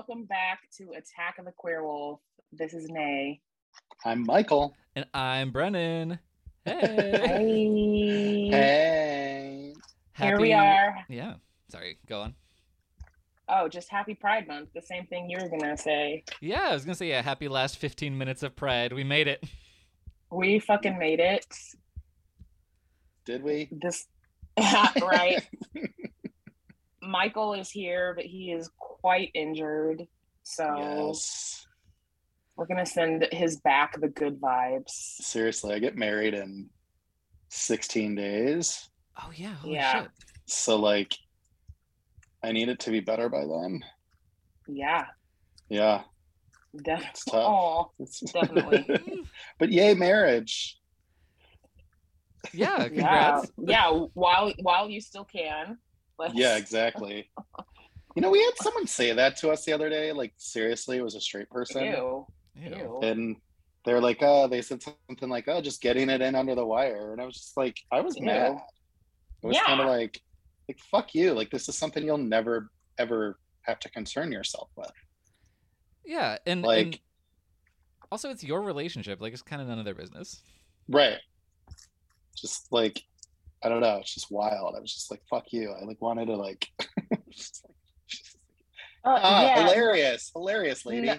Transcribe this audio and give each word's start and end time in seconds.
Hello 0.00 0.14
and 0.14 0.20
welcome 0.20 0.26
back 0.26 0.60
to 0.78 0.92
Attack 0.92 1.38
of 1.38 1.44
the 1.44 1.52
Queer 1.52 1.82
Wolf. 1.84 2.20
This 2.52 2.72
is 2.72 2.88
Nay. 2.88 3.42
I'm 4.02 4.24
Michael. 4.24 4.74
And 4.96 5.04
I'm 5.12 5.50
Brennan. 5.50 6.18
Hey. 6.64 8.48
Hey. 8.50 9.74
Hey. 10.14 10.26
Here 10.26 10.40
we 10.40 10.54
are. 10.54 11.04
Yeah. 11.10 11.34
Sorry. 11.70 11.98
Go 12.08 12.22
on. 12.22 12.34
Oh, 13.48 13.68
just 13.68 13.90
happy 13.90 14.14
Pride 14.14 14.48
Month. 14.48 14.70
The 14.74 14.80
same 14.80 15.06
thing 15.06 15.28
you 15.28 15.36
were 15.38 15.50
gonna 15.50 15.76
say. 15.76 16.24
Yeah, 16.40 16.68
I 16.70 16.72
was 16.72 16.84
gonna 16.84 16.94
say 16.94 17.08
yeah. 17.08 17.20
Happy 17.20 17.48
last 17.48 17.76
15 17.76 18.16
minutes 18.16 18.42
of 18.42 18.56
Pride. 18.56 18.94
We 18.94 19.04
made 19.04 19.28
it. 19.28 19.44
We 20.30 20.60
fucking 20.60 20.98
made 20.98 21.20
it. 21.20 21.46
Did 23.26 23.42
we? 23.42 23.68
This 23.70 24.06
right. 24.56 25.46
Michael 27.02 27.54
is 27.54 27.70
here, 27.70 28.14
but 28.14 28.24
he 28.24 28.52
is 28.52 28.70
quite 28.78 29.30
injured. 29.34 30.06
So 30.42 30.76
Yes. 30.76 31.66
we're 32.56 32.66
gonna 32.66 32.86
send 32.86 33.26
his 33.32 33.60
back 33.60 33.98
the 34.00 34.08
good 34.08 34.40
vibes. 34.40 34.90
Seriously, 34.90 35.74
I 35.74 35.78
get 35.78 35.96
married 35.96 36.34
in 36.34 36.68
16 37.48 38.14
days. 38.14 38.88
Oh 39.22 39.30
yeah. 39.34 39.54
Holy 39.54 39.74
Yeah. 39.74 40.02
shit. 40.02 40.10
So, 40.46 40.76
like, 40.76 41.14
I 42.42 42.52
need 42.52 42.68
it 42.68 42.80
to 42.80 42.90
be 42.90 43.00
better 43.00 43.28
by 43.28 43.44
then. 43.46 43.84
Yeah, 44.66 45.06
Yeah. 45.68 46.04
definitely. 46.76 47.08
It's 47.10 47.24
tough. 47.24 47.44
Oh, 47.46 47.92
It's- 47.98 48.20
Definitely. 48.32 49.24
but 49.58 49.70
yay, 49.70 49.94
marriage. 49.94 50.78
Yeah. 52.52 52.78
yeah, 52.82 52.88
Congrats. 52.88 53.50
yeah. 53.58 53.90
While 54.14 54.52
while 54.62 54.88
you 54.88 55.00
still 55.00 55.24
can. 55.24 55.78
Let's- 56.20 56.34
Yeah, 56.34 56.56
exactly. 56.56 57.30
You 58.16 58.22
know, 58.22 58.30
we 58.30 58.42
had 58.42 58.52
someone 58.56 58.86
say 58.86 59.12
that 59.12 59.36
to 59.38 59.50
us 59.50 59.64
the 59.64 59.72
other 59.72 59.88
day. 59.88 60.12
Like, 60.12 60.34
seriously, 60.36 60.98
it 60.98 61.02
was 61.02 61.14
a 61.14 61.20
straight 61.20 61.48
person. 61.48 61.84
Ew. 61.84 62.26
Ew. 62.56 62.76
Ew. 62.76 63.00
And 63.02 63.36
they're 63.84 64.00
like, 64.00 64.18
oh, 64.20 64.46
they 64.48 64.60
said 64.62 64.82
something 64.82 65.28
like, 65.28 65.48
oh, 65.48 65.60
just 65.62 65.80
getting 65.80 66.10
it 66.10 66.20
in 66.20 66.34
under 66.34 66.54
the 66.54 66.66
wire. 66.66 67.12
And 67.12 67.20
I 67.22 67.24
was 67.24 67.34
just 67.36 67.56
like, 67.56 67.78
I 67.90 68.00
was 68.00 68.16
Ew. 68.16 68.24
mad. 68.26 68.56
It 69.42 69.46
was 69.46 69.56
Yeah. 69.56 69.64
kind 69.64 69.80
of 69.80 69.86
like, 69.86 70.20
like, 70.68 70.78
fuck 70.90 71.14
you. 71.14 71.32
Like, 71.32 71.50
this 71.50 71.68
is 71.68 71.78
something 71.78 72.04
you'll 72.04 72.18
never, 72.18 72.70
ever 72.98 73.38
have 73.62 73.78
to 73.80 73.90
concern 73.90 74.30
yourself 74.32 74.68
with. 74.76 74.90
Yeah. 76.04 76.36
And, 76.46 76.62
Like- 76.62 76.84
and 76.86 76.98
also, 78.12 78.28
it's 78.30 78.42
your 78.44 78.60
relationship. 78.62 79.20
Like, 79.20 79.32
it's 79.32 79.40
kind 79.42 79.62
of 79.62 79.68
none 79.68 79.78
of 79.78 79.84
their 79.84 79.94
business. 79.94 80.42
Right. 80.88 81.18
Just 82.36 82.72
like, 82.72 83.02
I 83.62 83.68
don't 83.68 83.80
know. 83.80 83.98
It's 83.98 84.14
just 84.14 84.30
wild. 84.30 84.74
I 84.76 84.80
was 84.80 84.92
just 84.92 85.10
like, 85.10 85.20
fuck 85.28 85.44
you. 85.52 85.70
I 85.72 85.84
like 85.84 86.00
wanted 86.00 86.26
to 86.26 86.36
like, 86.36 86.66
just 87.30 87.64
like 87.66 87.76
just 88.08 88.36
Uh, 89.04 89.18
ah, 89.22 89.42
yeah, 89.42 89.64
hilarious, 89.64 90.30
hilarious 90.34 90.86
lady. 90.86 91.06
No. 91.08 91.16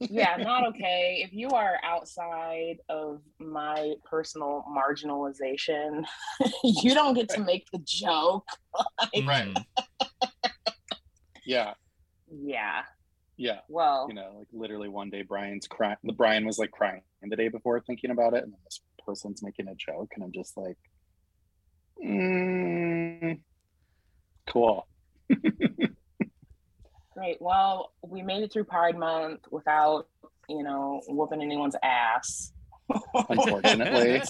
yeah, 0.00 0.36
not 0.40 0.66
okay. 0.68 1.22
If 1.24 1.32
you 1.32 1.48
are 1.50 1.76
outside 1.84 2.78
of 2.88 3.20
my 3.38 3.94
personal 4.04 4.64
marginalization, 4.68 6.04
you 6.64 6.94
don't 6.94 7.14
get 7.14 7.28
to 7.30 7.40
make 7.40 7.66
the 7.72 7.80
joke. 7.84 8.48
Like, 9.14 9.26
Right. 9.26 9.56
Yeah, 11.44 11.74
Yeah. 12.30 12.82
yeah. 13.36 13.60
Well, 13.68 14.06
You 14.08 14.14
know, 14.14 14.32
like 14.38 14.48
literally 14.52 14.88
one 14.88 15.10
day 15.10 15.22
Brian's 15.22 15.66
crying. 15.66 15.96
The 16.04 16.12
Brian 16.12 16.44
was 16.46 16.58
like 16.58 16.70
crying 16.70 17.02
the 17.22 17.36
day 17.36 17.48
before 17.48 17.80
thinking 17.80 18.10
about 18.10 18.34
it, 18.34 18.42
and 18.44 18.52
then 18.52 18.60
this 18.64 18.80
person's 19.06 19.42
making 19.42 19.68
a 19.68 19.74
joke, 19.74 20.10
and 20.14 20.24
I'm 20.24 20.32
just 20.32 20.56
like, 20.56 20.76
mm, 22.04 23.40
cool. 24.48 24.86
great. 27.14 27.36
Well, 27.40 27.92
we 28.02 28.22
made 28.22 28.42
it 28.42 28.52
through 28.52 28.64
Pride 28.64 28.96
Month 28.96 29.40
without, 29.50 30.08
you 30.48 30.62
know, 30.62 31.02
whooping 31.08 31.42
anyone's 31.42 31.76
ass. 31.82 32.52
Unfortunately, 33.28 34.20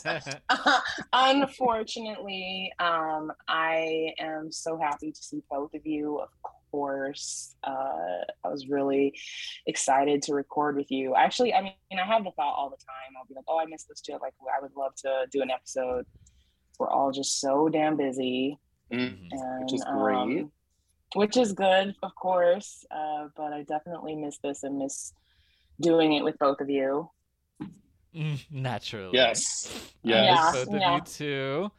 Unfortunately, 1.12 2.72
um, 2.78 3.32
I 3.48 4.12
am 4.18 4.52
so 4.52 4.76
happy 4.76 5.12
to 5.12 5.22
see 5.22 5.42
both 5.50 5.72
of 5.72 5.86
you. 5.86 6.18
Of 6.18 6.28
course, 6.70 7.54
uh, 7.64 8.24
I 8.44 8.48
was 8.48 8.68
really 8.68 9.18
excited 9.66 10.22
to 10.22 10.34
record 10.34 10.76
with 10.76 10.90
you. 10.90 11.14
Actually, 11.14 11.54
I 11.54 11.62
mean, 11.62 11.72
I 11.92 12.04
have 12.04 12.24
the 12.24 12.32
thought 12.32 12.54
all 12.54 12.68
the 12.68 12.76
time. 12.76 13.16
I'll 13.16 13.26
be 13.26 13.34
like, 13.34 13.46
"Oh, 13.48 13.58
I 13.58 13.64
missed 13.66 13.88
this 13.88 14.00
too. 14.00 14.18
Like, 14.20 14.34
I 14.54 14.60
would 14.60 14.76
love 14.76 14.94
to 14.96 15.26
do 15.32 15.40
an 15.40 15.50
episode." 15.50 16.04
We're 16.80 16.88
all 16.90 17.12
just 17.12 17.40
so 17.40 17.68
damn 17.68 17.96
busy, 17.96 18.58
Mm, 18.90 18.98
Mhm. 18.98 19.28
and 19.32 19.64
Which 19.64 19.74
is 19.74 19.84
great. 19.84 20.16
um, 20.16 20.52
which 21.14 21.36
is 21.36 21.52
good, 21.52 21.94
of 22.02 22.14
course. 22.16 22.84
Uh, 22.90 23.28
but 23.36 23.52
I 23.52 23.62
definitely 23.62 24.16
miss 24.16 24.38
this 24.38 24.62
and 24.64 24.78
miss 24.78 25.12
doing 25.80 26.14
it 26.14 26.24
with 26.24 26.38
both 26.38 26.60
of 26.60 26.70
you. 26.70 27.10
Mm, 28.14 28.40
Naturally. 28.50 29.10
yes, 29.16 29.68
I 30.04 30.08
yes. 30.08 30.54
miss 30.54 30.64
both 30.64 30.74
Yeah. 30.80 30.96
of 30.96 31.06
you 31.06 31.12
too. 31.14 31.72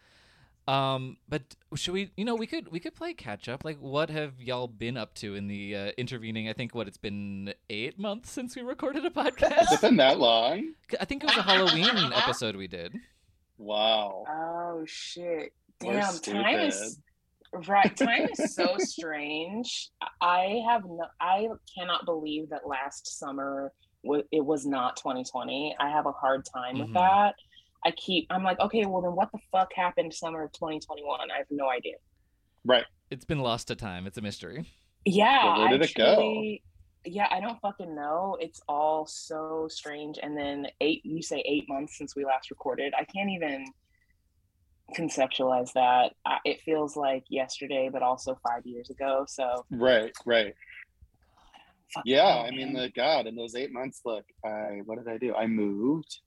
Um, 0.71 1.17
but 1.27 1.41
should 1.75 1.93
we? 1.93 2.11
You 2.15 2.23
know, 2.23 2.35
we 2.35 2.45
could 2.47 2.71
we 2.71 2.79
could 2.79 2.93
play 2.95 3.13
catch 3.13 3.49
up. 3.49 3.65
Like, 3.65 3.79
what 3.79 4.09
have 4.11 4.39
y'all 4.39 4.67
been 4.67 4.95
up 4.95 5.15
to 5.15 5.35
in 5.35 5.47
the 5.47 5.75
uh, 5.75 5.91
intervening? 5.97 6.47
I 6.47 6.53
think 6.53 6.73
what 6.75 6.87
it's 6.87 6.97
been 6.99 7.53
eight 7.69 7.97
months 7.99 8.29
since 8.31 8.55
we 8.55 8.61
recorded 8.61 9.03
a 9.05 9.09
podcast. 9.09 9.51
Has 9.55 9.71
it 9.71 9.75
podcast. 9.77 9.81
been 9.81 9.97
that 9.97 10.19
long? 10.19 10.73
I 10.99 11.05
think 11.05 11.23
it 11.23 11.27
was 11.27 11.37
a 11.37 11.41
Halloween 11.41 12.13
episode 12.13 12.55
we 12.55 12.67
did. 12.67 12.93
Wow. 13.61 14.23
Oh 14.27 14.83
shit! 14.87 15.53
Damn, 15.79 16.17
time 16.19 16.59
is 16.61 16.99
right. 17.67 17.95
Time 17.95 18.27
is 18.37 18.55
so 18.55 18.75
strange. 18.79 19.89
I 20.19 20.61
have 20.67 20.83
no. 20.85 21.05
I 21.19 21.47
cannot 21.77 22.05
believe 22.05 22.49
that 22.49 22.67
last 22.67 23.19
summer 23.19 23.71
wa- 24.03 24.23
it 24.31 24.43
was 24.43 24.65
not 24.65 24.97
2020. 24.97 25.75
I 25.79 25.89
have 25.89 26.07
a 26.07 26.11
hard 26.11 26.43
time 26.51 26.79
with 26.79 26.89
Mhm. 26.89 26.93
that. 26.95 27.35
I 27.85 27.91
keep. 27.91 28.27
I'm 28.31 28.43
like, 28.43 28.59
okay, 28.59 28.85
well 28.85 29.01
then, 29.01 29.15
what 29.15 29.31
the 29.31 29.39
fuck 29.51 29.71
happened 29.75 30.13
summer 30.13 30.43
of 30.43 30.51
2021? 30.53 31.29
I 31.31 31.37
have 31.37 31.47
no 31.51 31.69
idea. 31.69 31.95
Right. 32.65 32.85
It's 33.09 33.25
been 33.25 33.39
lost 33.39 33.67
to 33.67 33.75
time. 33.75 34.07
It's 34.07 34.17
a 34.17 34.21
mystery. 34.21 34.65
Yeah, 35.05 35.45
Well, 35.45 35.57
where 35.59 35.67
I 35.67 35.71
did 35.71 35.81
it 35.83 35.93
go? 35.95 36.15
Truly- 37.03 37.15
Yeah, 37.15 37.27
I 37.31 37.39
don't 37.39 37.59
fucking 37.61 37.93
know. 37.95 38.37
It's 38.39 38.61
all 38.67 39.05
so 39.05 39.67
strange. 39.69 40.19
And 40.21 40.37
then 40.37 40.67
eight, 40.81 41.05
you 41.05 41.21
say 41.21 41.39
eight 41.47 41.65
months 41.69 41.97
since 41.97 42.15
we 42.15 42.25
last 42.25 42.49
recorded. 42.51 42.93
I 42.97 43.03
can't 43.05 43.29
even 43.29 43.65
conceptualize 44.95 45.71
that. 45.73 46.13
I, 46.25 46.37
it 46.45 46.61
feels 46.61 46.95
like 46.97 47.23
yesterday, 47.29 47.89
but 47.91 48.01
also 48.03 48.37
five 48.47 48.65
years 48.65 48.89
ago. 48.89 49.25
So 49.27 49.65
Right, 49.71 50.11
right. 50.25 50.53
fucking 51.93 52.11
Yeah, 52.11 52.33
hell, 52.35 52.45
I 52.45 52.51
mean, 52.51 52.73
man. 52.73 52.83
the 52.83 52.89
God, 52.89 53.25
in 53.27 53.35
those 53.35 53.55
eight 53.55 53.71
months, 53.71 54.01
look, 54.05 54.25
I 54.45 54.81
what 54.85 54.97
did 54.97 55.07
I 55.07 55.17
do? 55.17 55.33
I 55.35 55.47
moved. 55.47 56.19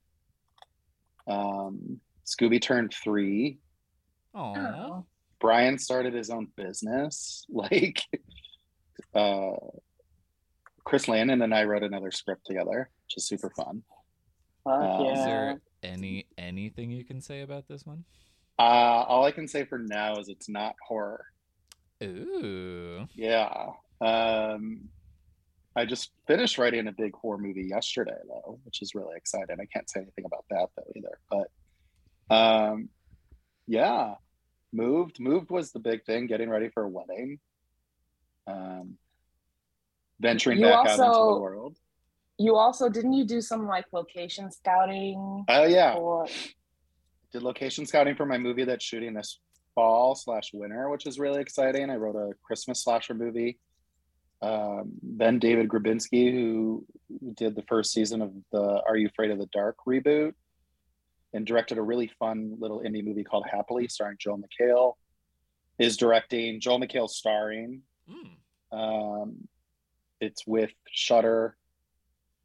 Um, 1.27 1.99
Scooby 2.25 2.61
turned 2.61 2.93
three. 3.03 3.59
Oh, 4.33 4.53
Oh. 4.55 5.05
Brian 5.39 5.77
started 5.77 6.13
his 6.13 6.29
own 6.29 6.47
business. 6.55 7.45
Like, 7.51 8.01
uh, 9.13 9.51
Chris 10.85 11.07
Landon 11.07 11.41
and 11.41 11.53
I 11.53 11.63
wrote 11.63 11.83
another 11.83 12.11
script 12.11 12.45
together, 12.45 12.89
which 13.05 13.17
is 13.17 13.27
super 13.27 13.49
fun. 13.49 13.83
Uh, 14.65 15.03
yeah. 15.03 15.13
is 15.13 15.25
there 15.25 15.61
any 15.83 16.25
anything 16.37 16.91
you 16.91 17.03
can 17.03 17.21
say 17.21 17.41
about 17.41 17.67
this 17.67 17.85
one? 17.85 18.05
Uh, 18.57 19.03
all 19.07 19.25
I 19.25 19.31
can 19.31 19.47
say 19.47 19.65
for 19.65 19.79
now 19.79 20.15
is 20.17 20.29
it's 20.29 20.47
not 20.47 20.75
horror. 20.87 21.25
Ooh. 22.03 23.05
Yeah. 23.13 23.71
Um, 23.99 24.89
I 25.75 25.85
just 25.85 26.11
finished 26.27 26.57
writing 26.57 26.87
a 26.87 26.91
big 26.91 27.13
horror 27.15 27.37
movie 27.37 27.67
yesterday, 27.67 28.17
though, 28.27 28.59
which 28.63 28.81
is 28.81 28.95
really 28.95 29.17
exciting. 29.17 29.57
I 29.59 29.65
can't 29.65 29.89
say 29.89 30.01
anything 30.01 30.25
about 30.25 30.45
that 30.49 30.69
though 30.75 30.91
either. 30.95 31.19
But 31.29 32.35
um, 32.35 32.89
yeah, 33.67 34.15
moved. 34.71 35.19
Moved 35.19 35.49
was 35.49 35.71
the 35.71 35.79
big 35.79 36.05
thing. 36.05 36.27
Getting 36.27 36.49
ready 36.49 36.69
for 36.69 36.83
a 36.83 36.89
wedding. 36.89 37.39
Um, 38.47 38.97
venturing 40.19 40.59
You 40.59 40.65
back 40.65 40.73
out 40.73 40.85
into 40.87 40.97
the 40.97 41.03
also- 41.07 41.41
world. 41.41 41.77
You 42.37 42.55
also 42.55 42.89
didn't 42.89 43.13
you 43.13 43.23
do 43.25 43.39
some 43.39 43.65
like 43.65 43.85
location 43.93 44.51
scouting 44.51 45.45
Oh 45.47 45.63
yeah, 45.63 45.95
for 45.95 46.27
did 47.31 47.43
location 47.43 47.85
scouting 47.85 48.15
for 48.15 48.25
my 48.25 48.37
movie 48.37 48.65
that's 48.65 48.83
shooting 48.83 49.13
this 49.13 49.39
fall 49.73 50.15
slash 50.15 50.51
winter, 50.53 50.89
which 50.89 51.05
is 51.05 51.17
really 51.17 51.39
exciting. 51.41 51.89
I 51.89 51.95
wrote 51.95 52.15
a 52.17 52.33
Christmas 52.43 52.83
slasher 52.83 53.13
movie. 53.13 53.57
Um, 54.41 54.91
BenDavid 55.17 55.67
Grabinski, 55.67 56.31
who 56.33 56.85
did 57.35 57.55
the 57.55 57.63
first 57.63 57.93
season 57.93 58.21
of 58.21 58.33
the 58.51 58.81
Are 58.85 58.97
You 58.97 59.07
Afraid 59.07 59.31
of 59.31 59.39
the 59.39 59.47
Dark 59.47 59.77
reboot, 59.87 60.33
and 61.33 61.45
directed 61.45 61.77
a 61.77 61.81
really 61.81 62.11
fun 62.19 62.57
little 62.59 62.81
indie 62.81 63.03
movie 63.03 63.23
called 63.23 63.45
Happily, 63.49 63.87
starring 63.87 64.17
Joel 64.19 64.39
McHale, 64.39 64.93
is 65.79 65.95
directing. 65.95 66.59
Joel 66.59 66.81
McHale 66.81 67.09
starring. 67.09 67.81
Mm. 68.09 68.77
Um, 68.77 69.47
it's 70.25 70.45
with 70.45 70.71
Shudder 70.91 71.55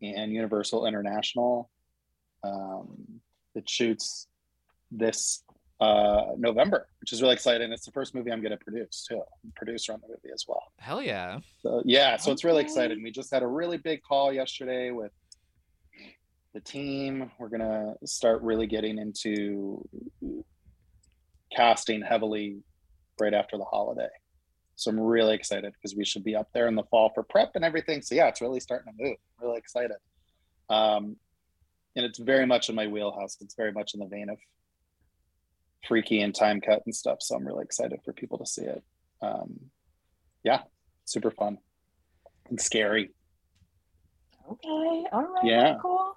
and 0.02 0.32
Universal 0.32 0.86
International. 0.86 1.70
Um, 2.44 3.20
it 3.54 3.68
shoots 3.68 4.28
this 4.90 5.42
uh, 5.80 6.32
November, 6.36 6.88
which 7.00 7.12
is 7.12 7.22
really 7.22 7.34
exciting. 7.34 7.72
It's 7.72 7.86
the 7.86 7.92
first 7.92 8.14
movie 8.14 8.30
I'm 8.30 8.42
going 8.42 8.56
to 8.56 8.62
produce 8.62 9.06
too, 9.08 9.22
producer 9.56 9.92
on 9.92 10.00
the 10.02 10.08
movie 10.08 10.32
as 10.32 10.44
well. 10.46 10.62
Hell 10.78 11.02
yeah! 11.02 11.38
So 11.62 11.82
yeah, 11.84 12.16
so 12.16 12.32
it's 12.32 12.44
really 12.44 12.62
exciting. 12.62 13.02
We 13.02 13.10
just 13.10 13.32
had 13.32 13.42
a 13.42 13.46
really 13.46 13.78
big 13.78 14.02
call 14.02 14.32
yesterday 14.32 14.90
with 14.90 15.12
the 16.52 16.60
team. 16.60 17.30
We're 17.38 17.48
gonna 17.48 17.94
start 18.04 18.42
really 18.42 18.66
getting 18.66 18.98
into 18.98 19.88
casting 21.54 22.02
heavily 22.02 22.58
right 23.20 23.34
after 23.34 23.56
the 23.56 23.64
holiday. 23.64 24.08
So 24.80 24.90
I'm 24.90 24.98
really 24.98 25.34
excited 25.34 25.74
because 25.74 25.94
we 25.94 26.06
should 26.06 26.24
be 26.24 26.34
up 26.34 26.48
there 26.54 26.66
in 26.66 26.74
the 26.74 26.84
fall 26.84 27.10
for 27.14 27.22
prep 27.22 27.50
and 27.54 27.64
everything. 27.64 28.00
So 28.00 28.14
yeah, 28.14 28.28
it's 28.28 28.40
really 28.40 28.60
starting 28.60 28.90
to 28.96 29.04
move. 29.04 29.16
really 29.38 29.58
excited. 29.58 29.96
Um, 30.70 31.16
and 31.96 32.06
it's 32.06 32.18
very 32.18 32.46
much 32.46 32.70
in 32.70 32.74
my 32.74 32.86
wheelhouse. 32.86 33.36
It's 33.42 33.54
very 33.54 33.72
much 33.72 33.92
in 33.92 34.00
the 34.00 34.06
vein 34.06 34.30
of 34.30 34.38
freaky 35.86 36.22
and 36.22 36.34
time 36.34 36.62
cut 36.62 36.80
and 36.86 36.94
stuff. 36.94 37.18
So 37.20 37.34
I'm 37.36 37.46
really 37.46 37.62
excited 37.64 38.00
for 38.04 38.14
people 38.14 38.38
to 38.38 38.46
see 38.46 38.62
it. 38.62 38.82
Um, 39.20 39.60
yeah, 40.44 40.62
super 41.04 41.30
fun 41.30 41.58
and 42.48 42.58
scary. 42.58 43.10
Okay. 44.50 45.04
All 45.12 45.22
right. 45.26 45.44
Yeah. 45.44 45.74
Cool. 45.82 46.14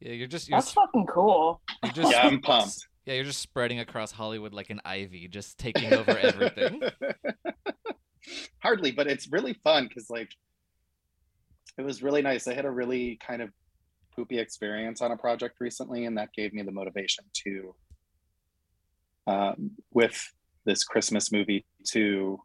Yeah, 0.00 0.12
you're 0.12 0.28
just 0.28 0.48
you're, 0.48 0.56
That's 0.56 0.68
s- 0.68 0.72
fucking 0.74 1.06
cool. 1.06 1.60
you're 1.84 1.92
just 1.92 2.10
Yeah, 2.10 2.22
I'm 2.26 2.40
pumped. 2.40 2.86
Yeah, 3.04 3.14
you're 3.14 3.24
just 3.24 3.40
spreading 3.40 3.80
across 3.80 4.12
Hollywood 4.12 4.52
like 4.52 4.70
an 4.70 4.80
ivy, 4.84 5.28
just 5.28 5.58
taking 5.58 5.92
over 5.92 6.16
everything. 6.16 6.82
Hardly, 8.62 8.92
but 8.92 9.06
it's 9.06 9.28
really 9.30 9.54
fun 9.64 9.88
because 9.88 10.08
like 10.08 10.30
it 11.78 11.82
was 11.82 12.02
really 12.02 12.22
nice. 12.22 12.46
I 12.46 12.54
had 12.54 12.64
a 12.64 12.70
really 12.70 13.18
kind 13.26 13.42
of 13.42 13.50
poopy 14.14 14.38
experience 14.38 15.00
on 15.00 15.10
a 15.10 15.16
project 15.16 15.56
recently, 15.60 16.04
and 16.04 16.16
that 16.18 16.32
gave 16.32 16.52
me 16.52 16.62
the 16.62 16.70
motivation 16.70 17.24
to 17.44 17.74
um, 19.26 19.72
with 19.92 20.32
this 20.64 20.84
Christmas 20.84 21.32
movie 21.32 21.64
to 21.88 22.38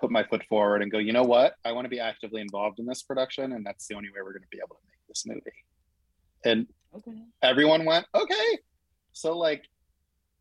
put 0.00 0.10
my 0.10 0.22
foot 0.24 0.44
forward 0.48 0.82
and 0.82 0.90
go, 0.92 0.98
you 0.98 1.12
know 1.12 1.24
what? 1.24 1.54
I 1.64 1.72
want 1.72 1.84
to 1.84 1.88
be 1.90 2.00
actively 2.00 2.40
involved 2.40 2.78
in 2.78 2.86
this 2.86 3.02
production, 3.02 3.52
and 3.52 3.66
that's 3.66 3.86
the 3.86 3.94
only 3.96 4.08
way 4.08 4.20
we're 4.22 4.32
going 4.32 4.42
to 4.42 4.48
be 4.50 4.58
able 4.58 4.76
to 4.76 4.82
make 4.86 5.06
this 5.08 5.24
movie. 5.26 5.40
And 6.44 6.66
Okay. 6.92 7.22
everyone 7.42 7.84
went, 7.84 8.06
okay. 8.14 8.58
So 9.20 9.36
like 9.36 9.64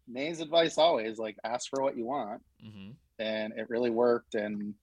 Nay's 0.08 0.42
advice 0.42 0.78
always, 0.78 1.18
like 1.18 1.38
ask 1.44 1.70
for 1.70 1.82
what 1.84 1.98
you 1.98 2.06
want. 2.06 2.42
Hmm 2.64 2.92
and 3.20 3.54
it 3.56 3.70
really 3.70 3.90
worked. 3.90 4.36
And 4.36 4.74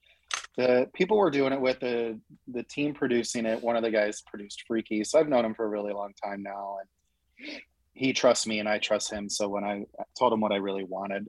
the 0.57 0.89
people 0.95 1.17
we're 1.17 1.31
doing 1.31 1.53
it 1.53 1.61
with 1.61 1.81
the 1.81 2.21
the 2.49 2.63
team 2.63 2.95
producing 2.95 3.47
it. 3.47 3.63
One 3.63 3.77
of 3.77 3.83
the 3.83 3.91
guys 3.91 4.23
produced 4.23 4.65
freaky. 4.67 5.03
So 5.05 5.19
i've 5.19 5.29
known 5.29 5.45
him 5.45 5.55
for 5.55 5.65
a 5.65 5.69
really 5.69 5.93
long 5.93 6.13
time 6.23 6.43
now. 6.43 6.79
And 6.81 7.61
he 7.95 8.13
trusts 8.13 8.47
me 8.47 8.59
and 8.61 8.69
i 8.69 8.79
trust 8.79 9.11
him. 9.11 9.29
So 9.29 9.49
when 9.49 9.65
i 9.65 9.85
told 10.19 10.33
him 10.33 10.41
what 10.41 10.53
i 10.53 10.57
really 10.57 10.85
wanted 10.85 11.29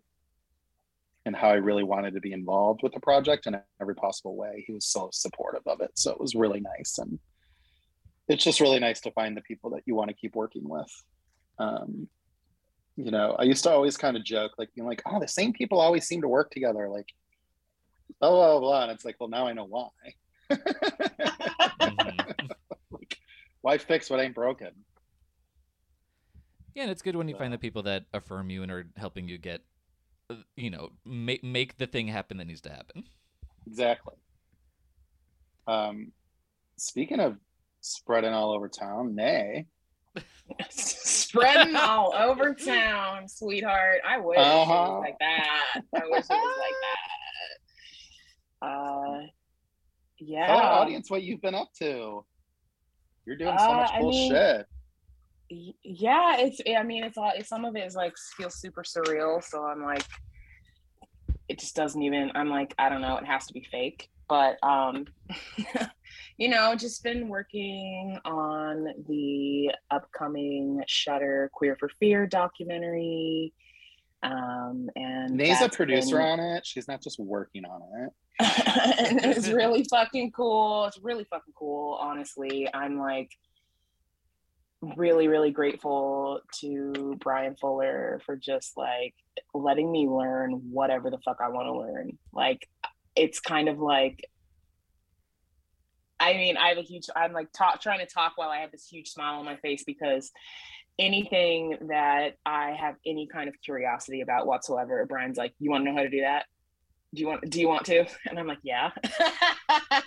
and 1.26 1.36
how 1.36 1.50
i 1.50 1.56
really 1.56 1.84
wanted 1.84 2.14
to 2.14 2.22
be 2.22 2.34
involved 2.34 2.82
with 2.84 2.94
the 2.94 3.00
project 3.00 3.48
in 3.48 3.60
every 3.82 3.96
possible 3.96 4.36
way 4.36 4.64
he 4.66 4.74
was 4.74 4.86
so 4.86 5.10
supportive 5.12 5.64
of 5.66 5.82
it. 5.82 5.92
So 5.96 6.12
it 6.12 6.20
was 6.20 6.36
really 6.36 6.62
nice. 6.62 6.98
And 7.00 7.20
it's 8.30 8.44
just 8.44 8.60
really 8.60 8.80
nice 8.80 9.02
to 9.02 9.12
find 9.12 9.36
the 9.36 9.42
people 9.42 9.70
that 9.72 9.84
you 9.86 9.96
want 9.96 10.10
to 10.10 10.16
keep 10.16 10.36
working 10.36 10.68
with. 10.68 10.92
Um, 11.60 12.10
you 12.98 13.12
know, 13.12 13.36
I 13.38 13.44
used 13.44 13.64
to 13.64 13.72
always 13.72 13.96
kind 13.96 14.18
of 14.18 14.26
joke, 14.26 14.54
like 14.58 14.70
being 14.76 14.88
like, 14.88 15.04
oh, 15.06 15.20
the 15.20 15.28
same 15.28 15.54
people 15.54 15.80
always 15.80 16.06
seem 16.06 16.22
to 16.22 16.28
work 16.28 16.50
together, 16.50 16.90
like 16.90 17.06
blah 18.20 18.30
blah 18.32 18.60
blah. 18.60 18.84
And 18.84 18.92
it's 18.92 19.06
like, 19.06 19.16
well, 19.20 19.30
now 19.30 19.48
I 19.48 19.54
know 19.54 19.66
why. 19.66 19.90
hmm 20.50 22.18
like, 22.92 23.18
why 23.62 23.78
fix 23.78 24.10
what 24.10 24.20
ain't 24.20 24.34
broken? 24.34 24.72
Yeah, 26.74 26.84
and 26.84 26.92
it's 26.92 27.04
good 27.04 27.16
when 27.16 27.28
you 27.28 27.36
find 27.36 27.54
the 27.54 27.58
people 27.58 27.84
that 27.84 28.06
affirm 28.14 28.50
you 28.50 28.64
and 28.64 28.72
are 28.72 28.88
helping 28.98 29.28
you 29.28 29.38
get, 29.38 29.62
uh, 30.30 30.36
you 30.56 30.70
know, 30.70 30.90
make 31.06 31.44
make 31.44 31.78
the 31.78 31.88
thing 31.88 32.08
happen 32.08 32.38
that 32.38 32.46
needs 32.46 32.62
to 32.62 32.70
happen. 32.70 33.04
Exactly. 33.68 34.16
Um, 35.68 36.12
speaking 36.78 37.20
of 37.20 37.38
spreading 37.82 38.34
all 38.34 38.54
over 38.54 38.70
town, 38.70 39.14
Nay. 39.16 39.66
Spreading 41.28 41.76
all 41.78 42.14
over 42.16 42.54
town, 42.54 43.28
sweetheart. 43.28 44.02
I 44.08 44.18
wish 44.20 44.38
Uh-huh. 44.38 44.74
was 44.74 45.02
like 45.02 45.20
that. 45.20 45.66
I 45.96 46.02
wish 46.10 46.24
it 46.24 46.30
was 46.30 46.58
like 46.60 46.76
that. 48.62 48.68
Uh, 48.68 49.20
yeah. 50.20 50.48
Tell 50.48 50.58
our 50.60 50.72
audience 50.82 51.10
what 51.12 51.24
you've 51.24 51.42
been 51.42 51.56
up 51.56 51.70
to. 51.80 52.24
You're 53.26 53.36
doing 53.36 53.58
so 53.58 53.72
Uh, 53.74 53.76
much 53.76 53.92
I 53.94 54.00
cool 54.00 54.10
mean, 54.12 54.32
shit. 54.32 54.66
Yeah 55.84 56.38
it's 56.40 56.60
i 56.78 56.84
mean 56.84 57.04
it's 57.06 57.18
all 57.18 57.32
some 57.44 57.64
of 57.64 57.76
it 57.78 57.86
is 57.86 57.96
like 57.96 58.14
feels 58.36 58.56
super 58.60 58.84
surreal 58.84 59.42
so 59.42 59.64
i'm 59.64 59.82
like 59.82 60.04
it 61.48 61.58
just 61.58 61.74
doesn't 61.74 62.02
even 62.02 62.32
i'm 62.36 62.50
like 62.50 62.76
i 62.78 62.90
don't 62.90 63.00
know 63.00 63.16
it 63.16 63.26
has 63.26 63.46
to 63.48 63.54
be 63.54 63.66
fake 63.72 64.10
but 64.28 64.58
um 64.64 65.06
you 66.38 66.50
know 66.50 66.76
just 66.76 67.04
been 67.04 67.28
working 67.28 68.20
on 68.26 68.88
the 69.08 69.72
upcoming 69.92 70.84
Shudder 70.88 71.50
queer 71.54 71.76
for 71.80 71.90
fear 72.00 72.28
documentary 72.28 73.54
um 74.24 74.90
and 74.96 75.36
Nay's 75.36 75.62
a 75.62 75.70
producer 75.70 76.18
been- 76.18 76.26
on 76.26 76.40
it. 76.40 76.66
She's 76.66 76.88
not 76.88 77.02
just 77.02 77.20
working 77.20 77.66
on 77.66 77.82
it. 78.06 78.14
and 79.10 79.26
it's 79.26 79.48
really 79.50 79.84
fucking 79.84 80.32
cool. 80.32 80.86
It's 80.86 81.00
really 81.02 81.26
fucking 81.26 81.54
cool. 81.56 81.98
Honestly, 82.02 82.68
I'm 82.74 83.00
like 83.00 83.32
really, 84.96 85.28
really 85.28 85.52
grateful 85.52 86.42
to 86.60 87.16
Bryan 87.20 87.56
Fuller 87.56 88.22
for 88.26 88.36
just 88.36 88.78
like 88.78 89.16
letting 89.54 89.92
me 89.92 90.08
learn 90.08 90.52
whatever 90.72 91.10
the 91.10 91.18
fuck 91.20 91.38
I 91.42 91.50
want 91.50 91.68
to 91.68 91.74
learn. 91.78 92.18
Like, 92.32 92.68
it's 93.18 93.40
kind 93.40 93.68
of 93.70 93.80
like, 93.80 94.26
I 96.20 96.34
mean, 96.34 96.58
I 96.58 96.70
have 96.70 96.78
a 96.78 96.82
huge, 96.82 97.06
I'm 97.16 97.34
like 97.34 97.52
talk, 97.54 97.82
trying 97.82 98.00
to 98.00 98.06
talk 98.06 98.34
while 98.36 98.50
I 98.50 98.60
have 98.60 98.72
this 98.72 98.88
huge 98.88 99.10
smile 99.10 99.40
on 99.40 99.46
my 99.46 99.58
face 99.58 99.84
because 99.84 100.32
anything 101.00 101.78
that 101.90 102.36
I 102.46 102.72
have 102.80 102.96
any 103.06 103.28
kind 103.28 103.50
of 103.50 103.56
curiosity 103.64 104.22
about 104.22 104.48
whatsoever, 104.48 105.06
Bryan's 105.06 105.38
like, 105.38 105.54
you 105.60 105.70
want 105.70 105.86
to 105.86 105.92
know 105.92 105.98
how 105.98 106.04
to 106.04 106.10
do 106.10 106.22
that? 106.22 106.46
Do 107.14 107.22
you 107.22 107.28
want, 107.28 107.50
do 107.50 107.60
you 107.60 107.68
want 107.68 107.86
to? 107.86 108.06
And 108.30 108.40
I'm 108.40 108.48
like, 108.48 108.60
yeah. 108.64 108.92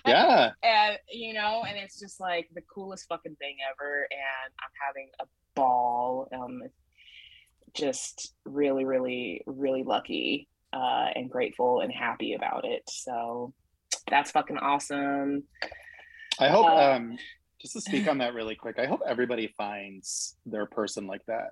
Yeah. 0.06 0.50
and 0.62 0.98
you 1.10 1.34
know 1.34 1.62
and 1.66 1.76
it's 1.76 1.98
just 1.98 2.20
like 2.20 2.48
the 2.54 2.62
coolest 2.62 3.06
fucking 3.08 3.36
thing 3.36 3.56
ever 3.70 4.08
and 4.10 4.52
i'm 4.60 4.70
having 4.86 5.08
a 5.20 5.24
ball 5.54 6.28
um 6.32 6.62
just 7.74 8.34
really 8.44 8.84
really 8.84 9.42
really 9.46 9.82
lucky 9.82 10.48
uh 10.72 11.08
and 11.14 11.30
grateful 11.30 11.80
and 11.80 11.92
happy 11.92 12.34
about 12.34 12.64
it 12.64 12.82
so 12.88 13.52
that's 14.08 14.30
fucking 14.30 14.58
awesome 14.58 15.42
I 16.38 16.48
hope 16.48 16.66
Uh, 16.66 16.92
um 16.92 17.18
just 17.60 17.74
to 17.74 17.80
speak 17.82 18.08
on 18.08 18.18
that 18.18 18.32
really 18.32 18.54
quick, 18.54 18.78
I 18.78 18.86
hope 18.86 19.02
everybody 19.06 19.52
finds 19.58 20.34
their 20.46 20.64
person 20.64 21.06
like 21.06 21.20
that 21.26 21.50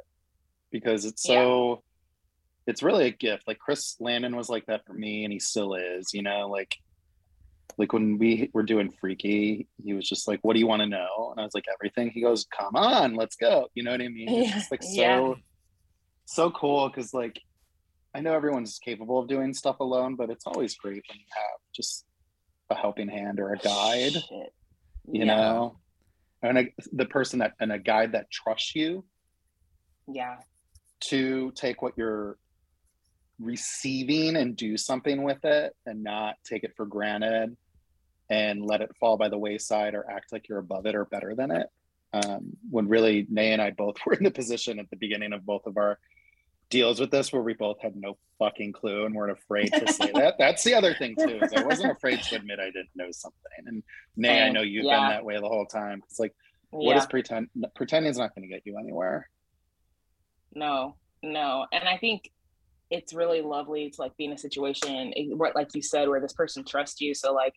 because 0.72 1.04
it's 1.04 1.22
so 1.22 1.82
it's 2.66 2.82
really 2.82 3.06
a 3.06 3.10
gift. 3.10 3.44
Like 3.46 3.58
Chris 3.58 3.94
Landon 4.00 4.34
was 4.34 4.48
like 4.48 4.64
that 4.66 4.86
for 4.86 4.94
me 4.94 5.24
and 5.24 5.32
he 5.32 5.38
still 5.38 5.74
is, 5.74 6.14
you 6.14 6.22
know, 6.22 6.48
like 6.48 6.74
like 7.76 7.92
when 7.92 8.16
we 8.16 8.50
were 8.54 8.62
doing 8.62 8.90
freaky, 8.90 9.68
he 9.84 9.92
was 9.92 10.08
just 10.08 10.26
like, 10.26 10.40
What 10.42 10.54
do 10.54 10.60
you 10.60 10.66
want 10.66 10.80
to 10.80 10.86
know? 10.88 11.28
And 11.30 11.40
I 11.40 11.44
was 11.44 11.54
like, 11.54 11.66
Everything. 11.74 12.10
He 12.10 12.22
goes, 12.22 12.46
Come 12.58 12.74
on, 12.74 13.14
let's 13.14 13.36
go. 13.36 13.68
You 13.74 13.82
know 13.82 13.90
what 13.90 14.00
I 14.00 14.08
mean? 14.08 14.28
It's 14.30 14.52
just 14.54 14.70
like 14.70 14.82
so 14.82 14.90
Yeah. 15.02 15.34
so 16.24 16.50
cool 16.50 16.88
because 16.88 17.12
like 17.12 17.38
I 18.18 18.20
know 18.20 18.34
everyone's 18.34 18.80
capable 18.80 19.20
of 19.20 19.28
doing 19.28 19.54
stuff 19.54 19.78
alone, 19.78 20.16
but 20.16 20.28
it's 20.28 20.44
always 20.44 20.74
great 20.74 21.04
when 21.08 21.18
you 21.18 21.26
have 21.36 21.60
just 21.72 22.04
a 22.68 22.74
helping 22.74 23.08
hand 23.08 23.38
or 23.38 23.52
a 23.52 23.58
guide 23.58 24.12
Shit. 24.12 24.52
you 25.10 25.20
yeah. 25.20 25.24
know 25.24 25.76
and 26.42 26.58
a, 26.58 26.64
the 26.92 27.06
person 27.06 27.38
that 27.38 27.52
and 27.60 27.72
a 27.72 27.78
guide 27.78 28.12
that 28.12 28.30
trusts 28.30 28.74
you 28.74 29.04
yeah 30.06 30.36
to 31.00 31.52
take 31.52 31.80
what 31.80 31.94
you're 31.96 32.36
receiving 33.40 34.36
and 34.36 34.56
do 34.56 34.76
something 34.76 35.22
with 35.22 35.44
it 35.44 35.74
and 35.86 36.02
not 36.02 36.34
take 36.44 36.64
it 36.64 36.72
for 36.76 36.86
granted 36.86 37.56
and 38.28 38.64
let 38.64 38.82
it 38.82 38.90
fall 38.98 39.16
by 39.16 39.28
the 39.28 39.38
wayside 39.38 39.94
or 39.94 40.10
act 40.10 40.32
like 40.32 40.48
you're 40.48 40.58
above 40.58 40.86
it 40.86 40.94
or 40.94 41.04
better 41.06 41.34
than 41.34 41.50
it 41.50 41.68
um, 42.12 42.50
when 42.68 42.88
really 42.88 43.26
nay 43.30 43.52
and 43.52 43.62
i 43.62 43.70
both 43.70 43.96
were 44.06 44.14
in 44.14 44.24
the 44.24 44.30
position 44.30 44.78
at 44.78 44.90
the 44.90 44.96
beginning 44.96 45.32
of 45.32 45.46
both 45.46 45.64
of 45.66 45.76
our 45.76 45.98
deals 46.70 47.00
with 47.00 47.10
this 47.10 47.32
where 47.32 47.42
we 47.42 47.54
both 47.54 47.80
had 47.80 47.96
no 47.96 48.16
fucking 48.38 48.72
clue 48.72 49.04
and 49.06 49.14
weren't 49.14 49.32
afraid 49.32 49.72
to 49.72 49.92
say 49.92 50.10
that. 50.12 50.36
That's 50.38 50.62
the 50.64 50.74
other 50.74 50.94
thing 50.94 51.16
too 51.16 51.40
is 51.42 51.52
i 51.52 51.64
wasn't 51.64 51.92
afraid 51.92 52.22
to 52.22 52.36
admit 52.36 52.60
i 52.60 52.66
didn't 52.66 52.90
know 52.94 53.10
something. 53.10 53.40
And 53.66 53.82
nay 54.16 54.42
i 54.42 54.50
know 54.50 54.62
you've 54.62 54.84
Yeah. 54.84 55.00
been 55.00 55.08
that 55.10 55.24
way 55.24 55.36
the 55.36 55.48
whole 55.48 55.66
time. 55.66 56.02
It's 56.08 56.18
like 56.18 56.34
what 56.70 56.92
yeah. 56.92 56.98
is 56.98 57.06
pretend 57.06 57.48
pretending's 57.74 58.18
not 58.18 58.34
going 58.34 58.48
to 58.48 58.54
get 58.54 58.62
you 58.64 58.78
anywhere. 58.78 59.28
No 60.54 60.96
no. 61.22 61.66
And 61.72 61.88
i 61.88 61.96
think 61.96 62.30
it's 62.90 63.12
really 63.12 63.42
lovely 63.42 63.90
to 63.90 64.00
like 64.00 64.16
be 64.16 64.24
in 64.24 64.32
a 64.32 64.38
situation 64.38 65.12
eh, 65.16 65.26
like 65.54 65.74
you 65.74 65.82
said 65.82 66.08
where 66.08 66.20
this 66.20 66.32
person 66.32 66.64
trusts 66.64 67.00
you. 67.00 67.14
So 67.14 67.32
like 67.34 67.54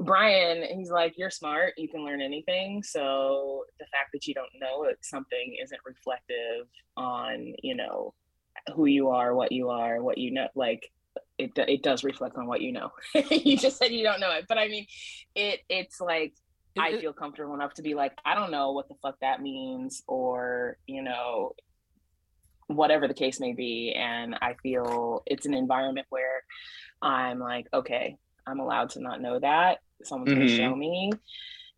Bryan 0.00 0.62
he's 0.76 0.90
like 0.90 1.14
you're 1.16 1.30
smart 1.30 1.74
you 1.76 1.88
can 1.88 2.04
learn 2.04 2.20
anything 2.20 2.82
so 2.82 3.64
the 3.78 3.86
fact 3.86 4.10
that 4.12 4.26
you 4.26 4.34
don't 4.34 4.50
know 4.60 4.84
that 4.84 4.96
something 5.04 5.56
isn't 5.62 5.80
reflective 5.84 6.66
on 6.96 7.54
you 7.62 7.74
know 7.74 8.14
who 8.74 8.86
you 8.86 9.10
are, 9.10 9.34
what 9.34 9.52
you 9.52 9.70
are, 9.70 10.02
what 10.02 10.18
you 10.18 10.30
know. 10.30 10.48
Like 10.54 10.90
it, 11.38 11.52
it 11.56 11.82
does 11.82 12.04
reflect 12.04 12.36
on 12.36 12.46
what 12.46 12.60
you 12.60 12.72
know. 12.72 12.90
you 13.30 13.56
just 13.56 13.78
said 13.78 13.92
you 13.92 14.02
don't 14.02 14.20
know 14.20 14.32
it, 14.32 14.46
but 14.48 14.58
I 14.58 14.68
mean, 14.68 14.86
it 15.34 15.60
it's 15.68 16.00
like 16.00 16.34
I 16.78 16.98
feel 16.98 17.12
comfortable 17.12 17.54
enough 17.54 17.74
to 17.74 17.82
be 17.82 17.94
like, 17.94 18.12
I 18.24 18.34
don't 18.34 18.50
know 18.50 18.72
what 18.72 18.88
the 18.88 18.96
fuck 19.02 19.16
that 19.20 19.40
means, 19.40 20.02
or 20.06 20.76
you 20.86 21.02
know, 21.02 21.52
whatever 22.66 23.08
the 23.08 23.14
case 23.14 23.40
may 23.40 23.52
be. 23.52 23.94
And 23.96 24.34
I 24.40 24.54
feel 24.62 25.22
it's 25.26 25.46
an 25.46 25.54
environment 25.54 26.06
where 26.10 26.42
I'm 27.00 27.38
like, 27.38 27.66
okay, 27.72 28.16
I'm 28.46 28.60
allowed 28.60 28.90
to 28.90 29.00
not 29.00 29.20
know 29.20 29.38
that. 29.40 29.78
Someone's 30.02 30.32
mm-hmm. 30.32 30.40
gonna 30.40 30.56
show 30.56 30.74
me. 30.74 31.12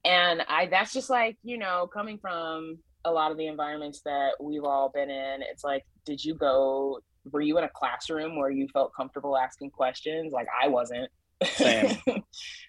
And 0.04 0.42
I 0.48 0.66
that's 0.66 0.92
just 0.92 1.10
like, 1.10 1.36
you 1.42 1.58
know, 1.58 1.88
coming 1.92 2.18
from 2.18 2.78
a 3.04 3.10
lot 3.10 3.30
of 3.30 3.36
the 3.38 3.46
environments 3.46 4.00
that 4.04 4.32
we've 4.40 4.64
all 4.64 4.90
been 4.90 5.10
in, 5.10 5.42
it's 5.42 5.64
like, 5.64 5.84
did 6.04 6.24
you 6.24 6.34
go 6.34 7.00
were 7.32 7.40
you 7.40 7.58
in 7.58 7.64
a 7.64 7.68
classroom 7.68 8.36
where 8.36 8.50
you 8.50 8.68
felt 8.68 8.94
comfortable 8.94 9.36
asking 9.36 9.70
questions? 9.70 10.32
Like 10.32 10.46
I 10.62 10.68
wasn't. 10.68 11.10
Same. 11.44 11.96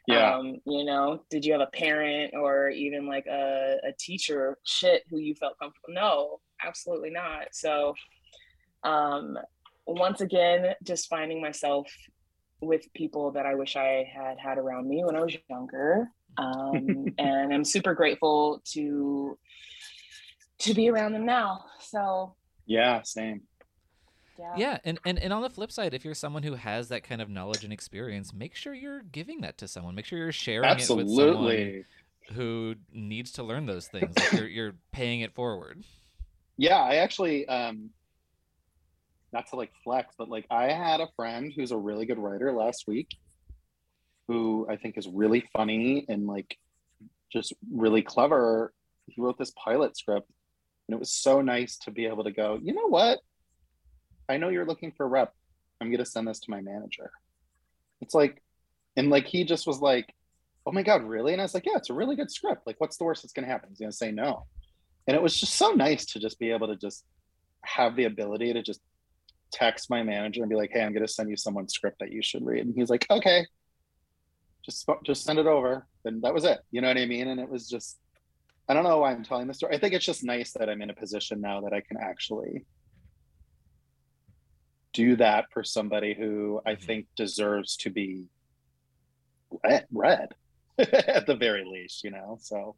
Yeah. 0.08 0.38
um, 0.38 0.58
you 0.65 0.86
know, 0.86 1.22
did 1.29 1.46
you 1.46 1.51
have 1.51 1.62
a 1.62 1.68
parent 1.68 2.34
or 2.34 2.70
even 2.70 3.06
like 3.06 3.27
a, 3.27 3.77
a 3.88 3.91
teacher 4.00 4.58
shit 4.65 5.03
who 5.08 5.20
you 5.20 5.36
felt 5.36 5.60
comfortable? 5.60 5.94
No, 5.94 6.39
absolutely 6.65 7.12
not. 7.12 7.50
So 7.51 7.94
um 8.84 9.38
once 9.86 10.22
again, 10.22 10.74
just 10.84 11.10
finding 11.10 11.41
myself 11.41 11.86
with 12.62 12.92
people 12.94 13.32
that 13.32 13.46
I 13.46 13.56
wish 13.56 13.75
I 13.75 14.10
had 14.13 14.38
had 14.38 14.58
around 14.58 14.88
me 14.88 15.04
when 15.04 15.16
I 15.16 15.22
was 15.22 15.36
younger. 15.50 16.10
Um, 16.38 17.08
and 17.18 17.54
I'm 17.54 17.63
super 17.66 17.94
grateful 17.94 18.62
to 18.74 19.38
to 20.60 20.74
be 20.74 20.89
around 20.89 21.13
them 21.13 21.25
now. 21.25 21.66
So 21.80 22.36
yeah, 22.66 23.01
same. 23.04 23.42
Yeah. 24.38 24.54
yeah, 24.56 24.78
and, 24.86 25.00
and 25.04 25.20
and 25.20 25.34
on 25.34 25.42
the 25.42 25.50
flip 25.50 25.70
side, 25.70 25.94
if 25.94 26.06
you're 26.06 26.13
someone 26.13 26.44
who 26.44 26.54
has 26.54 26.88
that 26.89 27.04
kind 27.04 27.22
of 27.22 27.30
knowledge 27.30 27.66
and 27.66 27.74
experience, 27.74 28.34
make 28.34 28.56
sure 28.56 28.74
you're 28.74 29.01
giving 29.01 29.42
that 29.42 29.58
to 29.58 29.68
someone. 29.68 29.96
Make 29.96 30.06
sure 30.06 30.18
you're 30.18 30.32
sharing 30.32 30.70
Absolutely. 30.70 31.13
it 31.13 31.18
with 31.18 31.36
someone 31.36 31.86
who 32.38 32.75
needs 32.94 33.34
to 33.34 33.44
learn 33.44 33.66
those 33.66 33.88
things. 33.88 34.16
Like 34.18 34.32
you're 34.32 34.48
you're 34.48 34.75
paying 34.94 35.22
it 35.22 35.34
forward. 35.34 35.84
Yeah, 36.56 36.78
I 36.78 36.96
actually 36.96 37.48
um 37.48 37.89
not 39.32 39.48
to 39.48 39.56
like 39.56 39.72
flex, 39.84 40.16
but 40.18 40.30
like 40.30 40.46
I 40.50 40.72
had 40.72 41.02
a 41.02 41.10
friend 41.16 41.52
who's 41.56 41.72
a 41.72 41.78
really 41.78 42.06
good 42.06 42.20
writer 42.20 42.52
last 42.52 42.86
week 42.88 43.10
who 44.28 44.68
I 44.70 44.76
think 44.76 44.98
is 44.98 45.08
really 45.08 45.44
funny 45.54 46.06
and 46.08 46.28
like 46.28 46.58
just 47.32 47.54
really 47.72 48.02
clever. 48.02 48.74
He 49.08 49.22
wrote 49.22 49.38
this 49.38 49.52
pilot 49.52 49.98
script 49.98 50.30
and 50.88 50.96
it 50.96 51.00
was 51.00 51.12
so 51.12 51.42
nice 51.42 51.78
to 51.80 51.92
be 51.92 52.06
able 52.06 52.24
to 52.24 52.32
go, 52.32 52.60
you 52.62 52.74
know 52.74 52.88
what? 52.88 53.20
I 54.28 54.38
know 54.38 54.50
you're 54.50 54.66
looking 54.66 54.92
for 54.92 55.08
rep. 55.08 55.34
I'm 55.82 55.92
gonna 55.92 56.06
send 56.06 56.28
this 56.28 56.40
to 56.42 56.52
my 56.52 56.62
manager. 56.62 57.12
It's 58.02 58.14
like, 58.14 58.42
and 58.96 59.10
like 59.10 59.26
he 59.26 59.44
just 59.44 59.66
was 59.66 59.80
like, 59.80 60.14
oh 60.66 60.72
my 60.72 60.84
god, 60.84 61.04
really? 61.04 61.34
And 61.34 61.42
I 61.42 61.46
was 61.46 61.54
like, 61.54 61.66
yeah, 61.66 61.78
it's 61.78 61.90
a 61.90 61.94
really 61.94 62.16
good 62.16 62.32
script. 62.32 62.68
Like, 62.68 62.80
what's 62.80 62.98
the 62.98 63.04
worst 63.04 63.24
that's 63.24 63.34
gonna 63.34 63.48
happen? 63.48 63.70
He's 63.70 63.80
gonna 63.80 63.92
say 63.92 64.12
no. 64.12 64.46
And 65.08 65.16
it 65.16 65.24
was 65.24 65.40
just 65.40 65.56
so 65.56 65.72
nice 65.72 66.06
to 66.08 66.20
just 66.20 66.38
be 66.38 66.52
able 66.52 66.68
to 66.68 66.76
just 66.76 67.04
have 67.64 67.96
the 67.96 68.06
ability 68.06 68.54
to 68.54 68.62
just 68.62 68.82
text 69.51 69.89
my 69.89 70.03
manager 70.03 70.41
and 70.41 70.50
be 70.50 70.56
like, 70.56 70.72
hey, 70.72 70.84
I'm 70.84 70.94
gonna 70.94 71.08
send 71.08 71.29
you 71.29 71.38
someone's 71.38 71.74
script 71.74 72.00
that 72.00 72.12
you 72.12 72.22
should 72.22 72.46
read. 72.46 72.65
And 72.65 72.75
he's 72.75 72.89
like, 72.89 73.06
okay, 73.10 73.46
just 74.63 74.88
just 75.06 75.24
send 75.24 75.39
it 75.39 75.48
over. 75.48 75.88
And 76.06 76.22
that 76.24 76.34
was 76.34 76.46
it. 76.46 76.60
You 76.72 76.82
know 76.82 76.88
what 76.88 76.98
I 76.98 77.06
mean? 77.06 77.27
And 77.27 77.39
it 77.39 77.50
was 77.50 77.70
just, 77.70 78.00
I 78.68 78.74
don't 78.74 78.84
know 78.84 79.00
why 79.00 79.12
I'm 79.12 79.24
telling 79.24 79.48
this 79.48 79.58
story. 79.58 79.75
I 79.75 79.79
think 79.79 79.94
it's 79.94 80.06
just 80.06 80.24
nice 80.24 80.53
that 80.53 80.70
I'm 80.70 80.82
in 80.82 80.89
a 80.89 80.96
position 80.96 81.41
now 81.41 81.62
that 81.62 81.74
I 81.74 81.82
can 81.82 81.98
actually 81.98 82.65
do 84.94 85.15
that 85.18 85.46
for 85.51 85.63
somebody 85.63 86.13
who 86.13 86.62
I 86.65 86.74
mm-hmm. 86.74 86.86
think 86.86 87.08
deserves 87.15 87.77
to 87.77 87.89
be 87.89 88.25
read, 89.63 89.86
read 89.91 90.29
at 90.77 91.25
the 91.25 91.36
very 91.36 91.65
least, 91.65 92.03
you 92.03 92.12
know. 92.12 92.38
So 92.41 92.75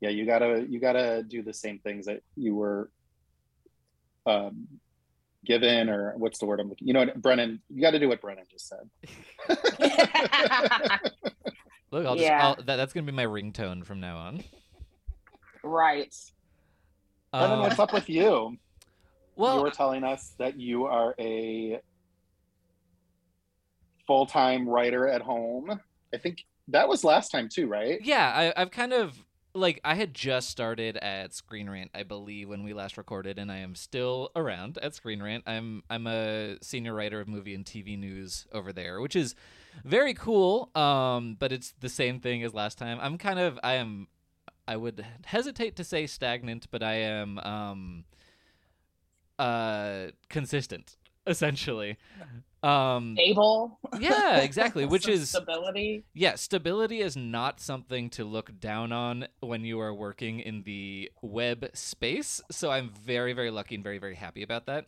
yeah, 0.00 0.10
you 0.10 0.26
gotta 0.26 0.66
you 0.68 0.80
gotta 0.80 1.22
do 1.22 1.42
the 1.42 1.54
same 1.54 1.78
things 1.78 2.06
that 2.06 2.22
you 2.36 2.54
were 2.54 2.90
um, 4.26 4.66
given, 5.44 5.88
or 5.88 6.14
what's 6.16 6.38
the 6.38 6.46
word 6.46 6.60
I'm 6.60 6.68
looking. 6.68 6.86
You 6.86 6.94
know, 6.94 7.06
Brennan, 7.16 7.60
you 7.68 7.80
got 7.80 7.92
to 7.92 7.98
do 7.98 8.08
what 8.08 8.20
Brennan 8.20 8.44
just 8.50 8.68
said. 8.68 8.90
Look, 11.90 12.06
I'll 12.06 12.14
just 12.14 12.24
yeah. 12.26 12.46
I'll, 12.46 12.56
that, 12.56 12.76
that's 12.76 12.92
gonna 12.92 13.06
be 13.06 13.12
my 13.12 13.26
ringtone 13.26 13.84
from 13.84 14.00
now 14.00 14.16
on. 14.16 14.44
Right. 15.64 16.14
Brennan, 17.32 17.52
um, 17.52 17.60
what's 17.60 17.78
up 17.78 17.92
with 17.92 18.08
you? 18.08 18.56
Well, 19.36 19.56
you 19.56 19.62
were 19.62 19.70
telling 19.70 20.04
us 20.04 20.34
that 20.38 20.58
you 20.58 20.84
are 20.86 21.14
a 21.18 21.80
full 24.06 24.26
time 24.26 24.68
writer 24.68 25.08
at 25.08 25.22
home. 25.22 25.80
I 26.12 26.16
think 26.18 26.44
that 26.68 26.88
was 26.88 27.04
last 27.04 27.30
time 27.30 27.48
too, 27.48 27.66
right? 27.66 28.00
Yeah, 28.02 28.32
I, 28.34 28.60
I've 28.60 28.70
kind 28.70 28.92
of 28.92 29.16
like 29.54 29.80
I 29.84 29.94
had 29.94 30.14
just 30.14 30.48
started 30.50 30.96
at 30.98 31.34
Screen 31.34 31.68
Rant, 31.68 31.90
I 31.94 32.02
believe, 32.02 32.48
when 32.48 32.62
we 32.62 32.72
last 32.72 32.96
recorded, 32.96 33.38
and 33.38 33.50
I 33.50 33.58
am 33.58 33.74
still 33.74 34.30
around 34.36 34.78
at 34.82 34.94
Screen 34.94 35.22
Rant. 35.22 35.44
I'm 35.46 35.82
I'm 35.90 36.06
a 36.06 36.56
senior 36.62 36.94
writer 36.94 37.20
of 37.20 37.28
movie 37.28 37.54
and 37.54 37.64
TV 37.64 37.98
news 37.98 38.46
over 38.52 38.72
there, 38.72 39.00
which 39.00 39.16
is 39.16 39.34
very 39.84 40.14
cool. 40.14 40.70
Um, 40.74 41.36
but 41.38 41.52
it's 41.52 41.74
the 41.80 41.88
same 41.88 42.20
thing 42.20 42.42
as 42.42 42.54
last 42.54 42.78
time. 42.78 42.98
I'm 43.00 43.18
kind 43.18 43.38
of 43.38 43.58
I 43.62 43.74
am 43.74 44.08
I 44.68 44.76
would 44.76 45.04
hesitate 45.24 45.76
to 45.76 45.84
say 45.84 46.06
stagnant, 46.06 46.68
but 46.70 46.82
I 46.82 46.94
am 46.94 47.38
um 47.38 48.04
uh 49.38 50.08
consistent 50.28 50.96
essentially 51.30 51.96
um 52.62 53.16
stable 53.16 53.78
yeah 53.98 54.36
exactly 54.40 54.84
which 54.84 55.08
is 55.08 55.30
stability 55.30 56.04
yeah 56.12 56.34
stability 56.34 57.00
is 57.00 57.16
not 57.16 57.58
something 57.58 58.10
to 58.10 58.24
look 58.24 58.58
down 58.60 58.92
on 58.92 59.26
when 59.40 59.64
you 59.64 59.80
are 59.80 59.94
working 59.94 60.40
in 60.40 60.62
the 60.64 61.10
web 61.22 61.70
space 61.72 62.42
so 62.50 62.70
i'm 62.70 62.90
very 62.90 63.32
very 63.32 63.50
lucky 63.50 63.74
and 63.74 63.84
very 63.84 63.98
very 63.98 64.14
happy 64.14 64.42
about 64.42 64.66
that 64.66 64.86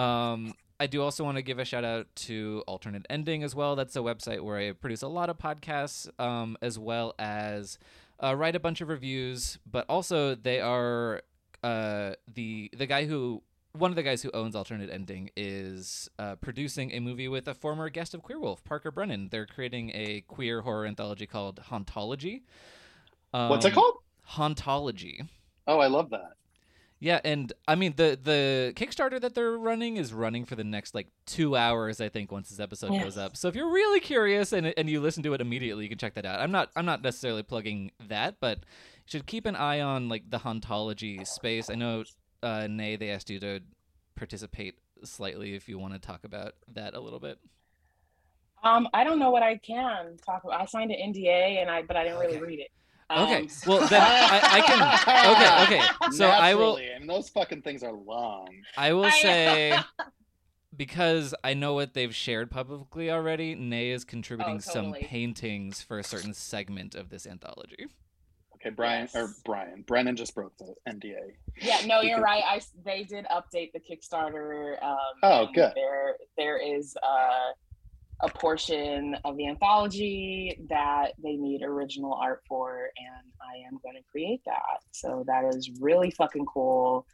um 0.00 0.54
I 0.80 0.86
do 0.86 1.02
also 1.02 1.24
want 1.24 1.36
to 1.36 1.42
give 1.42 1.58
a 1.58 1.64
shout 1.64 1.84
out 1.84 2.06
to 2.14 2.62
Alternate 2.68 3.04
Ending 3.10 3.42
as 3.42 3.54
well. 3.54 3.74
That's 3.74 3.96
a 3.96 4.00
website 4.00 4.42
where 4.42 4.58
I 4.58 4.72
produce 4.72 5.02
a 5.02 5.08
lot 5.08 5.28
of 5.28 5.36
podcasts, 5.36 6.08
um, 6.20 6.56
as 6.62 6.78
well 6.78 7.14
as 7.18 7.78
uh, 8.22 8.36
write 8.36 8.54
a 8.54 8.60
bunch 8.60 8.80
of 8.80 8.88
reviews. 8.88 9.58
But 9.68 9.86
also, 9.88 10.36
they 10.36 10.60
are 10.60 11.22
uh, 11.64 12.12
the 12.32 12.70
the 12.76 12.86
guy 12.86 13.06
who 13.06 13.42
one 13.72 13.90
of 13.90 13.96
the 13.96 14.02
guys 14.02 14.22
who 14.22 14.30
owns 14.32 14.56
Alternate 14.56 14.90
Ending 14.90 15.30
is 15.36 16.08
uh, 16.18 16.36
producing 16.36 16.92
a 16.92 17.00
movie 17.00 17.28
with 17.28 17.48
a 17.48 17.54
former 17.54 17.88
guest 17.90 18.14
of 18.14 18.22
Queer 18.22 18.40
Wolf, 18.40 18.64
Parker 18.64 18.90
Brennan. 18.90 19.28
They're 19.30 19.46
creating 19.46 19.90
a 19.94 20.22
queer 20.22 20.62
horror 20.62 20.86
anthology 20.86 21.26
called 21.26 21.60
Hauntology. 21.70 22.42
Um, 23.32 23.50
What's 23.50 23.66
it 23.66 23.74
called? 23.74 23.98
Hauntology. 24.30 25.28
Oh, 25.66 25.78
I 25.78 25.86
love 25.86 26.10
that. 26.10 26.32
Yeah, 27.00 27.20
and 27.24 27.52
I 27.68 27.76
mean 27.76 27.94
the 27.96 28.18
the 28.20 28.72
Kickstarter 28.74 29.20
that 29.20 29.34
they're 29.34 29.56
running 29.56 29.98
is 29.98 30.12
running 30.12 30.44
for 30.44 30.56
the 30.56 30.64
next 30.64 30.96
like 30.96 31.06
two 31.26 31.54
hours, 31.54 32.00
I 32.00 32.08
think, 32.08 32.32
once 32.32 32.48
this 32.48 32.58
episode 32.58 32.92
yes. 32.92 33.04
goes 33.04 33.18
up. 33.18 33.36
So 33.36 33.46
if 33.46 33.54
you're 33.54 33.70
really 33.70 34.00
curious 34.00 34.52
and 34.52 34.74
and 34.76 34.90
you 34.90 35.00
listen 35.00 35.22
to 35.22 35.34
it 35.34 35.40
immediately, 35.40 35.84
you 35.84 35.88
can 35.88 35.98
check 35.98 36.14
that 36.14 36.26
out. 36.26 36.40
I'm 36.40 36.50
not 36.50 36.70
I'm 36.74 36.86
not 36.86 37.02
necessarily 37.02 37.44
plugging 37.44 37.92
that, 38.08 38.36
but 38.40 38.58
you 38.58 38.64
should 39.06 39.26
keep 39.26 39.46
an 39.46 39.54
eye 39.54 39.80
on 39.80 40.08
like 40.08 40.28
the 40.28 40.38
hauntology 40.38 41.24
space. 41.24 41.70
I 41.70 41.76
know 41.76 42.02
uh, 42.42 42.66
Nay, 42.68 42.96
they 42.96 43.10
asked 43.10 43.30
you 43.30 43.40
to 43.40 43.60
participate 44.14 44.74
slightly 45.04 45.54
if 45.54 45.68
you 45.68 45.78
want 45.78 45.94
to 45.94 45.98
talk 45.98 46.24
about 46.24 46.54
that 46.72 46.94
a 46.94 47.00
little 47.00 47.20
bit. 47.20 47.38
Um, 48.62 48.88
I 48.92 49.04
don't 49.04 49.18
know 49.18 49.30
what 49.30 49.42
I 49.42 49.56
can 49.56 50.16
talk 50.24 50.44
about. 50.44 50.60
I 50.60 50.64
signed 50.66 50.90
an 50.90 51.12
NDA 51.12 51.60
and 51.60 51.70
I, 51.70 51.82
but 51.82 51.96
I 51.96 52.04
didn't 52.04 52.18
really 52.18 52.40
read 52.40 52.60
it. 52.60 52.70
Um, 53.10 53.24
okay, 53.24 53.48
well 53.66 53.86
then 53.86 54.02
I, 54.02 54.40
I, 54.42 54.60
can. 54.60 55.64
Okay, 55.66 55.76
okay. 55.76 55.86
So 56.12 56.26
Naturally, 56.26 56.32
I 56.32 56.54
will. 56.54 56.76
I 56.76 56.98
mean, 56.98 57.06
those 57.06 57.28
fucking 57.30 57.62
things 57.62 57.82
are 57.82 57.92
long. 57.92 58.48
I 58.76 58.92
will 58.92 59.10
say, 59.10 59.78
because 60.76 61.34
I 61.42 61.54
know 61.54 61.72
what 61.72 61.94
they've 61.94 62.14
shared 62.14 62.50
publicly 62.50 63.10
already. 63.10 63.54
Nay 63.54 63.90
is 63.90 64.04
contributing 64.04 64.56
oh, 64.56 64.72
totally. 64.72 65.00
some 65.00 65.08
paintings 65.08 65.80
for 65.80 65.98
a 65.98 66.04
certain 66.04 66.34
segment 66.34 66.94
of 66.94 67.08
this 67.08 67.26
anthology. 67.26 67.86
Okay, 68.68 68.74
Brian 68.74 69.08
yes. 69.12 69.16
or 69.16 69.34
Brian, 69.44 69.82
Brennan 69.86 70.16
just 70.16 70.34
broke 70.34 70.56
the 70.58 70.74
NDA. 70.88 71.32
Yeah, 71.60 71.80
no, 71.86 72.00
you're 72.00 72.20
right. 72.20 72.42
I 72.46 72.60
they 72.84 73.04
did 73.04 73.26
update 73.26 73.72
the 73.72 73.80
Kickstarter. 73.80 74.82
Um, 74.82 74.96
oh, 75.22 75.48
good. 75.54 75.72
There, 75.74 76.16
there 76.36 76.58
is 76.58 76.96
uh, 77.02 77.52
a 78.20 78.28
portion 78.28 79.16
of 79.24 79.36
the 79.36 79.48
anthology 79.48 80.60
that 80.68 81.12
they 81.22 81.36
need 81.36 81.62
original 81.62 82.14
art 82.14 82.42
for, 82.48 82.90
and 82.98 83.32
I 83.40 83.66
am 83.66 83.78
going 83.82 83.96
to 83.96 84.02
create 84.10 84.42
that. 84.46 84.82
So 84.92 85.24
that 85.26 85.44
is 85.54 85.70
really 85.80 86.10
fucking 86.10 86.46
cool. 86.46 87.06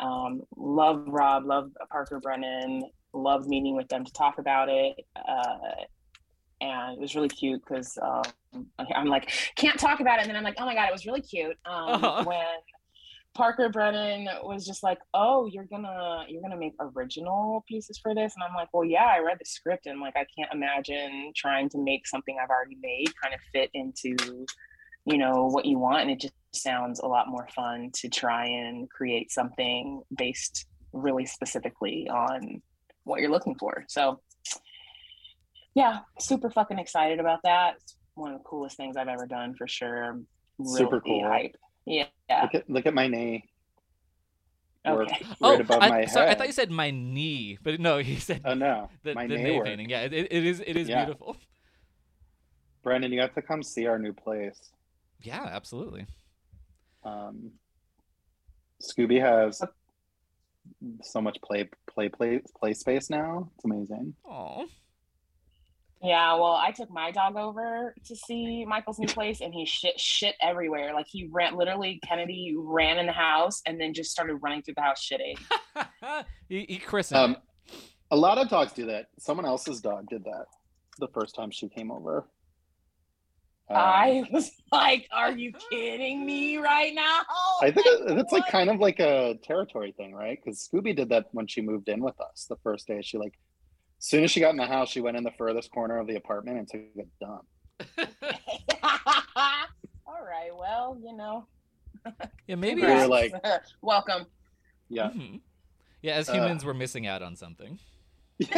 Um, 0.00 0.42
love 0.56 1.04
Rob, 1.06 1.44
love 1.44 1.70
Parker 1.90 2.20
Brennan, 2.20 2.84
love 3.12 3.46
meeting 3.46 3.76
with 3.76 3.88
them 3.88 4.04
to 4.04 4.12
talk 4.12 4.38
about 4.38 4.68
it. 4.68 4.96
Uh, 5.16 5.84
and 6.60 6.94
it 6.94 7.00
was 7.00 7.14
really 7.14 7.28
cute 7.28 7.62
because 7.66 7.98
um, 8.02 8.66
I'm 8.94 9.06
like 9.06 9.30
can't 9.56 9.78
talk 9.78 10.00
about 10.00 10.18
it, 10.18 10.22
and 10.22 10.30
then 10.30 10.36
I'm 10.36 10.44
like, 10.44 10.56
oh 10.58 10.66
my 10.66 10.74
god, 10.74 10.88
it 10.88 10.92
was 10.92 11.06
really 11.06 11.22
cute 11.22 11.56
um, 11.66 12.04
uh-huh. 12.04 12.24
when 12.24 12.44
Parker 13.38 13.68
Brennan 13.68 14.28
was 14.42 14.66
just 14.66 14.82
like, 14.82 14.98
"Oh, 15.14 15.46
you're 15.46 15.64
gonna 15.64 16.24
you're 16.28 16.42
gonna 16.42 16.56
make 16.56 16.74
original 16.80 17.64
pieces 17.68 17.96
for 17.96 18.12
this," 18.14 18.34
and 18.34 18.42
I'm 18.42 18.54
like, 18.54 18.68
"Well, 18.72 18.84
yeah, 18.84 19.06
I 19.06 19.20
read 19.20 19.38
the 19.38 19.44
script 19.44 19.86
and 19.86 20.00
like 20.00 20.16
I 20.16 20.26
can't 20.36 20.52
imagine 20.52 21.32
trying 21.36 21.68
to 21.70 21.78
make 21.78 22.06
something 22.06 22.36
I've 22.42 22.50
already 22.50 22.76
made 22.80 23.12
kind 23.22 23.32
of 23.32 23.40
fit 23.52 23.70
into, 23.74 24.16
you 25.04 25.18
know, 25.18 25.46
what 25.46 25.66
you 25.66 25.78
want." 25.78 26.02
And 26.02 26.10
it 26.10 26.20
just 26.20 26.34
sounds 26.52 26.98
a 26.98 27.06
lot 27.06 27.28
more 27.28 27.46
fun 27.54 27.90
to 27.94 28.08
try 28.08 28.46
and 28.46 28.90
create 28.90 29.30
something 29.30 30.02
based 30.16 30.66
really 30.92 31.26
specifically 31.26 32.08
on 32.08 32.60
what 33.04 33.20
you're 33.20 33.30
looking 33.30 33.54
for. 33.54 33.84
So, 33.88 34.20
yeah, 35.74 36.00
super 36.18 36.50
fucking 36.50 36.78
excited 36.78 37.20
about 37.20 37.40
that. 37.44 37.74
It's 37.76 37.96
one 38.14 38.32
of 38.32 38.38
the 38.38 38.44
coolest 38.44 38.76
things 38.76 38.96
I've 38.96 39.08
ever 39.08 39.26
done 39.26 39.54
for 39.54 39.68
sure. 39.68 40.20
Really 40.58 40.78
Super 40.78 41.00
cool. 41.00 41.24
Hype. 41.28 41.56
Yeah. 41.86 42.06
Look 42.42 42.54
at 42.54 42.70
look 42.70 42.86
at 42.86 42.94
my 42.94 43.06
knee. 43.08 43.48
Work 44.86 45.08
Okay. 45.08 45.26
Oh, 45.40 45.50
right 45.52 45.60
above 45.60 45.82
I, 45.82 45.88
my 45.88 46.04
sorry, 46.06 46.28
I 46.28 46.34
thought 46.34 46.46
you 46.46 46.52
said 46.52 46.70
my 46.70 46.90
knee, 46.90 47.58
but 47.62 47.78
no, 47.80 47.98
he 47.98 48.16
said 48.16 48.42
Oh 48.44 48.54
no, 48.54 48.90
the, 49.02 49.14
my 49.14 49.26
the 49.26 49.36
knee 49.36 49.42
knee 49.44 49.56
work. 49.56 49.66
painting. 49.66 49.90
Yeah, 49.90 50.02
it, 50.02 50.12
it 50.12 50.44
is 50.44 50.60
it 50.60 50.76
is 50.76 50.88
Yeah. 50.88 51.04
beautiful. 51.04 51.36
Brennan, 52.82 53.12
you 53.12 53.20
have 53.20 53.34
to 53.34 53.42
come 53.42 53.62
see 53.62 53.86
our 53.86 53.98
new 53.98 54.12
place. 54.12 54.58
Yeah, 55.20 55.44
absolutely. 55.44 56.06
Um, 57.04 57.52
Scooby 58.82 59.20
has 59.20 59.60
so 61.02 61.20
much 61.20 61.38
play 61.42 61.68
play 61.92 62.08
play 62.08 62.40
play 62.58 62.74
space 62.74 63.10
now. 63.10 63.50
It's 63.56 63.64
amazing. 63.64 64.14
Oh, 64.28 64.66
Yeah, 66.02 66.34
well, 66.34 66.52
I 66.52 66.70
took 66.70 66.90
my 66.90 67.10
dog 67.10 67.36
over 67.36 67.92
to 68.06 68.14
see 68.16 68.64
Michael's 68.64 69.00
new 69.00 69.08
place, 69.08 69.40
and 69.40 69.52
he 69.52 69.66
shit 69.66 69.98
shit 69.98 70.36
everywhere. 70.40 70.94
Like 70.94 71.06
he 71.08 71.28
ran, 71.32 71.56
literally, 71.56 72.00
Kennedy 72.06 72.54
ran 72.56 72.98
in 72.98 73.06
the 73.06 73.12
house 73.12 73.60
and 73.66 73.80
then 73.80 73.92
just 73.94 74.10
started 74.12 74.36
running 74.36 74.62
through 74.62 74.74
the 74.74 74.82
house 74.82 75.04
shitting. 75.04 75.36
he, 76.48 76.66
he 76.68 76.78
christened. 76.78 77.20
Um, 77.20 77.36
a 78.12 78.16
lot 78.16 78.38
of 78.38 78.48
dogs 78.48 78.72
do 78.72 78.86
that. 78.86 79.06
Someone 79.18 79.44
else's 79.44 79.80
dog 79.80 80.06
did 80.08 80.22
that 80.24 80.44
the 81.00 81.08
first 81.08 81.34
time 81.34 81.50
she 81.50 81.68
came 81.68 81.90
over. 81.90 82.28
Um, 83.70 83.76
I 83.76 84.24
was 84.32 84.50
like, 84.72 85.06
"Are 85.12 85.32
you 85.32 85.52
kidding 85.70 86.24
me 86.24 86.58
right 86.58 86.94
now?" 86.94 87.20
I 87.60 87.70
think 87.72 87.86
it- 87.88 88.18
it's 88.18 88.32
like 88.32 88.46
kind 88.46 88.70
of 88.70 88.78
like 88.78 89.00
a 89.00 89.34
territory 89.42 89.92
thing, 89.96 90.14
right? 90.14 90.38
Because 90.42 90.66
Scooby 90.72 90.94
did 90.96 91.08
that 91.08 91.26
when 91.32 91.46
she 91.48 91.60
moved 91.60 91.88
in 91.88 92.00
with 92.02 92.18
us 92.20 92.46
the 92.48 92.56
first 92.62 92.86
day. 92.86 93.02
She 93.02 93.18
like, 93.18 93.34
as 93.98 94.04
soon 94.04 94.24
as 94.24 94.30
she 94.30 94.40
got 94.40 94.50
in 94.50 94.56
the 94.56 94.66
house, 94.66 94.88
she 94.90 95.00
went 95.00 95.16
in 95.16 95.24
the 95.24 95.30
furthest 95.32 95.70
corner 95.70 95.98
of 95.98 96.06
the 96.06 96.16
apartment 96.16 96.58
and 96.58 96.68
took 96.68 96.80
a 96.98 97.24
dump. 97.24 97.44
All 100.06 100.24
right, 100.24 100.50
well, 100.56 100.96
you 101.02 101.14
know, 101.16 101.46
yeah, 102.46 102.54
maybe. 102.56 102.80
We 102.82 102.86
were 102.88 103.06
like- 103.06 103.32
welcome. 103.82 104.26
Yeah. 104.88 105.10
Mhm. 105.10 105.40
Yeah, 106.02 106.14
as 106.14 106.28
Uh, 106.28 106.34
humans, 106.34 106.64
we're 106.64 106.74
missing 106.74 107.06
out 107.06 107.22
on 107.22 107.36
something. 107.36 107.78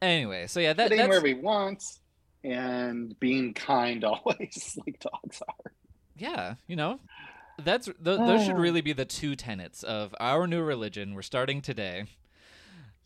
Anyway, 0.00 0.48
so 0.48 0.58
yeah, 0.58 0.72
that, 0.72 0.84
Getting 0.90 0.98
that's 0.98 1.08
where 1.10 1.20
we 1.22 1.34
want 1.34 1.84
and 2.42 3.18
being 3.20 3.54
kind 3.54 4.02
always, 4.04 4.76
like 4.84 4.98
dogs 4.98 5.40
are. 5.46 5.72
yeah, 6.18 6.54
you 6.66 6.74
know, 6.74 6.98
that's 7.58 7.86
th- 7.86 7.96
those 8.00 8.44
should 8.44 8.54
Oh. 8.56 8.58
really 8.58 8.80
be 8.80 8.92
the 8.92 9.04
two 9.04 9.34
tenets 9.36 9.82
of 9.82 10.14
our 10.20 10.46
new 10.46 10.62
religion. 10.62 11.14
We're 11.14 11.22
starting 11.22 11.60
today. 11.62 12.04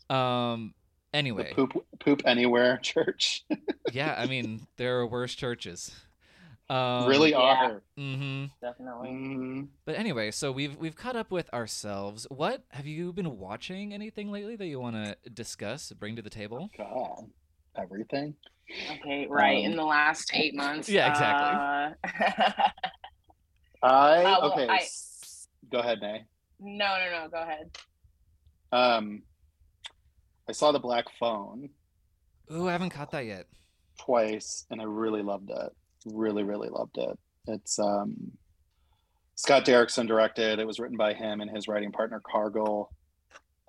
Um. 0.09 0.73
The 1.13 1.19
Anyway, 1.19 1.53
poop 1.55 1.73
poop 1.99 2.21
anywhere 2.25 2.77
church 2.83 3.43
yeah, 3.91 4.13
I 4.17 4.27
mean 4.27 4.67
there 4.75 4.99
are 4.99 5.07
worse 5.07 5.33
churches. 5.33 5.95
Um, 6.69 7.07
really 7.07 7.31
yeah. 7.31 7.37
are. 7.37 7.81
hmm 7.97 8.45
Definitely. 8.61 9.09
Mm, 9.09 9.67
But 9.85 9.95
anyway, 9.95 10.31
so 10.31 10.51
we've 10.51 10.75
we've 10.75 10.95
caught 10.97 11.15
up 11.15 11.31
with 11.31 11.51
ourselves. 11.53 12.27
What 12.29 12.63
have 12.71 12.85
you 12.85 13.13
been 13.13 13.37
watching? 13.39 13.93
Anything 13.93 14.31
lately 14.31 14.57
that 14.57 14.65
you 14.67 14.79
want 14.81 14.95
to 14.97 15.15
discuss, 15.29 15.91
bring 15.93 16.17
to 16.17 16.21
the 16.21 16.29
table? 16.29 16.69
God, 16.77 17.29
everything. 17.75 18.35
Okay, 18.99 19.25
right. 19.29 19.65
Um, 19.65 19.71
in 19.71 19.77
the 19.77 19.85
last 19.85 20.29
eight 20.33 20.53
months. 20.55 20.89
Yeah, 20.97 21.09
exactly. 21.09 22.03
uh, 22.03 22.69
I 23.83 24.23
Uh, 24.23 24.39
well, 24.41 24.51
okay. 24.53 24.67
I- 24.67 24.77
s- 24.77 25.47
Go 25.71 25.79
ahead, 25.79 25.99
Nay. 26.01 26.25
no, 26.59 26.85
no, 26.99 27.23
no. 27.23 27.29
Go 27.29 27.41
ahead. 27.41 27.77
Um, 28.71 29.23
I 30.47 30.51
saw 30.53 30.71
the 30.71 30.79
Black 30.79 31.05
Phone 31.19 31.69
Ooh, 32.51 32.67
I 32.67 32.71
haven't 32.71 32.91
caught 32.91 33.11
that 33.11 33.25
yet. 33.25 33.45
twice, 33.99 34.65
and 34.69 34.79
I 34.81 34.85
really 34.85 35.21
loved 35.21 35.49
it. 35.49 35.75
Really, 36.05 36.43
really 36.43 36.69
loved 36.69 36.97
it. 36.97 37.17
It's 37.47 37.77
um, 37.79 38.31
Scott 39.35 39.65
Derrickson 39.65 40.07
directed. 40.07 40.59
It 40.59 40.67
was 40.67 40.79
written 40.79 40.97
by 40.97 41.13
him 41.13 41.41
and 41.41 41.51
his 41.51 41.67
writing 41.67 41.91
partner 41.91 42.21
Cargill. 42.25 42.91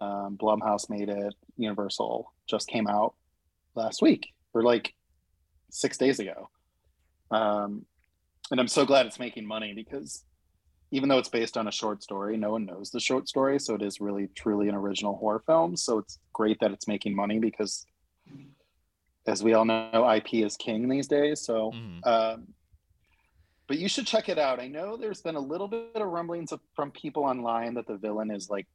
Um, 0.00 0.36
Blumhouse 0.38 0.88
made 0.88 1.08
it. 1.08 1.34
Universal 1.56 2.32
just 2.48 2.68
came 2.68 2.86
out 2.86 3.14
last 3.74 4.00
week 4.00 4.28
or 4.54 4.62
like 4.62 4.94
six 5.70 5.98
days 5.98 6.20
ago. 6.20 6.48
Um, 7.32 7.84
and 8.50 8.60
I'm 8.60 8.68
so 8.68 8.84
glad 8.86 9.06
it's 9.06 9.18
making 9.18 9.46
money 9.46 9.72
because 9.74 10.24
even 10.90 11.08
though 11.08 11.18
it's 11.18 11.28
based 11.28 11.56
on 11.58 11.68
a 11.68 11.72
short 11.72 12.02
story, 12.02 12.36
no 12.36 12.50
one 12.52 12.64
knows 12.64 12.90
the 12.90 13.00
short 13.00 13.28
story. 13.28 13.58
So 13.58 13.74
it 13.74 13.82
is 13.82 14.00
really 14.00 14.28
truly 14.34 14.68
an 14.68 14.74
original 14.74 15.16
horror 15.16 15.42
film. 15.46 15.76
So 15.76 15.98
it's 15.98 16.18
great 16.32 16.58
that 16.60 16.72
it's 16.72 16.88
making 16.88 17.14
money 17.14 17.38
because, 17.38 17.84
as 19.26 19.42
we 19.42 19.52
all 19.52 19.66
know, 19.66 20.10
IP 20.10 20.42
is 20.42 20.56
king 20.56 20.88
these 20.88 21.06
days. 21.06 21.42
So, 21.42 21.72
Mhm. 21.72 22.06
um, 22.06 22.54
but 23.66 23.78
you 23.78 23.86
should 23.86 24.06
check 24.06 24.30
it 24.30 24.38
out. 24.38 24.60
I 24.60 24.68
know 24.68 24.96
there's 24.96 25.20
been 25.20 25.34
a 25.34 25.40
little 25.40 25.68
bit 25.68 25.94
of 25.94 26.08
rumblings 26.08 26.52
of, 26.52 26.60
from 26.74 26.90
people 26.90 27.24
online 27.24 27.74
that 27.74 27.86
the 27.86 27.98
villain 27.98 28.30
is 28.30 28.48
like 28.48 28.66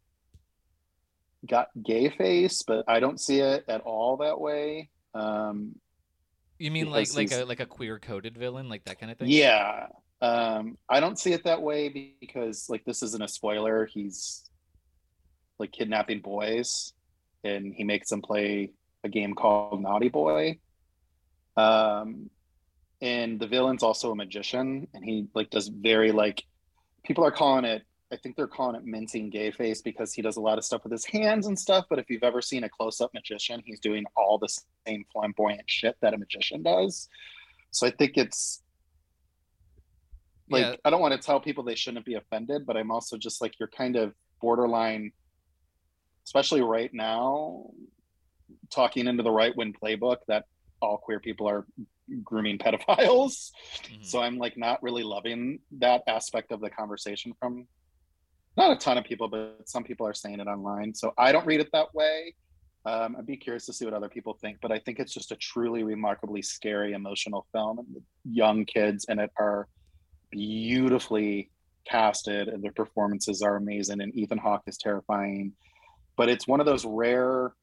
got 1.47 1.69
gay 1.81 2.09
face, 2.09 2.62
but 2.62 2.86
I 2.88 2.99
don't 2.99 3.19
see 3.19 3.39
it 3.39 3.65
at 3.67 3.81
all 3.81 4.17
that 4.17 4.39
way. 4.39 4.91
Um, 5.15 5.79
You 6.63 6.71
mean 6.71 6.89
like 6.89 7.13
like 7.13 7.34
a 7.34 7.43
like 7.43 7.60
a 7.60 7.65
queer 7.65 7.99
coded 7.99 8.38
villain, 8.38 8.69
like 8.69 8.86
that 8.86 8.97
kind 8.97 9.12
of 9.12 9.17
thing? 9.17 9.28
Yeah. 9.28 9.88
Um, 10.21 10.78
I 10.88 11.02
don't 11.02 11.19
see 11.19 11.34
it 11.34 11.43
that 11.43 11.62
way 11.62 12.13
because 12.21 12.69
like 12.69 12.86
this 12.86 13.04
isn't 13.04 13.21
a 13.21 13.28
spoiler. 13.28 13.86
He's 13.86 14.49
like 15.60 15.73
kidnapping 15.73 16.21
boys 16.21 16.93
and 17.43 17.73
he 17.76 17.84
makes 17.84 18.10
them 18.10 18.21
play 18.21 18.71
a 19.04 19.10
game 19.10 19.36
called 19.36 19.82
Naughty 19.82 20.08
Boy. 20.08 20.60
Um, 21.58 22.30
and 23.02 23.41
the 23.41 23.47
villain's 23.47 23.84
also 23.84 24.12
a 24.12 24.15
magician 24.15 24.88
and 24.93 25.04
he 25.04 25.28
like 25.36 25.49
does 25.49 25.67
very 25.67 26.13
like 26.13 26.45
people 27.04 27.26
are 27.26 27.32
calling 27.32 27.65
it 27.65 27.84
I 28.13 28.17
think 28.17 28.36
they're 28.36 28.47
calling 28.47 28.76
it 28.76 28.86
mincing 28.86 29.32
gay 29.32 29.49
face 29.49 29.82
because 29.82 30.13
he 30.13 30.21
does 30.21 30.38
a 30.38 30.41
lot 30.41 30.60
of 30.60 30.63
stuff 30.63 30.84
with 30.84 30.91
his 30.91 31.04
hands 31.04 31.47
and 31.47 31.58
stuff. 31.58 31.86
But 31.89 31.97
if 31.97 32.10
you've 32.10 32.23
ever 32.23 32.41
seen 32.41 32.63
a 32.63 32.69
close-up 32.69 33.12
magician, 33.13 33.62
he's 33.65 33.80
doing 33.80 34.06
all 34.15 34.38
the 34.38 34.49
same 34.86 35.04
flamboyant 35.12 35.63
shit 35.65 35.95
that 36.02 36.13
a 36.13 36.17
magician 36.17 36.62
does. 36.62 37.10
So 37.71 37.88
I 37.88 37.91
think 37.91 38.17
it's 38.17 38.62
like 40.47 40.62
Yeah. 40.65 40.76
I 40.86 40.91
don't 40.91 41.02
want 41.02 41.19
to 41.19 41.26
tell 41.26 41.39
people 41.39 41.63
they 41.63 41.76
shouldn't 41.76 42.06
be 42.06 42.13
offended, 42.13 42.65
but 42.67 42.78
I'm 42.78 42.91
also 42.91 43.17
just 43.17 43.41
like 43.41 43.60
you're 43.60 43.69
kind 43.69 43.95
of 43.95 44.13
borderline, 44.39 45.12
especially 46.26 46.62
right 46.62 46.93
now, 46.93 47.71
talking 48.69 49.08
into 49.08 49.23
the 49.23 49.32
right 49.32 49.56
wing 49.56 49.73
playbook 49.73 50.17
that 50.28 50.45
all 50.82 50.97
queer 50.97 51.19
people 51.19 51.47
are 51.49 51.65
grooming 52.23 52.58
pedophiles. 52.60 53.52
Mhm. 53.86 54.06
So 54.06 54.21
I'm 54.21 54.38
like 54.38 54.56
not 54.56 54.84
really 54.84 55.04
loving 55.04 55.60
that 55.80 56.04
aspect 56.08 56.52
of 56.52 56.62
the 56.62 56.69
conversation 56.69 57.34
from 57.39 57.67
not 58.55 58.71
a 58.71 58.75
ton 58.75 58.97
of 58.97 59.03
people, 59.03 59.27
but 59.27 59.57
some 59.65 59.83
people 59.83 60.07
are 60.07 60.13
saying 60.13 60.39
it 60.39 60.47
online. 60.47 60.93
So 60.93 61.13
I 61.17 61.31
don't 61.31 61.45
read 61.45 61.59
it 61.59 61.69
that 61.73 61.93
way. 61.93 62.35
Um, 62.85 63.15
I'd 63.17 63.25
be 63.25 63.37
curious 63.37 63.65
to 63.67 63.73
see 63.73 63.85
what 63.85 63.93
other 63.93 64.09
people 64.09 64.37
think, 64.41 64.57
but 64.61 64.71
I 64.71 64.79
think 64.79 64.99
it's 64.99 65.13
just 65.13 65.31
a 65.31 65.35
truly 65.37 65.83
remarkably 65.83 66.41
scary, 66.41 66.93
emotional 66.93 67.47
film, 67.53 67.79
and 67.79 67.87
the 67.95 68.01
young 68.25 68.65
kids 68.65 69.05
in 69.07 69.19
it 69.19 69.31
are 69.37 69.67
beautifully 70.31 71.49
casted, 71.85 72.49
and 72.49 72.61
their 72.61 72.73
performances 72.73 73.41
are 73.41 73.55
amazing. 73.55 74.01
And 74.01 74.13
Ethan 74.15 74.37
Hawke 74.37 74.63
is 74.67 74.77
terrifying, 74.77 75.53
but 76.17 76.27
it's 76.27 76.47
one 76.47 76.59
of 76.59 76.65
those 76.65 76.85
rare. 76.85 77.53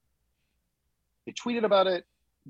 They 1.27 1.33
tweeted 1.33 1.65
about 1.65 1.87
it 1.87 2.07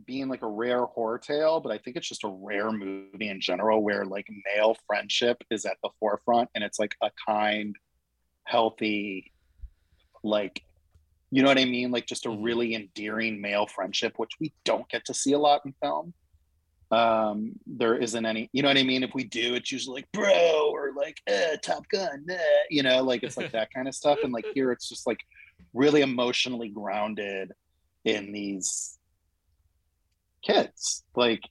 being 0.07 0.29
like 0.29 0.43
a 0.43 0.49
rare 0.49 0.85
horror 0.85 1.19
tale, 1.19 1.61
but 1.61 1.73
I 1.73 1.79
think 1.79 1.97
it's 1.97 2.09
just 2.09 2.25
a 2.25 2.29
rare 2.29 2.71
movie 2.71 3.29
in 3.29 3.41
general 3.41 3.83
where 3.83 4.05
like 4.05 4.29
male 4.55 4.77
friendship 4.87 5.43
is 5.51 5.65
at 5.65 5.77
the 5.83 5.91
forefront 5.99 6.49
and 6.55 6.63
it's 6.63 6.79
like 6.79 6.95
a 7.03 7.11
kind, 7.27 7.75
healthy, 8.45 9.33
like, 10.23 10.63
you 11.31 11.43
know 11.43 11.49
what 11.49 11.59
I 11.59 11.65
mean? 11.65 11.91
Like 11.91 12.07
just 12.07 12.27
a 12.27 12.29
Mhm. 12.29 12.45
really 12.45 12.75
endearing 12.75 13.41
male 13.41 13.67
friendship, 13.67 14.19
which 14.19 14.33
we 14.41 14.53
don't 14.65 14.89
get 14.89 15.05
to 15.07 15.15
see 15.15 15.33
a 15.33 15.39
lot 15.39 15.63
in 15.65 15.73
film. 15.83 16.15
Um, 16.91 17.53
there 17.67 17.97
isn't 17.97 18.27
any, 18.27 18.51
you 18.53 18.63
know 18.63 18.69
what 18.69 18.77
I 18.77 18.83
mean? 18.83 19.05
If 19.05 19.15
we 19.15 19.23
do, 19.23 19.55
it's 19.55 19.71
usually 19.71 20.01
like, 20.03 20.11
bro, 20.13 20.71
or 20.73 20.93
like, 20.93 21.21
eh, 21.29 21.57
Top 21.63 21.89
Gun, 21.89 22.27
eh, 22.29 22.63
you 22.69 22.83
know, 22.83 23.03
like 23.05 23.23
it's 23.23 23.37
like 23.37 23.53
that 23.53 23.73
kind 23.73 23.87
of 23.87 23.95
stuff. 23.95 24.19
And 24.25 24.33
like 24.33 24.47
here, 24.55 24.73
it's 24.73 24.89
just 24.89 25.07
like 25.07 25.21
really 25.73 26.01
emotionally 26.01 26.69
grounded 26.69 27.53
in 28.05 28.33
these 28.33 28.99
kids. 30.43 31.05
Like 31.15 31.43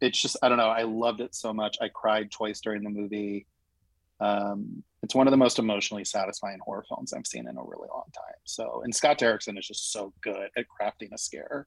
it's 0.00 0.20
just 0.20 0.36
I 0.42 0.48
don't 0.48 0.58
know. 0.58 0.68
I 0.68 0.82
loved 0.82 1.20
it 1.20 1.34
so 1.34 1.52
much. 1.52 1.76
I 1.80 1.88
cried 1.88 2.30
twice 2.32 2.60
during 2.60 2.82
the 2.82 2.90
movie. 2.90 3.46
Um, 4.20 4.82
it's 5.02 5.14
one 5.14 5.26
of 5.26 5.30
the 5.30 5.36
most 5.36 5.58
emotionally 5.58 6.04
satisfying 6.04 6.58
horror 6.64 6.84
films 6.88 7.12
I've 7.12 7.26
seen 7.26 7.48
in 7.48 7.56
a 7.56 7.62
really 7.62 7.88
long 7.88 8.06
time. 8.14 8.34
So, 8.44 8.82
and 8.84 8.94
Scott 8.94 9.18
Derrickson 9.18 9.58
is 9.58 9.66
just 9.66 9.92
so 9.92 10.12
good 10.22 10.48
at 10.56 10.64
crafting 10.80 11.12
a 11.12 11.18
scare. 11.18 11.66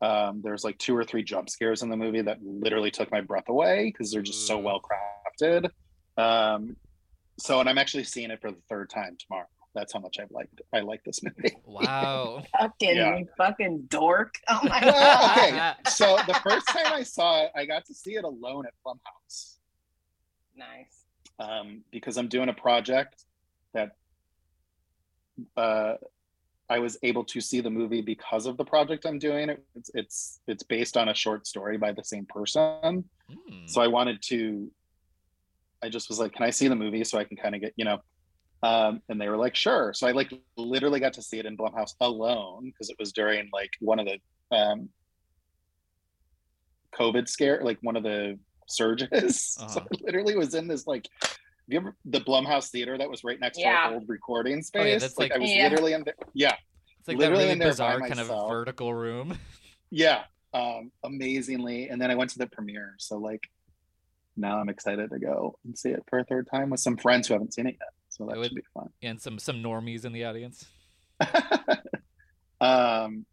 Um, 0.00 0.40
there's 0.42 0.64
like 0.64 0.78
two 0.78 0.96
or 0.96 1.04
three 1.04 1.22
jump 1.22 1.48
scares 1.50 1.82
in 1.82 1.88
the 1.88 1.96
movie 1.96 2.22
that 2.22 2.38
literally 2.44 2.90
took 2.90 3.10
my 3.10 3.20
breath 3.20 3.48
away 3.48 3.86
because 3.86 4.12
they're 4.12 4.22
just 4.22 4.46
so 4.46 4.58
well 4.58 4.80
crafted. 4.80 5.68
Um, 6.16 6.76
so, 7.38 7.58
and 7.60 7.68
I'm 7.68 7.78
actually 7.78 8.04
seeing 8.04 8.30
it 8.30 8.40
for 8.40 8.50
the 8.52 8.60
third 8.68 8.90
time 8.90 9.16
tomorrow. 9.18 9.46
That's 9.74 9.92
how 9.92 9.98
much 9.98 10.20
I've 10.20 10.30
liked. 10.30 10.60
I 10.72 10.80
like 10.80 11.02
this 11.02 11.20
movie. 11.24 11.56
Wow. 11.64 12.44
fucking 12.60 12.96
Yeah. 12.96 13.18
fucking 13.36 13.86
dork. 13.88 14.34
Oh 14.48 14.60
my 14.62 14.80
Well, 14.80 14.92
god. 14.92 15.38
okay. 15.48 15.72
So 15.90 16.16
the 16.28 16.34
first 16.48 16.68
time 16.68 16.92
I 16.92 17.02
saw 17.02 17.42
it, 17.44 17.50
I 17.56 17.64
got 17.64 17.84
to 17.86 17.94
see 17.94 18.14
it 18.14 18.22
alone 18.22 18.66
at 18.66 18.74
Blumhouse 18.86 19.56
Nice. 20.56 21.03
Um, 21.38 21.82
because 21.90 22.16
I'm 22.16 22.28
doing 22.28 22.48
a 22.48 22.54
project 22.54 23.24
that 23.72 23.92
uh, 25.56 25.94
I 26.68 26.78
was 26.78 26.96
able 27.02 27.24
to 27.24 27.40
see 27.40 27.60
the 27.60 27.70
movie 27.70 28.00
because 28.00 28.46
of 28.46 28.56
the 28.56 28.64
project 28.64 29.04
I'm 29.06 29.18
doing. 29.18 29.50
It's 29.74 29.90
it's 29.94 30.40
it's 30.46 30.62
based 30.62 30.96
on 30.96 31.08
a 31.08 31.14
short 31.14 31.46
story 31.46 31.76
by 31.76 31.92
the 31.92 32.04
same 32.04 32.26
person. 32.26 33.04
Hmm. 33.30 33.66
So 33.66 33.80
I 33.80 33.86
wanted 33.86 34.22
to. 34.28 34.70
I 35.82 35.88
just 35.88 36.08
was 36.08 36.18
like, 36.18 36.32
"Can 36.32 36.44
I 36.44 36.50
see 36.50 36.68
the 36.68 36.76
movie 36.76 37.04
so 37.04 37.18
I 37.18 37.24
can 37.24 37.36
kind 37.36 37.54
of 37.54 37.60
get 37.60 37.74
you 37.76 37.84
know?" 37.84 37.98
Um, 38.62 39.02
and 39.08 39.20
they 39.20 39.28
were 39.28 39.36
like, 39.36 39.54
"Sure." 39.54 39.92
So 39.92 40.06
I 40.06 40.12
like 40.12 40.32
literally 40.56 41.00
got 41.00 41.12
to 41.14 41.22
see 41.22 41.38
it 41.38 41.46
in 41.46 41.56
Blumhouse 41.56 41.94
alone 42.00 42.66
because 42.66 42.88
it 42.88 42.96
was 42.98 43.12
during 43.12 43.50
like 43.52 43.70
one 43.80 43.98
of 43.98 44.06
the 44.06 44.56
um, 44.56 44.88
COVID 46.98 47.28
scare, 47.28 47.60
like 47.62 47.78
one 47.82 47.96
of 47.96 48.02
the 48.02 48.38
surges. 48.66 49.56
So 49.58 49.64
Uh-huh. 49.64 49.80
I 49.92 49.96
literally 50.02 50.36
was 50.36 50.54
in 50.54 50.66
this 50.68 50.86
like. 50.86 51.08
Have 51.22 51.72
you 51.72 51.78
ever 51.80 51.96
the 52.04 52.20
Blumhouse 52.20 52.68
theater 52.70 52.98
that 52.98 53.08
was 53.08 53.24
right 53.24 53.40
next 53.40 53.56
to 53.56 53.62
Yeah. 53.64 53.86
our 53.86 53.94
old 53.94 54.04
recording 54.06 54.62
space? 54.62 54.82
Oh, 54.82 54.84
yeah, 54.84 54.98
that's 54.98 55.16
like- 55.18 55.32
I 55.32 55.38
was 55.38 55.50
Yeah. 55.50 55.62
literally 55.68 55.94
in 55.94 56.04
there. 56.04 56.14
Yeah, 56.34 56.52
it's 56.98 57.08
like 57.08 57.16
literally 57.16 57.46
that 57.46 57.52
in 57.52 57.58
really 57.58 57.70
there 57.74 57.86
by 57.86 57.96
bizarre 57.96 58.00
kind 58.08 58.20
of 58.20 58.26
vertical 58.50 58.92
room. 58.92 59.38
yeah, 59.90 60.24
um, 60.52 60.92
amazingly. 61.04 61.88
And 61.88 61.98
then 62.02 62.10
I 62.10 62.16
went 62.16 62.28
to 62.32 62.38
the 62.38 62.46
premiere. 62.48 62.94
So 62.98 63.16
like 63.16 63.48
now 64.36 64.58
I'm 64.58 64.68
excited 64.68 65.08
to 65.10 65.18
go 65.18 65.58
and 65.64 65.78
see 65.78 65.88
it 65.88 66.02
for 66.10 66.18
a 66.18 66.24
third 66.24 66.48
time 66.52 66.68
with 66.68 66.80
some 66.80 66.98
friends 66.98 67.28
who 67.28 67.32
haven't 67.34 67.54
seen 67.54 67.66
it 67.66 67.76
yet. 67.80 67.88
So 68.10 68.26
that 68.26 68.36
It 68.36 68.38
would- 68.40 68.48
should 68.48 68.56
be 68.56 68.62
fun. 68.74 68.90
and 69.02 69.18
some 69.18 69.38
some 69.38 69.62
normies 69.62 70.04
in 70.04 70.12
the 70.12 70.24
audience. 70.26 70.66
um, 72.60 73.24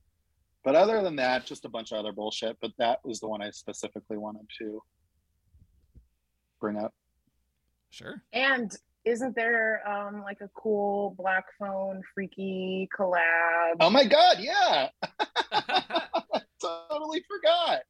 but 0.64 0.76
other 0.76 1.02
than 1.02 1.16
that, 1.18 1.46
just 1.46 1.66
a 1.66 1.70
bunch 1.70 1.92
of 1.92 1.98
other 2.00 2.12
bullshit. 2.14 2.58
But 2.62 2.72
that 2.78 3.00
was 3.04 3.20
the 3.20 3.28
one 3.28 3.42
I 3.42 3.50
specifically 3.52 4.18
wanted 4.18 4.48
to 4.60 4.82
bring 6.62 6.78
up. 6.78 6.94
Sure. 7.90 8.24
And 8.32 8.74
isn't 9.04 9.36
there 9.36 9.82
um 9.90 10.22
like 10.22 10.40
a 10.42 10.50
cool 10.56 11.16
black 11.18 11.46
phone 11.60 12.02
freaky 12.14 12.88
collab? 12.98 13.78
Oh 13.80 13.90
my 13.90 14.06
god, 14.06 14.38
yeah. 14.40 14.90
totally 16.62 17.24
forgot. 17.28 17.82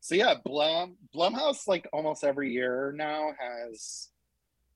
So 0.00 0.14
yeah, 0.14 0.34
Blum 0.44 0.96
Blumhouse 1.14 1.66
like 1.66 1.88
almost 1.92 2.24
every 2.24 2.52
year 2.52 2.92
now 2.96 3.32
has 3.38 4.08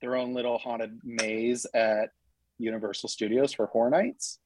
their 0.00 0.16
own 0.16 0.35
little 0.35 0.59
haunted 0.59 0.98
maze 1.05 1.66
at 1.74 2.11
Universal 2.59 3.09
Studios 3.09 3.52
for 3.52 3.66
Horror 3.66 3.90
Nights. 3.90 4.38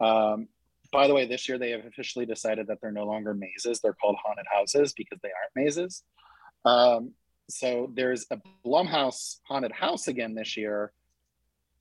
Um, 0.00 0.48
by 0.90 1.06
the 1.06 1.14
way, 1.14 1.26
this 1.26 1.48
year 1.48 1.58
they 1.58 1.70
have 1.70 1.84
officially 1.84 2.24
decided 2.24 2.68
that 2.68 2.80
they're 2.80 2.92
no 2.92 3.04
longer 3.04 3.34
mazes; 3.34 3.80
they're 3.80 3.92
called 3.92 4.16
haunted 4.24 4.46
houses 4.50 4.92
because 4.92 5.18
they 5.22 5.28
aren't 5.28 5.66
mazes. 5.66 6.02
Um, 6.64 7.12
so 7.48 7.90
there's 7.94 8.26
a 8.30 8.38
Blumhouse 8.64 9.38
haunted 9.44 9.72
house 9.72 10.08
again 10.08 10.34
this 10.34 10.56
year, 10.56 10.92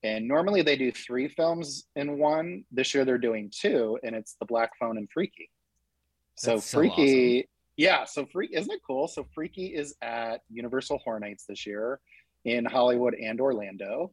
and 0.04 0.28
normally 0.28 0.62
they 0.62 0.78
do 0.78 0.92
three 0.92 1.28
films 1.28 1.88
in 1.96 2.18
one. 2.18 2.64
This 2.72 2.94
year 2.94 3.04
they're 3.04 3.18
doing 3.18 3.52
two, 3.54 4.00
and 4.04 4.16
it's 4.16 4.36
The 4.40 4.46
Black 4.46 4.72
Phone 4.80 4.98
and 4.98 5.10
Freaky. 5.12 5.50
So 6.36 6.58
so 6.60 6.78
Freaky, 6.78 7.50
yeah. 7.76 8.06
So 8.06 8.26
Freaky, 8.26 8.56
isn't 8.56 8.72
it 8.72 8.82
cool? 8.86 9.08
So 9.08 9.26
Freaky 9.34 9.68
is 9.68 9.96
at 10.02 10.42
Universal 10.50 11.00
Horror 11.00 11.20
Nights 11.20 11.46
this 11.46 11.66
year 11.66 12.00
in 12.46 12.64
Hollywood 12.64 13.16
and 13.16 13.42
Orlando. 13.42 14.12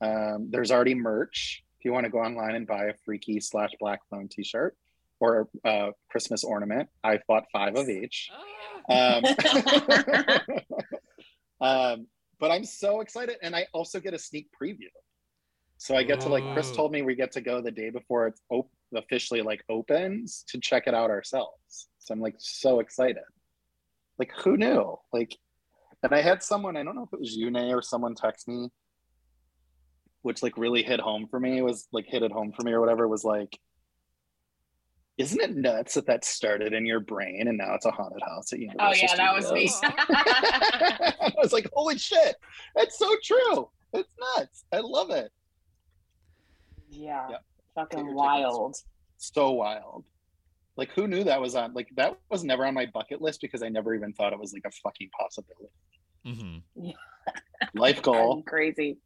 Um, 0.00 0.48
there's 0.50 0.70
already 0.70 0.94
merch. 0.94 1.62
If 1.78 1.84
you 1.84 1.92
want 1.92 2.04
to 2.04 2.10
go 2.10 2.18
online 2.18 2.54
and 2.54 2.66
buy 2.66 2.86
a 2.86 2.94
Freaky 3.04 3.40
slash 3.40 3.70
Black 3.80 4.00
Phone 4.10 4.28
T-shirt 4.28 4.76
or 5.18 5.48
a 5.64 5.92
Christmas 6.08 6.44
ornament, 6.44 6.88
I've 7.04 7.26
bought 7.26 7.44
five 7.52 7.76
of 7.76 7.88
each. 7.88 8.30
Ah. 8.32 8.59
Um, 8.88 9.24
um, 11.60 12.06
but 12.38 12.50
I'm 12.50 12.64
so 12.64 13.00
excited, 13.00 13.36
and 13.42 13.54
I 13.54 13.66
also 13.72 14.00
get 14.00 14.14
a 14.14 14.18
sneak 14.18 14.48
preview. 14.60 14.88
So 15.80 15.96
I 15.96 16.02
get 16.02 16.20
to 16.20 16.28
like 16.28 16.44
Chris 16.52 16.70
told 16.72 16.92
me 16.92 17.00
we 17.00 17.14
get 17.14 17.32
to 17.32 17.40
go 17.40 17.62
the 17.62 17.70
day 17.70 17.88
before 17.88 18.26
it's 18.26 18.42
op- 18.50 18.70
officially 18.94 19.40
like 19.40 19.64
opens 19.70 20.44
to 20.48 20.60
check 20.60 20.86
it 20.86 20.94
out 20.94 21.10
ourselves. 21.10 21.88
So 22.00 22.12
I'm 22.12 22.20
like 22.20 22.34
so 22.38 22.80
excited. 22.80 23.22
Like 24.18 24.30
who 24.42 24.58
knew? 24.58 24.98
Like, 25.10 25.34
and 26.02 26.12
I 26.14 26.20
had 26.20 26.42
someone 26.42 26.76
I 26.76 26.82
don't 26.82 26.96
know 26.96 27.04
if 27.04 27.12
it 27.14 27.20
was 27.20 27.34
you, 27.34 27.50
Nay, 27.50 27.72
or 27.72 27.80
someone 27.80 28.14
text 28.14 28.46
me, 28.46 28.68
which 30.20 30.42
like 30.42 30.58
really 30.58 30.82
hit 30.82 31.00
home 31.00 31.26
for 31.30 31.40
me. 31.40 31.62
Was 31.62 31.88
like 31.92 32.04
hit 32.06 32.22
it 32.22 32.30
home 32.30 32.52
for 32.52 32.62
me 32.62 32.72
or 32.72 32.80
whatever. 32.80 33.08
Was 33.08 33.24
like, 33.24 33.58
isn't 35.20 35.40
it 35.40 35.54
nuts 35.54 35.94
that 35.94 36.06
that 36.06 36.24
started 36.24 36.72
in 36.72 36.86
your 36.86 36.98
brain 37.00 37.46
and 37.48 37.58
now 37.58 37.74
it's 37.74 37.84
a 37.84 37.90
haunted 37.90 38.22
house 38.22 38.52
at 38.54 38.58
Universal 38.58 38.88
Oh 38.88 38.92
yeah, 38.94 39.16
that 39.16 39.34
was 39.34 39.52
me. 39.52 39.70
I 39.82 41.32
was 41.36 41.52
like, 41.52 41.68
holy 41.74 41.98
shit, 41.98 42.36
that's 42.74 42.98
so 42.98 43.14
true. 43.22 43.68
It's 43.92 44.08
nuts. 44.36 44.64
I 44.72 44.78
love 44.78 45.10
it. 45.10 45.30
yeah. 46.88 47.28
Yep. 47.30 47.44
Fucking 47.74 47.98
your 47.98 48.06
tickets. 48.08 48.16
wild. 48.16 48.76
So 49.18 49.50
wild. 49.50 50.04
Like, 50.76 50.90
who 50.92 51.06
knew 51.06 51.22
that 51.24 51.40
was 51.40 51.54
on? 51.54 51.74
Like, 51.74 51.88
that 51.96 52.16
was 52.30 52.42
never 52.42 52.64
on 52.64 52.72
my 52.74 52.86
bucket 52.86 53.20
list 53.20 53.40
because 53.42 53.62
I 53.62 53.68
never 53.68 53.94
even 53.94 54.12
thought 54.14 54.32
it 54.32 54.38
was 54.38 54.52
like 54.54 54.62
a 54.64 54.70
fucking 54.70 55.10
possibility. 55.18 55.68
Mhm. 56.26 56.62
Life 57.74 58.00
goal. 58.02 58.30
Fucking 58.36 58.44
crazy. 58.44 58.98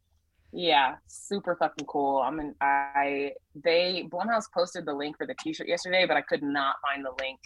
Yeah, 0.57 0.95
super 1.07 1.57
fucking 1.59 1.85
cool. 1.85 2.19
I'm 2.21 2.39
in 2.39 2.55
I 2.61 3.31
they 3.61 4.07
Blumhouse 4.09 4.45
posted 4.53 4.85
the 4.85 4.93
link 4.93 5.17
for 5.17 5.27
the 5.27 5.35
t-shirt 5.43 5.67
yesterday, 5.67 6.05
but 6.07 6.15
I 6.15 6.21
could 6.21 6.41
not 6.41 6.77
find 6.81 7.03
the 7.05 7.11
link 7.21 7.37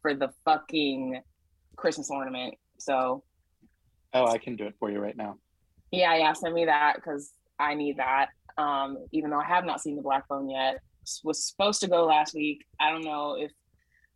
for 0.00 0.14
the 0.14 0.30
fucking 0.46 1.20
Christmas 1.76 2.10
ornament. 2.10 2.54
So 2.78 3.22
Oh, 4.14 4.26
I 4.26 4.38
can 4.38 4.56
do 4.56 4.64
it 4.64 4.74
for 4.80 4.90
you 4.90 5.00
right 5.00 5.16
now. 5.16 5.36
yeah, 5.90 6.16
yeah, 6.16 6.32
send 6.32 6.54
me 6.54 6.64
that 6.64 6.94
because 6.96 7.30
I 7.58 7.74
need 7.74 7.98
that. 7.98 8.28
Um, 8.56 8.96
even 9.12 9.28
though 9.30 9.40
I 9.40 9.44
have 9.44 9.66
not 9.66 9.82
seen 9.82 9.96
the 9.96 10.02
black 10.02 10.26
phone 10.26 10.48
yet. 10.48 10.78
Was 11.24 11.44
supposed 11.46 11.82
to 11.82 11.88
go 11.88 12.06
last 12.06 12.34
week. 12.34 12.64
I 12.80 12.90
don't 12.90 13.04
know 13.04 13.36
if 13.38 13.52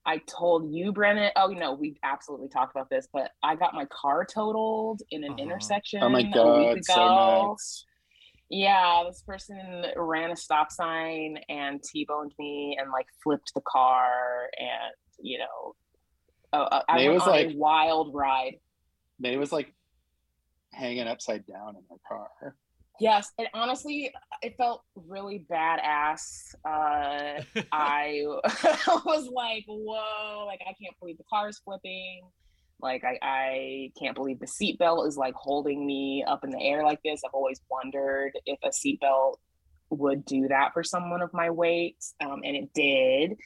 I 0.07 0.18
told 0.26 0.72
you, 0.74 0.92
Brennan. 0.92 1.31
Oh 1.37 1.48
no, 1.48 1.74
we 1.74 1.96
absolutely 2.03 2.48
talked 2.48 2.74
about 2.74 2.88
this, 2.90 3.07
but 3.12 3.31
I 3.42 3.55
got 3.55 3.74
my 3.74 3.85
car 3.92 4.24
totaled 4.24 5.03
in 5.11 5.24
an 5.24 5.33
Uh-huh. 5.33 5.42
intersection 5.42 6.03
Oh 6.03 6.09
my 6.09 6.20
a 6.20 6.22
week 6.22 6.35
god, 6.35 6.85
so 6.85 7.05
ago. 7.05 7.57
Nuts. 8.50 8.58
Yeah, 8.60 9.04
this 9.06 9.22
person 9.22 9.84
ran 9.96 10.30
a 10.30 10.36
stop 10.36 10.70
sign 10.72 11.38
and 11.48 11.82
T-boned 11.82 12.32
me 12.38 12.76
and 12.80 12.90
like 12.90 13.06
flipped 13.22 13.52
the 13.54 13.62
car 13.66 14.48
and 14.58 14.92
you 15.22 15.38
know, 15.38 15.74
uh, 16.52 16.56
uh, 16.62 16.82
I 16.88 16.96
Nay 16.96 17.08
went 17.08 17.14
was 17.14 17.22
on 17.24 17.30
like- 17.30 17.48
a 17.50 17.56
wild 17.56 18.14
ride. 18.14 18.54
Nay 19.18 19.36
was 19.36 19.52
like 19.52 19.74
hanging 20.72 21.06
upside 21.06 21.46
down 21.46 21.76
in 21.76 21.82
her 21.90 21.96
car. 22.08 22.56
Yes, 22.98 23.32
and 23.38 23.48
honestly, 23.54 24.12
it 24.42 24.56
felt 24.58 24.82
really 24.94 25.44
badass. 25.50 26.54
Uh, 26.66 27.42
I 27.72 28.22
was 29.06 29.26
like, 29.32 29.64
"Whoa!" 29.66 30.44
Like 30.46 30.60
I 30.62 30.74
can't 30.82 30.98
believe 31.00 31.16
the 31.16 31.24
car's 31.30 31.58
flipping. 31.64 32.20
Like 32.83 33.05
I, 33.05 33.19
I 33.23 33.93
can't 33.99 34.14
believe 34.14 34.38
the 34.38 34.47
seatbelt 34.47 35.07
is 35.07 35.16
like 35.16 35.35
holding 35.35 35.87
me 35.87 36.25
up 36.27 36.45
in 36.45 36.51
the 36.51 36.62
air 36.62 36.85
like 36.85 37.03
this. 37.03 37.23
I've 37.25 37.35
always 37.35 37.61
wondered 37.71 38.33
if 38.47 38.59
a 38.62 38.69
seatbelt 38.69 39.35
would 39.90 40.25
do 40.25 40.49
that 40.49 40.73
for 40.73 40.85
someone 40.85 41.23
of 41.23 41.33
my 41.33 41.51
weight, 41.51 41.97
um, 42.21 42.43
and 42.45 42.57
it 42.57 42.73
did. 42.75 43.37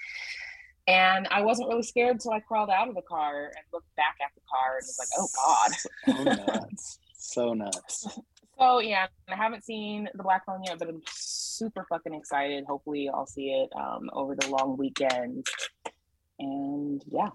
And 0.86 1.26
I 1.30 1.40
wasn't 1.40 1.68
really 1.68 1.82
scared 1.82 2.12
until 2.12 2.32
I 2.32 2.40
crawled 2.40 2.68
out 2.68 2.88
of 2.88 2.94
the 2.94 3.02
car 3.02 3.44
and 3.44 3.64
looked 3.72 3.94
back 3.96 4.16
at 4.22 4.30
the 4.34 4.42
car 4.50 4.76
and 4.76 4.86
was 4.86 4.98
like, 4.98 5.08
"Oh 5.18 5.28
God." 5.34 5.72
So 6.04 6.54
nuts. 6.54 6.98
so 7.16 7.54
nuts. 7.54 8.18
So 8.56 8.78
yeah, 8.78 9.08
I 9.28 9.34
haven't 9.34 9.64
seen 9.64 10.08
the 10.14 10.22
Black 10.22 10.46
Phone 10.46 10.62
yet, 10.64 10.78
but 10.78 10.88
I'm 10.88 11.02
super 11.10 11.84
fucking 11.88 12.14
excited. 12.14 12.64
Hopefully, 12.66 13.10
I'll 13.12 13.26
see 13.26 13.48
it 13.48 13.68
um, 13.76 14.08
over 14.12 14.36
the 14.36 14.48
long 14.48 14.76
weekend. 14.76 15.44
And 16.38 17.02
yeah, 17.08 17.30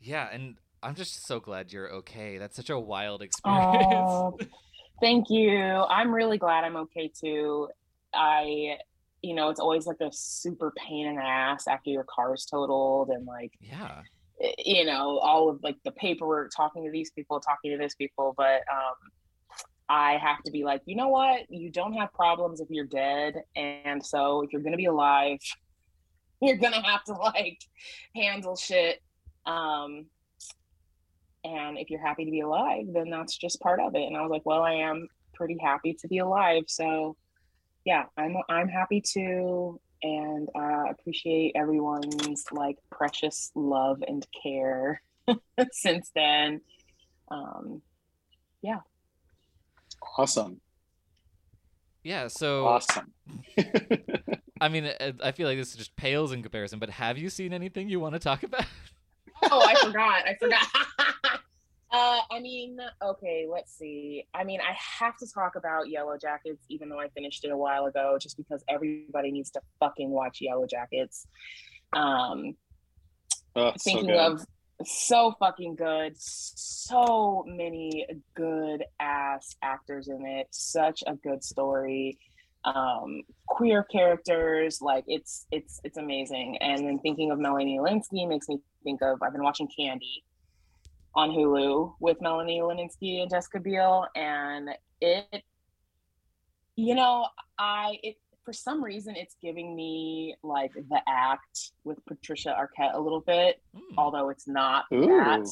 Yeah, 0.00 0.28
and 0.32 0.56
I'm 0.82 0.94
just 0.94 1.26
so 1.26 1.40
glad 1.40 1.72
you're 1.72 1.90
okay. 1.96 2.38
That's 2.38 2.56
such 2.56 2.70
a 2.70 2.78
wild 2.78 3.22
experience. 3.22 3.74
Oh, 3.76 4.38
thank 5.00 5.30
you. 5.30 5.58
I'm 5.58 6.14
really 6.14 6.38
glad 6.38 6.64
I'm 6.64 6.76
okay 6.76 7.10
too. 7.14 7.68
I, 8.14 8.78
you 9.22 9.34
know, 9.34 9.50
it's 9.50 9.60
always 9.60 9.86
like 9.86 10.00
a 10.00 10.10
super 10.12 10.72
pain 10.76 11.06
in 11.06 11.16
the 11.16 11.22
ass 11.22 11.68
after 11.68 11.90
your 11.90 12.04
car's 12.04 12.46
totaled 12.46 13.10
and 13.10 13.26
like 13.26 13.52
yeah. 13.60 14.00
you 14.58 14.84
know 14.86 15.18
all 15.18 15.50
of 15.50 15.62
like 15.62 15.76
the 15.84 15.92
paperwork 15.92 16.50
talking 16.56 16.84
to 16.84 16.90
these 16.90 17.10
people 17.10 17.38
talking 17.40 17.70
to 17.72 17.76
this 17.76 17.94
people 17.94 18.34
but 18.36 18.62
um 18.72 18.94
I 19.90 20.18
have 20.18 20.40
to 20.44 20.52
be 20.52 20.62
like, 20.62 20.82
you 20.86 20.94
know 20.94 21.08
what? 21.08 21.50
You 21.50 21.68
don't 21.68 21.94
have 21.94 22.12
problems 22.14 22.60
if 22.60 22.68
you're 22.70 22.86
dead. 22.86 23.42
And 23.56 24.04
so 24.04 24.42
if 24.42 24.52
you're 24.52 24.62
going 24.62 24.72
to 24.72 24.78
be 24.78 24.84
alive, 24.84 25.40
you're 26.40 26.56
going 26.56 26.72
to 26.72 26.80
have 26.80 27.02
to 27.04 27.12
like 27.14 27.58
handle 28.14 28.54
shit. 28.54 29.02
Um, 29.46 30.06
and 31.44 31.78
if 31.78 31.90
you're 31.90 32.04
happy 32.04 32.24
to 32.24 32.30
be 32.30 32.40
alive, 32.40 32.86
then 32.92 33.10
that's 33.10 33.36
just 33.36 33.60
part 33.60 33.80
of 33.80 33.94
it. 33.94 34.02
And 34.02 34.16
I 34.16 34.22
was 34.22 34.30
like, 34.30 34.44
well, 34.44 34.62
I 34.62 34.74
am 34.74 35.08
pretty 35.34 35.56
happy 35.60 35.94
to 35.94 36.08
be 36.08 36.18
alive. 36.18 36.64
So 36.66 37.16
yeah, 37.84 38.04
I'm, 38.16 38.36
I'm 38.48 38.68
happy 38.68 39.00
to, 39.14 39.80
and 40.02 40.48
uh, 40.54 40.90
appreciate 40.90 41.52
everyone's 41.54 42.44
like 42.52 42.76
precious 42.90 43.50
love 43.54 44.02
and 44.06 44.26
care 44.42 45.02
since 45.72 46.10
then. 46.14 46.60
Um, 47.30 47.80
yeah. 48.62 48.80
Awesome. 50.18 50.60
Yeah. 52.02 52.28
So 52.28 52.66
Awesome. 52.66 53.12
I 54.60 54.68
mean, 54.68 54.86
uh, 54.86 55.12
I 55.22 55.32
feel 55.32 55.48
like 55.48 55.56
this 55.56 55.74
just 55.74 55.96
pales 55.96 56.32
in 56.32 56.42
comparison. 56.42 56.78
But 56.78 56.90
have 56.90 57.16
you 57.16 57.30
seen 57.30 57.52
anything 57.52 57.88
you 57.88 58.00
want 58.00 58.14
to 58.14 58.18
talk 58.18 58.42
about? 58.42 58.64
oh, 59.44 59.64
I 59.66 59.74
forgot. 59.76 60.26
I 60.26 60.36
forgot. 60.38 60.66
uh, 61.92 62.20
I 62.30 62.40
mean, 62.40 62.78
okay, 63.02 63.46
let's 63.50 63.76
see. 63.76 64.26
I 64.34 64.44
mean, 64.44 64.60
I 64.60 64.76
have 64.98 65.16
to 65.18 65.26
talk 65.26 65.56
about 65.56 65.88
Yellow 65.88 66.16
Jackets, 66.16 66.64
even 66.68 66.88
though 66.88 67.00
I 67.00 67.08
finished 67.08 67.44
it 67.44 67.50
a 67.50 67.56
while 67.56 67.86
ago, 67.86 68.18
just 68.20 68.36
because 68.36 68.62
everybody 68.68 69.32
needs 69.32 69.50
to 69.52 69.60
fucking 69.80 70.10
watch 70.10 70.38
Yellow 70.40 70.66
Jackets. 70.66 71.26
Um, 71.92 72.54
Oh, 73.56 73.72
so 73.76 73.90
thinking 73.90 74.06
good. 74.06 74.16
of 74.16 74.46
so 74.84 75.34
fucking 75.38 75.74
good 75.74 76.14
so 76.16 77.44
many 77.46 78.06
good 78.34 78.82
ass 78.98 79.54
actors 79.62 80.08
in 80.08 80.24
it 80.24 80.46
such 80.50 81.02
a 81.06 81.14
good 81.16 81.44
story 81.44 82.18
um 82.64 83.22
queer 83.46 83.84
characters 83.84 84.80
like 84.82 85.04
it's 85.06 85.46
it's 85.50 85.80
it's 85.82 85.96
amazing 85.96 86.58
and 86.58 86.86
then 86.86 86.98
thinking 86.98 87.30
of 87.30 87.38
melanie 87.38 87.78
Lynskey 87.78 88.28
makes 88.28 88.48
me 88.48 88.58
think 88.84 89.00
of 89.02 89.18
i've 89.22 89.32
been 89.32 89.42
watching 89.42 89.68
candy 89.74 90.22
on 91.14 91.30
hulu 91.30 91.94
with 92.00 92.20
melanie 92.20 92.60
Lynskey 92.60 93.22
and 93.22 93.30
jessica 93.30 93.58
biel 93.60 94.06
and 94.14 94.68
it 95.00 95.42
you 96.76 96.94
know 96.94 97.26
i 97.58 97.96
it 98.02 98.16
for 98.44 98.52
some 98.52 98.82
reason 98.84 99.16
it's 99.16 99.36
giving 99.42 99.74
me 99.74 100.34
like 100.42 100.72
the 100.74 101.00
act 101.08 101.72
with 101.84 101.98
patricia 102.06 102.54
arquette 102.58 102.94
a 102.94 103.00
little 103.00 103.20
bit 103.22 103.60
Hmm. 103.74 103.98
although 103.98 104.28
it's 104.28 104.46
not 104.48 104.84
Ooh. 104.92 105.06
that. 105.06 105.46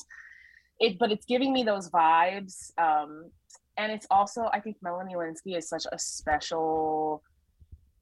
It, 0.80 0.96
but 0.98 1.10
it's 1.10 1.26
giving 1.26 1.52
me 1.52 1.64
those 1.64 1.90
vibes. 1.90 2.70
Um, 2.78 3.30
and 3.78 3.92
it's 3.92 4.06
also, 4.10 4.50
I 4.52 4.60
think 4.60 4.76
Melanie 4.82 5.14
Lynskey 5.14 5.56
is 5.56 5.68
such 5.68 5.86
a 5.90 5.98
special, 5.98 7.22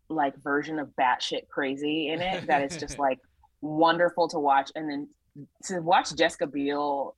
like, 0.09 0.35
version 0.43 0.79
of 0.79 0.89
batshit 0.99 1.49
crazy 1.49 2.09
in 2.09 2.23
it 2.23 2.47
that 2.47 2.63
it's 2.63 2.79
just 2.79 2.99
like 3.07 3.19
wonderful 3.61 4.27
to 4.29 4.39
watch. 4.39 4.73
And 4.75 4.91
then 4.91 5.09
to 5.65 5.81
watch 5.81 6.17
Jessica 6.17 6.47
Biel 6.47 7.15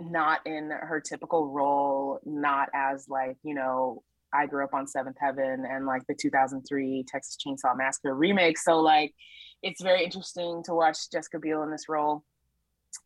not 0.00 0.40
in 0.44 0.70
her 0.70 1.00
typical 1.00 1.48
role, 1.48 2.18
not 2.24 2.68
as 2.74 3.06
like, 3.08 3.36
you 3.44 3.54
know, 3.54 4.02
I 4.34 4.46
grew 4.46 4.64
up 4.64 4.74
on 4.74 4.88
Seventh 4.88 5.16
Heaven 5.20 5.64
and 5.70 5.86
like 5.86 6.02
the 6.08 6.14
2003 6.14 7.04
Texas 7.08 7.38
Chainsaw 7.44 7.76
Massacre 7.76 8.14
remake. 8.14 8.58
So, 8.58 8.80
like, 8.80 9.14
it's 9.62 9.80
very 9.80 10.04
interesting 10.04 10.62
to 10.64 10.74
watch 10.74 11.10
Jessica 11.10 11.38
Biel 11.38 11.62
in 11.62 11.70
this 11.70 11.88
role. 11.88 12.24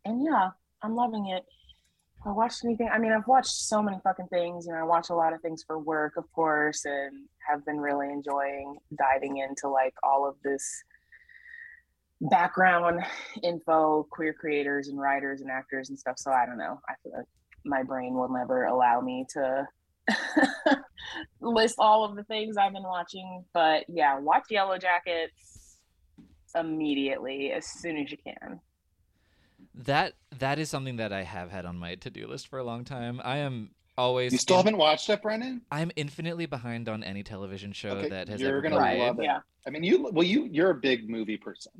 And 0.04 0.24
yeah, 0.24 0.50
I'm 0.82 0.96
loving 0.96 1.26
it. 1.26 1.44
I 2.24 2.32
watched 2.32 2.64
anything. 2.64 2.88
I 2.92 2.98
mean, 2.98 3.12
I've 3.12 3.26
watched 3.26 3.52
so 3.52 3.82
many 3.82 3.98
fucking 4.04 4.26
things. 4.26 4.66
You 4.66 4.72
know, 4.72 4.78
I 4.78 4.82
watch 4.82 5.08
a 5.08 5.14
lot 5.14 5.32
of 5.32 5.40
things 5.40 5.62
for 5.66 5.78
work, 5.78 6.16
of 6.16 6.30
course, 6.32 6.84
and 6.84 7.26
have 7.48 7.64
been 7.64 7.78
really 7.80 8.10
enjoying 8.10 8.76
diving 8.98 9.38
into 9.38 9.68
like 9.68 9.94
all 10.02 10.28
of 10.28 10.36
this 10.44 10.84
background 12.20 13.00
info, 13.42 14.06
queer 14.10 14.34
creators 14.34 14.88
and 14.88 15.00
writers 15.00 15.40
and 15.40 15.50
actors 15.50 15.88
and 15.88 15.98
stuff. 15.98 16.18
So 16.18 16.30
I 16.30 16.44
don't 16.44 16.58
know. 16.58 16.78
I 16.88 16.94
feel 17.02 17.12
like 17.16 17.26
my 17.64 17.82
brain 17.82 18.14
will 18.14 18.28
never 18.28 18.66
allow 18.66 19.00
me 19.00 19.24
to 19.30 19.66
list 21.40 21.76
all 21.78 22.04
of 22.04 22.16
the 22.16 22.24
things 22.24 22.58
I've 22.58 22.74
been 22.74 22.82
watching. 22.82 23.44
But 23.54 23.84
yeah, 23.88 24.18
watch 24.18 24.44
Yellow 24.50 24.76
Jackets 24.76 25.78
immediately 26.54 27.52
as 27.52 27.64
soon 27.64 27.96
as 27.96 28.10
you 28.10 28.18
can. 28.18 28.60
That 29.74 30.14
that 30.38 30.58
is 30.58 30.68
something 30.68 30.96
that 30.96 31.12
I 31.12 31.22
have 31.22 31.50
had 31.50 31.64
on 31.64 31.76
my 31.78 31.94
to 31.96 32.10
do 32.10 32.26
list 32.26 32.48
for 32.48 32.58
a 32.58 32.64
long 32.64 32.84
time. 32.84 33.20
I 33.24 33.38
am 33.38 33.70
always 33.96 34.32
You 34.32 34.38
still 34.38 34.56
in- 34.58 34.64
haven't 34.66 34.78
watched 34.78 35.08
it, 35.10 35.22
Brennan? 35.22 35.62
I'm 35.70 35.90
infinitely 35.96 36.46
behind 36.46 36.88
on 36.88 37.02
any 37.04 37.22
television 37.22 37.72
show 37.72 37.90
Okay, 37.90 38.08
that 38.08 38.28
has 38.28 38.40
you're 38.40 38.50
ever 38.50 38.60
gonna 38.62 38.76
been 38.76 38.84
made. 38.98 38.98
love 39.06 39.20
it. 39.20 39.24
Yeah. 39.24 39.40
I 39.66 39.70
mean, 39.70 39.84
you 39.84 40.10
well, 40.12 40.24
you 40.26 40.48
you're 40.50 40.70
a 40.70 40.74
big 40.74 41.08
movie 41.08 41.36
person. 41.36 41.72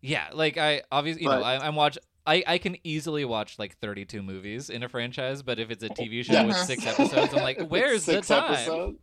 Yeah, 0.00 0.28
like 0.32 0.56
I 0.58 0.82
obviously, 0.90 1.22
you 1.22 1.28
know, 1.28 1.40
But- 1.40 1.44
I, 1.62 1.66
I'm 1.66 1.74
watch. 1.76 1.98
I, 2.28 2.42
I 2.44 2.58
can 2.58 2.76
easily 2.82 3.24
watch 3.24 3.56
like 3.56 3.78
32 3.78 4.20
movies 4.20 4.68
in 4.68 4.82
a 4.82 4.88
franchise, 4.88 5.42
but 5.42 5.60
if 5.60 5.70
it's 5.70 5.84
a 5.84 5.88
TV 5.88 6.24
show 6.24 6.32
Yes. 6.32 6.46
with 6.48 6.56
six 6.56 6.84
episodes, 6.84 7.32
I'm 7.32 7.40
like, 7.44 7.60
where's 7.68 8.02
Six 8.02 8.26
the 8.26 8.34
time? 8.40 8.52
episodes? 8.52 8.98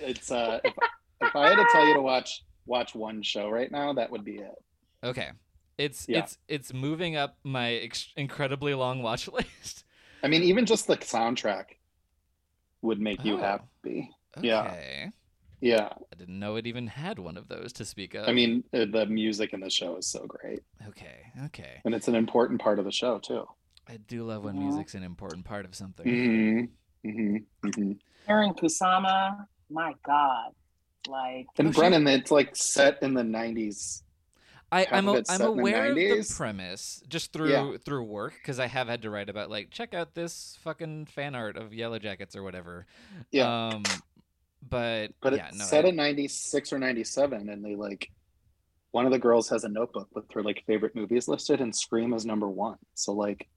It's 0.00 0.30
uh, 0.32 0.60
if, 0.64 0.72
if 1.20 1.36
I 1.36 1.48
had 1.50 1.56
to 1.56 1.66
tell 1.72 1.86
you 1.86 1.92
to 1.92 2.00
watch 2.00 2.42
watch 2.64 2.94
one 2.94 3.20
show 3.22 3.50
right 3.50 3.70
now, 3.70 3.92
that 3.92 4.10
would 4.10 4.24
be 4.24 4.36
it. 4.36 4.54
Okay, 5.02 5.28
it's 5.78 6.06
Yeah. 6.08 6.20
it's 6.20 6.38
it's 6.48 6.72
moving 6.72 7.16
up 7.16 7.36
my 7.44 7.72
ex- 7.74 8.12
incredibly 8.16 8.74
long 8.74 9.02
watch 9.02 9.28
list. 9.32 9.84
I 10.22 10.28
mean, 10.28 10.42
even 10.42 10.66
just 10.66 10.86
the 10.86 10.96
soundtrack 10.96 11.64
would 12.82 13.00
make 13.00 13.24
you 13.24 13.34
Oh. 13.36 13.40
happy. 13.40 14.10
Okay. 14.38 14.46
Yeah. 14.48 15.10
Yeah, 15.60 15.88
I 16.12 16.16
didn't 16.18 16.38
know 16.38 16.56
it 16.56 16.66
even 16.66 16.86
had 16.88 17.18
one 17.18 17.38
of 17.38 17.48
those 17.48 17.72
to 17.74 17.86
speak 17.86 18.12
of. 18.14 18.28
I 18.28 18.32
mean, 18.32 18.64
uh, 18.74 18.84
the 18.90 19.06
music 19.06 19.54
in 19.54 19.60
the 19.60 19.70
show 19.70 19.96
is 19.96 20.06
so 20.06 20.26
great, 20.26 20.60
okay, 20.88 21.32
okay. 21.46 21.80
and 21.86 21.94
it's 21.94 22.06
an 22.06 22.14
important 22.14 22.60
part 22.60 22.78
of 22.78 22.84
the 22.84 22.92
show 22.92 23.18
too. 23.18 23.46
I 23.88 23.96
do 23.96 24.24
love 24.24 24.44
when 24.44 24.56
Mhm. 24.56 24.64
music's 24.64 24.94
an 24.94 25.02
important 25.02 25.46
part 25.46 25.64
of 25.64 25.74
something. 25.74 26.04
Mm-hmm. 26.04 27.08
Mm-hmm. 27.08 27.36
Mm-hmm. 27.68 27.92
Karyn 28.30 28.54
Kusama, 28.58 29.46
my 29.70 29.94
God. 30.04 30.52
Like, 31.08 31.46
And 31.58 31.68
Oh, 31.68 31.72
she- 31.72 31.78
Brennan, 31.78 32.06
it's 32.08 32.30
like 32.30 32.54
set 32.56 33.02
in 33.02 33.14
the 33.14 33.22
'90s. 33.22 34.02
I, 34.74 34.80
half 34.80 34.92
I'm 34.92 35.08
of 35.08 35.14
a, 35.14 35.18
it's 35.18 35.30
I'm 35.30 35.38
set 35.38 35.48
in 35.50 35.56
the 35.56 35.60
aware 35.62 35.86
of 35.90 35.94
the 35.96 36.34
premise 36.36 37.02
just 37.08 37.32
through 37.32 37.50
Yeah. 37.50 37.76
through 37.84 38.04
work 38.04 38.34
because 38.34 38.58
I 38.58 38.66
have 38.66 38.88
had 38.88 39.02
to 39.02 39.10
write 39.10 39.28
about 39.28 39.50
like 39.50 39.70
check 39.70 39.94
out 39.94 40.14
this 40.14 40.58
fucking 40.62 41.06
fan 41.06 41.34
art 41.34 41.56
of 41.56 41.72
Yellow 41.72 41.98
Jackets 41.98 42.34
or 42.36 42.42
whatever. 42.42 42.86
Yeah, 43.30 43.68
Um, 43.68 43.82
but 44.68 45.12
but 45.20 45.34
yeah, 45.36 45.48
it's 45.48 45.58
no. 45.58 45.64
set 45.64 45.84
I- 45.84 45.88
in 45.88 45.96
'96 45.96 46.72
or 46.72 46.78
'97, 46.78 47.48
and 47.48 47.64
they 47.64 47.76
like 47.76 48.10
one 48.90 49.06
of 49.06 49.12
the 49.12 49.18
girls 49.18 49.48
has 49.48 49.64
a 49.64 49.68
notebook 49.68 50.08
with 50.14 50.24
her 50.32 50.42
like 50.42 50.62
favorite 50.66 50.94
movies 50.94 51.26
listed, 51.28 51.60
and 51.60 51.74
Scream 51.74 52.12
is 52.14 52.24
number 52.24 52.48
one. 52.48 52.78
So 52.94 53.12
like, 53.12 53.48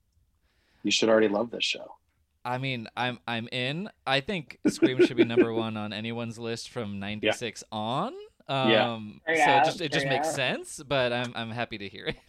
you 0.84 0.92
should 0.92 1.10
already 1.10 1.28
love 1.28 1.52
this 1.52 1.64
show. 1.64 1.96
I 2.44 2.58
mean, 2.58 2.88
I'm 2.98 3.20
I'm 3.28 3.48
in. 3.52 3.90
I 4.06 4.22
think 4.22 4.58
Scream 4.68 5.06
should 5.06 5.18
be 5.18 5.26
number 5.26 5.54
one 5.54 5.78
on 5.78 5.94
anyone's 5.94 6.40
list 6.40 6.70
from 6.70 7.00
'96 7.00 7.64
on. 7.72 8.14
Um, 8.48 9.22
Yeah. 9.28 9.34
so 9.34 9.34
Yeah, 9.34 9.62
it 9.62 9.66
just 9.66 9.82
it 9.82 9.92
just 9.92 10.06
yeah. 10.06 10.10
makes 10.10 10.30
sense. 10.32 10.82
But 10.88 11.14
I'm 11.14 11.34
I'm 11.36 11.52
happy 11.52 11.78
to 11.78 11.88
hear 11.88 12.08
it. 12.08 12.18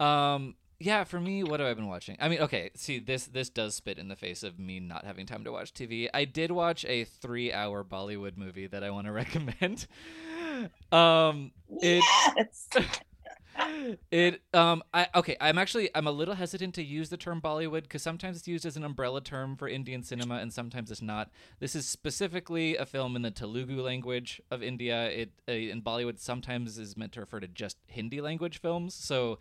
Um, 0.00 0.54
yeah, 0.78 1.04
for 1.04 1.20
me, 1.20 1.42
what 1.42 1.60
have 1.60 1.68
I 1.68 1.74
been 1.74 1.86
watching? 1.86 2.16
I 2.20 2.28
mean, 2.28 2.40
okay, 2.40 2.70
see 2.74 2.98
this 2.98 3.26
this 3.26 3.48
does 3.48 3.74
spit 3.74 3.98
in 3.98 4.08
the 4.08 4.16
face 4.16 4.42
of 4.42 4.58
me 4.58 4.80
not 4.80 5.04
having 5.04 5.26
time 5.26 5.44
to 5.44 5.52
watch 5.52 5.72
TV. 5.72 6.08
I 6.12 6.24
did 6.24 6.50
watch 6.50 6.84
a 6.86 7.04
three 7.04 7.52
hour 7.52 7.84
Bollywood 7.84 8.36
movie 8.36 8.66
that 8.66 8.82
I 8.84 8.90
want 8.90 9.06
to 9.06 9.12
recommend. 9.22 9.86
Um, 10.92 11.52
it 11.80 12.02
yes. 12.36 12.68
It 14.10 14.42
um 14.54 14.82
I 14.92 15.08
okay 15.14 15.36
I'm 15.40 15.58
actually 15.58 15.90
I'm 15.94 16.06
a 16.06 16.10
little 16.12 16.34
hesitant 16.34 16.74
to 16.74 16.82
use 16.82 17.08
the 17.08 17.16
term 17.16 17.40
Bollywood 17.40 17.82
because 17.82 18.02
sometimes 18.02 18.36
it's 18.36 18.48
used 18.48 18.66
as 18.66 18.76
an 18.76 18.84
umbrella 18.84 19.20
term 19.20 19.56
for 19.56 19.68
Indian 19.68 20.02
cinema 20.02 20.36
and 20.36 20.52
sometimes 20.52 20.90
it's 20.90 21.02
not. 21.02 21.30
This 21.60 21.74
is 21.74 21.88
specifically 21.88 22.76
a 22.76 22.86
film 22.86 23.16
in 23.16 23.22
the 23.22 23.30
Telugu 23.30 23.80
language 23.82 24.40
of 24.50 24.62
India. 24.62 25.08
It 25.10 25.30
uh, 25.48 25.52
in 25.52 25.82
Bollywood 25.82 26.18
sometimes 26.18 26.78
is 26.78 26.96
meant 26.96 27.12
to 27.12 27.20
refer 27.20 27.40
to 27.40 27.48
just 27.48 27.78
Hindi 27.86 28.20
language 28.20 28.60
films. 28.60 28.94
So 28.94 29.38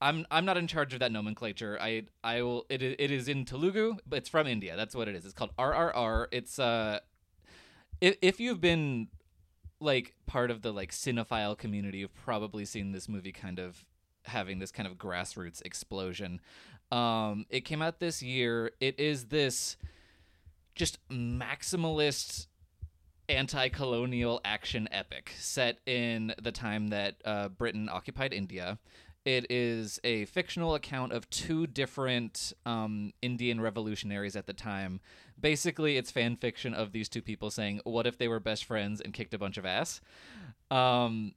I'm 0.00 0.26
I'm 0.30 0.44
not 0.44 0.56
in 0.56 0.66
charge 0.66 0.94
of 0.94 1.00
that 1.00 1.12
nomenclature. 1.12 1.78
I 1.80 2.04
I 2.24 2.42
will 2.42 2.66
it 2.70 2.82
it 2.82 3.10
is 3.10 3.28
in 3.28 3.44
Telugu, 3.44 3.96
but 4.06 4.16
it's 4.18 4.28
from 4.28 4.46
India. 4.46 4.76
That's 4.76 4.94
what 4.94 5.08
it 5.08 5.14
is. 5.14 5.24
It's 5.24 5.34
called 5.34 5.54
RRR. 5.58 6.26
It's 6.32 6.58
uh 6.58 7.00
if 8.00 8.16
if 8.22 8.40
you've 8.40 8.60
been 8.60 9.08
like 9.80 10.14
part 10.26 10.50
of 10.50 10.62
the 10.62 10.72
like 10.72 10.92
cinephile 10.92 11.56
community 11.56 11.98
you've 11.98 12.14
probably 12.14 12.64
seen 12.64 12.92
this 12.92 13.08
movie 13.08 13.32
kind 13.32 13.58
of 13.58 13.84
having 14.24 14.58
this 14.58 14.70
kind 14.70 14.86
of 14.86 14.96
grassroots 14.96 15.62
explosion. 15.64 16.40
Um 16.92 17.46
it 17.50 17.64
came 17.64 17.82
out 17.82 17.98
this 18.00 18.22
year. 18.22 18.72
It 18.80 18.98
is 19.00 19.26
this 19.26 19.76
just 20.74 20.98
maximalist 21.08 22.46
anti-colonial 23.28 24.40
action 24.44 24.88
epic 24.90 25.32
set 25.38 25.78
in 25.86 26.34
the 26.42 26.50
time 26.50 26.88
that 26.88 27.14
uh, 27.24 27.46
britain 27.48 27.88
occupied 27.88 28.32
india 28.32 28.76
it 29.36 29.46
is 29.48 30.00
a 30.02 30.24
fictional 30.26 30.74
account 30.74 31.12
of 31.12 31.28
two 31.30 31.66
different 31.66 32.52
um, 32.66 33.12
Indian 33.22 33.60
revolutionaries 33.60 34.34
at 34.34 34.46
the 34.46 34.52
time. 34.52 35.00
Basically, 35.38 35.96
it's 35.96 36.10
fan 36.10 36.36
fiction 36.36 36.74
of 36.74 36.90
these 36.90 37.08
two 37.08 37.22
people 37.22 37.50
saying, 37.50 37.80
"What 37.84 38.06
if 38.06 38.18
they 38.18 38.26
were 38.26 38.40
best 38.40 38.64
friends 38.64 39.00
and 39.00 39.14
kicked 39.14 39.32
a 39.32 39.38
bunch 39.38 39.56
of 39.56 39.64
ass?" 39.64 40.00
Um, 40.70 41.34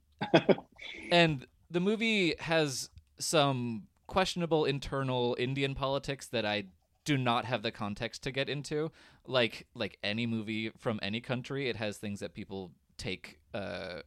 and 1.12 1.46
the 1.70 1.80
movie 1.80 2.34
has 2.40 2.90
some 3.18 3.84
questionable 4.08 4.64
internal 4.64 5.36
Indian 5.38 5.74
politics 5.74 6.26
that 6.26 6.44
I 6.44 6.64
do 7.04 7.16
not 7.16 7.44
have 7.44 7.62
the 7.62 7.70
context 7.70 8.22
to 8.24 8.32
get 8.32 8.48
into. 8.48 8.90
Like 9.26 9.66
like 9.74 9.98
any 10.02 10.26
movie 10.26 10.72
from 10.78 10.98
any 11.00 11.20
country, 11.20 11.68
it 11.68 11.76
has 11.76 11.98
things 11.98 12.20
that 12.20 12.34
people 12.34 12.72
take 12.98 13.38
uh, 13.54 14.00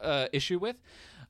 uh, 0.00 0.26
issue 0.32 0.58
with. 0.58 0.76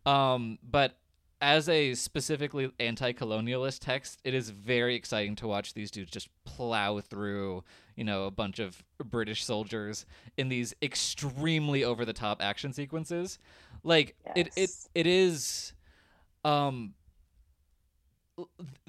Um, 0.06 0.58
but 0.62 0.98
as 1.40 1.68
a 1.68 1.94
specifically 1.94 2.70
anti-colonialist 2.80 3.80
text, 3.80 4.20
it 4.24 4.34
is 4.34 4.50
very 4.50 4.94
exciting 4.94 5.36
to 5.36 5.46
watch 5.46 5.74
these 5.74 5.90
dudes 5.90 6.10
just 6.10 6.28
plow 6.44 7.00
through, 7.00 7.62
you 7.94 8.04
know, 8.04 8.24
a 8.24 8.30
bunch 8.30 8.58
of 8.58 8.82
British 9.04 9.44
soldiers 9.44 10.06
in 10.36 10.48
these 10.48 10.74
extremely 10.80 11.84
over-the-top 11.84 12.42
action 12.42 12.72
sequences. 12.72 13.38
Like 13.82 14.16
it, 14.34 14.48
it, 14.56 14.70
it 14.94 15.06
is, 15.06 15.74
um, 16.44 16.94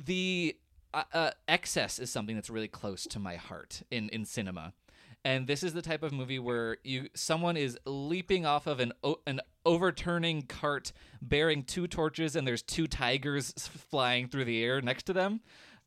the 0.04 0.56
uh, 0.94 1.04
uh, 1.14 1.32
excess 1.48 2.00
is 2.00 2.10
something 2.10 2.36
that's 2.36 2.50
really 2.50 2.68
close 2.68 3.04
to 3.08 3.20
my 3.20 3.36
heart 3.36 3.82
in 3.92 4.10
in 4.10 4.26
cinema 4.26 4.74
and 5.28 5.46
this 5.46 5.62
is 5.62 5.74
the 5.74 5.82
type 5.82 6.04
of 6.04 6.14
movie 6.14 6.40
where 6.40 6.78
you 6.86 7.10
someone 7.14 7.58
is 7.58 7.78
leaping 7.86 8.46
off 8.46 8.66
of 8.66 8.80
an 8.80 8.94
an 9.28 9.42
overturning 9.66 10.44
cart 10.44 10.94
bearing 11.22 11.64
two 11.64 11.86
torches 11.86 12.38
and 12.38 12.48
there's 12.48 12.62
two 12.62 12.88
tigers 12.88 13.52
flying 13.92 14.30
through 14.30 14.46
the 14.46 14.64
air 14.64 14.80
next 14.82 15.04
to 15.04 15.12
them. 15.12 15.42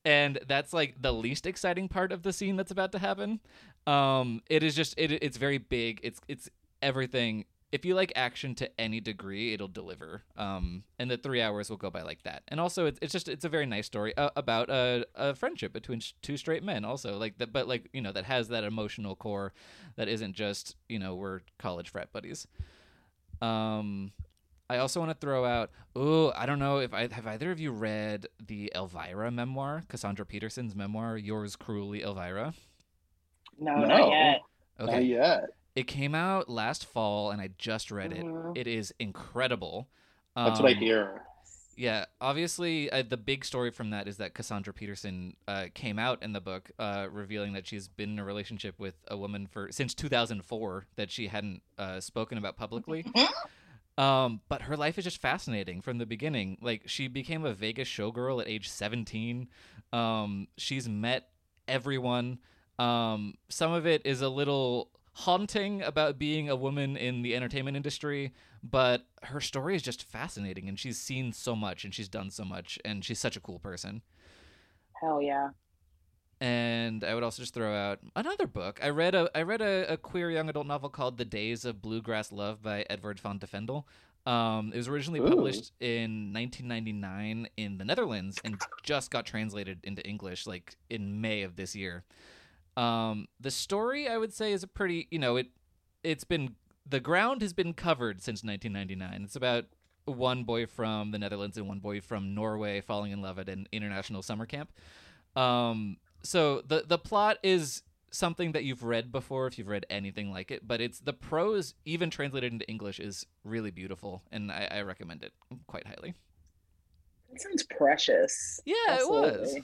And 0.05 0.38
that's 0.46 0.74
like 0.74 1.00
the 1.00 1.12
least 1.12 1.46
exciting 1.46 1.88
part 1.88 2.12
of 2.12 2.22
the 2.22 2.35
scene 2.35 2.57
that's 2.57 2.70
about 2.70 2.92
to 2.92 2.98
happen. 2.98 3.40
Um 3.87 4.42
it 4.50 4.62
is 4.62 4.76
just 4.76 4.92
it, 4.98 5.11
it's 5.11 5.38
very 5.38 5.57
big. 5.57 6.00
It's 6.03 6.20
it's 6.29 6.50
everything 6.83 7.46
if 7.72 7.85
you 7.85 7.94
like 7.94 8.12
action 8.16 8.54
to 8.54 8.68
any 8.80 9.00
degree 9.00 9.52
it'll 9.54 9.68
deliver 9.68 10.22
um 10.37 10.83
and 10.98 11.11
the 11.11 11.16
three 11.16 11.40
hours 11.40 11.70
will 11.70 11.76
go 11.76 11.90
by 11.90 12.02
like 12.02 12.22
that 12.24 12.42
and 12.48 12.59
also 12.59 12.87
it's, 12.87 12.98
it's 13.00 13.12
just 13.12 13.28
it's 13.28 13.44
a 13.44 13.48
very 13.48 13.66
nice 13.66 13.87
story 13.87 14.16
uh, 14.16 14.30
about 14.37 14.68
a, 14.70 15.06
a 15.14 15.35
friendship 15.35 15.72
between 15.72 16.00
sh- 16.00 16.12
two 16.22 16.37
straight 16.37 16.62
men 16.64 16.85
also 16.85 17.16
like 17.16 17.38
that 17.38 17.52
but 17.52 17.68
like 17.68 17.88
you 17.92 18.00
know 18.02 18.11
that 18.12 18.24
has 18.24 18.48
that 18.48 18.64
emotional 18.64 19.14
core 19.14 19.52
that 19.96 20.09
isn't 20.09 20.35
just 20.35 20.74
you 20.88 20.98
know 20.98 21.14
we're 21.14 21.40
college 21.59 21.90
frat 21.90 22.12
buddies 22.12 22.46
um 23.40 24.12
i 24.68 24.76
also 24.78 25.00
want 25.00 25.11
to 25.11 25.16
throw 25.24 25.44
out 25.44 25.70
oh 25.96 26.33
i 26.37 26.46
don't 26.46 26.59
know 26.59 26.78
if 26.78 26.92
i 26.92 27.06
have 27.12 27.26
either 27.26 27.50
of 27.50 27.61
you 27.61 27.70
read 27.70 28.26
the 28.46 28.70
elvira 28.74 29.30
memoir 29.30 29.83
cassandra 29.88 30.26
peterson's 30.26 30.74
memoir 30.74 31.16
yours 31.16 31.56
cruelly 31.56 32.02
elvira 32.02 32.52
No, 33.59 33.76
No. 33.76 33.87
not 33.87 34.09
yet. 34.11 34.40
okay 34.80 34.92
Not 34.92 35.04
yet. 35.04 35.44
It 35.76 35.87
came 35.87 36.14
out 36.14 36.48
last 36.48 36.85
fall 36.85 37.30
and 37.30 37.40
i 37.40 37.48
just 37.59 37.90
read 37.90 38.12
it 38.12 38.24
Mhm. 38.24 38.56
it 38.56 38.66
is 38.66 38.92
incredible 38.98 39.88
That's 40.37 40.61
what 40.61 40.68
I 40.70 40.74
Um, 40.74 40.78
hear. 40.78 41.22
yeah, 41.76 42.04
obviously, 42.20 42.88
uh, 42.90 43.02
the 43.02 43.16
big 43.16 43.44
story 43.44 43.70
from 43.70 43.90
that 43.90 44.06
is 44.06 44.18
that 44.18 44.33
Cassandra 44.35 44.72
Peterson 44.72 45.35
uh, 45.48 45.66
came 45.74 45.98
out 45.98 46.22
in 46.22 46.33
the 46.33 46.40
book, 46.40 46.70
uh, 46.78 47.09
revealing 47.11 47.52
that 47.54 47.66
she's 47.66 47.88
been 47.88 48.11
in 48.11 48.18
a 48.18 48.24
relationship 48.24 48.78
with 48.78 48.94
a 49.09 49.16
woman 49.16 49.46
for 49.48 49.72
since 49.72 49.92
2004 49.94 50.87
that 50.96 51.11
she 51.11 51.26
hadn't 51.28 51.62
uh, 51.78 51.98
spoken 52.00 52.38
about 52.38 52.56
publicly. 52.56 53.04
um, 53.98 54.40
but 54.48 54.62
her 54.62 54.76
life 54.76 54.98
is 54.98 55.04
just 55.04 55.20
fascinating 55.20 55.80
from 55.80 55.98
the 55.98 56.06
beginning. 56.06 56.59
Like 56.62 56.83
she 56.87 57.09
became 57.09 57.44
a 57.44 57.52
Vegas 57.52 57.88
showgirl 57.88 58.40
at 58.40 58.48
age 58.48 58.68
17. 58.68 59.48
Um, 59.92 60.48
she's 60.56 60.88
met 60.88 61.28
everyone. 61.66 62.38
Um, 62.78 63.35
some 63.48 63.72
of 63.72 63.87
it 63.87 64.02
is 64.04 64.22
a 64.22 64.28
little 64.28 64.90
haunting 65.20 65.83
about 65.83 66.18
being 66.18 66.48
a 66.48 66.56
woman 66.56 66.96
in 66.96 67.22
the 67.22 67.37
entertainment 67.37 67.76
industry, 67.76 68.33
but 68.62 69.06
her 69.24 69.40
story 69.40 69.76
is 69.76 69.83
just 69.83 70.02
fascinating 70.02 70.68
and 70.68 70.78
she's 70.78 70.98
seen 70.98 71.33
so 71.33 71.54
much 71.54 71.85
and 71.85 71.94
she's 71.94 72.09
done 72.09 72.30
so 72.30 72.44
much 72.44 72.78
and 72.85 73.04
she's 73.04 73.18
such 73.18 73.37
a 73.37 73.40
cool 73.40 73.59
person. 73.59 74.02
Hell 75.00 75.20
yeah. 75.20 75.50
And 76.40 77.04
I 77.04 77.14
would 77.14 77.22
also 77.22 77.42
just 77.42 77.52
throw 77.52 77.74
out 77.74 77.98
another 78.16 78.46
book. 78.46 78.80
I 78.83 78.88
read 78.88 79.14
a 79.14 79.30
I 79.35 79.42
read 79.42 79.61
a, 79.61 79.92
a 79.92 79.96
queer 79.98 80.30
young 80.30 80.48
adult 80.48 80.66
novel 80.66 80.88
called 80.88 81.18
The 81.18 81.26
Days 81.26 81.66
of 81.66 81.83
Bluegrass 81.83 82.33
Love 82.33 82.62
by 82.62 82.87
Edward 82.88 83.20
van 83.20 83.37
de 83.37 83.46
Vendel. 83.46 83.87
Um, 84.24 84.72
it 84.72 84.78
was 84.78 84.88
originally 84.88 85.20
Ooh. 85.20 85.28
published 85.28 85.72
in 85.80 86.33
1999 86.33 87.48
in 87.59 87.76
the 87.76 87.85
Netherlands 87.85 88.38
and 88.42 88.59
just 88.83 89.11
got 89.11 89.26
translated 89.26 89.80
into 89.83 90.06
English 90.06 90.46
like 90.46 90.76
in 90.88 91.20
May 91.20 91.42
of 91.42 91.56
this 91.56 91.76
year. 91.76 92.04
Um, 92.76 93.26
the 93.38 93.50
story 93.50 94.09
I 94.09 94.16
would 94.16 94.33
say 94.33 94.52
is 94.52 94.62
a 94.62 94.66
pretty 94.68 95.09
you 95.11 95.18
know 95.18 95.37
it 95.37 95.48
it's 96.02 96.24
been 96.24 96.54
the 96.88 97.00
ground 97.00 97.42
has 97.42 97.52
been 97.52 97.74
covered 97.74 98.22
since 98.22 98.42
1999. 98.42 99.24
It's 99.24 99.37
about 99.37 99.66
one 100.04 100.44
boy 100.44 100.66
from 100.66 101.11
the 101.11 101.18
Netherlands 101.18 101.56
and 101.56 101.68
one 101.68 101.78
boy 101.78 102.00
from 102.00 102.35
Norway 102.35 102.80
falling 102.80 103.12
in 103.12 103.22
love 103.22 103.38
at 103.38 103.48
an 103.48 103.66
international 103.72 104.22
summer 104.22 104.46
camp. 104.46 104.72
Um, 105.37 105.98
so 106.22 106.62
the 106.66 106.85
the 106.87 106.98
plot 106.98 107.38
is 107.42 107.83
something 108.11 108.52
that 108.52 108.64
you've 108.64 108.83
read 108.83 109.12
before 109.12 109.46
if 109.46 109.56
you've 109.59 109.68
read 109.68 109.87
anything 109.88 110.30
like 110.33 110.50
it, 110.50 110.66
but 110.66 110.80
it's 110.80 111.00
the 111.00 111.12
prose 111.12 111.74
even 111.85 112.11
translated 112.11 112.52
into 112.52 112.68
English 112.68 112.98
is 112.98 113.24
really 113.44 113.70
beautiful, 113.70 114.22
and 114.33 114.50
I, 114.50 114.68
I 114.70 114.80
recommend 114.83 115.22
it 115.22 115.33
quite 115.66 115.87
highly. 115.87 116.14
That 117.30 117.40
sounds 117.40 117.62
precious. 117.62 118.61
Yeah, 118.64 118.74
it 118.98 119.09
was. 119.09 119.56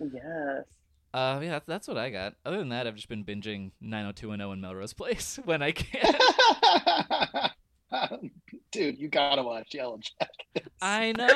Yes. 0.00 0.64
Uh, 1.14 1.38
yeah, 1.40 1.50
that's, 1.52 1.66
that's 1.66 1.86
what 1.86 1.96
I 1.96 2.10
got. 2.10 2.34
Other 2.44 2.58
than 2.58 2.70
that, 2.70 2.88
I've 2.88 2.96
just 2.96 3.08
been 3.08 3.24
binging 3.24 3.70
90210 3.80 4.50
and 4.52 4.60
Melrose 4.60 4.92
Place 4.92 5.38
when 5.44 5.62
I 5.62 5.70
can. 5.70 6.12
Dude, 8.72 8.98
you 8.98 9.06
gotta 9.08 9.44
watch 9.44 9.72
Yellow 9.72 10.00
Jackets. 10.00 10.74
I 10.82 11.12
know. 11.16 11.28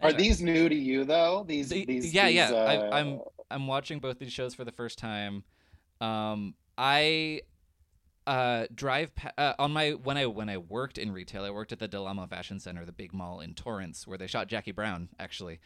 Are 0.00 0.12
these 0.12 0.42
new 0.42 0.68
to 0.68 0.74
you 0.74 1.04
though? 1.04 1.44
These, 1.46 1.68
The- 1.68 1.84
these, 1.86 2.12
yeah, 2.12 2.26
these, 2.26 2.34
yeah. 2.34 2.50
uh, 2.50 2.56
I, 2.90 2.98
I'm 3.00 3.20
I'm 3.50 3.66
watching 3.68 4.00
both 4.00 4.18
these 4.18 4.32
shows 4.32 4.54
for 4.54 4.64
the 4.64 4.72
first 4.72 4.98
time. 4.98 5.44
Um, 6.00 6.54
I 6.76 7.42
uh, 8.26 8.66
drive 8.74 9.14
pa- 9.14 9.32
uh, 9.38 9.54
on 9.58 9.72
my 9.72 9.90
when 9.90 10.16
I 10.16 10.26
when 10.26 10.48
I 10.48 10.56
worked 10.58 10.98
in 10.98 11.12
retail. 11.12 11.44
I 11.44 11.50
worked 11.50 11.72
at 11.72 11.78
the 11.78 11.88
Del 11.88 12.06
Amo 12.06 12.26
Fashion 12.26 12.58
Center, 12.60 12.84
the 12.84 12.92
big 12.92 13.12
mall 13.14 13.40
in 13.40 13.54
Torrance, 13.54 14.06
where 14.06 14.18
they 14.18 14.26
shot 14.26 14.48
Jackie 14.48 14.72
Brown. 14.72 15.08
Actually, 15.18 15.60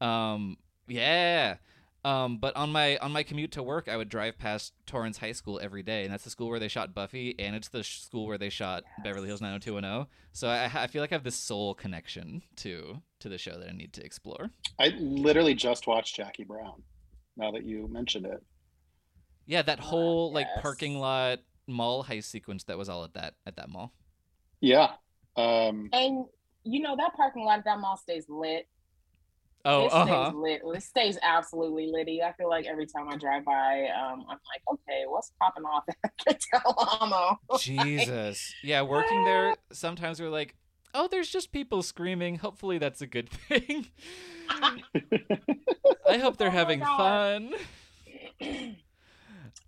um, 0.00 0.56
yeah. 0.88 1.56
Um, 2.04 2.38
but 2.38 2.56
on 2.56 2.72
my 2.72 2.96
on 2.98 3.12
my 3.12 3.22
commute 3.22 3.52
to 3.52 3.62
work, 3.62 3.88
I 3.88 3.96
would 3.96 4.08
drive 4.08 4.36
past 4.36 4.72
Torrance 4.86 5.18
High 5.18 5.30
School 5.32 5.60
every 5.62 5.84
day, 5.84 6.02
and 6.02 6.12
that's 6.12 6.24
the 6.24 6.30
school 6.30 6.48
where 6.48 6.58
they 6.58 6.66
shot 6.66 6.92
Buffy, 6.94 7.36
and 7.38 7.54
it's 7.54 7.68
the 7.68 7.84
sh- 7.84 8.00
school 8.00 8.26
where 8.26 8.38
they 8.38 8.48
shot 8.50 8.82
Beverly 9.04 9.28
Hills 9.28 9.40
90210. 9.40 10.08
So 10.32 10.48
I, 10.48 10.64
I 10.82 10.86
feel 10.88 11.00
like 11.00 11.12
I 11.12 11.14
have 11.14 11.22
this 11.22 11.36
soul 11.36 11.74
connection 11.74 12.42
to 12.56 13.00
to 13.20 13.28
the 13.28 13.38
show 13.38 13.56
that 13.56 13.68
I 13.68 13.72
need 13.72 13.92
to 13.92 14.04
explore. 14.04 14.50
I 14.80 14.88
literally 14.98 15.54
just 15.54 15.86
watched 15.86 16.16
Jackie 16.16 16.42
Brown. 16.42 16.82
Now 17.36 17.52
that 17.52 17.64
you 17.64 17.86
mentioned 17.88 18.26
it, 18.26 18.42
Yeah, 19.46 19.62
that 19.62 19.78
whole 19.78 20.32
like 20.32 20.48
yes. 20.52 20.60
parking 20.60 20.98
lot 20.98 21.38
mall 21.66 22.04
heist 22.04 22.24
sequence 22.24 22.64
that 22.64 22.78
was 22.78 22.88
all 22.88 23.04
at 23.04 23.14
that 23.14 23.34
at 23.46 23.56
that 23.56 23.68
mall. 23.68 23.92
yeah. 24.60 24.92
Um, 25.36 25.88
And 25.92 26.26
you 26.64 26.80
know 26.80 26.96
that 26.96 27.14
parking 27.16 27.44
lot 27.44 27.58
at 27.60 27.64
that 27.64 27.80
mall 27.80 27.96
stays 27.96 28.26
lit. 28.28 28.66
Oh, 29.64 29.86
it 29.86 29.92
uh 29.92 30.06
stays 30.06 30.08
huh. 30.08 30.32
lit. 30.34 30.62
It 30.64 30.82
stays 30.82 31.18
absolutely 31.22 31.86
litty. 31.86 32.22
I 32.22 32.32
feel 32.32 32.48
like 32.48 32.66
every 32.66 32.86
time 32.86 33.08
I 33.08 33.16
drive 33.16 33.44
by, 33.44 33.88
um, 33.90 34.20
I'm 34.28 34.38
like, 34.50 34.62
okay, 34.72 35.04
what's 35.06 35.32
popping 35.40 35.64
off 35.64 35.84
at 35.88 36.40
Del 36.52 36.74
Amo? 37.00 37.38
Jesus. 37.54 38.56
Yeah, 38.62 38.82
working 38.82 39.24
there, 39.24 39.56
sometimes 39.72 40.20
we're 40.20 40.30
like, 40.30 40.56
oh, 40.94 41.08
there's 41.08 41.30
just 41.30 41.52
people 41.52 41.82
screaming. 41.82 42.36
Hopefully 42.38 42.78
that's 42.78 43.00
a 43.02 43.06
good 43.06 43.28
thing. 43.30 43.86
I 46.08 46.18
hope 46.18 46.36
they're 46.36 46.50
Oh 46.50 46.50
having 46.50 46.80
God. 46.80 47.54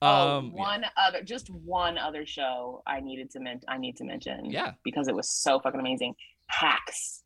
fun. 0.01 0.29
oh, 0.29 0.39
Um, 0.39 0.53
yeah. 0.55 0.61
one 0.61 0.85
other, 0.97 1.23
just 1.23 1.49
one 1.51 1.99
other 1.99 2.25
show 2.27 2.83
I 2.87 3.01
needed 3.01 3.31
to 3.33 3.41
mention. 3.41 3.69
I 3.69 3.79
need 3.79 3.97
to 3.99 4.05
mention, 4.05 4.47
Yeah. 4.47 4.73
because 4.85 5.09
it 5.09 5.15
was 5.15 5.29
so 5.31 5.59
fucking 5.61 5.81
amazing. 5.81 6.15
Hacks. 6.47 7.23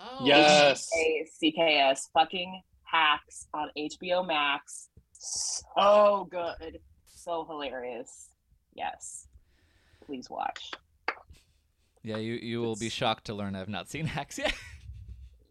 Oh, 0.00 0.18
Yes. 0.24 0.88
A 0.96 1.26
CKS 1.42 2.10
fucking 2.12 2.62
Hacks 2.84 3.46
on 3.54 3.70
HBO 3.76 4.26
Max. 4.26 4.88
So 5.12 6.28
good, 6.30 6.80
so 7.06 7.44
hilarious. 7.46 8.28
Yes, 8.74 9.26
please 10.04 10.28
watch. 10.30 10.70
Yeah, 12.02 12.18
you, 12.18 12.34
you 12.34 12.60
will 12.60 12.76
be 12.76 12.88
shocked 12.90 13.24
to 13.26 13.34
learn 13.34 13.56
I've 13.56 13.68
not 13.68 13.88
seen 13.88 14.06
Hacks 14.06 14.38
yet. 14.38 14.54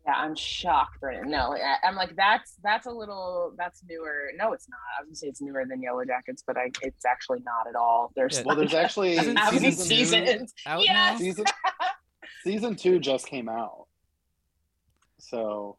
Yeah, 0.05 0.13
I'm 0.17 0.35
shocked 0.35 0.97
right 1.01 1.23
now. 1.23 1.49
No, 1.49 1.57
I, 1.57 1.87
am 1.87 1.95
like 1.95 2.15
that's 2.15 2.55
that's 2.63 2.85
a 2.85 2.91
little 2.91 3.53
that's 3.57 3.81
newer. 3.89 4.29
No, 4.37 4.53
it's 4.53 4.69
not. 4.69 4.77
I 4.97 5.01
was 5.01 5.07
gonna 5.07 5.15
say 5.15 5.27
it's 5.27 5.41
newer 5.41 5.65
than 5.67 5.81
Yellow 5.81 6.05
Jackets, 6.05 6.43
but 6.45 6.57
I 6.57 6.69
it's 6.83 7.05
actually 7.05 7.39
not 7.39 7.67
at 7.67 7.75
all. 7.75 8.11
There's 8.15 8.37
yeah. 8.37 8.43
well, 8.45 8.55
there's 8.55 8.73
actually 8.75 9.15
how 9.15 9.51
many 9.51 9.71
seasons? 9.71 10.53
Yes. 10.65 11.19
Season, 11.19 11.45
season 12.43 12.75
two 12.75 12.99
just 12.99 13.25
came 13.25 13.49
out. 13.49 13.87
So, 15.17 15.77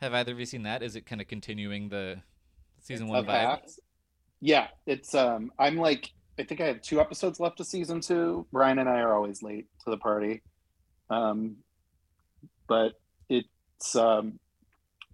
have 0.00 0.12
either 0.12 0.32
of 0.32 0.40
you 0.40 0.46
seen 0.46 0.64
that? 0.64 0.82
Is 0.82 0.96
it 0.96 1.06
kind 1.06 1.20
of 1.20 1.28
continuing 1.28 1.88
the 1.88 2.20
season 2.80 3.06
one 3.06 3.24
vibe? 3.26 3.60
Yeah, 4.40 4.68
it's 4.86 5.14
um. 5.14 5.52
I'm 5.56 5.76
like, 5.76 6.10
I 6.36 6.42
think 6.42 6.60
I 6.60 6.66
have 6.66 6.82
two 6.82 7.00
episodes 7.00 7.38
left 7.38 7.60
of 7.60 7.66
season 7.66 8.00
two. 8.00 8.44
Bryan 8.50 8.80
and 8.80 8.88
I 8.88 8.98
are 9.02 9.14
always 9.14 9.40
late 9.40 9.66
to 9.84 9.90
the 9.90 9.98
party, 9.98 10.42
um, 11.10 11.58
but 12.66 12.94
it's 13.78 13.94
um, 13.94 14.40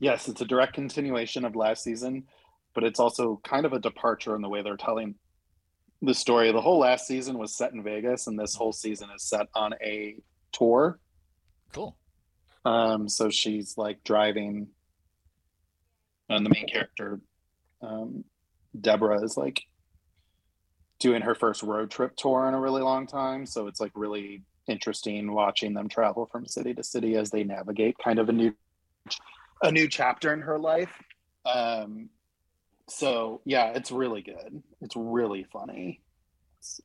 yes, 0.01 0.29
it's 0.29 0.41
a 0.41 0.47
direct 0.47 0.73
continuation 0.73 1.45
of 1.45 1.55
last 1.55 1.85
season, 1.85 2.25
but 2.75 2.83
it's 2.83 2.99
also 2.99 3.41
kind 3.45 3.67
of 3.67 3.73
a 3.73 3.79
departure 3.79 4.35
in 4.35 4.43
the 4.43 4.49
way 4.49 4.62
they're 4.62 4.77
telling 4.77 5.15
the 6.01 6.15
story. 6.15 6.51
The 6.51 6.61
whole 6.61 6.79
last 6.79 7.07
season 7.07 7.39
was 7.39 7.55
set 7.55 7.73
in 7.73 7.83
Vegas, 7.83 8.27
and 8.27 8.39
this 8.39 8.55
whole 8.55 8.73
season 8.73 9.11
is 9.15 9.23
set 9.23 9.49
on 9.55 9.75
a 9.83 10.17
tour. 10.53 10.99
Cool. 11.73 11.97
Um, 12.65 13.09
so 13.09 13.29
she's 13.29 13.77
like 13.77 14.03
driving, 14.03 14.69
and 16.31 16.47
the 16.47 16.51
main 16.51 16.67
character, 16.67 17.21
um, 17.83 18.25
Deborah, 18.81 19.23
is 19.23 19.37
like 19.37 19.62
doing 21.01 21.21
her 21.21 21.35
first 21.35 21.62
road 21.62 21.91
trip 21.91 22.17
tour 22.17 22.49
in 22.49 22.55
a 22.55 22.61
really 22.61 22.81
long 22.81 23.07
time. 23.07 23.45
So 23.45 23.67
it's 23.67 23.81
like 23.81 23.93
really 23.95 24.43
interesting 24.69 25.33
watching 25.33 25.75
them 25.75 25.89
travel 25.89 26.27
from 26.27 26.47
city 26.47 26.75
to 26.75 26.83
city 26.83 27.17
as 27.17 27.31
they 27.31 27.45
navigate 27.45 27.97
kind 28.03 28.19
of 28.19 28.29
a 28.29 28.33
new 28.33 28.55
a 29.62 29.71
new 29.71 29.89
chapter 29.89 30.33
in 30.33 30.41
her 30.41 30.59
life. 30.59 30.93
Um, 31.47 32.09
so 32.89 33.41
yeah, 33.45 33.73
it's 33.75 33.91
really 33.91 34.23
good. 34.23 34.62
It's 34.81 34.97
really 34.97 35.45
funny. 35.53 36.01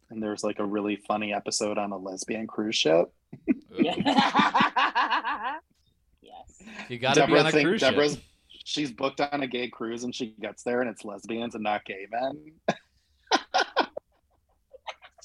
And 0.09 0.21
there's 0.21 0.43
like 0.43 0.59
a 0.59 0.65
really 0.65 0.97
funny 1.07 1.33
episode 1.33 1.77
on 1.77 1.91
a 1.91 1.97
lesbian 1.97 2.47
cruise 2.47 2.75
ship. 2.75 3.13
yes. 3.71 3.97
You 6.89 6.99
gotta 6.99 7.21
Deborah 7.21 7.35
be 7.35 7.39
on 7.39 7.45
a 7.45 7.51
think, 7.51 7.67
cruise 7.67 7.81
Deborah's, 7.81 8.13
ship. 8.15 8.23
She's 8.65 8.91
booked 8.91 9.21
on 9.21 9.41
a 9.41 9.47
gay 9.47 9.69
cruise 9.69 10.03
and 10.03 10.13
she 10.13 10.35
gets 10.39 10.63
there 10.63 10.81
and 10.81 10.89
it's 10.89 11.05
lesbians 11.05 11.55
and 11.55 11.63
not 11.63 11.85
gay 11.85 12.07
men. 12.11 12.51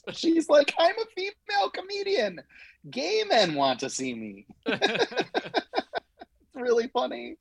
She's 0.12 0.48
like, 0.48 0.74
I'm 0.78 0.94
a 0.98 1.04
female 1.14 1.70
comedian. 1.70 2.40
Gay 2.90 3.22
men 3.28 3.54
want 3.54 3.80
to 3.80 3.90
see 3.90 4.14
me. 4.14 4.46
it's 4.66 5.64
really 6.54 6.88
funny. 6.88 7.36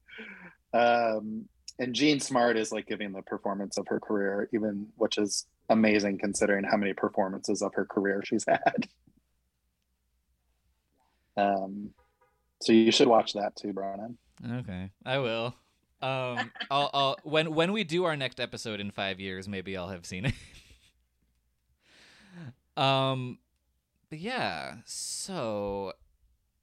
Um, 0.73 1.45
and 1.79 1.93
Jean 1.93 2.19
Smart 2.19 2.57
is 2.57 2.71
like 2.71 2.87
giving 2.87 3.11
the 3.11 3.21
performance 3.21 3.77
of 3.77 3.87
her 3.87 3.99
career, 3.99 4.49
even 4.53 4.87
which 4.95 5.17
is 5.17 5.45
amazing 5.69 6.19
considering 6.19 6.63
how 6.63 6.77
many 6.77 6.93
performances 6.93 7.61
of 7.61 7.73
her 7.75 7.85
career 7.85 8.21
she's 8.25 8.45
had. 8.47 8.87
Um, 11.35 11.89
so 12.61 12.73
you 12.73 12.91
should 12.91 13.07
watch 13.07 13.33
that 13.33 13.55
too, 13.55 13.73
Bryan. 13.73 14.19
Okay, 14.59 14.91
I 15.03 15.17
will. 15.17 15.55
Um, 15.99 16.51
I'll, 16.69 16.89
I'll 16.93 17.17
when 17.23 17.55
when 17.55 17.71
we 17.71 17.83
do 17.83 18.03
our 18.03 18.15
next 18.15 18.39
episode 18.39 18.79
in 18.79 18.91
five 18.91 19.19
years, 19.19 19.47
maybe 19.47 19.75
I'll 19.75 19.89
have 19.89 20.05
seen 20.05 20.25
it. 20.25 20.33
Um, 22.75 23.39
but 24.09 24.19
yeah, 24.19 24.75
so 24.85 25.93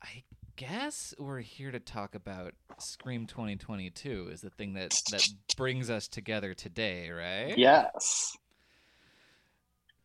I 0.03 0.25
guess 0.57 1.15
we're 1.19 1.41
here 1.41 1.71
to 1.71 1.81
talk 1.81 2.15
about 2.15 2.55
Scream 2.79 3.27
2022 3.27 4.29
is 4.33 4.41
the 4.41 4.51
thing 4.51 4.75
that 4.75 4.91
that 5.11 5.27
brings 5.57 5.91
us 5.91 6.09
together 6.09 6.55
today, 6.55 7.11
right? 7.11 7.57
Yes. 7.57 8.37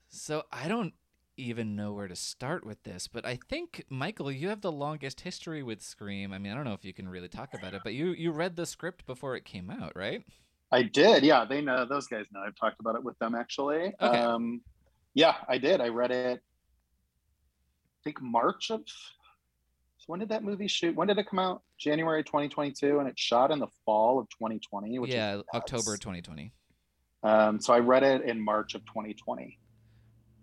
So 0.08 0.44
I 0.52 0.68
don't 0.68 0.94
even 1.38 1.76
know 1.76 1.92
where 1.92 2.08
to 2.08 2.16
start 2.16 2.66
with 2.66 2.82
this, 2.84 3.08
but 3.08 3.26
I 3.26 3.38
think 3.50 3.84
Michael, 3.90 4.32
you 4.32 4.48
have 4.48 4.62
the 4.62 4.72
longest 4.72 5.22
history 5.22 5.62
with 5.62 5.82
Scream. 5.82 6.32
I 6.32 6.38
mean, 6.38 6.54
I 6.54 6.56
don't 6.56 6.64
know 6.64 6.74
if 6.74 6.86
you 6.86 6.94
can 6.94 7.10
really 7.10 7.28
talk 7.28 7.54
about 7.54 7.74
it, 7.74 7.82
but 7.84 7.94
you 7.94 8.12
you 8.12 8.32
read 8.32 8.56
the 8.56 8.66
script 8.66 9.06
before 9.06 9.36
it 9.36 9.44
came 9.44 9.70
out, 9.70 9.94
right? 9.96 10.24
I 10.72 10.84
did. 10.84 11.24
Yeah, 11.24 11.46
they 11.46 11.62
know 11.62 11.86
those 11.86 12.08
guys 12.08 12.26
know. 12.32 12.42
I've 12.46 12.56
talked 12.56 12.80
about 12.80 12.96
it 12.96 13.04
with 13.04 13.20
them 13.20 13.36
actually. 13.36 13.94
Okay. 14.02 14.20
Um, 14.20 14.62
yeah, 15.16 15.36
I 15.48 15.58
did. 15.58 15.82
I 15.82 15.88
read 15.88 16.12
it. 16.12 16.40
I 16.40 18.00
think 18.04 18.22
March 18.22 18.70
of. 18.70 18.82
So 18.86 20.06
when 20.08 20.20
did 20.20 20.30
that 20.30 20.44
movie 20.44 20.68
shoot? 20.68 20.96
When 20.96 21.08
did 21.08 21.18
it 21.18 21.28
come 21.28 21.40
out? 21.40 21.64
January 21.80 22.24
2022, 22.24 23.00
and 23.00 23.08
it 23.08 23.18
shot 23.18 23.50
in 23.50 23.58
the 23.58 23.70
fall 23.86 24.20
of 24.20 24.30
2020. 24.30 25.00
Which 25.00 25.12
yeah, 25.12 25.42
October 25.54 25.98
2020. 25.98 26.52
Um, 27.24 27.60
so 27.60 27.74
I 27.74 27.80
read 27.80 28.04
it 28.04 28.22
in 28.22 28.40
March 28.40 28.76
of 28.76 28.86
2020. 28.86 29.58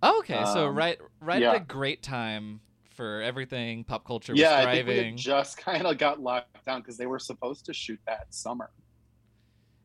okay, 0.02 0.34
um, 0.34 0.52
so 0.52 0.66
right, 0.66 0.98
right 1.20 1.40
yeah. 1.40 1.50
at 1.50 1.56
a 1.56 1.60
great 1.60 2.02
time 2.02 2.60
for 2.94 3.22
everything 3.22 3.84
pop 3.84 4.04
culture. 4.04 4.32
yeah, 4.34 4.56
I 4.56 4.82
think 4.82 4.88
we 4.88 5.12
just 5.14 5.56
kind 5.64 5.86
of 5.86 5.98
got 5.98 6.20
locked 6.20 6.64
down 6.64 6.80
because 6.80 6.96
they 6.96 7.06
were 7.06 7.20
supposed 7.20 7.66
to 7.66 7.74
shoot 7.74 8.00
that 8.06 8.26
summer. 8.30 8.70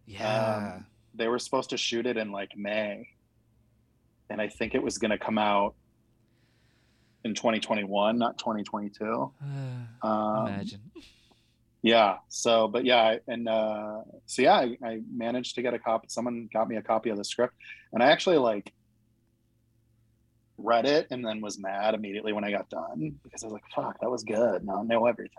Yeah, 0.05 0.75
um, 0.77 0.85
they 1.13 1.27
were 1.27 1.39
supposed 1.39 1.69
to 1.71 1.77
shoot 1.77 2.07
it 2.07 2.17
in 2.17 2.31
like 2.31 2.57
May, 2.57 3.09
and 4.30 4.41
I 4.41 4.47
think 4.47 4.75
it 4.75 4.84
was 4.84 4.97
going 4.97 5.11
to 5.11 5.17
come 5.17 5.38
out 5.38 5.75
in 7.23 7.34
2021, 7.34 8.17
not 8.17 8.38
2022. 8.38 9.32
Uh, 10.03 10.07
um, 10.07 10.47
imagine. 10.47 10.82
Yeah. 11.82 12.17
So, 12.30 12.67
but 12.67 12.86
yeah, 12.86 13.17
and 13.28 13.47
uh, 13.47 14.01
so 14.25 14.41
yeah, 14.41 14.55
I, 14.55 14.78
I 14.84 15.01
managed 15.13 15.55
to 15.55 15.61
get 15.61 15.73
a 15.73 15.80
copy. 15.80 16.07
Someone 16.09 16.49
got 16.51 16.67
me 16.67 16.78
a 16.78 16.82
copy 16.82 17.09
of 17.09 17.17
the 17.17 17.23
script, 17.23 17.53
and 17.93 18.01
I 18.01 18.07
actually 18.07 18.38
like 18.38 18.73
read 20.57 20.86
it 20.86 21.07
and 21.11 21.23
then 21.23 21.39
was 21.39 21.59
mad 21.59 21.93
immediately 21.93 22.34
when 22.34 22.43
I 22.43 22.51
got 22.51 22.69
done 22.69 23.15
because 23.23 23.43
I 23.43 23.47
was 23.47 23.53
like, 23.53 23.63
"Fuck, 23.75 23.99
that 24.01 24.09
was 24.09 24.23
good. 24.23 24.65
Now 24.65 24.82
I 24.82 24.84
know 24.84 25.05
everything." 25.05 25.32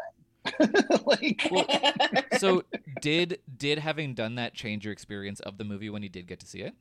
like, 1.06 1.48
well, 1.50 1.66
so 2.38 2.62
did 3.00 3.40
did 3.56 3.80
having 3.80 4.14
done 4.14 4.36
that 4.36 4.54
change 4.54 4.84
your 4.84 4.92
experience 4.92 5.40
of 5.40 5.58
the 5.58 5.64
movie 5.64 5.90
when 5.90 6.02
you 6.02 6.08
did 6.08 6.26
get 6.26 6.40
to 6.40 6.46
see 6.46 6.60
it? 6.60 6.74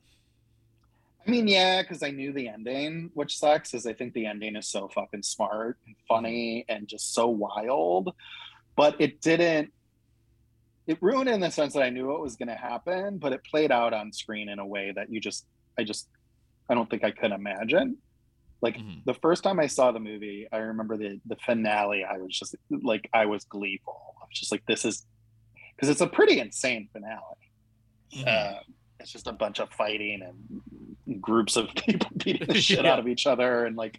I 1.28 1.30
mean, 1.30 1.46
yeah, 1.46 1.82
because 1.82 2.02
I 2.02 2.10
knew 2.10 2.32
the 2.32 2.48
ending, 2.48 3.10
which 3.12 3.36
sucks, 3.36 3.74
is 3.74 3.84
I 3.84 3.92
think 3.92 4.14
the 4.14 4.24
ending 4.24 4.56
is 4.56 4.66
so 4.66 4.88
fucking 4.88 5.22
smart 5.22 5.76
and 5.86 5.94
funny 6.08 6.64
and 6.70 6.88
just 6.88 7.12
so 7.12 7.28
wild. 7.28 8.14
But 8.76 8.96
it 8.98 9.20
didn't 9.20 9.70
it 10.86 10.96
ruined 11.02 11.28
in 11.28 11.40
the 11.40 11.50
sense 11.50 11.74
that 11.74 11.82
I 11.82 11.90
knew 11.90 12.08
what 12.08 12.22
was 12.22 12.36
gonna 12.36 12.56
happen, 12.56 13.18
but 13.18 13.34
it 13.34 13.44
played 13.44 13.70
out 13.70 13.92
on 13.92 14.10
screen 14.10 14.48
in 14.48 14.58
a 14.58 14.66
way 14.66 14.90
that 14.96 15.12
you 15.12 15.20
just 15.20 15.44
I 15.78 15.84
just 15.84 16.08
I 16.70 16.74
don't 16.74 16.88
think 16.88 17.04
I 17.04 17.10
could 17.10 17.30
imagine. 17.30 17.98
Like 18.62 18.78
mm-hmm. 18.78 19.00
the 19.04 19.14
first 19.14 19.44
time 19.44 19.60
I 19.60 19.66
saw 19.66 19.92
the 19.92 20.00
movie, 20.00 20.48
I 20.50 20.56
remember 20.56 20.96
the 20.96 21.20
the 21.26 21.36
finale, 21.44 22.04
I 22.04 22.16
was 22.16 22.36
just 22.36 22.56
like 22.70 23.10
I 23.12 23.26
was 23.26 23.44
gleeful. 23.44 24.14
I 24.18 24.24
was 24.24 24.38
just 24.38 24.50
like, 24.50 24.64
this 24.66 24.86
is 24.86 25.06
because 25.76 25.90
it's 25.90 26.00
a 26.00 26.06
pretty 26.06 26.40
insane 26.40 26.88
finale. 26.90 27.20
Mm-hmm. 28.16 28.24
Uh, 28.26 28.60
it's 28.98 29.12
just 29.12 29.26
a 29.26 29.32
bunch 29.32 29.60
of 29.60 29.70
fighting 29.70 30.22
and 30.22 30.62
groups 31.20 31.56
of 31.56 31.68
people 31.76 32.10
beating 32.16 32.48
the 32.48 32.60
shit 32.60 32.84
yeah. 32.84 32.92
out 32.92 32.98
of 32.98 33.08
each 33.08 33.26
other 33.26 33.64
and 33.64 33.76
like 33.76 33.98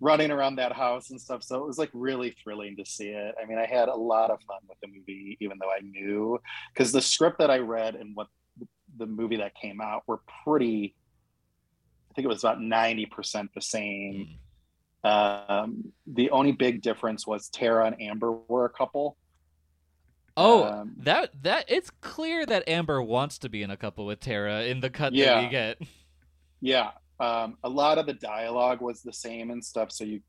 running 0.00 0.30
around 0.30 0.56
that 0.56 0.72
house 0.72 1.10
and 1.10 1.20
stuff. 1.20 1.42
So 1.42 1.62
it 1.62 1.66
was 1.66 1.78
like 1.78 1.90
really 1.92 2.34
thrilling 2.42 2.76
to 2.76 2.86
see 2.86 3.08
it. 3.08 3.34
I 3.40 3.46
mean, 3.46 3.58
I 3.58 3.66
had 3.66 3.88
a 3.88 3.94
lot 3.94 4.30
of 4.30 4.40
fun 4.42 4.60
with 4.68 4.78
the 4.80 4.88
movie, 4.88 5.36
even 5.40 5.58
though 5.60 5.70
I 5.70 5.80
knew 5.80 6.40
because 6.72 6.92
the 6.92 7.02
script 7.02 7.38
that 7.38 7.50
I 7.50 7.58
read 7.58 7.94
and 7.94 8.16
what 8.16 8.28
the 8.96 9.06
movie 9.06 9.36
that 9.36 9.54
came 9.54 9.80
out 9.80 10.02
were 10.06 10.20
pretty. 10.44 10.94
I 12.10 12.14
think 12.14 12.24
it 12.24 12.28
was 12.28 12.42
about 12.42 12.58
90% 12.58 13.48
the 13.54 13.60
same. 13.60 14.30
Mm. 15.04 15.50
Um, 15.50 15.92
the 16.06 16.30
only 16.30 16.52
big 16.52 16.82
difference 16.82 17.26
was 17.26 17.48
Tara 17.48 17.86
and 17.86 18.02
Amber 18.02 18.32
were 18.32 18.64
a 18.64 18.70
couple. 18.70 19.16
Oh, 20.36 20.64
um, 20.64 20.94
that 20.98 21.30
that 21.42 21.66
it's 21.68 21.90
clear 22.00 22.46
that 22.46 22.68
Amber 22.68 23.02
wants 23.02 23.38
to 23.38 23.48
be 23.48 23.62
in 23.62 23.70
a 23.70 23.76
couple 23.76 24.06
with 24.06 24.20
Tara 24.20 24.62
in 24.62 24.80
the 24.80 24.90
cut 24.90 25.12
yeah, 25.12 25.34
that 25.34 25.42
we 25.42 25.48
get. 25.48 25.78
Yeah, 26.60 26.90
um, 27.18 27.56
a 27.64 27.68
lot 27.68 27.98
of 27.98 28.06
the 28.06 28.14
dialogue 28.14 28.80
was 28.80 29.02
the 29.02 29.12
same 29.12 29.50
and 29.50 29.64
stuff. 29.64 29.92
So 29.92 30.04
you, 30.04 30.20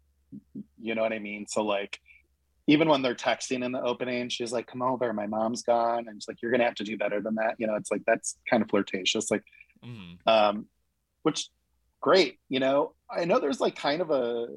you 0.80 0.96
know 0.96 1.02
what 1.02 1.14
I 1.14 1.20
mean. 1.20 1.46
So 1.48 1.64
like, 1.64 2.00
even 2.68 2.88
when 2.88 3.02
they're 3.02 3.16
texting 3.16 3.64
in 3.66 3.72
the 3.72 3.82
opening, 3.82 4.30
she's 4.30 4.52
like, 4.52 4.68
"Come 4.68 4.82
over, 4.82 5.12
my 5.14 5.28
mom's 5.28 5.64
gone," 5.64 6.08
and 6.08 6.22
she's 6.22 6.28
like, 6.28 6.42
"You're 6.42 6.52
gonna 6.52 6.66
have 6.66 6.76
to 6.76 6.84
do 6.84 6.98
better 6.98 7.22
than 7.22 7.36
that." 7.36 7.56
You 7.58 7.68
know, 7.68 7.76
it's 7.76 7.92
like 7.92 8.04
that's 8.06 8.38
kind 8.50 8.64
of 8.64 8.70
flirtatious, 8.70 9.32
like, 9.32 9.44
mm. 9.84 10.18
um, 10.26 10.68
which 11.24 11.50
great. 12.00 12.40
You 12.50 12.60
know, 12.60 12.94
I 13.10 13.26
know 13.26 13.40
there's 13.40 13.60
like 13.60 13.76
kind 13.76 14.02
of 14.02 14.12
a 14.12 14.48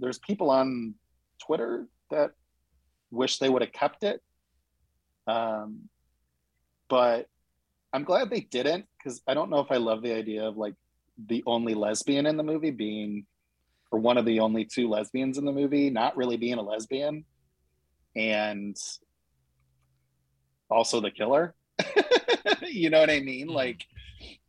there's 0.00 0.18
people 0.18 0.50
on 0.50 0.94
Twitter 1.44 1.86
that 2.10 2.32
wish 3.10 3.38
they 3.38 3.48
would 3.48 3.62
have 3.62 3.72
kept 3.72 4.02
it 4.02 4.22
um, 5.26 5.88
but 6.88 7.28
I'm 7.92 8.04
glad 8.04 8.30
they 8.30 8.40
didn't 8.40 8.86
because 8.98 9.22
I 9.26 9.34
don't 9.34 9.50
know 9.50 9.60
if 9.60 9.70
I 9.70 9.76
love 9.76 10.02
the 10.02 10.14
idea 10.14 10.44
of 10.44 10.56
like 10.56 10.74
the 11.26 11.42
only 11.46 11.74
lesbian 11.74 12.26
in 12.26 12.36
the 12.36 12.42
movie 12.42 12.70
being, 12.70 13.26
or 13.90 13.98
one 13.98 14.18
of 14.18 14.24
the 14.24 14.40
only 14.40 14.64
two 14.64 14.88
lesbians 14.88 15.38
in 15.38 15.44
the 15.44 15.52
movie 15.52 15.90
not 15.90 16.16
really 16.16 16.36
being 16.36 16.58
a 16.58 16.62
lesbian. 16.62 17.24
And 18.16 18.76
also 20.70 21.00
the 21.00 21.10
killer. 21.10 21.54
you 22.62 22.90
know 22.90 23.00
what 23.00 23.10
I 23.10 23.20
mean? 23.20 23.48
Mhm. 23.48 23.54
Like, 23.54 23.84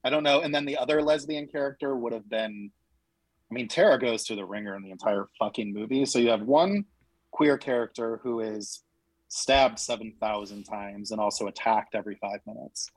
I 0.03 0.09
don't 0.09 0.23
know. 0.23 0.41
And 0.41 0.53
then 0.53 0.65
the 0.65 0.77
other 0.77 1.01
lesbian 1.01 1.47
character 1.47 1.95
would 1.95 2.13
have 2.13 2.29
been, 2.29 2.71
I 3.49 3.53
mean, 3.53 3.67
Tara 3.67 3.99
goes 3.99 4.23
to 4.25 4.35
the 4.35 4.45
ringer 4.45 4.75
in 4.75 4.83
the 4.83 4.91
entire 4.91 5.27
fucking 5.39 5.73
movie. 5.73 6.05
So 6.05 6.19
you 6.19 6.29
have 6.29 6.41
one 6.41 6.85
queer 7.31 7.57
character 7.57 8.19
who 8.23 8.39
is 8.39 8.83
stabbed 9.27 9.79
7,000 9.79 10.63
times 10.63 11.11
and 11.11 11.19
also 11.19 11.47
attacked 11.47 11.95
every 11.95 12.15
five 12.21 12.39
minutes. 12.45 12.89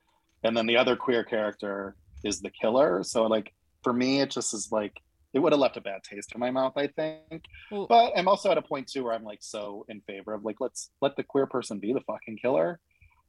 And 0.42 0.56
then 0.56 0.66
the 0.66 0.76
other 0.76 0.96
queer 0.96 1.24
character 1.24 1.96
is 2.22 2.40
the 2.40 2.50
killer. 2.50 3.02
So, 3.02 3.26
like, 3.26 3.52
for 3.86 3.92
me, 3.92 4.20
it 4.20 4.32
just 4.32 4.52
is 4.52 4.72
like, 4.72 5.00
it 5.32 5.38
would 5.38 5.52
have 5.52 5.60
left 5.60 5.76
a 5.76 5.80
bad 5.80 6.02
taste 6.02 6.32
in 6.34 6.40
my 6.40 6.50
mouth, 6.50 6.72
I 6.76 6.88
think. 6.88 7.44
Well- 7.70 7.86
but 7.88 8.14
I'm 8.16 8.26
also 8.26 8.50
at 8.50 8.58
a 8.58 8.62
point 8.62 8.88
too 8.88 9.04
where 9.04 9.12
I'm 9.12 9.22
like 9.22 9.44
so 9.44 9.86
in 9.88 10.00
favor 10.00 10.34
of 10.34 10.44
like 10.44 10.56
let's 10.58 10.90
let 11.00 11.14
the 11.14 11.22
queer 11.22 11.46
person 11.46 11.78
be 11.78 11.92
the 11.92 12.00
fucking 12.00 12.38
killer. 12.42 12.80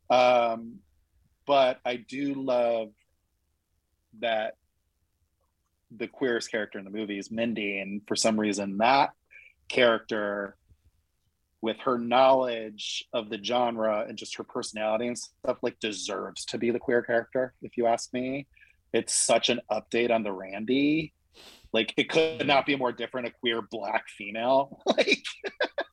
Um, 0.10 0.80
but 1.46 1.80
I 1.86 1.98
do 1.98 2.34
love 2.34 2.90
that 4.18 4.56
the 5.96 6.08
queerest 6.08 6.50
character 6.50 6.80
in 6.80 6.86
the 6.86 6.92
movie 6.92 7.20
is 7.20 7.30
Mindy, 7.30 7.78
and 7.78 8.02
for 8.08 8.16
some 8.16 8.40
reason 8.40 8.80
that 8.80 9.12
character 9.70 10.58
with 11.62 11.78
her 11.82 12.00
knowledge 12.00 13.06
of 13.14 13.30
the 13.30 13.44
genre 13.44 14.06
and 14.08 14.18
just 14.18 14.38
her 14.38 14.44
personality 14.44 15.06
and 15.06 15.20
stuff 15.20 15.58
like 15.62 15.80
deserves 15.80 16.46
to 16.46 16.58
be 16.58 16.72
the 16.72 16.80
queer 16.80 17.04
character 17.04 17.54
if 17.62 17.78
you 17.78 17.86
ask 17.86 18.12
me 18.12 18.48
it's 18.94 19.14
such 19.14 19.50
an 19.50 19.60
update 19.72 20.12
on 20.12 20.24
the 20.24 20.32
randy. 20.32 21.14
Like 21.74 21.94
it 21.98 22.10
could 22.10 22.48
not 22.48 22.66
be 22.66 22.76
more 22.76 22.92
different 22.92 23.28
a 23.28 23.32
queer 23.32 23.62
black 23.70 24.06
female 24.18 24.82
like 24.86 25.22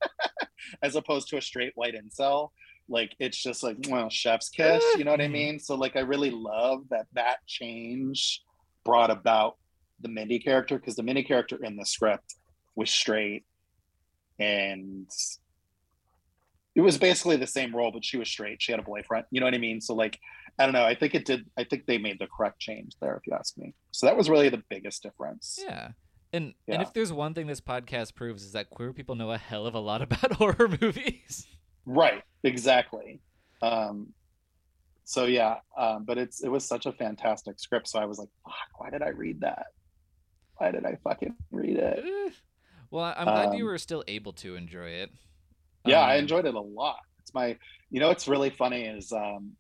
as 0.83 0.97
opposed 0.97 1.29
to 1.29 1.37
a 1.37 1.43
straight 1.43 1.73
white 1.75 1.95
incel. 1.95 2.51
Like 2.89 3.15
it's 3.19 3.37
just 3.43 3.63
like 3.63 3.77
well 3.89 4.09
chef's 4.11 4.49
kiss 4.51 4.85
you 4.97 5.05
know 5.05 5.11
what 5.11 5.21
i 5.21 5.27
Mhm. 5.27 5.33
mean? 5.33 5.59
So 5.59 5.75
like 5.75 5.97
i 5.97 6.01
really 6.01 6.31
love 6.31 6.81
that 6.91 7.07
that 7.15 7.39
change 7.47 8.43
brought 8.85 9.11
about 9.11 9.57
the 10.01 10.09
mindy 10.09 10.39
character 10.39 10.79
because 10.79 10.95
the 10.97 11.03
mindy 11.03 11.23
character 11.23 11.59
in 11.65 11.77
the 11.77 11.87
script 11.87 12.35
was 12.77 12.91
straight 12.91 13.45
and 14.39 15.09
it 16.75 16.81
was 16.81 16.99
basically 16.99 17.37
the 17.37 17.47
same 17.47 17.75
role 17.75 17.91
but 17.93 18.05
she 18.05 18.17
was 18.17 18.29
straight. 18.29 18.61
She 18.61 18.73
had 18.73 18.81
a 18.81 18.85
boyfriend 18.85 19.25
you 19.31 19.41
know 19.41 19.47
what 19.47 19.55
i 19.55 19.59
mean? 19.59 19.81
So 19.81 19.95
like 19.95 20.19
i 20.59 20.65
don't 20.65 20.73
know. 20.73 20.85
I 20.85 20.95
think 20.95 21.15
it 21.15 21.25
did 21.25 21.45
i 21.59 21.65
think 21.65 21.87
they 21.87 21.99
made 21.99 22.19
the 22.19 22.27
correct 22.27 22.59
change 22.61 22.93
there 23.01 23.17
if 23.17 23.27
you 23.27 23.33
ask 23.35 23.57
me. 23.59 23.75
So 23.93 24.07
that 24.07 24.17
was 24.17 24.29
really 24.31 24.49
the 24.49 24.63
biggest 24.71 25.03
difference. 25.03 25.59
Yeah. 25.63 25.91
And 26.33 26.55
and 26.69 26.83
if 26.83 26.93
there's 26.93 27.13
one 27.13 27.35
thing 27.35 27.47
this 27.47 27.61
podcast 27.61 28.15
proves 28.15 28.43
is 28.45 28.53
that 28.53 28.71
queer 28.71 28.93
people 28.93 29.15
know 29.15 29.31
a 29.31 29.39
hell 29.39 29.67
of 29.67 29.75
a 29.75 29.81
lot 29.81 30.03
about 30.09 30.33
horror 30.33 30.69
movies. 30.81 31.47
right. 31.87 32.23
Exactly. 32.43 33.21
Um 33.63 34.13
so 35.07 35.27
yeah 35.27 35.57
um 35.77 36.05
but 36.05 36.17
it's 36.19 36.43
it 36.43 36.49
was 36.49 36.65
such 36.67 36.87
a 36.87 36.93
fantastic 36.93 37.59
script. 37.61 37.87
So 37.89 37.99
i 37.99 38.05
was 38.07 38.19
like 38.19 38.29
fuck 38.45 38.55
why 38.79 38.91
did 38.91 39.03
i 39.03 39.09
read 39.11 39.41
that? 39.43 39.67
Why 40.57 40.71
did 40.71 40.85
i 40.87 40.97
fucking 41.05 41.35
read 41.51 41.77
it? 41.77 42.05
Eh. 42.05 42.31
well, 42.91 43.13
I'm 43.17 43.25
glad 43.27 43.55
you 43.59 43.65
Um, 43.65 43.71
were 43.71 43.79
still 43.79 44.05
able 44.09 44.33
to 44.35 44.55
enjoy 44.57 44.89
it. 44.91 45.11
yeah 45.85 46.01
i 46.01 46.15
Um, 46.15 46.21
enjoyed 46.21 46.47
it 46.47 46.55
a 46.55 46.61
lot. 46.61 47.01
It's 47.21 47.35
my 47.35 47.57
you 47.91 48.01
know 48.01 48.09
what's 48.09 48.29
really 48.29 48.51
funny 48.51 48.83
is 48.85 49.13
um 49.13 49.53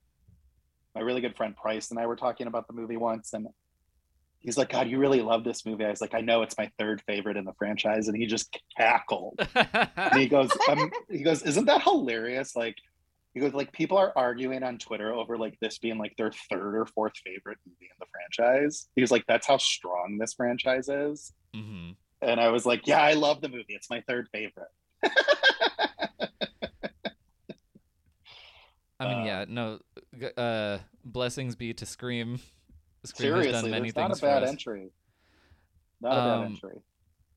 my 0.94 1.00
really 1.00 1.20
good 1.20 1.36
friend 1.36 1.56
price 1.56 1.90
and 1.90 1.98
i 1.98 2.06
were 2.06 2.16
talking 2.16 2.46
about 2.46 2.66
the 2.66 2.72
movie 2.72 2.96
once 2.96 3.32
and 3.32 3.46
he's 4.38 4.58
like 4.58 4.70
god 4.70 4.88
you 4.88 4.98
really 4.98 5.22
love 5.22 5.44
this 5.44 5.64
movie. 5.64 5.84
I 5.84 5.90
was 5.90 6.00
like 6.00 6.14
i 6.14 6.20
know 6.20 6.42
it's 6.42 6.58
my 6.58 6.70
third 6.78 7.02
favorite 7.06 7.36
in 7.36 7.44
the 7.44 7.54
franchise 7.54 8.08
and 8.08 8.16
he 8.16 8.26
just 8.26 8.58
cackled. 8.76 9.38
And 9.54 10.20
he 10.20 10.28
goes 10.28 10.50
um, 10.68 10.90
he 11.10 11.22
goes 11.22 11.42
isn't 11.42 11.64
that 11.64 11.82
hilarious? 11.82 12.54
Like 12.54 12.76
he 13.32 13.40
goes 13.40 13.54
like 13.54 13.72
people 13.72 13.98
are 13.98 14.12
arguing 14.14 14.62
on 14.62 14.78
twitter 14.78 15.12
over 15.12 15.36
like 15.38 15.58
this 15.60 15.78
being 15.78 15.98
like 15.98 16.14
their 16.16 16.30
third 16.50 16.76
or 16.76 16.86
fourth 16.86 17.14
favorite 17.24 17.58
movie 17.66 17.90
in 17.90 17.96
the 17.98 18.06
franchise. 18.12 18.88
He 18.94 19.00
was 19.00 19.10
like 19.10 19.24
that's 19.26 19.46
how 19.46 19.56
strong 19.56 20.18
this 20.18 20.34
franchise 20.34 20.88
is. 20.88 21.32
Hmm 21.54 21.92
and 22.24 22.40
i 22.40 22.48
was 22.48 22.64
like 22.66 22.86
yeah 22.86 23.02
i 23.02 23.12
love 23.12 23.40
the 23.40 23.48
movie. 23.48 23.74
It's 23.74 23.90
my 23.90 24.02
third 24.08 24.28
favorite 24.32 24.68
I 29.00 29.08
mean, 29.08 29.18
Uh, 29.22 29.24
yeah, 29.24 29.44
no. 29.48 29.78
Uh, 30.36 30.78
blessings 31.04 31.56
be 31.56 31.74
to 31.74 31.84
Scream. 31.86 32.38
Scream 33.04 33.32
has 33.34 33.42
seriously 33.42 33.52
done 33.62 33.70
many 33.70 33.90
there's 33.90 34.08
not 34.08 34.18
a 34.18 34.20
bad 34.20 34.44
entry 34.44 34.90
not 36.00 36.12
a 36.12 36.20
Um, 36.20 36.40
bad 36.42 36.50
entry 36.52 36.82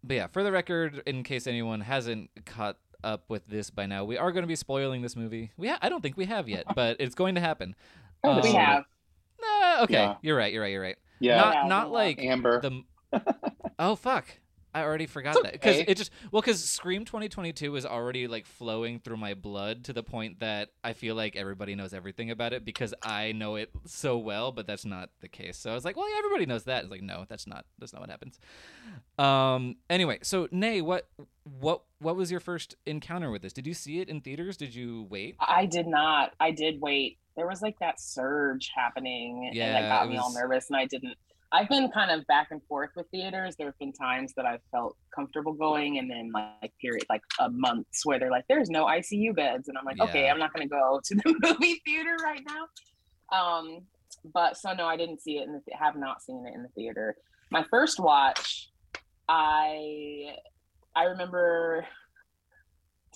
But 0.03 0.13
yeah, 0.15 0.27
for 0.27 0.43
the 0.43 0.51
record, 0.51 1.01
in 1.05 1.23
case 1.23 1.47
anyone 1.47 1.81
hasn't 1.81 2.29
caught 2.45 2.77
up 3.03 3.25
with 3.29 3.47
this 3.47 3.69
by 3.69 3.85
now, 3.85 4.05
we 4.05 4.17
are 4.17 4.31
going 4.31 4.43
to 4.43 4.47
be 4.47 4.55
spoiling 4.55 5.01
this 5.01 5.15
movie. 5.15 5.51
We 5.57 5.67
ha- 5.67 5.79
I 5.81 5.89
don't 5.89 6.01
think 6.01 6.15
we 6.17 6.25
have 6.25 6.47
yet, 6.47 6.63
but 6.75 6.97
it's 6.99 7.15
going 7.15 7.35
to 7.35 7.41
happen. 7.41 7.75
Kinda 8.23 8.41
we 8.43 8.49
Um, 8.49 8.55
have. 8.55 8.85
Nah, 9.41 9.83
okay, 9.83 9.93
Yeah. 9.93 10.15
you're 10.21 10.37
right. 10.37 10.53
You're 10.53 10.61
right. 10.61 10.71
You're 10.71 10.81
right. 10.81 10.97
yeah 11.19 11.37
Not 11.37 11.53
Yeah, 11.55 11.67
not 11.67 11.91
like 11.91 12.19
amber 12.19 12.61
the. 12.61 12.83
Oh 13.79 13.95
fuck! 13.95 14.25
I 14.73 14.83
already 14.83 15.07
forgot 15.07 15.35
It's 15.35 15.43
that 15.43 15.53
because 15.53 15.77
okay. 15.77 15.85
it 15.91 15.97
just 15.97 16.11
well 16.31 16.41
because 16.41 16.63
Scream 16.63 17.05
2022 17.05 17.75
is 17.75 17.85
already 17.85 18.27
like 18.27 18.45
flowing 18.45 18.99
through 18.99 19.17
my 19.17 19.33
blood 19.33 19.85
to 19.85 19.93
the 19.93 20.03
point 20.03 20.39
that 20.39 20.69
I 20.83 20.93
feel 20.93 21.15
like 21.15 21.35
everybody 21.35 21.73
knows 21.73 21.93
everything 21.93 22.29
about 22.29 22.53
it 22.53 22.63
because 22.63 22.93
I 23.01 23.31
know 23.31 23.55
it 23.55 23.71
so 23.85 24.17
well, 24.17 24.51
but 24.51 24.67
that's 24.67 24.85
not 24.85 25.09
the 25.21 25.27
case. 25.27 25.57
So 25.57 25.71
I 25.71 25.73
was 25.73 25.83
like, 25.85 25.95
well, 25.95 26.09
yeah, 26.09 26.17
everybody 26.19 26.45
knows 26.45 26.65
that. 26.65 26.83
It's 26.83 26.91
like, 26.91 27.01
no, 27.01 27.25
that's 27.27 27.47
not 27.47 27.65
that's 27.79 27.93
not 27.93 28.01
what 28.01 28.09
happens. 28.09 28.39
Um. 29.17 29.77
Anyway, 29.89 30.19
so 30.21 30.47
Nay, 30.51 30.81
what 30.81 31.09
what 31.43 31.83
what 31.99 32.15
was 32.15 32.29
your 32.29 32.39
first 32.39 32.75
encounter 32.85 33.31
with 33.31 33.41
this? 33.41 33.53
Did 33.53 33.65
you 33.65 33.73
see 33.73 33.99
it 33.99 34.09
in 34.09 34.21
theaters? 34.21 34.57
Did 34.57 34.75
you 34.75 35.07
wait? 35.09 35.35
I 35.39 35.65
did 35.65 35.87
not. 35.87 36.33
I 36.39 36.51
did 36.51 36.79
wait. 36.81 37.17
There 37.35 37.47
was 37.47 37.61
like 37.61 37.79
that 37.79 37.99
surge 37.99 38.71
happening, 38.75 39.45
and 39.47 39.55
Yeah, 39.55 39.81
that 39.81 39.89
got 39.89 40.05
it 40.07 40.09
me 40.11 40.17
all 40.17 40.33
nervous, 40.33 40.67
and 40.69 40.77
I 40.77 40.85
didn't. 40.85 41.17
I've 41.51 41.69
been 41.69 41.89
kind 41.91 42.11
of 42.11 42.27
back 42.27 42.49
and 42.51 42.61
forth 42.67 42.89
with 42.95 43.07
theaters. 43.09 43.55
There 43.55 43.67
have 43.67 43.79
been 43.79 43.93
times 43.93 44.33
that 44.35 44.45
I've 44.45 44.61
felt 44.71 44.97
comfortable 45.15 45.53
going, 45.53 45.97
and 45.97 46.09
then 46.09 46.31
like 46.33 46.73
period, 46.81 47.05
like 47.09 47.21
a 47.39 47.49
months 47.49 48.05
where 48.05 48.19
they're 48.19 48.31
like, 48.31 48.45
"There's 48.49 48.69
no 48.69 48.85
ICU 48.85 49.33
beds," 49.33 49.69
and 49.69 49.77
I'm 49.77 49.85
like, 49.85 49.99
"Okay, 49.99 50.29
I'm 50.29 50.39
not 50.39 50.53
going 50.53 50.67
to 50.67 50.69
go 50.69 50.99
to 51.05 51.15
the 51.15 51.35
movie 51.41 51.81
theater 51.85 52.15
right 52.21 52.41
now." 52.45 53.37
Um, 53.37 53.79
but 54.33 54.57
so 54.57 54.73
no, 54.73 54.85
I 54.85 54.97
didn't 54.97 55.21
see 55.21 55.37
it, 55.37 55.47
and 55.47 55.61
have 55.77 55.95
not 55.95 56.21
seen 56.21 56.45
it 56.45 56.53
in 56.53 56.63
the 56.63 56.69
theater. 56.69 57.15
My 57.49 57.63
first 57.69 57.99
watch, 57.99 58.69
I 59.29 60.35
I 60.95 61.03
remember 61.03 61.85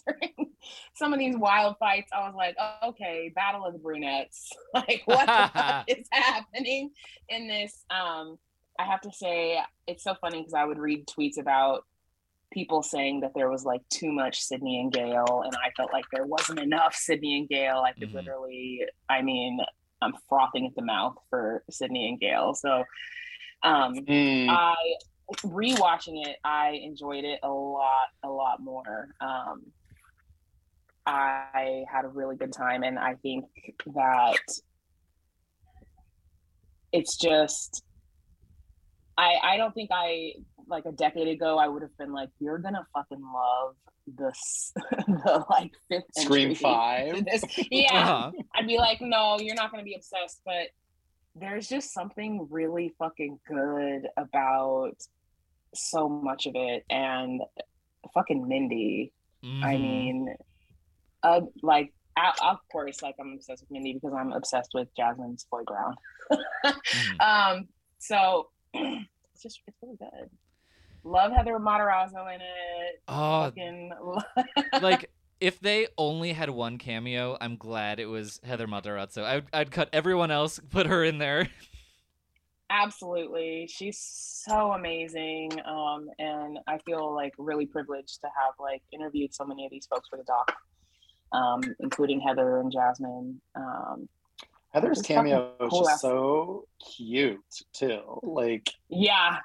during 0.06 0.52
some 0.96 1.14
of 1.14 1.20
these 1.20 1.38
wild 1.38 1.78
fights, 1.80 2.12
I 2.14 2.20
was 2.26 2.34
like, 2.36 2.56
oh, 2.60 2.90
okay, 2.90 3.32
Battle 3.36 3.66
of 3.66 3.74
the 3.74 3.80
Brunettes. 3.80 4.52
like, 4.74 5.02
what 5.06 5.26
the 5.28 5.52
fuck 5.60 5.86
is 5.88 6.08
happening 6.12 6.92
in 7.30 7.48
this? 7.48 7.84
Um, 7.90 8.38
I 8.80 8.86
have 8.86 9.02
to 9.02 9.12
say, 9.12 9.60
it's 9.88 10.04
so 10.04 10.16
funny 10.22 10.40
because 10.40 10.54
I 10.54 10.66
would 10.66 10.80
read 10.80 11.08
tweets 11.08 11.40
about 11.40 11.86
people 12.52 12.84
saying 12.84 13.22
that 13.22 13.32
there 13.34 13.50
was 13.50 13.64
like 13.64 13.82
too 13.90 14.12
much 14.12 14.42
Sidney 14.42 14.80
and 14.82 14.92
Gale, 14.92 15.44
and 15.46 15.56
I 15.56 15.72
felt 15.78 15.94
like 15.94 16.06
there 16.12 16.26
wasn't 16.26 16.60
enough 16.60 16.96
Sidney 16.96 17.38
and 17.38 17.48
Gale. 17.48 17.84
I 17.86 17.94
could 17.94 18.10
Mhm. 18.10 18.16
literally, 18.16 18.82
I 19.10 19.22
mean, 19.22 19.60
I'm 20.02 20.14
frothing 20.28 20.66
at 20.66 20.76
the 20.76 20.82
mouth 20.82 21.16
for 21.30 21.64
Sidney 21.70 22.10
and 22.10 22.20
Gale. 22.20 22.54
So, 22.56 22.84
um, 23.64 23.96
Mm, 23.96 24.48
I 24.50 24.76
rewatching 25.46 26.28
it, 26.28 26.38
I 26.44 26.72
enjoyed 26.72 27.24
it 27.24 27.40
a 27.44 27.50
lot, 27.50 28.10
a 28.24 28.30
lot 28.30 28.60
more. 28.60 29.16
Um, 29.22 29.72
I 31.06 31.84
had 31.92 32.06
a 32.06 32.10
really 32.10 32.36
good 32.36 32.54
time, 32.54 32.84
and 32.84 33.00
I 33.00 33.16
think 33.16 33.46
that 33.96 34.38
it's 36.92 37.18
just 37.18 37.84
I 39.18 39.36
I 39.44 39.58
don't 39.58 39.74
think 39.74 39.90
I 39.94 40.34
like 40.68 40.86
a 40.86 40.92
decade 40.92 41.28
ago 41.28 41.58
I 41.58 41.68
would 41.68 41.82
have 41.82 41.96
been 41.98 42.14
like 42.14 42.30
you're 42.40 42.60
gonna 42.60 42.86
fucking 42.94 43.22
love 43.22 43.76
this 44.08 44.74
the 45.08 45.46
like 45.50 45.72
fifth 45.90 46.04
Scream 46.18 46.56
five. 46.56 47.26
this. 47.32 47.44
Yeah, 47.72 47.88
Uh-huh. 48.02 48.32
I'd 48.56 48.68
be 48.68 48.78
like, 48.78 49.00
no, 49.02 49.38
you're 49.40 49.56
not 49.56 49.72
going 49.72 49.80
to 49.82 49.86
be 49.86 49.94
obsessed, 49.96 50.42
but 50.44 50.68
there's 51.36 51.68
just 51.70 51.94
something 51.94 52.48
really 52.50 52.92
fucking 52.98 53.40
good 53.48 54.08
about 54.18 54.96
so 55.76 56.10
much 56.10 56.48
of 56.48 56.54
it. 56.56 56.84
And 56.90 57.42
fucking 58.14 58.46
Mindy, 58.48 59.14
I 59.64 59.76
Mhm. 59.76 59.82
mean, 59.82 60.36
uh, 61.24 61.42
like, 61.62 61.94
I, 62.18 62.32
of 62.44 62.58
course, 62.72 63.02
like 63.02 63.16
I'm 63.20 63.34
obsessed 63.34 63.64
with 63.64 63.72
Mindy 63.72 63.94
because 63.94 64.14
I'm 64.18 64.32
obsessed 64.34 64.72
with 64.74 64.90
Jasmin 64.96 65.38
Savoy 65.38 65.64
Brown. 65.66 65.96
Mhm. 66.66 67.20
Um, 67.22 67.68
so 68.00 68.50
it's 68.74 69.44
just 69.44 69.62
it's 69.68 69.78
really 69.82 69.98
good. 69.98 70.30
Love 71.04 71.32
Heather 71.32 71.54
Matarazzo 71.54 72.34
in 72.34 72.42
it. 72.42 73.02
Oh, 73.08 73.46
Fucking 73.46 73.92
like 74.82 75.10
if 75.40 75.60
they 75.60 75.88
only 75.98 76.34
had 76.34 76.52
one 76.52 76.78
cameo, 76.78 77.38
I'm 77.42 77.58
glad 77.58 78.00
it 78.00 78.06
was 78.06 78.40
Heather 78.44 78.68
Matarazzo. 78.68 79.24
I'd, 79.24 79.46
I'd 79.52 79.72
cut 79.72 79.90
everyone 79.92 80.30
else, 80.30 80.60
put 80.70 80.86
her 80.86 81.04
in 81.04 81.18
there. 81.18 81.50
Absolutely. 82.70 83.68
She's 83.70 83.98
so 84.00 84.74
amazing. 84.74 85.52
Um, 85.66 86.10
and 86.20 86.60
I 86.68 86.78
feel 86.86 87.14
like 87.14 87.34
really 87.38 87.66
privileged 87.66 88.22
to 88.22 88.28
have 88.28 88.54
like 88.60 88.82
interviewed 88.94 89.34
so 89.34 89.44
many 89.44 89.66
of 89.66 89.72
these 89.72 89.88
folks 89.88 90.08
for 90.08 90.18
the 90.18 90.24
doc. 90.24 90.54
Um, 91.34 91.62
including 91.80 92.20
Heather 92.20 92.60
and 92.60 92.72
Jasmine. 92.72 93.42
Um, 93.56 94.10
Heather's 94.74 95.02
cameo 95.02 95.52
is 95.60 95.74
just 95.74 95.90
ass- 95.90 96.02
so 96.02 96.66
cute 96.96 97.40
too. 97.74 98.02
Like 98.24 98.70
yeah, 98.90 99.40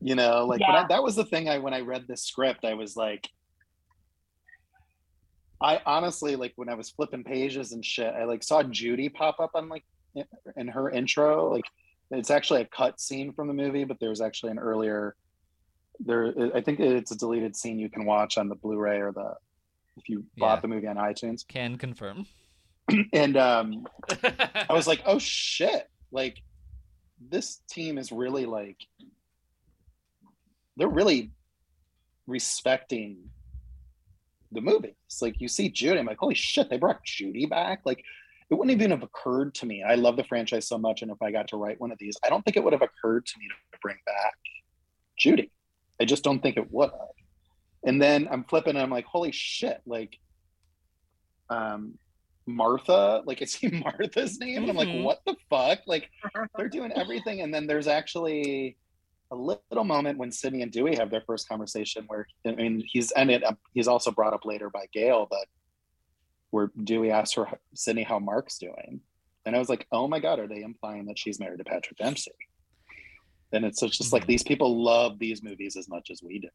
you 0.00 0.14
know, 0.14 0.46
like 0.46 0.60
when 0.60 0.70
I, 0.70 0.86
that 0.88 1.02
was 1.02 1.16
the 1.16 1.24
thing. 1.24 1.48
I 1.48 1.58
when 1.58 1.74
I 1.74 1.80
read 1.80 2.06
this 2.06 2.22
script, 2.22 2.64
I 2.64 2.74
was 2.74 2.96
like, 2.96 3.28
I 5.60 5.80
honestly 5.84 6.36
like 6.36 6.52
when 6.56 6.68
I 6.68 6.74
was 6.74 6.90
flipping 6.90 7.24
pages 7.24 7.72
and 7.72 7.84
shit. 7.84 8.14
I 8.14 8.24
like 8.24 8.44
saw 8.44 8.62
Judy 8.62 9.08
pop 9.08 9.40
up 9.40 9.50
on 9.54 9.68
like 9.68 9.84
in- 10.14 10.24
in 10.56 10.68
her 10.68 10.90
intro. 10.90 11.52
Like 11.52 11.64
it's 12.12 12.30
actually 12.30 12.62
a 12.62 12.66
cut 12.66 13.00
scene 13.00 13.32
from 13.32 13.48
the 13.48 13.54
movie, 13.54 13.84
but 13.84 13.98
there's 14.00 14.20
actually 14.20 14.52
an 14.52 14.58
earlier. 14.58 15.16
There, 16.00 16.32
I 16.54 16.60
think 16.60 16.78
it's 16.78 17.10
a 17.10 17.18
deleted 17.18 17.56
scene 17.56 17.80
you 17.80 17.90
can 17.90 18.04
watch 18.04 18.38
on 18.38 18.48
the 18.48 18.54
Blu-ray 18.54 19.00
or 19.00 19.10
the 19.10 19.34
if 19.98 20.08
you 20.08 20.24
bought 20.36 20.56
Yeah. 20.56 20.60
the 20.60 20.68
movie 20.68 20.86
on 20.86 20.96
iTunes. 20.96 21.46
Can 21.46 21.76
confirm. 21.76 22.26
And 23.12 23.36
um, 23.36 23.86
I 24.24 24.72
was 24.72 24.86
like, 24.86 25.02
oh 25.06 25.18
shit. 25.18 25.88
Like 26.10 26.38
this 27.20 27.60
team 27.68 27.98
is 27.98 28.10
really 28.12 28.46
like 28.46 28.78
they're 30.76 30.88
really 30.88 31.30
respecting 32.26 33.16
the 34.52 34.60
movie. 34.60 34.96
It's 35.06 35.20
like 35.20 35.40
you 35.40 35.48
see 35.48 35.68
Judy, 35.68 35.98
I'm 35.98 36.06
like, 36.06 36.18
holy 36.18 36.34
shit, 36.34 36.70
they 36.70 36.78
brought 36.78 37.04
Judy 37.04 37.46
back. 37.46 37.80
Like 37.84 38.02
it 38.50 38.54
wouldn't 38.54 38.70
even 38.74 38.90
have 38.92 39.02
occurred 39.02 39.54
to 39.56 39.66
me. 39.66 39.82
I 39.82 39.94
love 39.96 40.16
the 40.16 40.24
franchise 40.24 40.66
so 40.66 40.78
much. 40.78 41.02
And 41.02 41.10
if 41.10 41.20
I 41.20 41.30
got 41.30 41.48
to 41.48 41.56
write 41.58 41.80
one 41.80 41.92
of 41.92 41.98
these, 41.98 42.16
I 42.24 42.30
don't 42.30 42.42
think 42.44 42.56
it 42.56 42.64
would 42.64 42.72
have 42.72 42.80
occurred 42.82 43.26
to 43.26 43.32
me 43.38 43.46
to 43.48 43.78
bring 43.82 43.96
back 44.06 44.34
Judy. 45.18 45.50
I 46.00 46.04
just 46.06 46.22
don't 46.24 46.40
think 46.40 46.56
it 46.56 46.70
would 46.72 46.90
have. 46.90 47.17
And 47.86 48.00
then 48.02 48.28
I'm 48.30 48.44
flipping 48.44 48.70
and 48.74 48.82
I'm 48.82 48.90
like, 48.90 49.06
holy 49.06 49.32
shit, 49.32 49.80
like 49.86 50.18
um 51.50 51.98
Martha, 52.46 53.22
like 53.26 53.42
I 53.42 53.44
see 53.44 53.68
Martha's 53.84 54.38
name, 54.40 54.62
and 54.62 54.70
I'm 54.70 54.76
like, 54.76 54.88
what 55.04 55.20
the 55.26 55.36
fuck? 55.50 55.80
Like 55.86 56.10
they're 56.56 56.68
doing 56.68 56.92
everything, 56.92 57.40
and 57.42 57.52
then 57.52 57.66
there's 57.66 57.86
actually 57.86 58.76
a 59.30 59.36
little 59.36 59.84
moment 59.84 60.18
when 60.18 60.32
Sidney 60.32 60.62
and 60.62 60.72
Dewey 60.72 60.96
have 60.96 61.10
their 61.10 61.20
first 61.26 61.46
conversation 61.48 62.04
where 62.06 62.26
I 62.46 62.52
mean 62.52 62.82
he's 62.86 63.12
up 63.14 63.58
he's 63.74 63.88
also 63.88 64.10
brought 64.10 64.32
up 64.32 64.44
later 64.44 64.70
by 64.70 64.86
Gale, 64.92 65.26
but 65.30 65.46
where 66.50 66.70
Dewey 66.82 67.10
asks 67.10 67.34
her 67.34 67.46
Sidney 67.74 68.02
how 68.04 68.18
Mark's 68.18 68.58
doing. 68.58 69.00
And 69.44 69.54
I 69.54 69.58
was 69.58 69.68
like, 69.68 69.86
oh 69.92 70.08
my 70.08 70.18
god, 70.18 70.38
are 70.38 70.46
they 70.48 70.62
implying 70.62 71.06
that 71.06 71.18
she's 71.18 71.38
married 71.38 71.58
to 71.58 71.64
Patrick 71.64 71.98
Dempsey? 71.98 72.32
And 73.52 73.64
it's 73.64 73.80
just, 73.80 74.12
like 74.12 74.24
Mhm. 74.24 74.28
these 74.28 74.42
people 74.42 74.82
love 74.82 75.18
these 75.18 75.42
movies 75.42 75.76
as 75.76 75.88
much 75.88 76.10
as 76.10 76.22
we 76.22 76.38
do. 76.38 76.48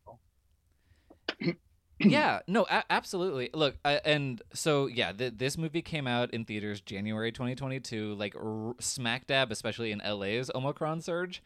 Yeah, 1.99 2.39
no, 2.47 2.65
a- 2.69 2.84
absolutely. 2.89 3.49
Look, 3.53 3.77
I, 3.86 4.01
and 4.03 4.41
so 4.53 4.88
yeah, 4.88 5.11
th- 5.11 5.34
this 5.38 5.57
movie 5.57 5.81
came 5.81 6.07
out 6.07 6.31
in 6.31 6.43
theaters 6.45 6.81
January 6.81 7.31
2022, 7.31 8.13
like 8.15 8.36
r- 8.36 8.75
smack 8.79 9.27
dab, 9.27 9.51
especially 9.51 9.91
in 9.91 9.99
LA's 10.03 10.49
Omicron 10.53 11.01
surge. 11.01 11.41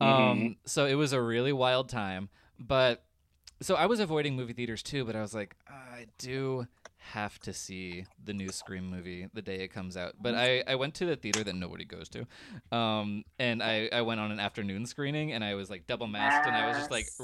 Um, 0.00 0.08
Mhm. 0.08 0.56
so 0.64 0.86
it 0.86 0.94
was 0.94 1.12
a 1.12 1.20
really 1.20 1.52
wild 1.52 1.88
time. 1.88 2.28
But 2.58 3.04
so 3.60 3.74
I 3.74 3.86
was 3.86 4.00
avoiding 4.00 4.36
movie 4.36 4.52
theaters 4.52 4.82
too, 4.82 5.04
but 5.04 5.16
I 5.16 5.22
was 5.22 5.34
like, 5.34 5.56
I 5.68 6.06
do 6.18 6.66
have 6.98 7.38
to 7.38 7.52
see 7.52 8.04
the 8.22 8.32
new 8.34 8.50
Scream 8.50 8.90
movie 8.90 9.28
the 9.32 9.40
day 9.42 9.56
it 9.60 9.68
comes 9.68 9.96
out. 9.96 10.14
But 10.20 10.34
I, 10.34 10.62
I 10.66 10.74
went 10.74 10.94
to 10.96 11.06
the 11.06 11.16
theater 11.16 11.42
that 11.44 11.54
nobody 11.54 11.84
goes 11.84 12.08
to, 12.10 12.26
um, 12.76 13.24
and 13.38 13.62
I, 13.62 13.88
I 13.92 14.02
went 14.02 14.20
on 14.20 14.30
an 14.32 14.40
afternoon 14.40 14.86
screening, 14.86 15.32
and 15.32 15.42
I 15.44 15.54
was 15.54 15.70
like 15.70 15.86
double 15.86 16.06
masked, 16.08 16.46
and 16.46 16.56
I 16.56 16.66
was 16.66 16.76
just 16.76 16.90
like 16.90 17.06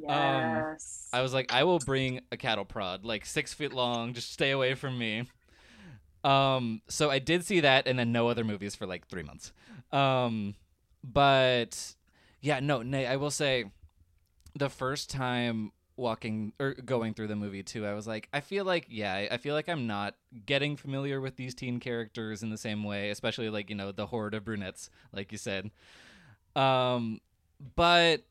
Yes. 0.00 1.08
Um. 1.12 1.18
I 1.18 1.22
was 1.22 1.32
like, 1.34 1.52
I 1.52 1.64
will 1.64 1.78
bring 1.78 2.20
a 2.32 2.36
cattle 2.36 2.64
prod, 2.64 3.04
like 3.04 3.24
six 3.26 3.54
feet 3.54 3.72
long. 3.72 4.12
Just 4.14 4.32
stay 4.32 4.50
away 4.50 4.74
from 4.74 4.98
me. 4.98 5.24
Um, 6.24 6.82
so 6.88 7.10
I 7.10 7.18
did 7.18 7.44
see 7.44 7.60
that, 7.60 7.86
and 7.86 7.98
then 7.98 8.12
no 8.12 8.28
other 8.28 8.44
movies 8.44 8.74
for 8.74 8.86
like 8.86 9.06
three 9.06 9.22
months. 9.22 9.52
Um, 9.92 10.54
but 11.04 11.94
yeah, 12.40 12.60
no, 12.60 12.82
Nay, 12.82 13.06
I 13.06 13.16
will 13.16 13.30
say, 13.30 13.66
the 14.54 14.68
first 14.68 15.10
time 15.10 15.72
walking 15.96 16.52
or 16.60 16.74
going 16.74 17.14
through 17.14 17.28
the 17.28 17.36
movie 17.36 17.62
too, 17.62 17.86
I 17.86 17.94
was 17.94 18.06
like, 18.06 18.28
I 18.32 18.40
feel 18.40 18.64
like, 18.64 18.86
yeah, 18.88 19.14
I- 19.14 19.28
I 19.32 19.36
feel 19.36 19.54
like 19.54 19.68
I'm 19.68 19.86
not 19.86 20.14
getting 20.46 20.76
familiar 20.76 21.20
with 21.20 21.36
these 21.36 21.54
teen 21.54 21.80
characters 21.80 22.42
in 22.42 22.50
the 22.50 22.58
same 22.58 22.84
way, 22.84 23.10
especially 23.10 23.48
like 23.50 23.70
you 23.70 23.76
know 23.76 23.92
the 23.92 24.06
horde 24.06 24.34
of 24.34 24.44
brunettes, 24.44 24.90
like 25.12 25.32
you 25.32 25.38
said. 25.38 25.70
Um, 26.56 27.20
but 27.76 28.22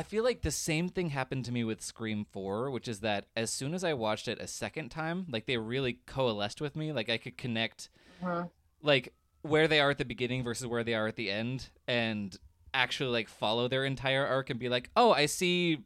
I 0.00 0.02
feel 0.02 0.24
like 0.24 0.40
the 0.40 0.50
same 0.50 0.88
thing 0.88 1.10
happened 1.10 1.44
to 1.44 1.52
me 1.52 1.62
with 1.62 1.82
Scream 1.82 2.24
4, 2.24 2.70
which 2.70 2.88
is 2.88 3.00
that 3.00 3.26
as 3.36 3.50
soon 3.50 3.74
as 3.74 3.84
I 3.84 3.92
watched 3.92 4.28
it 4.28 4.40
a 4.40 4.46
second 4.46 4.88
time, 4.88 5.26
like 5.28 5.44
they 5.44 5.58
really 5.58 5.98
coalesced 6.06 6.62
with 6.62 6.74
me. 6.74 6.90
Like 6.90 7.10
I 7.10 7.18
could 7.18 7.36
connect 7.36 7.90
Mhm. 8.22 8.50
like 8.80 9.12
where 9.42 9.68
they 9.68 9.78
are 9.78 9.90
at 9.90 9.98
the 9.98 10.06
beginning 10.06 10.42
versus 10.42 10.66
where 10.66 10.82
they 10.82 10.94
are 10.94 11.06
at 11.06 11.16
the 11.16 11.30
end 11.30 11.68
and 11.86 12.34
actually 12.72 13.10
like 13.10 13.28
follow 13.28 13.68
their 13.68 13.84
entire 13.84 14.24
arc 14.26 14.48
and 14.48 14.58
be 14.58 14.70
like, 14.70 14.88
"Oh, 14.96 15.12
I 15.12 15.26
see 15.26 15.84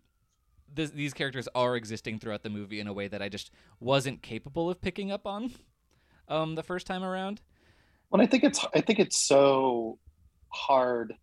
this, 0.72 0.90
these 0.90 1.12
characters 1.12 1.48
are 1.52 1.74
existing 1.74 2.20
throughout 2.20 2.44
the 2.44 2.50
movie 2.50 2.78
in 2.78 2.86
a 2.86 2.92
way 2.92 3.08
that 3.08 3.20
I 3.20 3.28
just 3.28 3.50
wasn't 3.80 4.22
capable 4.22 4.70
of 4.70 4.80
picking 4.80 5.10
up 5.10 5.26
on 5.26 5.54
um 6.28 6.54
the 6.54 6.62
first 6.62 6.86
time 6.86 7.02
around." 7.02 7.40
Well, 8.10 8.22
I 8.22 8.26
think 8.26 8.44
it's 8.44 8.64
I 8.72 8.80
think 8.80 9.00
it's 9.00 9.18
so 9.26 9.98
hard 10.50 11.16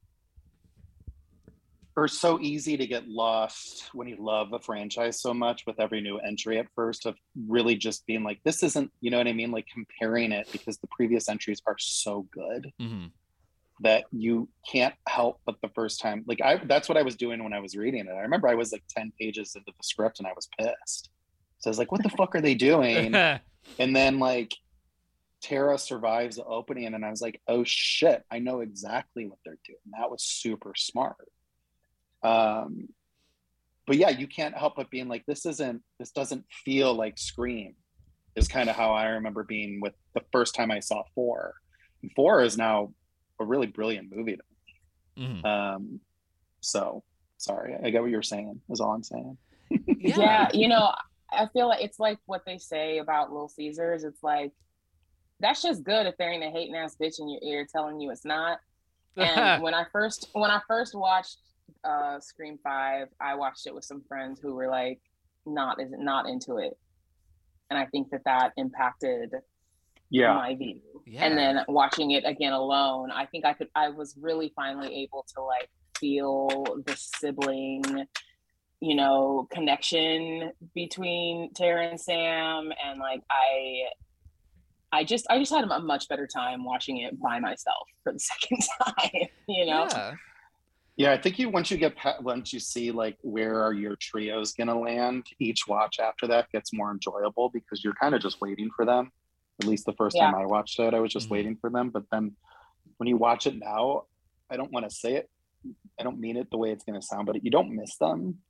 or 1.97 2.07
so 2.07 2.39
easy 2.39 2.77
to 2.77 2.87
get 2.87 3.07
lost 3.07 3.89
when 3.93 4.07
you 4.07 4.15
love 4.19 4.53
a 4.53 4.59
franchise 4.59 5.21
so 5.21 5.33
much 5.33 5.63
with 5.67 5.79
every 5.79 6.01
new 6.01 6.17
entry 6.19 6.57
at 6.57 6.67
first 6.75 7.05
of 7.05 7.15
really 7.47 7.75
just 7.75 8.05
being 8.05 8.23
like 8.23 8.39
this 8.45 8.63
isn't 8.63 8.91
you 9.01 9.11
know 9.11 9.17
what 9.17 9.27
I 9.27 9.33
mean 9.33 9.51
like 9.51 9.65
comparing 9.73 10.31
it 10.31 10.47
because 10.51 10.77
the 10.77 10.87
previous 10.87 11.27
entries 11.27 11.61
are 11.67 11.75
so 11.77 12.27
good 12.31 12.71
Mhm. 12.79 13.11
that 13.81 14.05
you 14.11 14.47
can't 14.71 14.95
help 15.07 15.41
but 15.45 15.55
the 15.61 15.69
first 15.75 15.99
time 15.99 16.23
like 16.27 16.41
I 16.41 16.57
that's 16.65 16.87
what 16.87 16.97
I 16.97 17.01
was 17.01 17.15
doing 17.15 17.43
when 17.43 17.53
I 17.53 17.59
was 17.59 17.75
reading 17.75 18.07
it. 18.07 18.11
I 18.11 18.21
remember 18.21 18.47
I 18.47 18.55
was 18.55 18.71
like 18.71 18.83
10 18.89 19.11
pages 19.19 19.55
into 19.55 19.71
the 19.75 19.83
script 19.83 20.19
and 20.19 20.27
I 20.27 20.33
was 20.33 20.47
pissed. 20.57 21.09
So 21.59 21.69
I 21.69 21.71
was 21.71 21.77
like 21.79 21.91
what 21.91 22.03
the 22.03 22.09
fuck 22.17 22.35
are 22.35 22.41
they 22.41 22.55
doing? 22.55 23.15
and 23.79 23.95
then 23.95 24.19
like 24.19 24.55
Tara 25.41 25.79
survives 25.79 26.35
the 26.35 26.43
opening, 26.43 26.93
and 26.93 27.03
I 27.03 27.09
was 27.09 27.19
like, 27.19 27.41
"Oh 27.47 27.63
shit! 27.65 28.21
I 28.29 28.37
know 28.37 28.59
exactly 28.59 29.25
what 29.25 29.39
they're 29.43 29.57
doing." 29.65 29.79
That 29.99 30.11
was 30.11 30.23
super 30.23 30.73
smart. 30.77 31.15
Um, 32.23 32.89
but 33.87 33.97
yeah, 33.97 34.09
you 34.09 34.27
can't 34.27 34.57
help 34.57 34.75
but 34.75 34.89
being 34.89 35.07
like, 35.07 35.25
"This 35.25 35.45
isn't. 35.45 35.81
This 35.99 36.11
doesn't 36.11 36.45
feel 36.65 36.93
like 36.93 37.17
Scream." 37.17 37.75
Is 38.35 38.47
kind 38.47 38.69
of 38.69 38.77
how 38.77 38.93
I 38.93 39.07
remember 39.07 39.43
being 39.43 39.81
with 39.81 39.93
the 40.13 40.21
first 40.31 40.55
time 40.55 40.71
I 40.71 40.79
saw 40.79 41.03
four. 41.13 41.55
And 42.01 42.11
four 42.15 42.41
is 42.41 42.57
now 42.57 42.93
a 43.39 43.45
really 43.45 43.67
brilliant 43.67 44.15
movie. 44.15 44.37
To 44.37 44.43
Mhm. 45.17 45.45
Um, 45.45 45.99
so 46.61 47.03
sorry, 47.37 47.75
I 47.83 47.89
get 47.89 48.01
what 48.01 48.11
you're 48.11 48.21
saying. 48.21 48.61
Is 48.69 48.79
all 48.79 48.93
I'm 48.93 49.03
saying. 49.03 49.37
yeah. 49.87 50.49
you 50.53 50.67
know, 50.67 50.93
I 51.31 51.47
feel 51.47 51.67
like 51.67 51.83
it's 51.83 51.99
like 51.99 52.19
what 52.25 52.45
they 52.45 52.57
say 52.57 52.99
about 52.99 53.31
Little 53.31 53.49
Caesars. 53.49 54.03
It's 54.03 54.23
like 54.23 54.51
that's 55.39 55.61
just 55.61 55.83
good 55.83 56.05
if 56.05 56.17
there 56.17 56.31
ain't 56.31 56.43
a 56.43 56.49
hating 56.49 56.75
ass 56.75 56.95
bitch 57.01 57.19
in 57.19 57.27
your 57.27 57.41
ear 57.43 57.67
telling 57.69 57.99
you 57.99 58.11
it's 58.11 58.25
not. 58.25 58.59
And 59.17 59.61
when 59.63 59.73
I 59.73 59.85
first 59.91 60.29
when 60.33 60.51
I 60.51 60.61
first 60.67 60.95
watched 60.95 61.37
uh 61.83 62.19
Scream 62.19 62.59
Five, 62.63 63.07
I 63.19 63.35
watched 63.35 63.67
it 63.67 63.73
with 63.73 63.85
some 63.85 64.03
friends 64.07 64.39
who 64.41 64.55
were 64.55 64.67
like 64.67 65.01
not 65.45 65.81
is 65.81 65.91
not 65.91 66.27
into 66.27 66.57
it, 66.57 66.77
and 67.69 67.77
I 67.77 67.85
think 67.87 68.09
that 68.11 68.21
that 68.25 68.51
impacted 68.57 69.31
yeah. 70.11 70.33
my 70.33 70.55
view. 70.55 70.81
Yeah. 71.07 71.25
And 71.25 71.37
then 71.37 71.65
watching 71.67 72.11
it 72.11 72.23
again 72.25 72.53
alone, 72.53 73.11
I 73.11 73.25
think 73.25 73.45
I 73.45 73.53
could 73.53 73.69
I 73.75 73.89
was 73.89 74.15
really 74.19 74.51
finally 74.55 74.93
able 75.03 75.25
to 75.35 75.43
like 75.43 75.69
feel 75.97 76.65
the 76.85 76.95
sibling, 76.95 78.05
you 78.81 78.95
know, 78.95 79.47
connection 79.51 80.51
between 80.75 81.53
Tara 81.53 81.87
and 81.87 81.99
Sam 81.99 82.71
and 82.85 82.99
like 82.99 83.21
I 83.31 83.87
I 84.91 85.03
just 85.05 85.25
I 85.29 85.39
just 85.39 85.53
had 85.53 85.63
a 85.63 85.79
much 85.79 86.07
better 86.09 86.27
time 86.27 86.65
watching 86.65 86.97
it 86.97 87.19
by 87.19 87.39
myself 87.39 87.87
for 88.03 88.13
the 88.13 88.19
second 88.19 88.59
time, 88.83 89.29
you 89.47 89.65
know. 89.65 89.87
Yeah. 89.89 90.13
Yeah, 91.01 91.13
I 91.13 91.17
think 91.17 91.39
you 91.39 91.49
once 91.49 91.71
you 91.71 91.77
get 91.77 91.95
once 92.21 92.53
you 92.53 92.59
see 92.59 92.91
like 92.91 93.17
where 93.21 93.63
are 93.63 93.73
your 93.73 93.95
trios 93.95 94.53
gonna 94.53 94.79
land, 94.79 95.25
each 95.39 95.67
watch 95.67 95.99
after 95.99 96.27
that 96.27 96.51
gets 96.51 96.71
more 96.73 96.91
enjoyable 96.91 97.49
because 97.49 97.83
you're 97.83 97.95
kind 97.95 98.13
of 98.13 98.21
just 98.21 98.39
waiting 98.39 98.69
for 98.75 98.85
them. 98.85 99.11
At 99.59 99.65
least 99.67 99.85
the 99.87 99.93
first 99.93 100.15
time 100.15 100.35
I 100.35 100.45
watched 100.45 100.79
it, 100.79 100.93
I 100.93 100.99
was 100.99 101.11
just 101.11 101.27
Mhm. 101.27 101.31
waiting 101.31 101.55
for 101.55 101.71
them. 101.71 101.89
But 101.89 102.03
then 102.11 102.35
when 102.97 103.07
you 103.07 103.17
watch 103.17 103.47
it 103.47 103.55
now, 103.57 104.03
I 104.47 104.57
don't 104.57 104.71
want 104.71 104.87
to 104.87 104.95
say 104.95 105.15
it. 105.15 105.27
I 105.99 106.03
don't 106.03 106.19
mean 106.19 106.37
it 106.37 106.51
the 106.51 106.57
way 106.59 106.69
it's 106.71 106.83
gonna 106.83 107.01
sound, 107.01 107.25
but 107.25 107.43
you 107.43 107.49
don't 107.49 107.75
miss 107.75 107.97
them. 107.97 108.43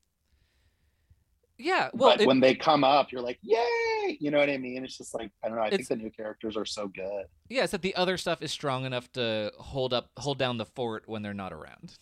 Yeah. 1.57 1.89
Well, 1.93 2.09
but 2.11 2.21
it- 2.21 2.27
when 2.27 2.41
they 2.41 2.55
come 2.55 2.83
up, 2.83 3.13
you're 3.13 3.21
like, 3.21 3.39
yay! 3.41 4.17
You 4.19 4.29
know 4.29 4.39
what 4.39 4.49
I 4.49 4.57
mean? 4.57 4.83
It's 4.83 4.97
just 4.97 5.13
like 5.13 5.31
I 5.41 5.47
don't 5.47 5.55
know. 5.55 5.63
I 5.63 5.69
think 5.69 5.87
the 5.87 5.95
new 5.95 6.09
characters 6.11 6.57
are 6.57 6.65
so 6.65 6.89
good. 6.89 7.27
yeah, 7.47 7.63
it's 7.63 7.71
that 7.71 7.81
the 7.81 7.95
other 7.95 8.17
stuff 8.17 8.41
is 8.41 8.51
strong 8.51 8.83
enough 8.83 9.09
to 9.13 9.53
hold 9.57 9.93
up, 9.93 10.09
hold 10.17 10.37
down 10.37 10.57
the 10.57 10.65
fort 10.65 11.07
when 11.07 11.21
they're 11.21 11.33
not 11.33 11.53
around. 11.53 11.97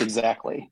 Exactly. 0.00 0.70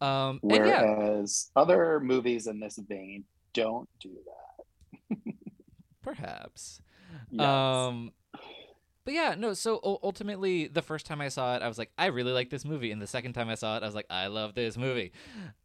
Um, 0.00 0.40
and 0.42 0.66
yeah, 0.66 0.82
Whereas 0.82 1.50
other 1.56 2.00
movies 2.00 2.46
in 2.46 2.60
this 2.60 2.78
vein 2.78 3.24
don't 3.52 3.88
do 4.00 4.10
that. 4.10 5.18
perhaps. 6.02 6.80
Yes. 7.30 7.44
Um, 7.44 8.12
but 9.04 9.14
yeah, 9.14 9.34
no. 9.36 9.54
So 9.54 9.80
ultimately, 10.02 10.68
the 10.68 10.82
first 10.82 11.06
time 11.06 11.20
I 11.20 11.28
saw 11.28 11.56
it, 11.56 11.62
I 11.62 11.68
was 11.68 11.78
like, 11.78 11.90
I 11.96 12.06
really 12.06 12.32
like 12.32 12.50
this 12.50 12.64
movie, 12.64 12.90
and 12.90 13.00
the 13.00 13.06
second 13.06 13.32
time 13.32 13.48
I 13.48 13.54
saw 13.54 13.76
it, 13.76 13.82
I 13.82 13.86
was 13.86 13.94
like, 13.94 14.06
I 14.10 14.26
love 14.26 14.54
this 14.54 14.76
movie. 14.76 15.12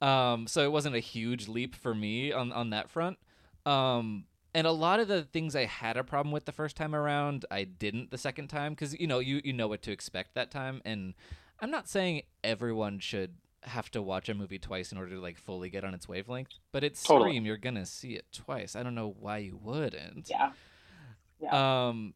Um, 0.01 0.47
so 0.47 0.64
it 0.64 0.72
wasn't 0.72 0.95
a 0.95 0.99
huge 0.99 1.47
leap 1.47 1.76
for 1.76 1.93
me 1.93 2.32
on 2.32 2.51
on 2.51 2.70
that 2.70 2.89
front. 2.89 3.18
Um, 3.66 4.26
and 4.55 4.68
a 4.68 4.72
lot 4.72 4.99
of 4.99 5.07
the 5.07 5.24
things 5.24 5.55
I 5.55 5.66
had 5.66 5.97
a 5.97 6.03
problem 6.03 6.32
with 6.32 6.45
the 6.45 6.51
first 6.51 6.78
time 6.78 6.95
around, 6.95 7.45
I 7.51 7.64
didn't 7.64 8.11
the 8.11 8.18
second 8.18 8.47
time 8.47 8.74
because 8.74 8.97
you 8.99 9.07
know 9.07 9.20
you 9.20 9.41
you 9.43 9.51
know 9.51 9.68
what 9.68 9.82
to 9.84 9.91
expect 9.91 10.36
that 10.36 10.49
time. 10.49 10.82
And 10.86 11.14
I'm 11.64 11.72
not 11.72 11.88
saying 11.88 12.24
everyone 12.43 12.99
should 12.99 13.36
have 13.64 13.89
to 13.91 14.01
watch 14.01 14.28
a 14.28 14.34
movie 14.34 14.59
twice 14.59 14.91
in 14.91 14.97
order 14.97 15.11
to 15.11 15.22
like 15.22 15.38
fully 15.38 15.70
get 15.70 15.86
on 15.86 15.93
its 15.93 16.07
wavelength, 16.09 16.49
but 16.74 16.84
it's 16.84 17.01
Totally. 17.01 17.30
Scream. 17.32 17.45
You're 17.45 17.55
gonna 17.57 17.86
see 17.86 18.16
it 18.16 18.26
twice. 18.34 18.76
I 18.76 18.84
don't 18.84 18.95
know 18.95 19.16
why 19.18 19.38
you 19.38 19.57
wouldn't. 19.64 20.28
Yeah. 20.30 20.51
Yeah. 21.39 21.88
Um, 21.88 22.14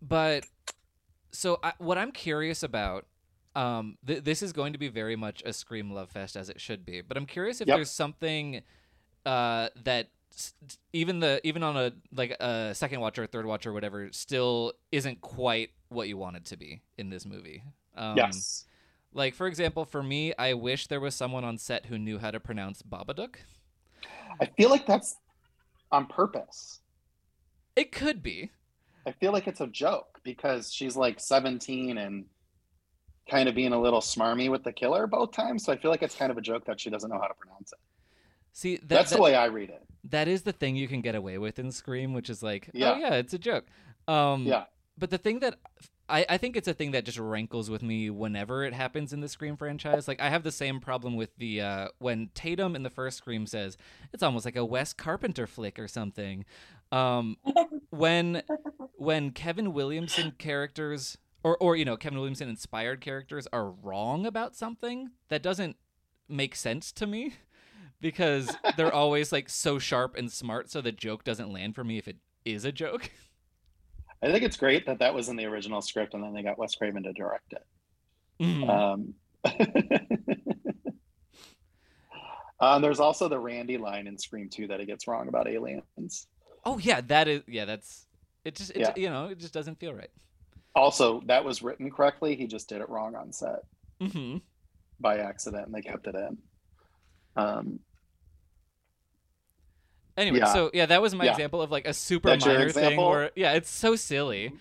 but 0.00 0.46
so 1.30 1.58
I, 1.62 1.74
what 1.78 1.98
I'm 1.98 2.10
curious 2.10 2.62
about, 2.62 3.04
um, 3.54 3.98
th- 4.06 4.24
this 4.24 4.42
is 4.42 4.54
going 4.54 4.72
to 4.72 4.78
be 4.78 4.88
very 4.88 5.16
much 5.16 5.42
a 5.44 5.52
Scream 5.52 5.90
love 5.90 6.10
fest 6.10 6.34
as 6.34 6.48
it 6.48 6.58
should 6.60 6.86
be. 6.86 7.02
But 7.02 7.16
I'm 7.18 7.26
curious 7.26 7.60
if 7.60 7.68
Yep. 7.68 7.76
there's 7.76 7.90
something, 7.90 8.62
uh, 9.26 9.68
that 9.84 10.08
even 10.94 11.20
the 11.20 11.40
even 11.46 11.62
on 11.62 11.76
a 11.76 11.92
like 12.12 12.30
a 12.40 12.74
second 12.74 13.00
watch 13.00 13.18
or 13.18 13.26
third 13.26 13.44
watch 13.46 13.66
or 13.66 13.72
whatever 13.74 14.08
still 14.12 14.72
isn't 14.90 15.20
quite 15.20 15.70
what 15.90 16.08
you 16.08 16.16
want 16.16 16.36
it 16.36 16.44
to 16.46 16.56
be 16.56 16.80
in 16.98 17.10
this 17.10 17.24
movie. 17.26 17.62
Um, 17.96 18.16
yes. 18.16 18.64
Like 19.12 19.34
for 19.34 19.46
example, 19.46 19.84
for 19.84 20.02
me, 20.02 20.32
I 20.38 20.54
wish 20.54 20.86
there 20.88 21.00
was 21.00 21.14
someone 21.14 21.44
on 21.44 21.58
set 21.58 21.86
who 21.86 21.98
knew 21.98 22.18
how 22.18 22.30
to 22.30 22.40
pronounce 22.40 22.82
Babadook. 22.82 23.36
I 24.40 24.46
feel 24.46 24.70
like 24.70 24.86
that's 24.86 25.16
on 25.92 26.06
purpose. 26.06 26.80
It 27.76 27.92
could 27.92 28.22
be. 28.22 28.50
I 29.06 29.12
feel 29.12 29.32
like 29.32 29.46
it's 29.46 29.60
a 29.60 29.66
joke 29.68 30.18
because 30.24 30.72
she's 30.72 30.96
like 30.96 31.20
17 31.20 31.98
and 31.98 32.24
kind 33.30 33.48
of 33.48 33.54
being 33.54 33.72
a 33.72 33.80
little 33.80 34.00
smarmy 34.00 34.50
with 34.50 34.64
the 34.64 34.72
killer 34.72 35.06
both 35.06 35.32
times. 35.32 35.64
So 35.64 35.72
I 35.72 35.76
feel 35.76 35.90
like 35.90 36.02
it's 36.02 36.14
kind 36.14 36.30
of 36.32 36.38
a 36.38 36.40
joke 36.40 36.64
that 36.66 36.80
she 36.80 36.90
doesn't 36.90 37.08
know 37.10 37.18
how 37.20 37.26
to 37.28 37.34
pronounce 37.34 37.72
it. 37.72 37.78
See, 38.52 38.76
that, 38.76 38.88
That's 38.88 39.10
that- 39.10 39.16
the 39.16 39.22
way 39.22 39.34
I 39.34 39.46
read 39.46 39.70
it. 39.70 39.82
that 40.10 40.26
is 40.28 40.42
the 40.42 40.52
thing 40.52 40.74
you 40.76 40.88
can 40.88 41.00
get 41.00 41.14
away 41.14 41.38
with 41.38 41.58
in 41.58 41.70
Scream, 41.70 42.12
which 42.14 42.28
is 42.30 42.42
like, 42.42 42.70
Yeah. 42.72 42.92
oh 42.92 42.98
yeah, 42.98 43.14
it's 43.14 43.34
a 43.34 43.38
joke. 43.38 43.66
Um, 44.08 44.44
Yeah. 44.46 44.64
But 44.98 45.10
the 45.10 45.18
thing 45.18 45.40
that 45.40 45.58
I, 46.08 46.26
I 46.28 46.38
think 46.38 46.56
it's 46.56 46.68
a 46.68 46.74
thing 46.74 46.90
that 46.90 47.04
just 47.04 47.18
rankles 47.18 47.70
with 47.70 47.82
me 47.82 48.10
whenever 48.10 48.62
it 48.62 48.74
happens 48.74 49.12
in 49.12 49.20
the 49.20 49.28
Scream 49.28 49.56
franchise. 49.56 50.06
Like 50.06 50.20
I 50.20 50.28
have 50.28 50.42
the 50.42 50.52
same 50.52 50.80
problem 50.80 51.16
with 51.16 51.36
the 51.36 51.60
uh, 51.60 51.88
when 51.98 52.30
Tatum 52.34 52.76
in 52.76 52.82
the 52.82 52.90
first 52.90 53.18
Scream 53.18 53.46
says 53.46 53.76
it's 54.12 54.22
almost 54.22 54.44
like 54.44 54.56
a 54.56 54.64
Wes 54.64 54.92
Carpenter 54.92 55.46
flick 55.46 55.78
or 55.78 55.88
something. 55.88 56.44
Um, 56.92 57.38
when 57.90 58.42
when 58.96 59.30
Kevin 59.30 59.72
Williamson 59.72 60.32
characters 60.38 61.16
or 61.42 61.56
or 61.58 61.74
you 61.74 61.86
know 61.86 61.96
Kevin 61.96 62.18
Williamson 62.18 62.48
inspired 62.48 63.00
characters 63.00 63.48
are 63.52 63.70
wrong 63.70 64.26
about 64.26 64.54
something 64.54 65.10
that 65.28 65.42
doesn't 65.42 65.76
make 66.28 66.54
sense 66.54 66.92
to 66.92 67.06
me 67.06 67.34
because 68.00 68.54
they're 68.76 68.92
always 68.94 69.32
like 69.32 69.48
so 69.48 69.78
sharp 69.78 70.16
and 70.16 70.30
smart 70.30 70.70
so 70.70 70.82
the 70.82 70.92
joke 70.92 71.24
doesn't 71.24 71.52
land 71.52 71.74
for 71.74 71.84
me 71.84 71.96
if 71.96 72.08
it 72.08 72.16
is 72.44 72.64
a 72.66 72.72
joke. 72.72 73.10
I 74.22 74.30
think 74.32 74.42
it's 74.44 74.56
great 74.56 74.86
that 74.86 74.98
that 75.00 75.14
was 75.14 75.28
in 75.28 75.36
the 75.36 75.44
original 75.46 75.82
script 75.82 76.14
and 76.14 76.22
then 76.24 76.32
they 76.32 76.42
got 76.42 76.58
Wes 76.58 76.74
Craven 76.74 77.02
to 77.02 77.12
direct 77.12 77.52
it. 77.52 77.64
Mhm. 78.40 78.68
Um, 78.68 79.14
uh, 82.60 82.78
there's 82.78 83.00
also 83.00 83.28
the 83.28 83.38
Randy 83.38 83.76
line 83.78 84.06
in 84.06 84.16
Scream 84.18 84.48
2 84.48 84.68
that 84.68 84.80
he 84.80 84.86
gets 84.86 85.06
wrong 85.06 85.28
about 85.28 85.48
aliens. 85.48 86.26
oh 86.64 86.78
yeah, 86.78 87.00
that 87.02 87.28
is 87.28 87.42
yeah, 87.46 87.64
that's 87.66 88.06
it 88.44 88.54
just 88.54 88.70
it, 88.70 88.78
Yeah. 88.78 88.92
you 88.96 89.10
know, 89.10 89.26
it 89.26 89.38
just 89.38 89.52
doesn't 89.54 89.78
feel 89.78 89.92
right. 89.92 90.10
Also, 90.74 91.20
that 91.26 91.44
was 91.44 91.62
written 91.62 91.90
correctly. 91.90 92.34
He 92.34 92.46
just 92.46 92.68
did 92.68 92.80
it 92.80 92.88
wrong 92.88 93.14
on 93.14 93.32
set 93.32 93.60
Mhm. 94.00 94.40
by 95.00 95.18
accident 95.18 95.66
and 95.66 95.74
they 95.74 95.82
kept 95.82 96.06
it 96.06 96.14
in. 96.14 96.38
Um, 97.36 97.80
Anyway, 100.16 100.38
Yeah. 100.38 100.52
so 100.52 100.70
yeah, 100.72 100.86
that 100.86 101.02
was 101.02 101.14
my 101.14 101.24
Yeah. 101.24 101.32
example 101.32 101.60
of 101.62 101.70
like 101.70 101.86
a 101.86 101.94
super 101.94 102.30
That's 102.30 102.46
minor 102.46 102.70
thing 102.70 102.96
where 103.00 103.30
yeah, 103.34 103.52
it's 103.54 103.70
so 103.70 103.96
silly. 103.96 104.52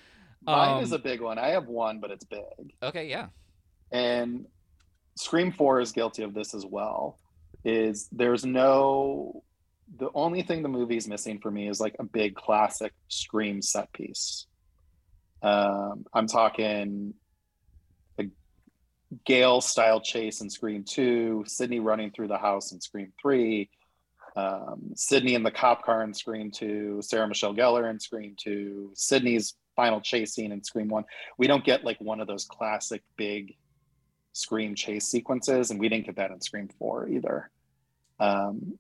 mine 0.42 0.78
Um, 0.78 0.84
is 0.84 0.92
a 0.92 1.00
big 1.00 1.22
one. 1.22 1.38
I 1.38 1.50
have 1.50 1.68
one, 1.68 2.00
but 2.00 2.12
it's 2.12 2.26
big. 2.26 2.74
Okay, 2.82 3.08
yeah. 3.10 3.28
and 3.92 4.46
Scream 5.16 5.52
4 5.52 5.80
is 5.82 5.92
guilty 5.92 6.24
of 6.24 6.34
this 6.34 6.56
as 6.56 6.66
well. 6.66 7.20
Is 7.64 8.08
there's 8.12 8.44
no 8.44 9.44
the 9.98 10.10
only 10.16 10.42
thing 10.42 10.64
the 10.64 10.70
movie's 10.70 11.08
missing 11.08 11.38
for 11.40 11.52
me 11.52 11.68
is 11.70 11.80
like 11.80 11.96
a 12.00 12.04
big 12.04 12.34
classic 12.36 12.94
Scream 13.10 13.62
set 13.62 13.94
piece. 13.94 14.48
Um, 15.44 16.06
I'm 16.14 16.26
talking 16.26 17.14
a 18.18 18.26
Gale 19.26 19.62
style 19.62 20.02
chase 20.02 20.42
in 20.42 20.50
Scream 20.50 20.84
2, 20.84 21.44
Sidney 21.46 21.80
running 21.80 22.10
through 22.12 22.30
the 22.30 22.38
house 22.40 22.72
in 22.72 22.82
Scream 22.82 23.14
3, 23.22 23.70
um, 24.36 24.92
Sidney 24.96 25.36
in 25.36 25.44
the 25.44 25.52
cop 25.52 25.84
car 25.84 26.04
in 26.04 26.14
Scream 26.14 26.52
2, 26.52 27.02
Sarah 27.02 27.28
Michelle 27.28 27.54
Gellar 27.54 27.90
in 27.90 28.00
Scream 28.00 28.36
2, 28.38 28.92
Sidney's 28.94 29.56
final 29.76 30.02
chase 30.02 30.34
scene 30.34 30.52
in 30.52 30.64
Scream 30.64 30.88
1. 30.88 31.04
We 31.38 31.48
don't 31.48 31.64
get 31.64 31.84
like 31.84 32.00
one 32.00 32.20
of 32.20 32.28
those 32.28 32.46
classic 32.46 33.04
big 33.18 33.56
Scream 34.34 34.74
chase 34.74 35.08
sequences, 35.08 35.70
and 35.70 35.80
we 35.80 35.90
didn't 35.90 36.06
get 36.06 36.16
that 36.16 36.32
in 36.32 36.42
Scream 36.42 36.70
4 36.80 37.10
either. 37.10 37.52
Um, 38.20 38.80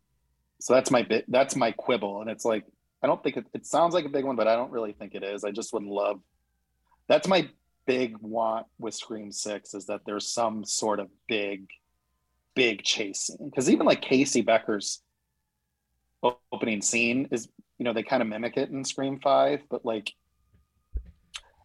so 0.59 0.73
that's 0.73 0.89
my 0.89 1.03
bit. 1.03 1.25
That's 1.27 1.55
my 1.55 1.71
quibble, 1.71 2.21
and 2.21 2.29
it's 2.29 2.45
like 2.45 2.63
I 3.03 3.07
don't 3.07 3.21
think 3.21 3.37
it, 3.37 3.45
it 3.53 3.65
sounds 3.65 3.93
like 3.93 4.05
a 4.05 4.09
big 4.09 4.23
one, 4.23 4.37
but 4.37 4.47
I 4.47 4.55
don't 4.55 4.71
really 4.71 4.93
think 4.93 5.13
it 5.13 5.23
is. 5.23 5.43
I 5.43 5.51
just 5.51 5.73
would 5.73 5.83
love. 5.83 6.21
That's 7.07 7.27
my 7.27 7.49
big 7.85 8.17
want 8.19 8.65
with 8.79 8.93
Scream 8.93 9.31
Six 9.31 9.73
is 9.73 9.87
that 9.87 10.01
there's 10.05 10.31
some 10.31 10.63
sort 10.63 11.01
of 11.01 11.09
big, 11.27 11.69
big 12.55 12.83
chase 12.83 13.19
scene 13.19 13.49
because 13.49 13.69
even 13.69 13.85
like 13.85 14.01
Casey 14.01 14.41
Becker's 14.41 15.01
opening 16.51 16.81
scene 16.81 17.27
is 17.31 17.47
you 17.77 17.83
know 17.85 17.93
they 17.93 18.03
kind 18.03 18.21
of 18.21 18.27
mimic 18.29 18.57
it 18.57 18.69
in 18.69 18.83
Scream 18.83 19.19
Five, 19.19 19.61
but 19.69 19.83
like 19.85 20.13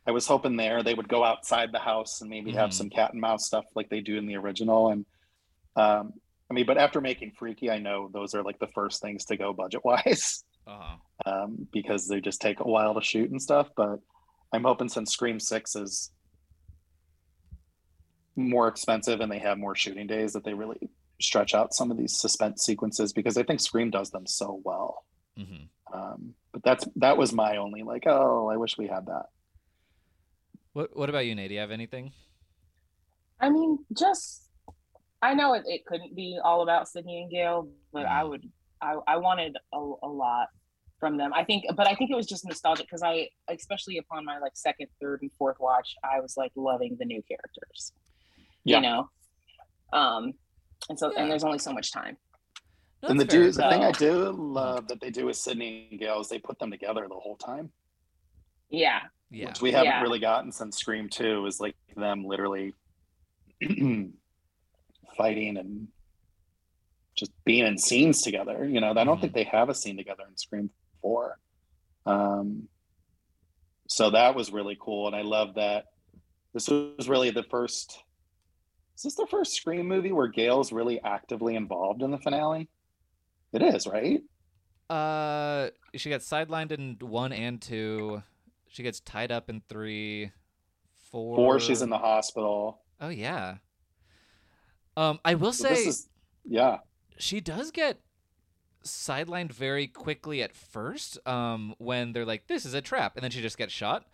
I 0.06 0.10
was 0.10 0.26
hoping 0.26 0.56
there 0.56 0.82
they 0.82 0.94
would 0.94 1.08
go 1.08 1.22
outside 1.22 1.70
the 1.70 1.78
house 1.78 2.20
and 2.22 2.30
maybe 2.30 2.52
have 2.52 2.70
Mhm. 2.70 2.74
some 2.74 2.90
cat 2.90 3.12
and 3.12 3.20
mouse 3.20 3.44
stuff 3.46 3.66
like 3.74 3.90
they 3.90 4.00
do 4.00 4.16
in 4.16 4.26
the 4.26 4.36
original. 4.36 4.90
And 4.90 5.04
um, 5.76 6.14
I 6.50 6.54
mean, 6.54 6.64
but 6.66 6.78
after 6.78 7.00
making 7.00 7.32
Freaky, 7.32 7.70
I 7.70 7.78
know 7.78 8.08
those 8.10 8.34
are 8.34 8.42
like 8.42 8.58
the 8.58 8.68
first 8.68 9.02
things 9.02 9.26
to 9.26 9.36
go 9.36 9.52
budget 9.52 9.84
wise 9.84 10.44
Uh-huh. 10.66 10.96
um, 11.26 11.68
because 11.72 12.08
they 12.08 12.20
just 12.22 12.40
take 12.40 12.60
a 12.60 12.64
while 12.68 12.94
to 12.94 13.02
shoot 13.02 13.30
and 13.30 13.40
stuff. 13.40 13.68
But 13.76 14.00
I'm 14.52 14.64
hoping 14.64 14.88
since 14.88 15.12
Scream 15.12 15.38
Six 15.38 15.76
is 15.76 16.10
more 18.34 18.68
expensive 18.68 19.20
and 19.20 19.30
they 19.30 19.38
have 19.40 19.58
more 19.58 19.74
shooting 19.74 20.06
days 20.06 20.32
that 20.32 20.44
they 20.44 20.54
really 20.54 20.78
stretch 21.20 21.54
out 21.54 21.74
some 21.74 21.90
of 21.90 21.96
these 21.96 22.18
suspense 22.18 22.62
sequences 22.64 23.12
because 23.12 23.36
I 23.36 23.42
think 23.42 23.60
Scream 23.60 23.90
does 23.90 24.10
them 24.10 24.26
so 24.26 24.60
well. 24.64 25.04
hmm 25.36 25.64
Um, 25.92 26.34
but 26.52 26.62
that's 26.62 26.86
that 26.96 27.16
was 27.16 27.32
my 27.32 27.56
only 27.56 27.82
like, 27.82 28.04
oh, 28.06 28.48
I 28.48 28.56
wish 28.56 28.76
we 28.78 28.86
had 28.86 29.06
that. 29.06 29.26
What 30.72 30.96
what 30.96 31.08
about 31.08 31.26
you, 31.26 31.34
Nay? 31.34 31.48
Do 31.48 31.54
you 31.54 31.60
have 31.60 31.70
anything? 31.70 32.12
I 33.40 33.50
mean, 33.50 33.78
just 33.96 34.44
I 35.22 35.34
know 35.34 35.54
it, 35.54 35.64
it 35.66 35.84
couldn't 35.86 36.14
be 36.14 36.38
all 36.42 36.62
about 36.62 36.88
Sidney 36.88 37.22
and 37.22 37.30
Gale, 37.30 37.68
but 37.92 38.06
I 38.06 38.22
Mhm. 38.22 38.28
would 38.30 38.52
I, 38.80 38.94
I 39.08 39.16
wanted 39.16 39.56
a, 39.72 39.78
a 39.78 40.06
lot 40.08 40.48
from 41.00 41.16
them. 41.16 41.32
I 41.34 41.42
think, 41.44 41.64
but 41.76 41.88
I 41.88 41.94
think 41.94 42.10
it 42.12 42.14
was 42.16 42.26
just 42.26 42.44
nostalgic 42.44 42.86
because 42.86 43.02
I, 43.02 43.28
especially 43.48 43.98
upon 43.98 44.24
my 44.24 44.38
like 44.38 44.52
second, 44.54 44.86
third, 45.00 45.22
and 45.22 45.32
fourth 45.38 45.56
watch, 45.58 45.96
I 46.04 46.20
was 46.20 46.36
like 46.36 46.52
loving 46.54 46.96
the 46.98 47.04
new 47.04 47.20
characters. 47.22 47.92
Yeah. 48.64 48.76
You 48.76 48.82
know, 48.82 49.10
um, 49.92 50.32
and 50.88 50.98
so 50.98 51.12
Yeah. 51.12 51.22
and 51.22 51.30
there's 51.30 51.44
only 51.44 51.58
so 51.58 51.72
much 51.72 51.92
time. 51.92 52.16
No, 53.02 53.10
and 53.10 53.20
the 53.20 53.24
that's 53.24 53.34
do 53.34 53.50
the 53.52 53.68
thing 53.70 53.84
I 53.84 53.92
do 53.92 54.32
love 54.32 54.88
that 54.88 55.00
they 55.00 55.10
do 55.10 55.26
with 55.26 55.36
Sidney 55.36 55.88
and 55.90 56.00
Gale 56.00 56.20
is 56.20 56.28
they 56.28 56.38
put 56.38 56.58
them 56.58 56.70
together 56.70 57.06
the 57.08 57.14
whole 57.14 57.36
time, 57.36 57.70
Yeah, 58.70 59.00
yeah. 59.30 59.46
which 59.46 59.60
we 59.60 59.70
haven't 59.72 59.86
Yeah. 59.92 60.02
really 60.02 60.18
gotten 60.18 60.50
since 60.52 60.76
Scream 60.78 61.08
Two. 61.08 61.46
Is 61.46 61.60
like 61.60 61.76
them 61.96 62.24
literally 62.24 62.74
fighting 65.16 65.56
and 65.56 65.88
just 67.16 67.32
being 67.44 67.66
in 67.66 67.78
scenes 67.78 68.22
together. 68.22 68.64
You 68.64 68.80
know, 68.80 68.90
I 68.90 69.04
don't 69.04 69.18
Mhm. 69.18 69.20
think 69.20 69.32
they 69.34 69.44
have 69.44 69.68
a 69.68 69.74
scene 69.74 69.96
together 69.96 70.24
in 70.28 70.36
Scream 70.36 70.70
Four. 71.02 71.38
Um, 72.06 72.68
so 73.88 74.10
that 74.10 74.34
was 74.34 74.52
really 74.52 74.76
cool, 74.80 75.06
and 75.06 75.16
I 75.16 75.22
love 75.22 75.54
that. 75.54 75.86
This 76.52 76.68
was 76.68 77.08
really 77.08 77.30
the 77.30 77.42
first. 77.44 78.02
Is 78.98 79.04
this 79.04 79.14
the 79.14 79.28
first 79.28 79.54
Scream 79.54 79.86
movie 79.86 80.10
where 80.10 80.26
Gale's 80.26 80.72
really 80.72 81.00
actively 81.04 81.54
involved 81.54 82.02
in 82.02 82.10
the 82.10 82.18
finale? 82.18 82.68
It 83.52 83.62
is, 83.62 83.86
right? 83.86 84.20
Uh, 84.90 85.68
she 85.94 86.08
gets 86.08 86.28
sidelined 86.28 86.72
in 86.72 86.96
one 86.98 87.32
and 87.32 87.62
two. 87.62 88.24
She 88.66 88.82
gets 88.82 88.98
tied 88.98 89.30
up 89.30 89.48
in 89.48 89.62
three, 89.68 90.32
four. 91.12 91.36
Four, 91.36 91.60
she's 91.60 91.80
in 91.80 91.90
the 91.90 91.98
hospital. 91.98 92.82
Oh 93.00 93.08
yeah. 93.08 93.58
Um, 94.96 95.20
I 95.24 95.36
will 95.36 95.52
So 95.52 95.72
say 95.72 95.84
is, 95.84 96.08
yeah, 96.44 96.78
she 97.18 97.40
does 97.40 97.70
get 97.70 98.00
sidelined 98.84 99.52
very 99.52 99.86
quickly 99.86 100.42
at 100.42 100.56
first 100.56 101.24
um, 101.24 101.76
when 101.78 102.14
they're 102.14 102.26
like, 102.26 102.48
"This 102.48 102.66
is 102.66 102.74
a 102.74 102.82
trap," 102.82 103.12
and 103.14 103.22
then 103.22 103.30
she 103.30 103.42
just 103.42 103.58
gets 103.58 103.72
shot. 103.72 104.06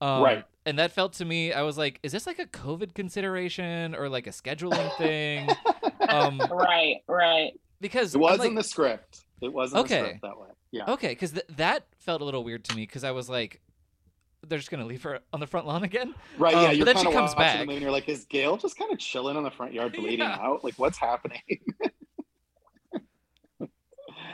Um, 0.00 0.22
Right. 0.22 0.44
And 0.66 0.78
that 0.80 0.90
felt 0.92 1.12
to 1.14 1.24
me, 1.24 1.52
I 1.52 1.62
was 1.62 1.78
like, 1.78 2.00
"Is 2.02 2.10
this 2.12 2.26
like 2.26 2.38
a 2.40 2.46
COVID 2.46 2.92
consideration 2.94 3.94
or 3.94 4.08
like 4.08 4.26
a 4.26 4.30
scheduling 4.30 4.92
thing?" 4.98 5.48
um, 6.08 6.40
right, 6.50 6.96
right. 7.08 7.52
because 7.80 8.14
It 8.14 8.18
I'm 8.18 8.22
was 8.22 8.38
like, 8.40 8.48
in 8.48 8.54
the 8.56 8.64
script. 8.64 9.24
It 9.40 9.52
wasn't 9.52 9.84
Okay. 9.84 10.00
the 10.00 10.04
script 10.06 10.22
that 10.22 10.38
way. 10.38 10.48
Yeah. 10.72 10.84
Okay, 10.92 11.08
because 11.08 11.32
th- 11.32 11.46
that 11.56 11.86
felt 11.98 12.20
a 12.20 12.24
little 12.24 12.42
weird 12.42 12.64
to 12.64 12.74
me 12.76 12.82
because 12.82 13.04
I 13.04 13.12
was 13.12 13.30
like, 13.30 13.60
they're 14.48 14.58
just 14.58 14.70
gonna 14.70 14.84
leave 14.86 15.02
her 15.04 15.20
on 15.32 15.38
the 15.40 15.46
front 15.46 15.66
lawn 15.66 15.84
again. 15.84 16.14
Right, 16.36 16.54
Um, 16.54 16.60
yeah. 16.62 16.66
but 16.68 16.76
You're 16.76 16.84
then 16.86 16.96
she 16.98 17.12
comes 17.12 17.34
back. 17.34 17.58
the 17.60 17.64
movie 17.66 17.74
and 17.74 17.82
you're 17.82 17.90
like, 17.92 18.08
is 18.08 18.24
Gale 18.24 18.56
just 18.56 18.76
kind 18.76 18.92
of 18.92 18.98
chilling 18.98 19.36
in 19.36 19.44
the 19.44 19.50
front 19.50 19.72
yard 19.72 19.92
bleeding 19.96 20.18
Yeah. 20.18 20.38
out? 20.40 20.64
Like, 20.64 20.74
what's 20.78 20.98
happening? 20.98 21.40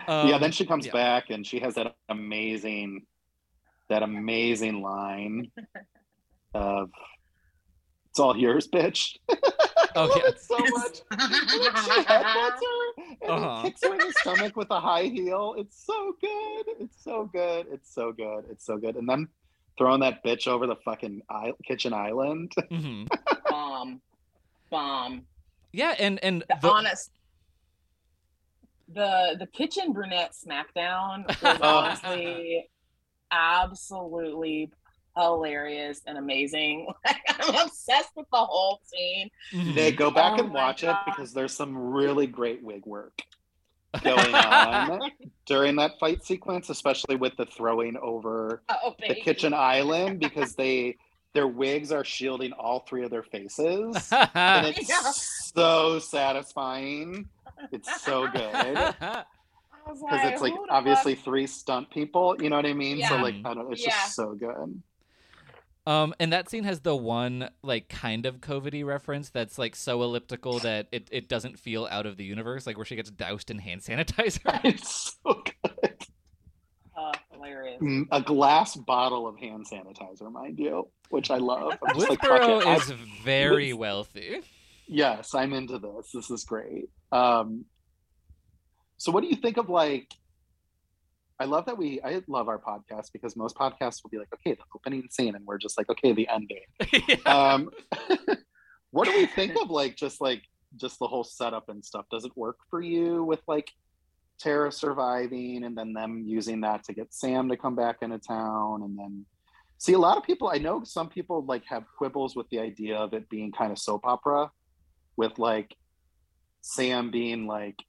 Um, 0.08 0.28
yeah, 0.28 0.38
then 0.38 0.50
she 0.50 0.66
comes 0.66 0.86
yeah. 0.86 0.92
back 0.92 1.30
and 1.30 1.46
she 1.46 1.60
has 1.60 1.74
that 1.76 1.94
amazing, 2.08 3.06
that 3.92 4.02
amazing 4.02 4.82
line 4.82 5.50
of, 6.54 6.90
"It's 8.10 8.18
all 8.18 8.36
yours, 8.36 8.68
bitch." 8.68 9.16
I 9.30 9.36
Oh, 9.94 10.06
love 10.06 10.22
it 10.24 10.40
so 10.40 10.56
much. 10.58 10.96
she 10.96 12.02
headbutts 12.04 12.60
her 12.64 13.02
and 13.20 13.30
Uh-huh. 13.30 13.62
kicks 13.62 13.82
her 13.84 13.92
in 13.92 13.98
the 13.98 14.14
stomach 14.20 14.56
with 14.56 14.70
a 14.70 14.80
high 14.80 15.02
heel. 15.04 15.54
It's 15.58 15.84
so 15.84 16.14
good. 16.18 16.64
It's 16.80 17.02
so 17.04 17.28
good. 17.30 17.66
It's 17.70 17.92
so 17.94 18.10
good. 18.12 18.46
It's 18.50 18.64
so 18.64 18.78
good. 18.78 18.96
And 18.96 19.06
then 19.06 19.28
throwing 19.76 20.00
that 20.00 20.24
bitch 20.24 20.48
over 20.48 20.66
the 20.66 20.76
fucking 20.76 21.20
I- 21.28 21.52
kitchen 21.66 21.92
island. 21.92 22.52
mhm. 22.70 23.06
bomb, 23.50 24.00
bomb. 24.70 25.26
Yeah, 25.74 25.94
and 25.98 26.18
and 26.24 26.42
The, 26.48 26.56
the, 26.62 26.70
honest, 26.70 27.10
the 28.94 29.36
the 29.38 29.46
kitchen 29.46 29.92
brunette 29.92 30.32
smackdown 30.32 31.26
was 31.42 31.60
honestly 31.62 32.68
absolutely 33.32 34.70
hilarious 35.16 36.00
and 36.06 36.18
amazing. 36.18 36.86
Like, 37.04 37.16
I'm 37.40 37.66
obsessed 37.66 38.10
with 38.16 38.26
the 38.32 38.38
whole 38.38 38.80
scene. 38.84 39.28
Mm-hmm. 39.52 39.74
They 39.74 39.92
go 39.92 40.10
back 40.10 40.38
Oh 40.38 40.44
and 40.44 40.52
my 40.52 40.66
watch 40.66 40.84
it 40.84 40.96
because 41.04 41.32
there's 41.32 41.54
some 41.54 41.76
really 41.76 42.26
great 42.26 42.62
wig 42.62 42.86
work 42.86 43.20
going 44.02 44.34
on 44.34 45.00
during 45.46 45.76
that 45.76 45.98
fight 45.98 46.24
sequence, 46.24 46.70
especially 46.70 47.16
with 47.16 47.36
the 47.36 47.44
throwing 47.46 47.96
over 48.00 48.62
Oh, 48.68 48.94
the 49.06 49.14
kitchen 49.16 49.52
island 49.52 50.20
because 50.20 50.54
they 50.54 50.96
their 51.34 51.48
wigs 51.48 51.92
are 51.92 52.04
shielding 52.04 52.52
all 52.52 52.80
three 52.80 53.04
of 53.04 53.10
their 53.10 53.22
faces. 53.22 54.12
and 54.34 54.66
it's 54.66 54.88
Yeah. 54.88 55.10
so 55.12 55.98
satisfying. 55.98 57.28
It's 57.72 58.02
so 58.02 58.28
good 58.28 58.94
I 59.86 59.90
was 59.90 60.00
because 60.00 60.30
it's 60.32 60.40
like 60.42 60.54
obviously 60.70 61.14
fuck- 61.14 61.24
three 61.24 61.46
stunt 61.46 61.90
people. 61.90 62.36
You 62.40 62.50
know 62.50 62.56
what 62.56 62.66
I 62.66 62.72
mean? 62.74 63.02
So 63.06 63.16
like 63.16 63.36
I 63.44 63.54
don't. 63.54 63.72
It's 63.72 63.82
Yeah. 63.82 63.90
just 63.90 64.14
so 64.14 64.34
good. 64.34 64.82
Um, 65.84 66.14
and 66.20 66.32
that 66.32 66.48
scene 66.48 66.62
has 66.62 66.78
the 66.80 66.94
one 66.94 67.50
like 67.64 67.88
kind 67.88 68.24
of 68.24 68.40
COVIDy 68.40 68.84
reference 68.86 69.30
that's 69.30 69.58
like 69.58 69.74
so 69.74 70.00
elliptical 70.04 70.60
that 70.60 70.86
it, 70.92 71.08
it 71.10 71.28
doesn't 71.28 71.58
feel 71.58 71.88
out 71.90 72.06
of 72.06 72.16
the 72.16 72.22
universe, 72.24 72.68
like 72.68 72.76
where 72.76 72.84
she 72.86 72.94
gets 72.94 73.10
doused 73.10 73.50
in 73.50 73.58
hand 73.58 73.80
sanitizer. 73.82 74.60
It's 74.64 75.16
so 75.24 75.42
good. 75.64 75.96
Uh, 76.96 77.12
hilarious. 77.32 77.80
Mm, 77.82 78.06
A 78.12 78.20
glass 78.22 78.76
bottle 78.76 79.26
of 79.26 79.36
hand 79.40 79.66
sanitizer, 79.68 80.30
mind 80.30 80.60
you, 80.60 80.88
which 81.10 81.32
I 81.32 81.38
love. 81.38 81.72
I'm 81.84 81.98
like, 81.98 82.20
fuck 82.20 82.42
I- 82.64 82.76
is 82.76 82.92
very 83.24 83.72
wealthy. 83.72 84.40
yes, 84.86 85.34
I'm 85.34 85.52
into 85.52 85.78
this. 85.80 86.12
This 86.14 86.30
is 86.30 86.44
great. 86.44 86.90
Um, 87.10 87.64
so, 89.02 89.10
what 89.10 89.24
do 89.24 89.28
you 89.28 89.34
think 89.34 89.56
of 89.56 89.68
like? 89.68 90.14
I 91.40 91.44
love 91.44 91.66
that 91.66 91.76
we. 91.76 92.00
I 92.02 92.22
love 92.28 92.46
our 92.46 92.60
podcast 92.60 93.10
because 93.12 93.34
most 93.34 93.56
podcasts 93.56 94.00
will 94.00 94.10
be 94.10 94.18
like, 94.18 94.28
okay, 94.32 94.54
the 94.54 94.62
opening 94.76 95.08
scene, 95.10 95.34
and 95.34 95.44
we're 95.44 95.58
just 95.58 95.76
like, 95.76 95.90
okay, 95.90 96.12
the 96.12 96.28
ending. 96.28 96.60
Yeah. 97.08 97.16
Um, 97.24 97.70
what 98.92 99.08
do 99.08 99.16
we 99.16 99.26
think 99.34 99.56
of 99.60 99.70
like 99.70 99.96
just 99.96 100.20
like 100.20 100.44
just 100.76 101.00
the 101.00 101.08
whole 101.08 101.24
setup 101.24 101.68
and 101.68 101.84
stuff? 101.84 102.04
Does 102.12 102.24
it 102.24 102.30
work 102.36 102.58
for 102.70 102.80
you 102.80 103.24
with 103.24 103.40
like 103.48 103.72
Tara 104.38 104.70
surviving 104.70 105.64
and 105.64 105.76
then 105.76 105.94
them 105.94 106.22
using 106.24 106.60
that 106.60 106.84
to 106.84 106.92
get 106.92 107.12
Sam 107.12 107.48
to 107.48 107.56
come 107.56 107.74
back 107.74 107.96
into 108.02 108.18
town 108.18 108.82
and 108.84 108.96
then 108.96 109.26
see 109.78 109.94
a 109.94 109.98
lot 109.98 110.16
of 110.16 110.22
people 110.22 110.48
I 110.48 110.58
know 110.58 110.84
some 110.84 111.08
people 111.08 111.44
like 111.44 111.64
have 111.64 111.82
quibbles 111.98 112.36
with 112.36 112.48
the 112.50 112.60
idea 112.60 112.98
of 112.98 113.14
it 113.14 113.28
being 113.28 113.50
kind 113.50 113.72
of 113.72 113.80
soap 113.80 114.02
opera 114.04 114.48
with 115.16 115.40
like 115.40 115.74
Sam 116.60 117.10
being 117.10 117.48
like 117.48 117.82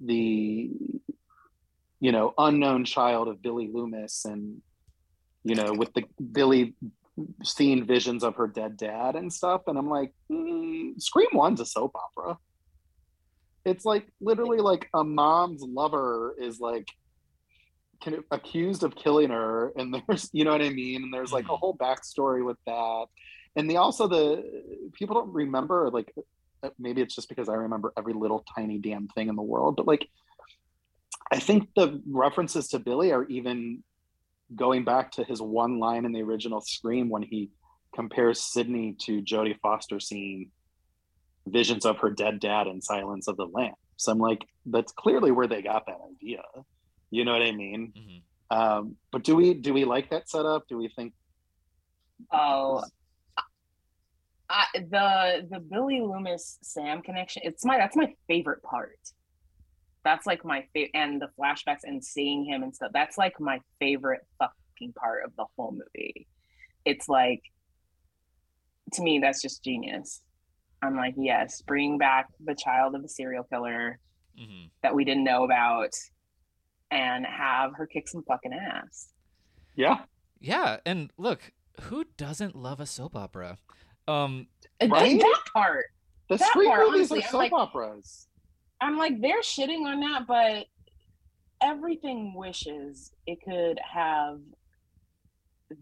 the 0.00 0.70
you 2.00 2.12
know 2.12 2.32
unknown 2.38 2.84
child 2.84 3.28
of 3.28 3.42
Billy 3.42 3.68
Loomis 3.72 4.24
and 4.24 4.62
you 5.44 5.54
know 5.54 5.72
with 5.72 5.92
the 5.94 6.04
Billy 6.32 6.74
seeing 7.44 7.84
visions 7.84 8.24
of 8.24 8.36
her 8.36 8.46
dead 8.46 8.76
dad 8.76 9.14
and 9.16 9.32
stuff. 9.32 9.62
And 9.66 9.76
i'm 9.76 9.88
like 9.90 10.12
mm, 10.32 10.98
scream 11.00 11.28
one's 11.32 11.60
a 11.60 11.66
soap 11.66 11.94
opera. 11.94 12.38
It's 13.64 13.84
like 13.84 14.08
literally 14.20 14.58
like 14.58 14.88
a 14.94 15.04
mom's 15.04 15.62
lover 15.62 16.34
is 16.40 16.60
like 16.60 16.88
can, 18.02 18.24
accused 18.30 18.82
of 18.82 18.96
killing 18.96 19.30
her. 19.30 19.72
And 19.76 19.94
there's 20.08 20.30
you 20.32 20.44
know 20.44 20.52
what 20.52 20.62
i 20.62 20.70
mean? 20.70 21.02
And 21.02 21.12
there's 21.12 21.32
like 21.32 21.44
a 21.44 21.48
Mhm. 21.48 21.58
whole 21.58 21.76
backstory 21.76 22.44
with 22.44 22.58
that. 22.66 23.06
And 23.56 23.68
the 23.68 23.76
also 23.76 24.06
the 24.08 24.90
people 24.94 25.16
don't 25.16 25.32
remember 25.34 25.90
like 25.92 26.10
maybe 26.78 27.00
it's 27.00 27.14
just 27.14 27.28
because 27.28 27.48
i 27.48 27.54
remember 27.54 27.92
every 27.96 28.12
little 28.12 28.44
tiny 28.56 28.78
damn 28.78 29.08
thing 29.08 29.28
in 29.28 29.36
the 29.36 29.42
world 29.42 29.76
but 29.76 29.86
like 29.86 30.08
i 31.30 31.38
think 31.38 31.68
the 31.76 32.02
references 32.10 32.68
to 32.68 32.78
billy 32.78 33.12
are 33.12 33.24
even 33.24 33.82
going 34.54 34.84
back 34.84 35.12
to 35.12 35.24
his 35.24 35.40
one 35.40 35.78
line 35.78 36.04
in 36.04 36.12
the 36.12 36.22
original 36.22 36.60
Scream 36.60 37.08
when 37.08 37.22
he 37.22 37.50
compares 37.94 38.40
Sidney 38.40 38.96
to 39.00 39.22
Jodie 39.22 39.58
Foster 39.60 40.00
seeing 40.00 40.50
visions 41.46 41.84
of 41.84 41.98
her 41.98 42.10
dead 42.10 42.40
dad 42.40 42.66
in 42.66 42.80
Silence 42.80 43.28
of 43.28 43.36
the 43.36 43.46
Lambs. 43.46 43.76
So 43.96 44.12
I'm 44.12 44.18
like, 44.18 44.44
that's 44.66 44.92
clearly 44.92 45.30
where 45.30 45.46
they 45.46 45.62
got 45.62 45.86
that 45.86 45.98
idea. 46.10 46.42
You 47.10 47.24
know 47.24 47.32
what 47.32 47.42
I 47.42 47.52
mean? 47.52 47.92
Mhm. 47.96 48.22
Um, 48.56 48.96
but 49.12 49.22
do 49.22 49.36
we 49.36 49.54
do 49.54 49.72
we 49.72 49.84
like 49.84 50.10
that 50.10 50.28
setup? 50.28 50.66
Do 50.68 50.76
we 50.76 50.88
think? 50.88 51.12
Oh, 52.32 52.82
I, 54.50 54.64
the 54.74 55.46
the 55.48 55.60
Billy 55.60 56.00
Loomis 56.00 56.58
Sam 56.62 57.02
connection. 57.02 57.42
It's 57.44 57.64
my 57.64 57.78
that's 57.78 57.96
my 57.96 58.12
favorite 58.26 58.62
part. 58.62 58.98
That's 60.04 60.26
like 60.26 60.44
my 60.44 60.64
favorite, 60.74 60.90
and 60.94 61.20
the 61.22 61.28
flashbacks 61.38 61.84
and 61.84 62.04
seeing 62.04 62.44
him 62.44 62.62
and 62.62 62.74
stuff. 62.74 62.90
That's 62.92 63.16
like 63.16 63.38
my 63.38 63.60
favorite 63.78 64.22
fucking 64.38 64.92
part 64.94 65.24
of 65.24 65.36
the 65.36 65.44
whole 65.56 65.72
movie. 65.72 66.26
It's 66.84 67.08
like, 67.08 67.42
to 68.94 69.02
me, 69.02 69.18
that's 69.20 69.42
just 69.42 69.62
genius. 69.62 70.22
I'm 70.82 70.96
like, 70.96 71.14
yes, 71.18 71.62
bring 71.62 71.98
back 71.98 72.26
the 72.42 72.54
child 72.54 72.94
of 72.94 73.02
the 73.02 73.08
serial 73.08 73.44
killer 73.44 73.98
Mhm. 74.38 74.70
that 74.82 74.94
we 74.94 75.04
didn't 75.04 75.24
know 75.24 75.44
about, 75.44 75.92
and 76.90 77.26
have 77.26 77.72
her 77.76 77.86
kick 77.86 78.08
some 78.08 78.24
fucking 78.24 78.54
ass. 78.54 79.12
Yeah, 79.76 80.04
Yeah, 80.40 80.78
and 80.86 81.12
look, 81.18 81.52
who 81.82 82.04
doesn't 82.16 82.56
love 82.56 82.80
a 82.80 82.86
soap 82.86 83.14
opera? 83.14 83.58
Um, 84.10 84.46
Right? 84.82 85.20
That 85.20 85.42
part. 85.52 85.86
the 86.28 86.36
That 86.38 86.48
Scream 86.48 86.68
part, 86.70 86.86
movies 86.88 87.10
honestly, 87.12 87.18
are 87.20 87.22
I'm 87.22 87.30
soap 87.30 87.38
like- 87.38 87.52
operas. 87.52 88.26
I'm 88.82 88.96
like, 88.96 89.20
they're 89.20 89.42
shitting 89.42 89.84
on 89.84 90.00
that, 90.00 90.26
but 90.26 90.66
everything 91.60 92.32
wishes 92.34 93.12
it 93.26 93.38
could 93.44 93.78
have 93.80 94.40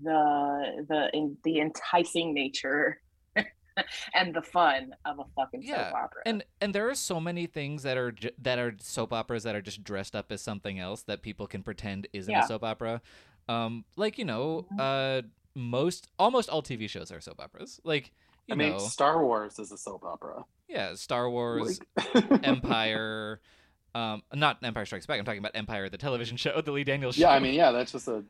the 0.03 0.85
the 0.89 1.11
in, 1.17 1.37
the 1.45 1.61
enticing 1.61 2.35
nature 2.35 3.01
and 4.15 4.35
the 4.35 4.43
fun 4.43 4.91
of 5.05 5.19
a 5.21 5.25
fucking 5.37 5.63
Yeah, 5.63 5.87
soap 5.91 5.95
opera. 5.95 6.23
and 6.27 6.45
and 6.61 6.75
there 6.75 6.89
are 6.91 6.95
so 6.95 7.21
many 7.21 7.47
things 7.47 7.85
that 7.85 7.97
are 7.97 8.11
ju- 8.13 8.31
that 8.43 8.59
are 8.59 8.75
soap 8.81 9.13
operas 9.13 9.45
that 9.45 9.55
are 9.55 9.63
just 9.63 9.85
dressed 9.85 10.15
up 10.17 10.31
as 10.33 10.43
something 10.43 10.79
else 10.79 11.03
that 11.05 11.23
people 11.23 11.47
can 11.47 11.63
pretend 11.63 12.09
isn't 12.13 12.31
Yeah. 12.33 12.45
a 12.45 12.47
soap 12.49 12.65
opera. 12.65 13.01
Um, 13.49 13.85
like 13.97 14.19
you 14.19 14.25
know, 14.25 14.67
Mhm. 14.73 14.79
uh, 14.81 15.27
most 15.55 16.09
almost 16.19 16.49
all 16.49 16.63
TV 16.63 16.89
shows 16.89 17.11
are 17.13 17.21
soap 17.21 17.41
operas. 17.41 17.81
Like 17.85 18.13
you 18.47 18.55
I 18.55 18.57
mean, 18.57 18.73
know, 18.73 18.79
Star 18.79 19.23
Wars 19.25 19.59
is 19.59 19.73
a 19.73 19.79
soap 19.79 20.05
opera. 20.05 20.45
yeah, 20.69 20.95
Star 20.95 21.29
Wars, 21.31 21.81
Like- 22.15 22.43
Empire. 22.45 23.41
Um, 23.95 24.23
not 24.35 24.59
Empire 24.63 24.85
Strikes 24.87 25.07
Back. 25.07 25.19
I'm 25.19 25.25
talking 25.25 25.39
about 25.41 25.53
Empire, 25.57 25.89
the 25.89 25.99
television 25.99 26.37
show, 26.37 26.61
the 26.61 26.71
Lee 26.73 26.85
Daniels 26.85 27.17
show. 27.17 27.23
yeah, 27.23 27.31
I 27.31 27.39
mean, 27.41 27.55
yeah, 27.55 27.73
that's 27.73 27.93
just 27.93 28.09
a. 28.09 28.23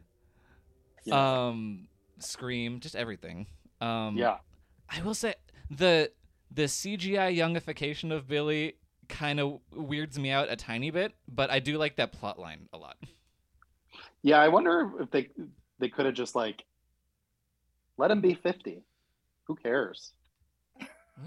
um, 1.14 1.88
Scream, 2.20 2.80
just 2.80 2.96
everything. 2.96 3.46
Um, 3.80 4.16
yeah, 4.16 4.38
I 4.88 5.02
will 5.02 5.14
say 5.14 5.34
the 5.70 6.10
the 6.50 6.64
CGI 6.64 7.36
youngification 7.36 8.10
of 8.12 8.26
Billy 8.26 8.74
kind 9.08 9.38
of 9.40 9.60
weirds 9.72 10.18
me 10.18 10.30
out 10.30 10.50
a 10.50 10.56
tiny 10.56 10.90
bit, 10.90 11.12
but 11.28 11.50
I 11.50 11.60
do 11.60 11.78
like 11.78 11.96
that 11.96 12.12
plot 12.12 12.38
line 12.38 12.68
a 12.72 12.78
lot. 12.78 12.96
yeah. 14.22 14.40
I 14.40 14.48
wonder 14.48 14.90
if 15.00 15.10
they 15.10 15.28
they 15.78 15.88
could 15.88 16.06
have 16.06 16.14
just 16.14 16.34
like 16.34 16.64
let 17.98 18.10
him 18.10 18.20
be 18.22 18.34
fifty. 18.34 18.82
Who 19.44 19.56
cares? 19.56 20.12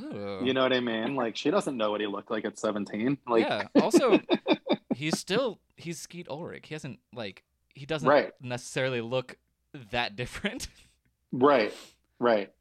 Ooh. 0.01 0.39
You 0.43 0.53
know 0.53 0.61
what 0.63 0.73
I 0.73 0.79
mean? 0.79 1.15
Like 1.15 1.35
she 1.35 1.51
doesn't 1.51 1.75
know 1.75 1.91
what 1.91 1.99
he 2.01 2.07
looked 2.07 2.31
like 2.31 2.45
at 2.45 2.57
17. 2.57 3.17
Like 3.27 3.43
yeah. 3.43 3.67
Also, 3.81 4.19
he's 4.95 5.19
still 5.19 5.59
he's 5.75 5.99
Skeet 5.99 6.27
Ulrich. 6.29 6.67
He 6.67 6.73
hasn't 6.75 6.99
like 7.13 7.43
he 7.73 7.85
doesn't 7.85 8.07
Right. 8.07 8.31
necessarily 8.41 9.01
look 9.01 9.37
that 9.91 10.15
different. 10.15 10.67
Right, 11.33 11.73
right. 12.19 12.51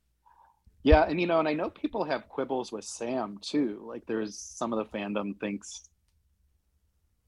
Yeah, 0.85 1.03
and 1.03 1.21
you 1.21 1.27
know, 1.27 1.41
and 1.41 1.49
I 1.49 1.53
know 1.55 1.71
people 1.71 2.05
have 2.05 2.29
quibbles 2.29 2.71
with 2.73 2.85
Sam 2.85 3.39
too. 3.43 3.83
Like 3.85 4.07
there's 4.07 4.39
some 4.39 4.73
of 4.73 4.79
the 4.79 4.97
fandom 4.97 5.39
thinks 5.41 5.89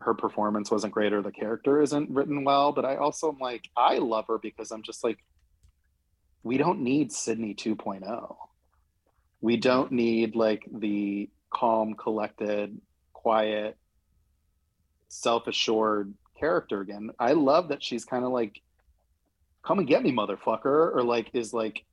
her 0.01 0.15
performance 0.15 0.71
wasn't 0.71 0.93
great 0.93 1.13
or 1.13 1.21
the 1.23 1.33
character 1.33 1.81
isn't 1.83 2.11
written 2.11 2.45
well, 2.45 2.73
but 2.73 2.85
I 2.85 2.97
also 2.97 3.31
am 3.31 3.39
like, 3.39 3.69
I 3.77 3.99
love 3.99 4.27
her 4.29 4.39
because 4.39 4.71
I'm 4.73 4.83
just 4.83 5.05
like, 5.05 5.19
we 6.43 6.57
don't 6.57 6.81
need 6.81 7.13
Sidney 7.13 7.55
2.0. 7.55 8.37
We 9.41 9.57
don't 9.57 9.93
need 9.93 10.35
like 10.35 10.67
the 10.73 11.29
calm, 11.51 11.95
collected, 11.95 12.81
quiet, 13.13 13.77
self-assured 15.09 16.15
character 16.39 16.81
again. 16.81 17.11
I 17.19 17.33
love 17.33 17.69
that 17.69 17.83
she's 17.83 18.05
kind 18.05 18.25
of 18.25 18.33
like, 18.33 18.61
come 19.63 19.79
and 19.79 19.87
get 19.87 20.03
me, 20.03 20.13
motherfucker, 20.13 20.95
or 20.95 21.03
like 21.03 21.31
is 21.35 21.53
like, 21.53 21.85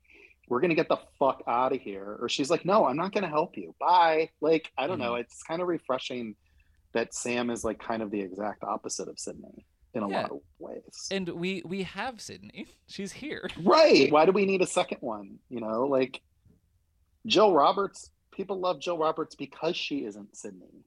we're 0.48 0.62
gonna 0.62 0.76
get 0.76 0.90
the 0.90 0.98
fuck 1.20 1.44
out 1.48 1.74
of 1.74 1.82
here. 1.82 2.18
Or 2.20 2.28
she's 2.30 2.50
like, 2.50 2.66
no, 2.66 2.86
I'm 2.86 2.98
not 2.98 3.14
gonna 3.14 3.28
help 3.28 3.56
you. 3.58 3.76
Bye. 3.80 4.30
Like, 4.42 4.72
I 4.78 4.88
don't 4.88 5.00
know. 5.00 5.12
Mm-hmm. 5.12 5.22
It's 5.22 5.44
kind 5.44 5.62
of 5.62 5.68
refreshing 5.68 6.36
that 6.94 7.14
Sam 7.14 7.52
is 7.52 7.64
like 7.64 7.80
kind 7.80 8.02
of 8.02 8.10
the 8.10 8.22
exact 8.22 8.64
opposite 8.64 9.08
of 9.08 9.20
Sidney 9.20 9.66
in 9.94 10.04
a 10.04 10.10
Yeah. 10.10 10.22
lot 10.22 10.32
of 10.32 10.40
ways. 10.60 11.08
and 11.12 11.28
we 11.30 11.62
we 11.66 11.84
have 11.84 12.22
Sidney. 12.22 12.68
She's 12.88 13.12
here. 13.12 13.50
right. 13.64 14.12
Why 14.12 14.26
do 14.26 14.32
we 14.32 14.46
need 14.46 14.62
a 14.62 14.68
second 14.80 15.00
one? 15.02 15.40
You 15.50 15.62
know, 15.62 15.86
like 15.86 16.22
Jill 17.26 17.54
Roberts, 17.54 18.12
people 18.32 18.60
love 18.60 18.80
Jill 18.80 18.98
Roberts 18.98 19.36
because 19.36 19.76
she 19.76 20.06
isn't 20.06 20.36
Sidney. 20.38 20.84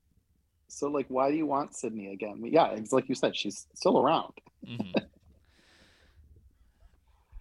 So 0.68 0.88
like 0.88 1.06
why 1.08 1.30
do 1.30 1.36
you 1.36 1.46
want 1.46 1.74
Sidney 1.76 2.12
again? 2.12 2.40
Yeah, 2.44 2.68
it's 2.72 2.92
like 2.92 3.08
you 3.08 3.14
said, 3.14 3.36
she's 3.36 3.66
still 3.74 3.98
around. 4.00 4.32
Mhm. 4.66 4.94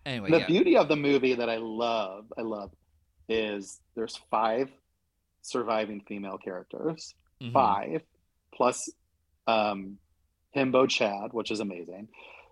anyway, 0.05 0.31
the 0.31 0.39
yeah. 0.39 0.47
beauty 0.47 0.77
of 0.77 0.87
the 0.87 0.95
movie 0.95 1.35
that 1.35 1.49
I 1.49 1.57
love, 1.57 2.25
I 2.37 2.41
love, 2.41 2.71
is 3.29 3.79
there's 3.95 4.17
five 4.29 4.69
surviving 5.41 6.01
female 6.07 6.37
characters, 6.37 7.15
Mhm. 7.41 7.53
five 7.53 8.01
plus 8.53 8.89
um, 9.47 9.97
Himbo 10.55 10.87
Chad, 10.89 11.33
which 11.33 11.51
is 11.51 11.59
amazing. 11.59 12.09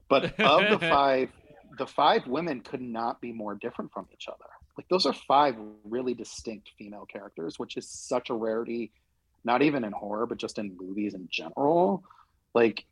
But 0.10 0.40
of 0.40 0.70
the 0.70 0.80
five, 0.90 1.30
the 1.78 1.88
five 1.88 2.26
women 2.28 2.62
could 2.62 2.82
not 2.82 3.22
be 3.22 3.32
more 3.32 3.56
different 3.56 3.92
from 3.92 4.08
each 4.14 4.28
other. 4.28 4.50
Like 4.78 4.88
those 4.90 5.06
are 5.06 5.14
five 5.14 5.56
really 5.84 6.14
distinct 6.14 6.72
female 6.78 7.06
characters, 7.06 7.60
which 7.60 7.76
is 7.78 7.90
such 7.90 8.30
a 8.30 8.34
rarity, 8.34 8.92
not 9.44 9.62
even 9.62 9.84
in 9.84 9.92
horror, 9.92 10.26
but 10.26 10.38
just 10.38 10.58
in 10.58 10.78
movies 10.80 11.14
in 11.14 11.28
general. 11.32 12.04
Like 12.54 12.86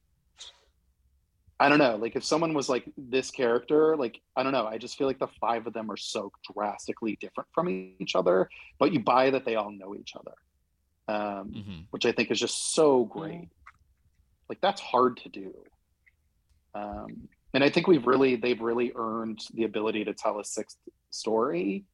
I 1.59 1.69
don't 1.69 1.79
know. 1.79 1.95
Like 1.95 2.15
if 2.15 2.23
someone 2.23 2.53
was 2.53 2.69
like 2.69 2.85
this 2.97 3.31
character, 3.31 3.97
like 3.97 4.21
I 4.35 4.43
don't 4.43 4.51
know. 4.51 4.67
I 4.67 4.77
just 4.77 4.95
feel 4.97 5.07
like 5.07 5.17
the 5.17 5.27
five 5.41 5.65
of 5.65 5.73
them 5.73 5.89
are 5.89 5.97
so 5.97 6.31
drastically 6.53 7.17
different 7.19 7.49
from 7.51 7.69
each 7.99 8.15
other, 8.15 8.47
but 8.77 8.93
you 8.93 8.99
buy 8.99 9.31
that 9.31 9.43
they 9.43 9.55
all 9.55 9.71
know 9.71 9.95
each 9.95 10.13
other, 10.15 10.35
um, 11.07 11.51
Mhm. 11.51 11.85
which 11.89 12.05
I 12.05 12.11
think 12.11 12.29
is 12.29 12.39
just 12.39 12.73
so 12.75 13.05
great. 13.05 13.49
Like 14.49 14.61
that's 14.61 14.81
hard 14.81 15.17
to 15.17 15.29
do, 15.29 15.53
um, 16.73 17.27
and 17.53 17.63
I 17.63 17.69
think 17.69 17.87
we've 17.87 18.07
really 18.07 18.35
they've 18.35 18.61
really 18.61 18.91
earned 18.95 19.41
the 19.53 19.63
ability 19.63 20.05
to 20.05 20.13
tell 20.13 20.39
a 20.39 20.45
sixth 20.45 20.77
story 21.09 21.85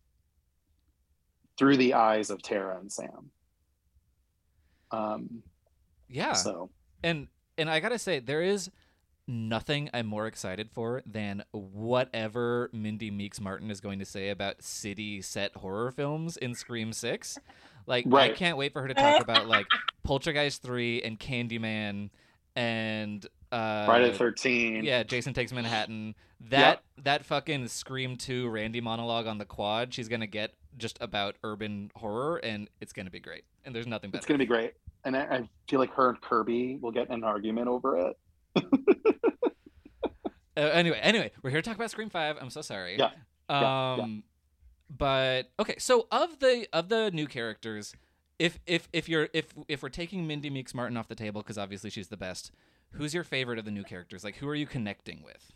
through 1.58 1.78
the 1.78 1.93
eyes 1.93 2.30
of 2.30 2.41
Tara 2.41 2.78
and 2.80 2.91
Sam. 2.91 3.32
Um, 4.91 5.43
Yeah. 6.10 6.34
So 6.34 6.70
and 7.04 7.28
and 7.58 7.70
I 7.70 7.80
gotta 7.80 7.99
say, 7.99 8.20
there 8.20 8.41
is 8.41 8.70
nothing 9.28 9.89
I'm 9.93 10.06
more 10.06 10.28
excited 10.28 10.70
for 10.72 11.01
than 11.06 11.43
whatever 11.51 12.70
Mindy 12.74 13.10
Meeks 13.10 13.39
Martin 13.39 13.72
is 13.72 13.80
going 13.80 13.99
to 13.99 14.06
say 14.06 14.30
about 14.30 14.62
city 14.62 15.22
set 15.22 15.56
horror 15.56 15.91
films 15.91 16.38
in 16.38 16.56
Scream 16.56 16.91
Six. 16.91 17.38
Like, 17.86 18.12
I 18.14 18.30
can't 18.30 18.58
wait 18.58 18.74
for 18.74 18.82
her 18.82 18.88
to 18.88 18.93
talk 18.93 19.22
about 19.22 19.47
like 19.47 19.66
Poltergeist 20.04 20.62
Three 20.62 21.01
and 21.01 21.20
Candyman 21.20 22.10
and 22.56 23.26
uh, 23.51 23.86
Friday 23.86 24.12
the 24.12 24.18
Thirteenth. 24.18 24.84
Yeah, 24.86 25.04
Jason 25.04 25.34
Takes 25.34 25.51
Manhattan. 25.51 26.16
That 26.49 26.82
that 27.04 27.24
fucking 27.26 27.68
Scream 27.70 28.18
Two 28.18 28.49
Randy 28.49 28.82
monologue 28.82 29.28
on 29.28 29.38
the 29.38 29.45
quad. 29.45 29.93
She's 29.93 30.08
gonna 30.10 30.28
get 30.28 30.54
just 30.78 30.97
about 31.01 31.36
urban 31.43 31.91
horror, 31.95 32.38
and 32.38 32.70
it's 32.82 32.93
gonna 32.93 33.10
be 33.12 33.20
great. 33.20 33.43
And 33.66 33.74
there's 33.74 33.88
nothing 33.88 34.10
better. 34.12 34.18
It's 34.20 34.26
gonna 34.26 34.38
be 34.39 34.45
great, 34.45 34.74
and 35.06 35.16
I, 35.16 35.22
I 35.22 35.49
feel 35.70 35.80
like 35.80 35.93
her 35.93 36.10
and 36.10 36.20
Kirby 36.22 36.80
will 36.82 36.91
get 36.91 37.08
in 37.08 37.14
an 37.16 37.24
argument 37.24 37.68
over 37.68 37.97
it. 37.97 38.18
Uh, 40.56 40.60
anyway, 40.62 40.99
anyway, 41.01 41.32
we're 41.41 41.49
here 41.49 41.64
to 41.64 41.68
talk 41.68 41.76
about 41.76 41.89
Scream 41.89 42.12
Five. 42.12 42.38
I'm 42.39 42.51
so 42.51 42.62
sorry. 42.62 42.99
Yeah, 42.99 43.10
Um, 43.49 43.99
yeah. 43.99 44.06
but 44.95 45.49
okay. 45.60 45.74
So 45.80 46.06
of 46.12 46.38
the 46.38 46.68
of 46.72 46.89
the 46.89 47.10
new 47.10 47.26
characters, 47.26 47.95
if 48.44 48.60
if 48.68 48.89
if 48.91 49.08
you're 49.08 49.30
if 49.34 49.46
if 49.70 49.82
we're 49.82 49.88
taking 49.89 50.28
Mindy 50.28 50.50
Meeks 50.50 50.74
Martin 50.74 50.98
off 50.98 51.08
the 51.08 51.16
table 51.16 51.41
because 51.41 51.58
obviously 51.58 51.89
she's 51.89 52.10
the 52.10 52.18
best, 52.18 52.52
who's 52.91 53.14
your 53.14 53.24
favorite 53.24 53.58
of 53.58 53.64
the 53.64 53.72
new 53.72 53.84
characters? 53.84 54.24
Like, 54.24 54.36
who 54.36 54.48
are 54.50 54.56
you 54.56 54.66
connecting 54.68 55.24
with? 55.24 55.52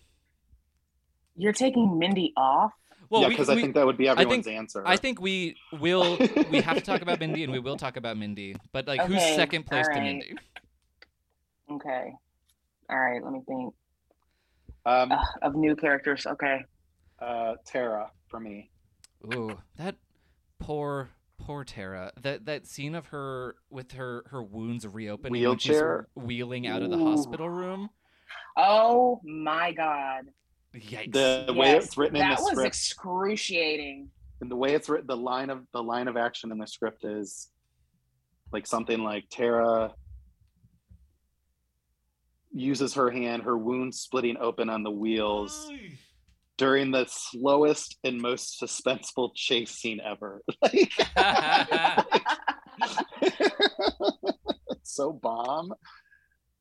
You're 1.36 1.52
taking 1.54 2.00
Mindy 2.00 2.32
off. 2.38 2.72
Well, 3.10 3.24
yeah, 3.24 3.28
because 3.30 3.50
I 3.50 3.56
we- 3.56 3.62
think 3.62 3.76
that 3.76 3.86
would 3.86 3.98
be 3.98 4.08
everyone's 4.08 4.46
think- 4.46 4.58
answer. 4.58 4.84
I 4.86 4.96
think 4.96 5.20
we 5.20 5.58
will. 5.74 6.18
We 6.52 6.62
have 6.62 6.76
to 6.78 6.82
talk 6.82 7.02
about 7.02 7.20
Mindy, 7.20 7.44
and 7.44 7.52
we 7.52 7.60
will 7.60 7.76
talk 7.78 7.98
about 7.98 8.16
Mindy. 8.18 8.56
But 8.72 8.88
like, 8.88 9.02
who's 9.02 9.22
second 9.36 9.66
place 9.66 9.86
to. 9.88 10.00
Mindy? 10.00 10.34
Okay. 11.70 12.14
All 12.90 12.98
right. 13.00 13.22
Let 13.22 13.34
me 13.34 13.42
think 13.46 13.74
um, 14.86 15.12
Ugh, 15.12 15.26
of 15.42 15.56
new 15.56 15.76
characters. 15.76 16.26
Okay. 16.26 16.64
uh, 17.20 17.56
Tara 17.66 18.12
for 18.30 18.40
me. 18.40 18.70
Ooh, 19.34 19.58
that 19.78 19.96
poor, 20.60 21.10
poor 21.40 21.64
Tara. 21.64 22.12
That 22.22 22.46
that 22.46 22.68
scene 22.68 22.96
of 22.96 23.08
her 23.08 23.56
with 23.70 23.92
her 23.94 24.24
her 24.30 24.44
wounds 24.44 24.86
reopening 24.88 25.44
when 25.48 25.58
she's 25.58 25.72
Wheelchair? 25.72 26.08
wheeling 26.16 26.68
out 26.68 26.82
of 26.82 26.90
the 26.92 26.98
Ooh. 26.98 27.06
hospital 27.06 27.50
room. 27.50 27.90
Oh 28.58 29.22
my 29.24 29.72
God. 29.72 30.26
Yikes! 30.76 31.14
The, 31.14 31.46
the 31.48 31.54
way 31.54 31.72
it's 31.76 31.98
written 31.98 32.18
in 32.18 32.22
that 32.28 32.38
the 32.38 32.44
was 32.44 32.52
script, 32.52 32.68
excruciating. 32.68 34.10
and 34.42 34.52
the 34.52 34.56
way 34.56 34.74
it's 34.76 34.90
written, 34.90 35.08
the 35.08 35.18
line 35.18 35.50
of 35.50 35.64
the 35.74 35.82
line 35.82 36.08
of 36.08 36.18
action 36.18 36.52
in 36.52 36.58
the 36.58 36.68
script 36.68 37.04
is 37.06 37.50
like 38.52 38.68
something 38.68 39.04
like 39.04 39.26
Tara 39.32 39.94
uses 42.54 42.94
her 42.96 43.10
hand, 43.10 43.44
her 43.44 43.58
wound 43.58 43.94
splitting 43.94 44.38
open 44.38 44.70
on 44.70 44.84
the 44.84 44.92
wheels 44.92 45.72
during 46.58 46.92
the 46.92 47.06
slowest 47.08 47.98
and 48.04 48.20
most 48.20 48.60
suspenseful 48.62 49.32
chase 49.36 49.72
scene 49.72 50.02
ever. 50.04 50.42
Like, 50.62 50.92
so 54.84 55.14
bomb. 55.14 55.74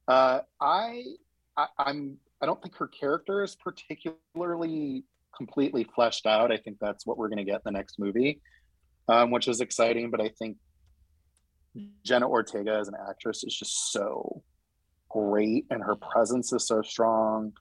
Uh, 0.09 0.41
I, 0.61 1.03
I 1.57 1.67
I'm 1.79 2.19
I 2.41 2.47
don't 2.47 2.63
think 2.63 2.77
her 2.77 2.89
character 2.89 3.43
is 3.43 3.57
particularly 3.57 5.05
completely 5.37 5.85
fleshed 5.95 6.27
out. 6.27 6.53
I 6.53 6.59
think 6.59 6.79
that's 6.81 7.07
what 7.07 7.19
we're 7.19 7.29
going 7.29 7.39
to 7.39 7.45
get 7.45 7.57
in 7.57 7.63
the 7.65 7.71
next 7.73 7.99
movie, 7.99 8.41
um, 9.09 9.31
which 9.31 9.49
is 9.49 9.61
exciting. 9.61 10.11
But 10.11 10.21
I 10.21 10.31
think 10.39 10.57
Jenna 12.05 12.29
Ortega 12.29 12.75
as 12.75 12.89
an 12.89 12.95
actress 13.09 13.45
is 13.45 13.55
just 13.55 13.93
so 13.93 14.43
great, 15.09 15.67
and 15.71 15.83
her 15.83 15.97
presence 15.97 16.53
is 16.53 16.67
so 16.67 16.83
strong, 16.83 17.53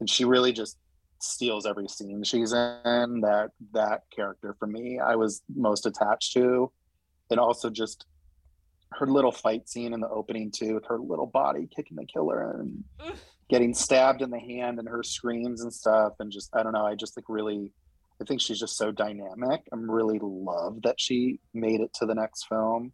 and 0.00 0.08
she 0.08 0.24
really 0.24 0.52
just 0.52 0.78
steals 1.18 1.66
every 1.66 1.88
scene 1.88 2.22
she's 2.22 2.52
in. 2.52 3.20
That 3.22 3.50
that 3.72 4.02
character 4.14 4.54
for 4.58 4.66
me, 4.66 4.98
I 4.98 5.16
was 5.16 5.42
most 5.54 5.86
attached 5.86 6.32
to, 6.34 6.70
and 7.30 7.40
also 7.40 7.70
just 7.70 8.06
her 8.92 9.06
little 9.06 9.32
fight 9.32 9.68
scene 9.68 9.92
in 9.92 10.00
the 10.00 10.08
opening 10.08 10.50
too, 10.50 10.74
with 10.74 10.86
her 10.86 10.98
little 10.98 11.26
body 11.26 11.68
kicking 11.74 11.96
the 11.96 12.06
killer 12.06 12.60
and 12.60 12.84
getting 13.48 13.74
stabbed 13.74 14.22
in 14.22 14.30
the 14.30 14.38
hand 14.38 14.78
and 14.78 14.88
her 14.88 15.02
screams 15.02 15.62
and 15.62 15.72
stuff. 15.72 16.14
And 16.20 16.30
just 16.30 16.54
i 16.54 16.62
don't 16.62 16.72
know 16.72 16.86
i 16.86 16.94
just 16.94 17.16
like 17.16 17.28
really 17.28 17.72
i 18.20 18.24
think 18.24 18.40
she's 18.40 18.60
just 18.60 18.76
so 18.76 18.90
dynamic. 18.90 19.62
I'm 19.72 19.90
really 19.90 20.18
love 20.20 20.82
that 20.82 21.00
she 21.00 21.40
made 21.52 21.80
it 21.80 21.92
to 21.94 22.06
the 22.06 22.14
next 22.14 22.46
film. 22.46 22.92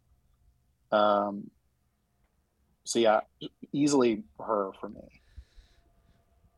Um 0.91 1.49
so 2.85 2.99
yeah 2.99 3.21
easily 3.71 4.23
her 4.39 4.71
for 4.79 4.89
me 4.89 5.22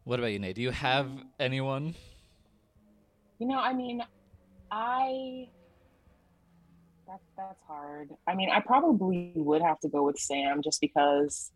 What 0.06 0.20
about 0.20 0.28
you, 0.28 0.39
Nay? 0.39 0.53
Do 0.53 0.62
you 0.62 0.70
have 0.70 1.08
um, 1.08 1.30
anyone? 1.39 1.95
You 3.39 3.47
know, 3.47 3.58
I 3.58 3.74
mean, 3.74 4.03
I 4.70 5.47
that's 7.08 7.26
that's 7.36 7.62
hard. 7.68 8.12
I 8.28 8.36
mean, 8.36 8.51
I 8.51 8.60
probably 8.60 9.32
would 9.36 9.64
have 9.64 9.80
to 9.80 9.89
go 9.89 10.03
with 10.03 10.20
Sam 10.20 10.62
just 10.64 10.80
because 10.80 11.51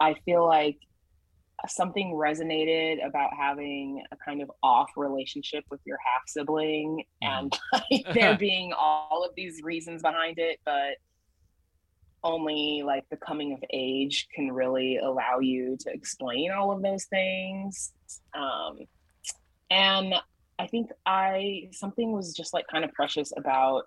I 0.00 0.14
feel 0.24 0.46
like 0.46 0.78
something 1.68 2.14
resonated 2.14 3.06
about 3.06 3.34
having 3.38 4.02
a 4.10 4.16
kind 4.16 4.40
of 4.40 4.50
off 4.62 4.90
relationship 4.96 5.64
with 5.70 5.80
your 5.84 5.98
half 5.98 6.22
sibling 6.26 7.04
mm. 7.22 7.28
and 7.28 7.58
like, 7.72 8.14
there 8.14 8.36
being 8.38 8.72
all 8.72 9.22
of 9.22 9.34
these 9.36 9.60
reasons 9.62 10.00
behind 10.00 10.38
it, 10.38 10.60
but 10.64 10.96
only 12.26 12.82
like 12.84 13.08
the 13.08 13.16
coming 13.16 13.52
of 13.52 13.62
age 13.72 14.28
can 14.34 14.52
really 14.52 14.98
allow 14.98 15.38
you 15.38 15.76
to 15.80 15.92
explain 15.92 16.50
all 16.50 16.72
of 16.72 16.82
those 16.82 17.04
things. 17.04 17.92
Um, 18.34 18.80
and 19.70 20.14
I 20.58 20.66
think 20.66 20.90
I 21.04 21.68
something 21.72 22.12
was 22.12 22.34
just 22.34 22.52
like 22.52 22.66
kind 22.66 22.84
of 22.84 22.92
precious 22.92 23.32
about 23.36 23.84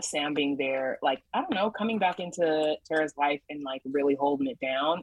Sam 0.00 0.34
being 0.34 0.56
there, 0.56 0.98
like 1.02 1.22
I 1.32 1.40
don't 1.40 1.54
know, 1.54 1.70
coming 1.70 1.98
back 1.98 2.20
into 2.20 2.76
Tara's 2.86 3.14
life 3.16 3.40
and 3.48 3.62
like 3.62 3.82
really 3.84 4.14
holding 4.14 4.48
it 4.48 4.58
down 4.60 5.02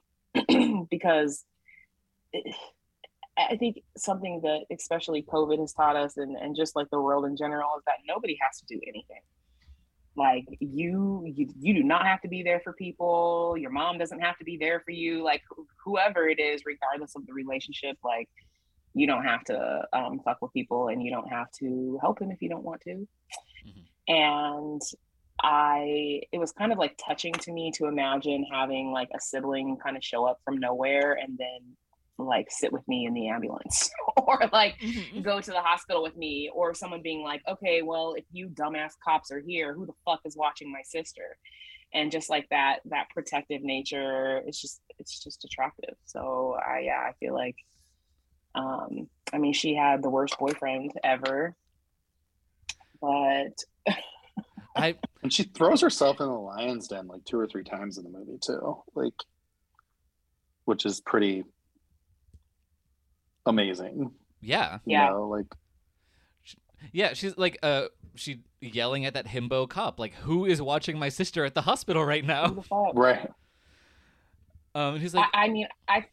because 0.89 1.43
it, 2.33 2.53
I 3.37 3.55
think 3.55 3.83
something 3.95 4.41
that 4.41 4.65
especially 4.75 5.21
COVID 5.21 5.59
has 5.59 5.73
taught 5.73 5.95
us 5.95 6.17
and, 6.17 6.35
and 6.35 6.55
just 6.55 6.75
like 6.75 6.89
the 6.89 7.01
world 7.01 7.25
in 7.25 7.37
general 7.37 7.69
is 7.77 7.83
that 7.85 7.97
nobody 8.07 8.37
has 8.41 8.59
to 8.59 8.65
do 8.65 8.79
anything. 8.87 9.21
Like 10.17 10.45
you, 10.59 11.23
you, 11.25 11.47
you 11.59 11.73
do 11.75 11.83
not 11.83 12.05
have 12.05 12.21
to 12.21 12.27
be 12.27 12.41
there 12.41 12.59
for 12.63 12.73
people. 12.73 13.55
Your 13.57 13.69
mom 13.69 13.99
doesn't 13.99 14.19
have 14.19 14.37
to 14.39 14.43
be 14.43 14.57
there 14.57 14.81
for 14.83 14.91
you. 14.91 15.23
Like 15.23 15.43
whoever 15.85 16.27
it 16.27 16.39
is, 16.39 16.63
regardless 16.65 17.15
of 17.15 17.25
the 17.27 17.33
relationship, 17.33 17.97
like 18.03 18.27
you 18.95 19.05
don't 19.05 19.23
have 19.23 19.43
to 19.45 19.83
um, 19.93 20.19
fuck 20.25 20.41
with 20.41 20.51
people 20.53 20.87
and 20.87 21.03
you 21.03 21.11
don't 21.11 21.29
have 21.29 21.51
to 21.59 21.99
help 22.01 22.17
them 22.19 22.31
if 22.31 22.41
you 22.41 22.49
don't 22.49 22.63
want 22.63 22.81
to. 22.81 22.95
Mm-hmm. 22.95 24.13
And 24.13 24.81
I, 25.43 26.21
it 26.31 26.39
was 26.39 26.51
kind 26.51 26.71
of 26.71 26.79
like 26.79 26.97
touching 26.97 27.33
to 27.33 27.51
me 27.51 27.71
to 27.75 27.85
imagine 27.85 28.43
having 28.51 28.91
like 28.91 29.09
a 29.15 29.21
sibling 29.21 29.77
kind 29.77 29.95
of 29.95 30.03
show 30.03 30.25
up 30.25 30.39
from 30.43 30.57
nowhere 30.57 31.13
and 31.13 31.37
then 31.37 31.77
like 32.17 32.47
sit 32.49 32.71
with 32.73 32.87
me 32.87 33.05
in 33.05 33.13
the 33.13 33.27
ambulance 33.27 33.89
or 34.17 34.39
like 34.51 34.77
mm-hmm. 34.79 35.21
go 35.21 35.39
to 35.39 35.51
the 35.51 35.61
hospital 35.61 36.01
with 36.01 36.15
me 36.17 36.49
or 36.53 36.73
someone 36.73 37.01
being 37.01 37.21
like 37.21 37.41
okay 37.47 37.81
well 37.81 38.13
if 38.17 38.25
you 38.31 38.47
dumbass 38.47 38.93
cops 39.03 39.31
are 39.31 39.39
here 39.39 39.73
who 39.73 39.85
the 39.85 39.93
fuck 40.05 40.19
is 40.25 40.35
watching 40.35 40.71
my 40.71 40.81
sister 40.83 41.37
and 41.93 42.11
just 42.11 42.29
like 42.29 42.47
that 42.49 42.79
that 42.85 43.07
protective 43.13 43.61
nature 43.61 44.41
it's 44.45 44.59
just 44.59 44.81
it's 44.99 45.23
just 45.23 45.43
attractive 45.45 45.95
so 46.05 46.57
i 46.67 46.79
yeah 46.79 47.05
i 47.07 47.11
feel 47.19 47.33
like 47.33 47.55
um 48.55 49.07
i 49.31 49.37
mean 49.37 49.53
she 49.53 49.75
had 49.75 50.01
the 50.01 50.09
worst 50.09 50.37
boyfriend 50.39 50.91
ever 51.03 51.55
but 52.99 53.53
i 54.75 54.95
and 55.23 55.31
she 55.31 55.43
throws 55.43 55.81
herself 55.81 56.19
in 56.19 56.27
the 56.27 56.33
lion's 56.33 56.87
den 56.87 57.07
like 57.07 57.23
two 57.25 57.39
or 57.39 57.47
three 57.47 57.63
times 57.63 57.97
in 57.97 58.03
the 58.03 58.09
movie 58.09 58.39
too 58.41 58.81
like 58.95 59.13
which 60.65 60.85
is 60.85 60.99
pretty 60.99 61.45
amazing. 63.47 64.11
Yeah. 64.41 64.75
You 64.85 64.93
yeah. 64.93 65.09
Know, 65.09 65.27
like 65.27 65.45
yeah, 66.91 67.13
she's 67.13 67.37
like 67.37 67.57
uh 67.63 67.85
she 68.15 68.43
yelling 68.61 69.05
at 69.05 69.13
that 69.13 69.27
himbo 69.27 69.69
cop 69.69 69.99
like 69.99 70.13
who 70.13 70.45
is 70.45 70.61
watching 70.61 70.97
my 70.97 71.09
sister 71.09 71.45
at 71.45 71.53
the 71.53 71.61
hospital 71.61 72.03
right 72.05 72.25
now? 72.25 72.63
Right. 72.93 73.29
Um 74.75 74.99
he's 74.99 75.13
like 75.13 75.29
I, 75.33 75.45
I 75.45 75.49
mean 75.49 75.67
I 75.87 76.05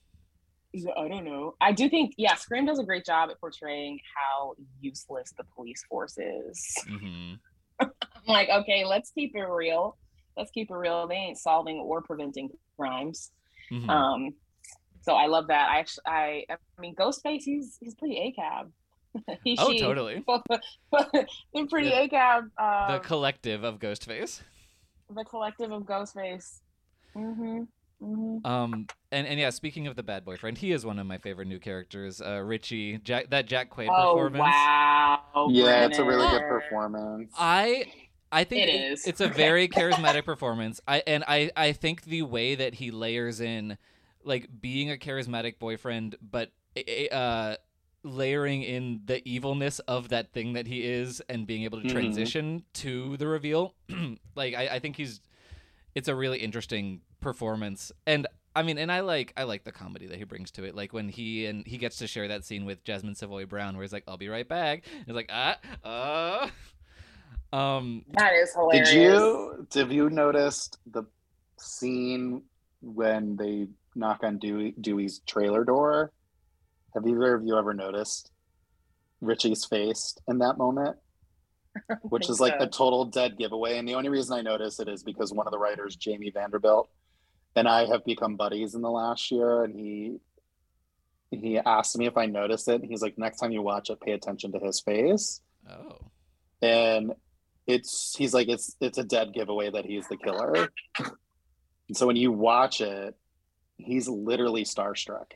I 0.96 1.08
don't 1.08 1.24
know. 1.24 1.54
I 1.60 1.72
do 1.72 1.88
think, 1.88 2.14
yeah, 2.16 2.34
Scream 2.34 2.66
does 2.66 2.78
a 2.78 2.84
great 2.84 3.04
job 3.04 3.30
at 3.30 3.38
portraying 3.38 4.00
how 4.14 4.54
useless 4.80 5.32
the 5.36 5.44
police 5.54 5.84
force 5.88 6.18
is. 6.18 6.76
Mm-hmm. 6.88 7.34
I'm 7.80 7.88
like, 8.28 8.48
okay, 8.48 8.84
let's 8.84 9.10
keep 9.10 9.34
it 9.34 9.42
real. 9.42 9.96
Let's 10.36 10.52
keep 10.52 10.70
it 10.70 10.74
real. 10.74 11.08
They 11.08 11.16
ain't 11.16 11.38
solving 11.38 11.78
or 11.78 12.02
preventing 12.02 12.50
crimes. 12.78 13.32
Mm-hmm. 13.72 13.90
Um, 13.90 14.34
so 15.04 15.14
I 15.14 15.26
love 15.26 15.48
that. 15.48 15.68
I 15.68 15.78
actually, 15.80 16.02
I, 16.06 16.44
I 16.50 16.80
mean, 16.80 16.94
Ghostface, 16.94 17.42
he's 17.42 17.76
he's 17.80 17.94
pretty 17.94 18.34
ACAB. 18.38 18.70
he, 19.44 19.56
oh, 19.60 19.70
she, 19.70 19.78
totally. 19.78 20.24
they're 21.52 21.66
pretty 21.66 21.90
ACAB. 21.90 22.50
Um, 22.58 22.92
the 22.92 23.00
collective 23.00 23.64
of 23.64 23.78
Ghostface. 23.78 24.40
The 25.14 25.24
collective 25.24 25.72
of 25.72 25.82
Ghostface. 25.82 26.60
Mm-hmm. 27.14 27.62
Mm-hmm. 28.02 28.44
Um 28.44 28.86
and, 29.12 29.26
and 29.26 29.38
yeah, 29.38 29.50
speaking 29.50 29.86
of 29.86 29.94
the 29.94 30.02
bad 30.02 30.24
boyfriend, 30.24 30.58
he 30.58 30.72
is 30.72 30.84
one 30.84 30.98
of 30.98 31.06
my 31.06 31.18
favorite 31.18 31.46
new 31.46 31.60
characters. 31.60 32.20
Uh, 32.20 32.40
Richie, 32.40 32.98
Jack, 32.98 33.30
that 33.30 33.46
Jack 33.46 33.70
Quaid 33.70 33.88
oh, 33.88 34.14
performance. 34.14 34.40
Wow, 34.40 35.48
yeah, 35.50 35.64
Brennan. 35.64 35.90
it's 35.90 35.98
a 36.00 36.04
really 36.04 36.28
good 36.28 36.48
performance. 36.48 37.32
I 37.38 37.86
I 38.32 38.42
think 38.42 38.68
it 38.68 38.74
is. 38.74 39.06
It's 39.06 39.20
a 39.20 39.28
very 39.28 39.68
charismatic 39.68 40.24
performance. 40.24 40.80
I 40.88 41.02
and 41.06 41.22
I 41.28 41.52
I 41.56 41.72
think 41.72 42.02
the 42.02 42.22
way 42.22 42.56
that 42.56 42.74
he 42.74 42.90
layers 42.90 43.40
in 43.40 43.78
like 44.24 44.48
being 44.60 44.90
a 44.90 44.96
charismatic 44.96 45.58
boyfriend, 45.58 46.16
but 46.20 46.50
uh, 47.12 47.56
layering 48.02 48.62
in 48.62 49.00
the 49.06 49.26
evilness 49.28 49.78
of 49.80 50.08
that 50.10 50.32
thing 50.32 50.54
that 50.54 50.66
he 50.66 50.84
is, 50.84 51.22
and 51.28 51.46
being 51.46 51.64
able 51.64 51.80
to 51.80 51.86
mm-hmm. 51.86 51.96
transition 51.96 52.60
mm-hmm. 52.60 52.64
to 52.72 53.16
the 53.16 53.26
reveal. 53.26 53.74
like 54.34 54.54
I, 54.54 54.68
I 54.68 54.78
think 54.78 54.96
he's, 54.96 55.20
it's 55.94 56.08
a 56.08 56.14
really 56.14 56.38
interesting 56.38 57.00
performance, 57.20 57.92
and 58.06 58.26
I 58.56 58.62
mean, 58.62 58.78
and 58.78 58.92
I 58.92 59.00
like 59.00 59.32
I 59.36 59.44
like 59.44 59.64
the 59.64 59.72
comedy 59.72 60.06
that 60.06 60.18
he 60.18 60.24
brings 60.24 60.50
to 60.52 60.64
it. 60.64 60.74
Like 60.74 60.92
when 60.92 61.08
he 61.08 61.46
and 61.46 61.66
he 61.66 61.78
gets 61.78 61.96
to 61.98 62.06
share 62.06 62.28
that 62.28 62.44
scene 62.44 62.64
with 62.64 62.84
Jasmin 62.84 63.14
Savoy 63.14 63.46
Brown, 63.46 63.74
where 63.76 63.82
he's 63.82 63.92
like, 63.92 64.04
"I'll 64.06 64.16
be 64.16 64.28
right 64.28 64.48
back." 64.48 64.84
And 64.92 65.06
He's 65.06 65.14
like, 65.14 65.30
"Ah, 65.32 65.58
uh." 65.84 66.48
Um, 67.52 68.04
that 68.18 68.32
is 68.34 68.52
hilarious. 68.52 68.90
Did 68.90 68.98
you 68.98 69.66
have 69.74 69.92
you 69.92 70.10
noticed 70.10 70.78
the 70.90 71.04
scene 71.56 72.42
when 72.80 73.36
they 73.36 73.68
knock 73.94 74.20
on 74.22 74.38
Dewey, 74.38 74.74
Dewey's 74.80 75.20
trailer 75.26 75.64
door. 75.64 76.12
Have 76.94 77.06
either 77.06 77.34
of 77.34 77.44
you 77.44 77.58
ever 77.58 77.74
noticed 77.74 78.30
Richie's 79.20 79.64
face 79.64 80.16
in 80.28 80.38
that 80.38 80.58
moment? 80.58 80.96
Which 82.02 82.28
is 82.30 82.40
like 82.40 82.54
so. 82.58 82.64
a 82.64 82.68
total 82.68 83.04
dead 83.06 83.36
giveaway. 83.36 83.78
And 83.78 83.88
the 83.88 83.94
only 83.94 84.08
reason 84.08 84.36
I 84.36 84.42
notice 84.42 84.78
it 84.78 84.88
is 84.88 85.02
because 85.02 85.32
one 85.32 85.46
of 85.46 85.50
the 85.50 85.58
writers, 85.58 85.96
Jamie 85.96 86.30
Vanderbilt, 86.30 86.88
and 87.56 87.68
I 87.68 87.86
have 87.86 88.04
become 88.04 88.36
buddies 88.36 88.74
in 88.74 88.82
the 88.82 88.90
last 88.90 89.30
year. 89.30 89.64
And 89.64 89.74
he 89.74 90.18
he 91.30 91.58
asked 91.58 91.98
me 91.98 92.06
if 92.06 92.16
I 92.16 92.26
noticed 92.26 92.68
it. 92.68 92.80
And 92.80 92.88
he's 92.88 93.02
like, 93.02 93.18
next 93.18 93.38
time 93.38 93.50
you 93.50 93.62
watch 93.62 93.90
it, 93.90 94.00
pay 94.00 94.12
attention 94.12 94.52
to 94.52 94.60
his 94.60 94.80
face. 94.80 95.40
Oh. 95.68 95.98
And 96.62 97.12
it's 97.66 98.14
he's 98.16 98.34
like, 98.34 98.48
it's 98.48 98.76
it's 98.80 98.98
a 98.98 99.04
dead 99.04 99.32
giveaway 99.34 99.70
that 99.70 99.84
he's 99.84 100.06
the 100.08 100.16
killer. 100.16 100.68
And 101.88 101.96
so 101.96 102.06
when 102.06 102.16
you 102.16 102.32
watch 102.32 102.80
it, 102.80 103.14
he's 103.76 104.08
literally 104.08 104.64
starstruck. 104.64 105.32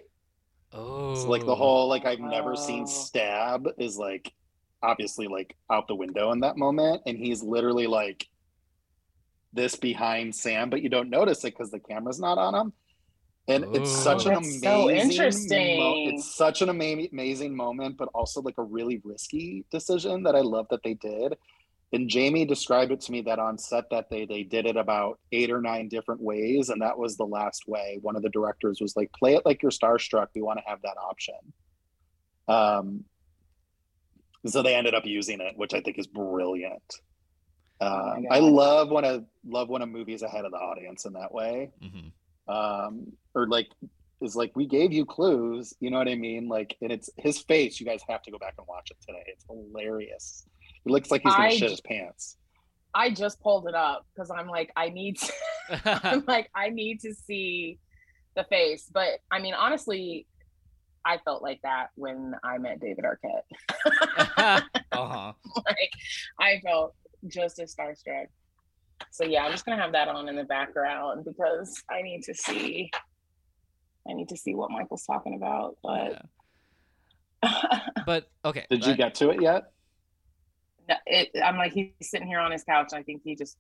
Oh, 0.73 1.15
so 1.15 1.29
like 1.29 1.45
the 1.47 1.53
oh. 1.53 1.57
whole 1.57 1.89
like 1.89 2.05
I've 2.05 2.21
never 2.21 2.57
seen 2.57 2.83
oh. 2.83 2.87
stab 2.87 3.69
is 3.79 3.97
like 3.97 4.33
obviously 4.83 5.27
like 5.27 5.57
out 5.71 5.89
the 5.89 5.95
window 5.95 6.33
in 6.33 6.41
that 6.41 6.57
moment, 6.57 7.03
and 7.07 7.17
he's 7.17 7.43
literally 7.43 7.87
like 7.87 8.27
this 9.53 9.77
behind 9.77 10.35
Sam, 10.35 10.71
but 10.71 10.83
you 10.83 10.89
don't 10.89 11.11
notice 11.11 11.45
it 11.45 11.55
because 11.57 11.71
the 11.71 11.81
camera's 11.81 12.21
not 12.21 12.39
on 12.39 12.55
him. 12.55 12.73
And 13.49 13.65
oh, 13.65 13.73
it's 13.73 13.91
such 13.91 14.27
an 14.27 14.35
oh. 14.35 14.39
amazing, 14.39 14.61
so 14.61 14.91
interesting. 14.91 15.81
Mo- 15.81 15.95
it's 16.09 16.37
such 16.37 16.61
an 16.61 16.69
ama- 16.69 17.09
amazing 17.11 17.57
moment, 17.57 17.97
but 17.97 18.11
also 18.15 18.43
like 18.43 18.59
a 18.59 18.63
really 18.63 19.01
risky 19.05 19.65
decision 19.71 20.23
that 20.25 20.37
I 20.37 20.41
love 20.41 20.67
that 20.71 20.83
they 20.83 20.95
did 20.95 21.35
and 21.93 22.09
Jamie 22.09 22.45
described 22.45 22.93
it 22.93 23.01
to 23.03 23.13
me 23.13 23.23
that 23.23 23.39
on 23.39 23.57
set 23.59 23.85
that 23.91 24.11
day 24.11 24.27
they 24.27 24.43
did 24.43 24.67
it 24.67 24.77
about 24.77 25.19
eight 25.33 25.51
or 25.51 25.61
nine 25.61 25.89
different 25.89 26.21
ways, 26.21 26.69
and 26.69 26.83
that 26.83 26.99
was 26.99 27.17
the 27.17 27.25
last 27.25 27.67
way. 27.67 27.99
One 28.03 28.17
of 28.17 28.23
the 28.23 28.29
directors 28.29 28.81
was 28.81 28.97
like, 28.97 29.11
"Play 29.13 29.35
it 29.35 29.47
like 29.47 29.63
you're 29.63 29.71
starstruck. 29.71 30.29
We 30.35 30.43
want 30.43 30.59
to 30.59 30.69
have 30.69 30.83
that 30.83 30.97
option." 30.99 31.35
Um, 32.47 33.05
so 34.47 34.63
they 34.63 34.75
ended 34.75 34.95
up 34.95 35.05
using 35.05 35.41
it, 35.41 35.57
which 35.57 35.75
I 35.75 35.81
think 35.81 35.99
is 35.99 36.07
brilliant. 36.07 36.83
Uh, 37.81 38.15
oh 38.17 38.25
I 38.31 38.39
love 38.41 38.91
when 38.91 39.05
a 39.05 39.25
love 39.47 39.69
when 39.69 39.83
a 39.83 39.87
movie's 39.87 40.23
ahead 40.23 40.45
of 40.45 40.53
the 40.53 40.59
audience 40.59 41.05
in 41.05 41.13
that 41.15 41.33
way, 41.33 41.71
mm-hmm. 41.83 42.53
um, 42.53 43.13
or 43.35 43.47
like 43.47 43.69
is 44.21 44.35
like 44.35 44.55
we 44.57 44.67
gave 44.67 44.93
you 44.93 45.05
clues. 45.05 45.73
You 45.81 45.91
know 45.91 45.99
what 45.99 46.09
I 46.09 46.17
mean? 46.17 46.49
Like, 46.49 46.77
and 46.83 46.91
it's 46.91 47.09
his 47.17 47.39
face. 47.39 47.79
You 47.79 47.87
guys 47.87 48.03
have 48.09 48.23
to 48.23 48.31
go 48.31 48.39
back 48.39 48.55
and 48.59 48.67
watch 48.67 48.91
it 48.91 48.97
today. 49.07 49.23
It's 49.27 49.45
hilarious. 49.49 50.45
He 50.89 50.93
looks 50.95 51.11
like 51.11 51.21
he's 51.23 51.35
gonna 51.35 51.49
I, 51.49 51.57
shit 51.57 51.71
his 51.71 51.83
pants. 51.83 52.39
I 52.95 53.11
just 53.11 53.41
pulled 53.43 53.69
it 53.69 53.75
up 53.75 54.07
because 54.15 54.31
I'm 54.31 54.49
like, 54.49 54.73
I 54.75 54.89
need 54.89 55.19
to 55.19 55.33
I'm 55.85 56.25
like, 56.27 56.51
I 56.55 56.71
need 56.71 57.01
to 57.01 57.15
see 57.15 57.79
the 58.35 58.45
face. 58.45 58.91
But 58.93 59.21
I 59.31 59.39
mean, 59.39 59.53
honestly, 59.53 60.27
I 61.05 61.19
felt 61.19 61.43
like 61.43 61.61
that 61.63 61.89
when 61.95 62.35
I 62.43 62.57
met 62.57 62.81
David 62.81 63.05
Arquette. 63.05 63.43
uh-huh. 64.93 65.33
Like 65.57 65.91
I 66.41 66.61
felt 66.65 66.95
just 67.27 67.59
as 67.59 67.75
starstruck. 67.75 68.29
So 69.11 69.25
yeah, 69.25 69.45
I'm 69.45 69.53
just 69.53 69.67
gonna 69.67 69.81
have 69.81 69.93
that 69.93 70.09
on 70.09 70.27
in 70.29 70.37
the 70.37 70.45
background 70.45 71.27
because 71.27 71.83
I 71.91 72.01
need 72.01 72.23
to 72.23 72.35
see 72.35 72.91
I 74.09 74.15
need 74.15 74.31
to 74.31 74.39
see 74.39 74.55
what 74.55 74.71
Michael's 74.71 75.05
talking 75.05 75.35
about. 75.35 75.77
But 75.83 76.23
yeah. 77.43 77.81
but 78.07 78.31
okay. 78.43 78.65
Did 78.71 78.87
you 78.87 78.95
get 78.95 79.15
to 79.17 79.29
it 79.29 79.43
yet? 79.43 79.65
It, 81.07 81.31
I'm 81.43 81.57
like, 81.57 81.73
he's 81.73 81.93
sitting 82.03 82.27
here 82.27 82.41
on 82.41 82.51
his 82.51 82.65
couch. 82.65 82.93
I 82.93 83.03
think 83.03 83.23
he 83.25 83.35
just, 83.37 83.57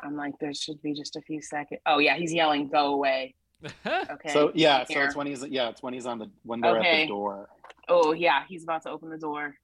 I'm 0.00 0.16
like, 0.16 0.34
there 0.40 0.54
should 0.54 0.80
be 0.82 0.92
just 0.92 1.16
a 1.16 1.20
few 1.22 1.40
seconds. 1.40 1.80
Oh 1.86 1.98
yeah, 1.98 2.16
he's 2.16 2.32
yelling, 2.32 2.68
"Go 2.68 2.92
away." 2.92 3.34
okay. 3.86 4.32
So 4.32 4.52
yeah, 4.54 4.84
so 4.84 5.00
it's 5.00 5.16
when 5.16 5.26
he's 5.26 5.44
yeah, 5.46 5.68
it's 5.70 5.82
when 5.82 5.94
he's 5.94 6.06
on 6.06 6.18
the 6.18 6.30
when 6.42 6.60
they're 6.60 6.78
okay. 6.78 7.02
at 7.02 7.04
the 7.04 7.08
door. 7.08 7.48
Oh 7.88 8.12
yeah, 8.12 8.42
he's 8.48 8.62
about 8.62 8.82
to 8.82 8.90
open 8.90 9.10
the 9.10 9.18
door. 9.18 9.54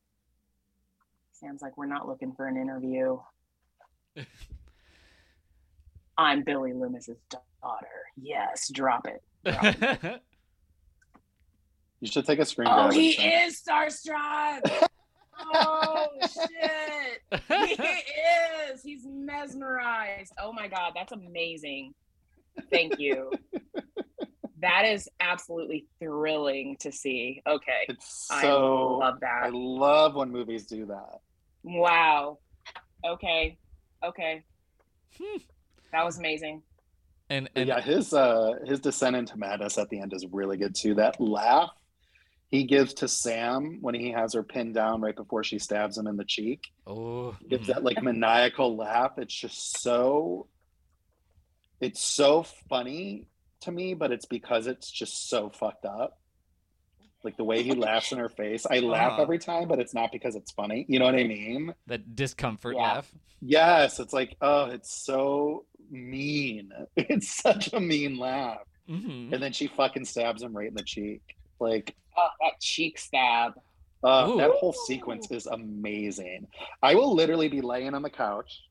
Sam's 1.32 1.62
like, 1.62 1.76
"We're 1.76 1.86
not 1.86 2.08
looking 2.08 2.32
for 2.32 2.46
an 2.46 2.56
interview." 2.56 3.18
I'm 6.18 6.42
Billy 6.42 6.72
Loomis's 6.72 7.18
daughter. 7.30 7.86
Yes, 8.20 8.68
drop 8.68 9.06
it. 9.06 9.22
Drop 9.44 9.64
it. 10.04 10.22
You 12.00 12.08
should 12.08 12.24
take 12.24 12.38
a 12.38 12.46
screen 12.46 12.66
oh, 12.70 12.90
he 12.90 13.10
is 13.10 13.60
starstruck. 13.60 14.88
Oh 15.54 16.06
shit. 16.22 17.42
He 17.48 17.74
is. 18.72 18.82
He's 18.82 19.06
mesmerized. 19.06 20.32
Oh 20.40 20.52
my 20.52 20.68
god, 20.68 20.92
that's 20.94 21.12
amazing. 21.12 21.94
Thank 22.70 22.98
you. 22.98 23.30
That 24.60 24.84
is 24.84 25.08
absolutely 25.20 25.86
thrilling 25.98 26.76
to 26.80 26.92
see. 26.92 27.40
Okay. 27.46 27.86
It's 27.88 28.26
I 28.30 28.42
so. 28.42 28.98
love 28.98 29.20
that. 29.20 29.44
I 29.44 29.48
love 29.50 30.14
when 30.16 30.30
movies 30.30 30.66
do 30.66 30.86
that. 30.86 31.20
Wow. 31.62 32.38
Okay. 33.06 33.56
Okay. 34.04 34.42
Hmm. 35.18 35.38
That 35.92 36.04
was 36.04 36.18
amazing. 36.18 36.62
and 37.30 37.48
and 37.56 37.68
yeah, 37.68 37.80
his 37.80 38.12
uh 38.12 38.54
his 38.66 38.80
descent 38.80 39.16
into 39.16 39.36
madness 39.38 39.78
at 39.78 39.88
the 39.88 39.98
end 40.00 40.12
is 40.12 40.26
really 40.30 40.56
good 40.58 40.74
too. 40.74 40.94
That 40.94 41.20
laugh 41.20 41.70
he 42.50 42.64
gives 42.64 42.94
to 42.94 43.08
Sam 43.08 43.78
when 43.80 43.94
he 43.94 44.10
has 44.10 44.34
her 44.34 44.42
pinned 44.42 44.74
down 44.74 45.00
right 45.00 45.14
before 45.14 45.44
she 45.44 45.58
stabs 45.58 45.96
him 45.96 46.06
in 46.06 46.16
the 46.16 46.24
cheek. 46.24 46.64
oh, 46.86 47.36
Gives 47.48 47.64
mhm. 47.68 47.74
that 47.74 47.84
like 47.84 48.02
maniacal 48.02 48.76
laugh. 48.76 49.12
It's 49.18 49.34
just 49.34 49.80
so 49.80 50.46
it's 51.80 52.00
so 52.00 52.42
funny 52.68 53.26
to 53.62 53.70
me, 53.72 53.94
but 53.94 54.10
it's 54.12 54.26
because 54.26 54.66
it's 54.66 54.90
just 54.90 55.28
so 55.28 55.48
fucked 55.50 55.84
up. 55.84 56.18
Like 57.22 57.36
the 57.36 57.44
way 57.44 57.62
he 57.62 57.72
laughs 57.72 58.12
in 58.12 58.18
her 58.18 58.28
face. 58.30 58.66
I 58.70 58.78
laugh 58.80 59.12
Uh-huh. 59.12 59.22
every 59.22 59.38
time, 59.38 59.68
but 59.68 59.78
it's 59.78 59.94
not 59.94 60.10
because 60.10 60.34
it's 60.36 60.52
funny. 60.52 60.86
You 60.88 60.98
know 60.98 61.04
what 61.04 61.14
I 61.14 61.24
mean? 61.24 61.74
that 61.86 62.14
discomfort 62.16 62.76
Yeah. 62.76 62.82
laugh. 62.94 63.12
Yes, 63.42 64.00
it's 64.00 64.12
like, 64.12 64.36
oh, 64.40 64.66
it's 64.66 64.92
so 65.04 65.64
mean. 65.90 66.72
It's 66.96 67.28
such 67.30 67.72
a 67.72 67.80
mean 67.80 68.18
laugh. 68.18 68.58
hmm 68.88 69.30
and 69.32 69.42
then 69.42 69.52
she 69.52 69.66
fucking 69.68 70.04
stabs 70.06 70.42
him 70.42 70.56
right 70.56 70.68
in 70.68 70.74
the 70.74 70.82
cheek. 70.82 71.22
Like, 71.60 71.94
Oh, 72.16 72.28
that 72.40 72.60
cheek 72.60 72.98
stab. 72.98 73.52
uh, 74.02 74.36
that 74.36 74.50
whole 74.52 74.72
sequence 74.72 75.30
is 75.30 75.46
amazing. 75.46 76.46
I 76.82 76.94
will 76.94 77.14
literally 77.14 77.48
be 77.48 77.60
laying 77.60 77.94
on 77.94 78.02
the 78.02 78.10
couch, 78.10 78.62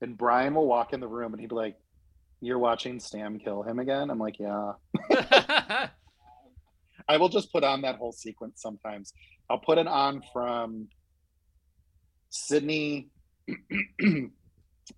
and 0.00 0.16
Bryan 0.16 0.54
will 0.54 0.66
walk 0.66 0.92
in 0.92 1.00
the 1.00 1.08
room, 1.08 1.32
and 1.32 1.40
he'd 1.40 1.50
be 1.50 1.54
like, 1.54 1.76
"You're 2.40 2.58
watching 2.58 2.98
Stam 3.00 3.38
kill 3.38 3.62
him 3.62 3.78
again?" 3.78 4.10
I'm 4.10 4.18
like, 4.18 4.38
"Yeah." 4.38 4.72
I 7.08 7.16
will 7.16 7.28
just 7.28 7.52
put 7.52 7.64
on 7.64 7.82
that 7.82 7.96
whole 7.96 8.12
sequence 8.12 8.62
sometimes. 8.62 9.12
I'll 9.50 9.58
put 9.58 9.78
it 9.78 9.86
on 9.86 10.22
from 10.32 10.88
Sidney 12.30 13.10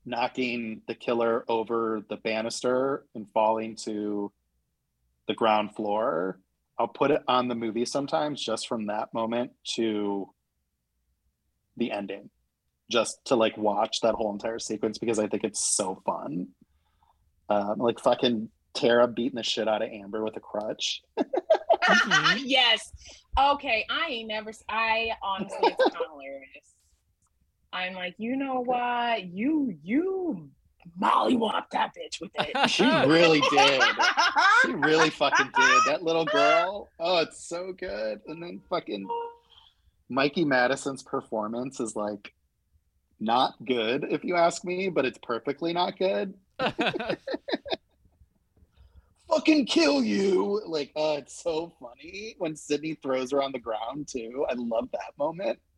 knocking 0.07 0.83
the 0.87 0.95
killer 0.95 1.45
over 1.49 2.03
the 2.09 2.17
banister 2.17 3.05
and 3.15 3.27
falling 3.33 3.77
to 3.77 4.33
the 5.29 5.35
ground 5.35 5.75
floor. 5.75 6.39
I'll 6.79 6.89
put 6.89 7.11
it 7.11 7.23
on 7.29 7.49
the 7.49 7.55
movie 7.55 7.85
sometimes 7.85 8.43
just 8.43 8.67
from 8.67 8.87
that 8.87 9.15
moment 9.15 9.53
to 9.77 10.29
the 11.77 11.93
ending, 11.93 12.31
just 12.91 13.19
to 13.27 13.37
like 13.37 13.57
watch 13.57 13.99
that 14.03 14.15
whole 14.15 14.33
entire 14.33 14.59
sequence 14.59 14.99
because 14.99 15.19
I 15.19 15.29
think 15.29 15.45
it's 15.45 15.77
so 15.77 16.03
fun. 16.05 16.49
Um, 17.49 17.79
like 17.79 18.01
fucking 18.01 18.49
Tara 18.75 19.07
beating 19.07 19.37
the 19.37 19.43
shit 19.43 19.69
out 19.69 19.83
of 19.83 19.89
Amber 19.91 20.25
with 20.25 20.37
a 20.37 20.41
crutch. 20.41 21.03
Mhm. 21.89 22.43
yes. 22.45 22.93
Okay. 23.39 23.87
I 23.89 24.07
ain't 24.11 24.29
never. 24.29 24.53
I 24.69 25.11
honestly, 25.23 25.59
it's 25.63 25.77
kind 25.95 26.07
hilarious. 26.11 26.75
I'm 27.73 27.95
like, 27.95 28.15
you 28.19 28.37
know 28.37 28.61
what? 28.61 29.25
You 29.25 29.77
you 29.83 30.51
mollywop 31.01 31.71
that 31.71 31.93
bitch 31.95 32.21
with 32.21 32.31
it. 32.35 32.55
She 32.71 32.85
really 32.85 33.41
did. 33.51 33.83
She 34.63 34.73
really 34.73 35.11
fucking 35.11 35.51
did. 35.57 35.81
That 35.87 36.03
little 36.03 36.25
girl. 36.25 36.89
Oh, 36.99 37.19
it's 37.19 37.45
so 37.45 37.73
good. 37.73 38.21
And 38.27 38.43
then 38.43 38.61
fucking 38.71 39.07
Mikey 40.09 40.45
Madison's 40.45 41.03
performance 41.03 41.81
is 41.81 41.97
like 41.97 42.33
not 43.21 43.55
good, 43.65 44.07
if 44.11 44.25
you 44.25 44.37
ask 44.37 44.65
me, 44.65 44.89
but 44.89 45.05
it's 45.05 45.19
perfectly 45.23 45.73
not 45.73 45.99
good. 45.99 46.35
Fucking 49.29 49.67
kill 49.67 50.05
you. 50.05 50.63
Like, 50.67 50.93
oh, 50.95 51.17
it's 51.17 51.43
so 51.43 51.73
funny 51.81 52.35
when 52.39 52.55
Sidney 52.55 52.95
throws 52.95 53.31
her 53.33 53.43
on 53.43 53.53
the 53.53 53.59
ground 53.59 54.09
too. 54.09 54.47
I 54.49 54.55
love 54.55 54.89
that 54.93 55.17
moment. 55.19 55.59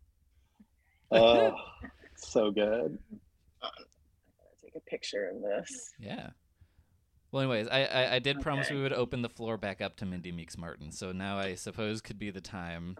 Oh, 1.08 1.54
so 2.16 2.50
good. 2.50 2.98
Take 4.76 4.82
a 4.86 4.90
picture 4.90 5.30
of 5.34 5.42
this. 5.42 5.92
yeah. 5.98 6.30
Well, 7.32 7.42
anyways, 7.42 7.68
I, 7.68 7.84
I, 7.84 8.14
I 8.14 8.18
did 8.20 8.40
promise 8.40 8.70
we 8.70 8.80
would 8.80 8.92
open 8.92 9.20
the 9.22 9.28
floor 9.28 9.56
back 9.58 9.80
up 9.80 9.96
to 9.96 10.06
Mindy 10.06 10.32
Meeks 10.32 10.56
Martin, 10.56 10.90
so 10.92 11.12
now 11.12 11.38
I 11.38 11.54
suppose 11.56 12.00
could 12.00 12.18
be 12.18 12.30
the 12.30 12.40
time. 12.40 12.96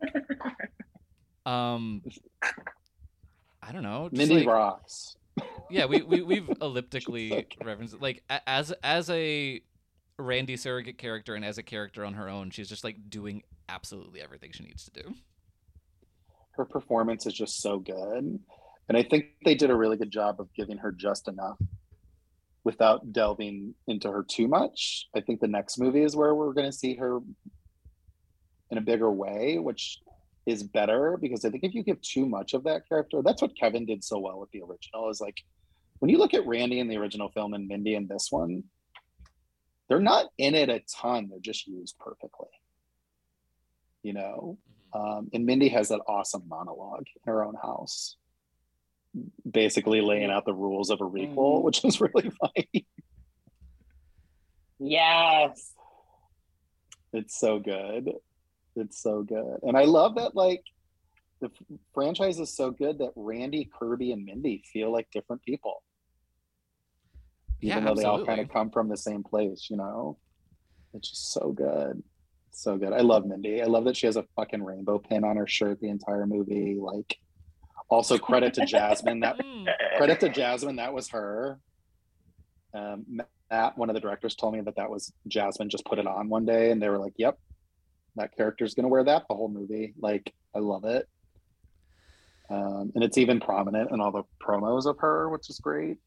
Um, 1.46 2.02
I 3.62 3.72
don't 3.72 3.82
know. 3.82 4.08
Mindy 4.12 4.36
like- 4.38 4.46
rocks. 4.46 5.16
yeah, 5.70 5.84
we, 5.86 6.00
we 6.02 6.22
we've 6.22 6.48
elliptically 6.62 7.28
She's 7.28 7.66
referenced 7.66 8.00
like 8.00 8.22
as 8.46 8.72
as 8.82 9.10
a 9.10 9.60
Randy 10.18 10.56
surrogate 10.56 10.96
character 10.96 11.34
and 11.34 11.44
as 11.44 11.58
a 11.58 11.62
character 11.62 12.04
on 12.04 12.14
her 12.14 12.28
own, 12.30 12.50
she's 12.50 12.68
just 12.68 12.82
like 12.84 12.96
doing 13.10 13.42
absolutely 13.68 14.22
everything 14.22 14.52
she 14.52 14.62
needs 14.64 14.84
to 14.84 15.02
do. 15.02 15.14
her 16.52 16.64
performance 16.64 17.26
is 17.26 17.34
just 17.34 17.60
so 17.60 17.78
good. 17.78 18.38
And 18.88 18.98
I 18.98 19.02
think 19.02 19.26
they 19.44 19.54
did 19.54 19.70
a 19.70 19.76
really 19.76 19.96
good 19.96 20.10
job 20.10 20.40
of 20.40 20.52
giving 20.54 20.78
her 20.78 20.92
just 20.92 21.28
enough 21.28 21.58
without 22.64 23.12
delving 23.12 23.74
into 23.86 24.10
her 24.10 24.24
too 24.26 24.48
much. 24.48 25.08
I 25.14 25.20
think 25.20 25.40
the 25.40 25.48
next 25.48 25.78
movie 25.78 26.02
is 26.02 26.16
where 26.16 26.34
we're 26.34 26.52
going 26.52 26.70
to 26.70 26.76
see 26.76 26.96
her 26.96 27.20
in 28.70 28.78
a 28.78 28.82
bigger 28.82 29.10
way, 29.10 29.58
which 29.58 30.00
is 30.46 30.62
better 30.62 31.16
because 31.20 31.44
I 31.44 31.50
think 31.50 31.64
if 31.64 31.74
you 31.74 31.82
give 31.82 32.00
too 32.02 32.26
much 32.26 32.54
of 32.54 32.64
that 32.64 32.88
character, 32.88 33.22
that's 33.22 33.40
what 33.40 33.56
Kevin 33.56 33.86
did 33.86 34.04
so 34.04 34.18
well 34.18 34.38
with 34.38 34.50
the 34.50 34.62
original 34.62 35.10
is 35.10 35.20
like 35.20 35.38
when 36.00 36.10
you 36.10 36.18
look 36.18 36.34
at 36.34 36.46
Randy 36.46 36.80
in 36.80 36.88
the 36.88 36.96
original 36.96 37.30
film 37.30 37.54
and 37.54 37.66
Mindy 37.66 37.94
in 37.94 38.06
this 38.06 38.28
one, 38.30 38.64
they're 39.88 40.00
not 40.00 40.26
in 40.38 40.54
it 40.54 40.68
a 40.68 40.80
ton, 40.80 41.28
they're 41.30 41.38
just 41.40 41.66
used 41.66 41.98
perfectly. 41.98 42.48
You 44.02 44.14
know, 44.14 44.58
um, 44.92 45.30
and 45.32 45.46
Mindy 45.46 45.68
has 45.68 45.88
that 45.88 46.00
awesome 46.06 46.42
monologue 46.46 47.06
in 47.14 47.32
her 47.32 47.44
own 47.44 47.54
house, 47.54 48.16
basically 49.50 50.00
laying 50.00 50.30
out 50.30 50.44
the 50.44 50.52
rules 50.54 50.90
of 50.90 51.00
a 51.00 51.04
requel, 51.04 51.58
Mhm. 51.60 51.62
which 51.62 51.84
is 51.84 52.00
really 52.00 52.30
funny. 52.40 52.86
Yes. 54.78 55.72
It's 57.12 57.38
so 57.38 57.58
good. 57.60 58.10
It's 58.76 59.00
so 59.00 59.22
good. 59.22 59.60
And 59.62 59.76
I 59.76 59.84
love 59.84 60.16
that, 60.16 60.34
like, 60.34 60.62
the 61.40 61.50
franchise 61.92 62.40
is 62.40 62.54
so 62.54 62.70
good 62.70 62.98
that 62.98 63.12
Randy, 63.14 63.70
Kirby, 63.78 64.12
and 64.12 64.24
Mindy 64.24 64.62
feel 64.72 64.90
like 64.92 65.08
different 65.12 65.42
people, 65.42 65.82
Yeah, 67.60 67.74
even 67.74 67.84
though 67.84 67.94
they 67.94 68.04
all 68.04 68.24
kind 68.24 68.40
of 68.40 68.48
come 68.48 68.70
from 68.70 68.88
the 68.88 68.96
same 68.96 69.22
place, 69.22 69.68
you 69.70 69.76
know? 69.76 70.18
It's 70.92 71.10
just 71.10 71.32
so 71.32 71.52
good. 71.52 72.02
So 72.50 72.76
good. 72.78 72.92
I 72.92 73.00
love 73.00 73.26
Mindy. 73.26 73.62
I 73.62 73.66
love 73.66 73.84
that 73.84 73.96
she 73.96 74.06
has 74.06 74.16
a 74.16 74.24
fucking 74.36 74.62
rainbow 74.62 74.98
pin 74.98 75.24
on 75.24 75.36
her 75.36 75.46
shirt 75.46 75.80
the 75.80 75.88
entire 75.88 76.26
movie. 76.26 76.76
Like, 76.80 77.18
also 77.90 78.18
credit 78.18 78.54
to 78.54 78.64
Jasmin. 78.66 79.20
That 79.20 79.38
Mm. 79.38 79.96
credit 79.96 80.20
to 80.20 80.28
Jasmin, 80.28 80.76
that 80.76 80.92
was 80.92 81.08
her. 81.10 81.60
Um, 82.72 83.04
Matt, 83.50 83.78
one 83.78 83.88
of 83.88 83.94
the 83.94 84.00
directors, 84.00 84.34
told 84.34 84.54
me 84.54 84.60
that 84.62 84.76
that 84.76 84.90
was 84.90 85.12
Jasmin. 85.28 85.68
Just 85.68 85.84
put 85.84 85.98
it 85.98 86.06
on 86.06 86.28
one 86.28 86.44
day, 86.44 86.70
and 86.70 86.82
they 86.82 86.88
were 86.88 86.98
like, 86.98 87.14
"Yep, 87.16 87.38
that 88.16 88.36
character's 88.36 88.74
gonna 88.74 88.88
wear 88.88 89.04
that 89.04 89.26
the 89.28 89.34
whole 89.34 89.48
movie." 89.48 89.94
Like, 89.98 90.34
I 90.54 90.58
love 90.58 90.84
it, 90.84 91.08
um, 92.50 92.92
and 92.94 93.04
it's 93.04 93.18
even 93.18 93.40
prominent 93.40 93.90
in 93.90 94.00
all 94.00 94.12
the 94.12 94.24
promos 94.42 94.86
of 94.86 94.98
her, 94.98 95.28
which 95.28 95.48
is 95.50 95.58
great. 95.60 95.98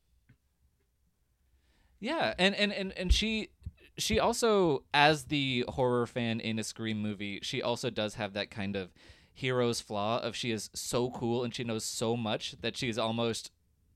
Yeah, 2.00 2.34
and 2.38 2.54
and 2.56 2.72
and 2.72 2.92
and 2.94 3.12
she 3.14 3.50
she 3.98 4.20
also 4.20 4.84
as 4.94 5.26
the 5.26 5.66
horror 5.70 6.06
fan 6.06 6.40
in 6.40 6.60
a 6.60 6.64
Scream 6.64 7.02
movie, 7.02 7.40
she 7.42 7.62
also 7.62 7.90
does 7.90 8.16
have 8.16 8.34
that 8.34 8.52
kind 8.52 8.76
of 8.76 8.94
hero's 9.38 9.80
flaw 9.80 10.18
of 10.18 10.36
she 10.36 10.50
is 10.50 10.72
so 10.74 11.12
cool 11.12 11.44
and 11.44 11.54
she 11.54 11.64
knows 11.64 11.86
so 11.86 12.18
much 12.18 12.56
that 12.62 12.76
she's 12.76 12.98
almost 12.98 13.52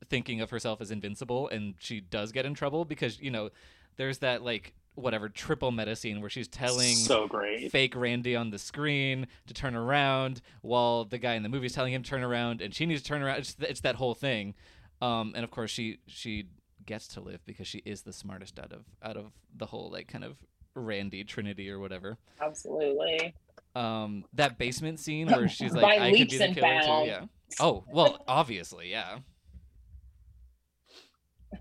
thinking 0.08 0.40
of 0.40 0.52
herself 0.52 0.80
as 0.80 0.92
invincible 0.92 1.50
and 1.50 1.74
she 1.80 2.00
does 2.00 2.32
get 2.32 2.46
in 2.46 2.54
trouble 2.54 2.86
because, 2.86 3.20
you 3.20 3.32
know, 3.32 3.50
there's 3.98 4.20
that 4.20 4.44
like 4.44 4.76
whatever 4.94 5.30
triple 5.30 5.72
meta 5.72 5.96
scene 5.96 6.22
where 6.22 6.30
she's 6.30 6.48
telling 6.48 6.94
so 6.94 7.28
great. 7.28 7.72
fake 7.72 7.96
Randy 7.96 8.36
on 8.36 8.52
the 8.52 8.60
screen 8.60 9.26
to 9.48 9.54
turn 9.56 9.74
around 9.74 10.42
while 10.62 11.06
the 11.06 11.18
guy 11.18 11.34
in 11.34 11.42
the 11.42 11.50
movie 11.50 11.66
is 11.66 11.74
telling 11.74 11.92
him 11.92 12.04
to 12.04 12.10
turn 12.10 12.22
around 12.22 12.62
and 12.62 12.72
she 12.72 12.86
needs 12.86 13.02
to 13.02 13.08
turn 13.08 13.24
around. 13.24 13.40
It's, 13.40 13.56
it's 13.62 13.82
that 13.82 13.96
whole 13.96 14.14
thing. 14.14 14.54
Um, 15.02 15.34
and 15.36 15.44
of 15.44 15.50
course 15.50 15.72
she 15.72 15.98
she 16.06 16.50
gets 16.86 17.08
to 17.08 17.20
live 17.20 17.44
because 17.48 17.68
she 17.68 17.82
is 17.84 18.04
the 18.04 18.14
smartest 18.14 18.60
out 18.60 18.72
of 18.72 18.86
out 19.02 19.18
of 19.18 19.32
the 19.58 19.66
whole 19.66 19.90
like 19.92 20.08
kind 20.08 20.24
of 20.24 20.38
Randy 20.76 21.24
Trinity 21.24 21.68
or 21.72 21.80
whatever. 21.80 22.20
Absolutely. 22.40 23.34
Um, 23.74 24.26
that 24.34 24.58
basement 24.58 25.00
scene 25.00 25.30
where 25.30 25.48
she's 25.50 25.74
like, 25.74 25.82
By 25.82 26.08
I 26.08 26.12
could 26.12 26.30
be 26.30 26.38
the 26.38 26.44
and 26.46 26.56
killer 26.56 26.82
too. 26.82 27.08
Yeah. 27.08 27.26
Oh 27.60 27.84
well, 27.92 28.24
obviously, 28.28 28.90
yeah. 28.90 29.20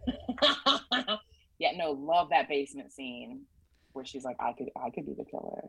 yeah, 1.59 1.73
no, 1.77 1.93
love 1.93 2.31
that 2.31 2.49
basement 2.49 2.93
scene 2.93 3.43
where 3.93 4.05
she's 4.05 4.25
like, 4.25 4.37
I 4.41 4.53
could 4.53 4.69
I 4.77 4.91
could 4.91 5.07
be 5.07 5.15
the 5.15 5.25
killer. 5.25 5.69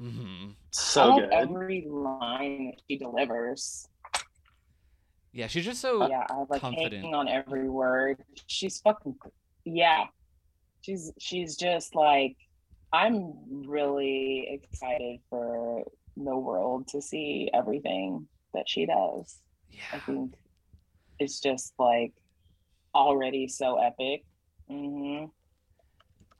Mm-hmm. 0.00 0.50
So 0.70 1.18
good. 1.18 1.30
Every 1.32 1.86
line 1.88 2.66
that 2.66 2.82
she 2.88 2.98
delivers. 2.98 3.86
Yeah, 5.32 5.46
she's 5.46 5.64
just 5.64 5.80
so 5.80 6.08
yeah, 6.08 6.26
I 6.30 6.34
was 6.34 6.48
like 6.50 6.60
confident. 6.60 6.94
hanging 6.94 7.14
on 7.14 7.28
every 7.28 7.68
word. 7.68 8.22
She's 8.46 8.80
fucking 8.80 9.14
yeah. 9.64 10.04
She's 10.82 11.12
she's 11.18 11.56
just 11.56 11.94
like 11.94 12.36
I'm 12.92 13.34
really 13.66 14.48
excited 14.50 15.20
for 15.30 15.84
the 16.16 16.36
world 16.36 16.88
to 16.88 17.00
see 17.00 17.50
everything 17.54 18.26
that 18.52 18.68
she 18.68 18.86
does. 18.86 19.40
Yeah. 19.70 19.80
I 19.94 19.98
think 19.98 20.34
it's 21.18 21.40
just 21.40 21.72
like 21.78 22.12
already 22.94 23.48
so 23.48 23.78
epic. 23.78 24.24
Mm-hmm. 24.70 25.26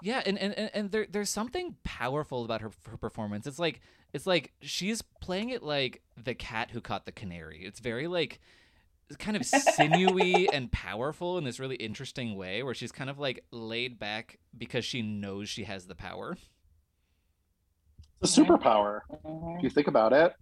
Yeah, 0.02 0.22
and, 0.26 0.38
and, 0.38 0.52
and, 0.58 0.70
and 0.74 0.90
there 0.90 1.06
there's 1.08 1.30
something 1.30 1.76
powerful 1.84 2.44
about 2.44 2.60
her, 2.60 2.72
her 2.90 2.96
performance. 2.96 3.46
It's 3.46 3.58
like 3.58 3.80
it's 4.12 4.26
like 4.26 4.52
she's 4.60 5.00
playing 5.20 5.50
it 5.50 5.62
like 5.62 6.02
the 6.22 6.34
cat 6.34 6.70
who 6.72 6.80
caught 6.80 7.06
the 7.06 7.12
canary. 7.12 7.64
It's 7.64 7.80
very 7.80 8.08
like 8.08 8.40
it's 9.12 9.22
kind 9.22 9.36
of 9.36 9.44
sinewy 9.44 10.50
and 10.50 10.72
powerful 10.72 11.36
in 11.36 11.44
this 11.44 11.60
really 11.60 11.76
interesting 11.76 12.34
way 12.34 12.62
where 12.62 12.72
she's 12.72 12.92
kind 12.92 13.10
of 13.10 13.18
like 13.18 13.44
laid 13.50 13.98
back 13.98 14.38
because 14.56 14.86
she 14.86 15.02
knows 15.02 15.50
she 15.50 15.64
has 15.64 15.86
the 15.86 15.94
power. 15.94 16.38
It's 18.22 18.38
a 18.38 18.40
superpower. 18.40 19.00
hmm 19.22 19.58
If 19.58 19.64
you 19.64 19.68
think 19.70 19.88
about 19.88 20.14
it, 20.14 20.34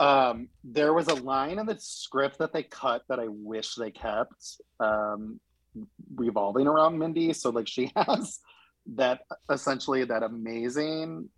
um, 0.00 0.48
there 0.62 0.92
was 0.92 1.08
a 1.08 1.14
line 1.14 1.58
in 1.58 1.64
the 1.64 1.78
script 1.78 2.38
that 2.40 2.52
they 2.52 2.62
cut 2.62 3.04
that 3.08 3.18
I 3.18 3.28
wish 3.28 3.76
they 3.76 3.90
kept, 3.90 4.60
um, 4.78 5.40
revolving 6.14 6.66
around 6.66 6.98
Mindy. 6.98 7.32
So 7.32 7.48
like 7.48 7.68
she 7.68 7.90
has 7.96 8.40
that 8.94 9.20
essentially 9.50 10.04
that 10.04 10.22
amazing. 10.22 11.30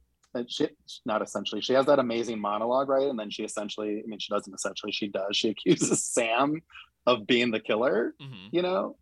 She, 0.48 0.68
not 1.04 1.22
essentially, 1.22 1.60
she 1.60 1.74
has 1.74 1.86
that 1.86 1.98
amazing 1.98 2.40
monologue, 2.40 2.88
right? 2.88 3.06
And 3.08 3.18
then 3.18 3.30
she 3.30 3.44
essentially, 3.44 4.02
I 4.04 4.06
mean, 4.06 4.18
she 4.18 4.32
doesn't 4.32 4.52
essentially, 4.54 4.92
she 4.92 5.08
does. 5.08 5.36
She 5.36 5.48
accuses 5.50 6.04
Sam 6.04 6.60
of 7.06 7.26
being 7.26 7.50
the 7.50 7.60
killer, 7.60 8.14
hmm 8.20 8.48
you 8.50 8.62
know? 8.62 8.96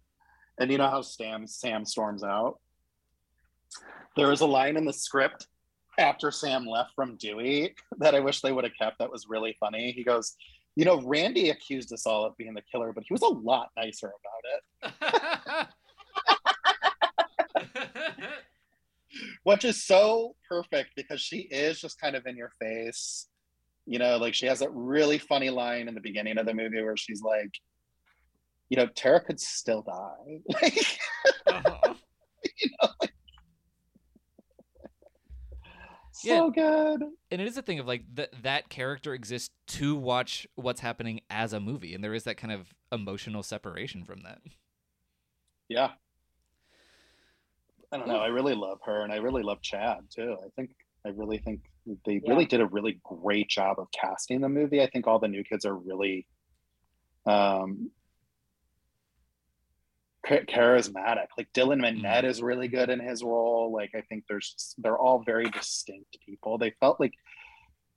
And 0.59 0.71
you 0.71 0.79
know 0.79 0.89
how 0.89 1.03
Sam 1.03 1.47
Sam 1.47 1.85
storms 1.85 2.23
out? 2.23 2.59
There 4.17 4.29
was 4.29 4.43
a 4.43 4.47
line 4.47 4.77
in 4.77 4.85
the 4.85 4.93
script 4.93 5.47
after 5.99 6.31
Sam 6.31 6.67
left 6.67 6.95
from 6.95 7.17
Dewey 7.17 7.75
that 7.99 8.15
I 8.15 8.21
wish 8.21 8.41
they 8.41 8.53
would 8.53 8.65
have 8.65 8.77
kept. 8.79 8.99
That 8.99 9.11
was 9.11 9.29
really 9.29 9.57
funny. 9.59 9.93
He 9.93 10.05
goes, 10.05 10.37
You 10.77 10.85
know, 10.85 11.01
Randy 11.03 11.51
accused 11.51 11.93
us 11.93 12.07
all 12.07 12.25
of 12.25 12.37
being 12.37 12.55
the 12.55 12.63
killer, 12.63 12.93
but 12.93 13.05
he 13.07 13.15
was 13.15 13.23
a 13.23 13.29
lot 13.29 13.71
nicer 13.77 14.13
about 14.83 14.93
it, 15.63 15.67
which 19.45 19.65
is 19.65 19.85
so 19.85 20.35
perfect 20.49 20.91
because 20.97 21.21
she 21.21 21.39
is 21.51 21.81
just 21.81 22.01
kind 22.01 22.17
of 22.17 22.27
in 22.27 22.37
your 22.37 22.51
face. 22.61 23.29
You 23.87 23.99
know, 23.99 24.17
like 24.17 24.35
she 24.35 24.47
has 24.47 24.61
that 24.61 24.71
really 24.73 25.19
funny 25.19 25.51
line 25.51 25.89
in 25.89 25.95
the 25.95 26.01
beginning 26.01 26.39
of 26.39 26.47
the 26.47 26.55
movie 26.55 26.81
where 26.83 26.97
she's 26.97 27.21
like, 27.23 27.51
You 28.69 28.77
know, 28.77 28.87
Tara 28.87 29.21
could 29.25 29.41
still 29.41 29.83
die. 29.83 30.41
Like, 30.63 30.99
Uh-huh. 31.47 31.95
so 36.13 36.51
good. 36.51 37.03
and 37.31 37.41
it 37.41 37.47
is 37.47 37.57
a 37.57 37.63
thing 37.63 37.79
of 37.79 37.87
like 37.87 38.03
that 38.15 38.31
that 38.43 38.69
character 38.69 39.15
exists 39.15 39.51
to 39.67 39.97
watch 39.97 40.47
what's 40.55 40.81
happening 40.81 41.21
as 41.31 41.53
a 41.53 41.61
movie 41.61 41.95
and 41.95 42.03
there 42.05 42.15
is 42.15 42.25
that 42.25 42.37
kind 42.37 42.53
of 42.53 42.73
emotional 42.91 43.43
separation 43.43 44.05
from 44.05 44.21
that 44.23 44.39
Yeah. 45.69 45.93
I 47.93 47.99
don't 47.99 48.09
know. 48.09 48.19
I 48.19 48.29
really 48.29 48.55
love 48.55 48.79
her 48.87 49.03
and 49.03 49.13
I 49.13 49.17
really 49.17 49.43
love 49.43 49.61
Chad 49.63 49.99
too. 50.15 50.37
I 50.45 50.49
think 50.57 50.71
I 51.05 51.11
really 51.11 51.39
think 51.39 51.61
they 52.07 52.15
Yeah. 52.15 52.31
really 52.31 52.47
did 52.47 52.61
a 52.61 52.67
really 52.67 53.01
great 53.05 53.49
job 53.49 53.79
of 53.79 53.89
casting 53.93 54.41
the 54.41 54.49
movie. 54.49 54.81
I 54.83 54.87
think 54.89 55.07
all 55.07 55.19
the 55.19 55.29
new 55.29 55.45
kids 55.45 55.65
are 55.65 55.77
really 55.77 56.27
um 57.27 57.91
charismatic. 60.27 61.27
Like 61.37 61.53
Dylan 61.53 61.81
Minnette 61.81 62.25
is 62.25 62.41
really 62.43 62.69
good 62.69 62.89
in 62.91 63.01
his 63.01 63.23
role. 63.23 63.73
Like 63.73 63.91
I 63.95 64.01
think 64.03 64.25
there's 64.29 64.75
they're 64.79 64.99
all 64.99 65.23
very 65.25 65.51
distinct 65.51 66.17
people. 66.25 66.59
They 66.59 66.71
felt 66.81 66.99
like 67.01 67.13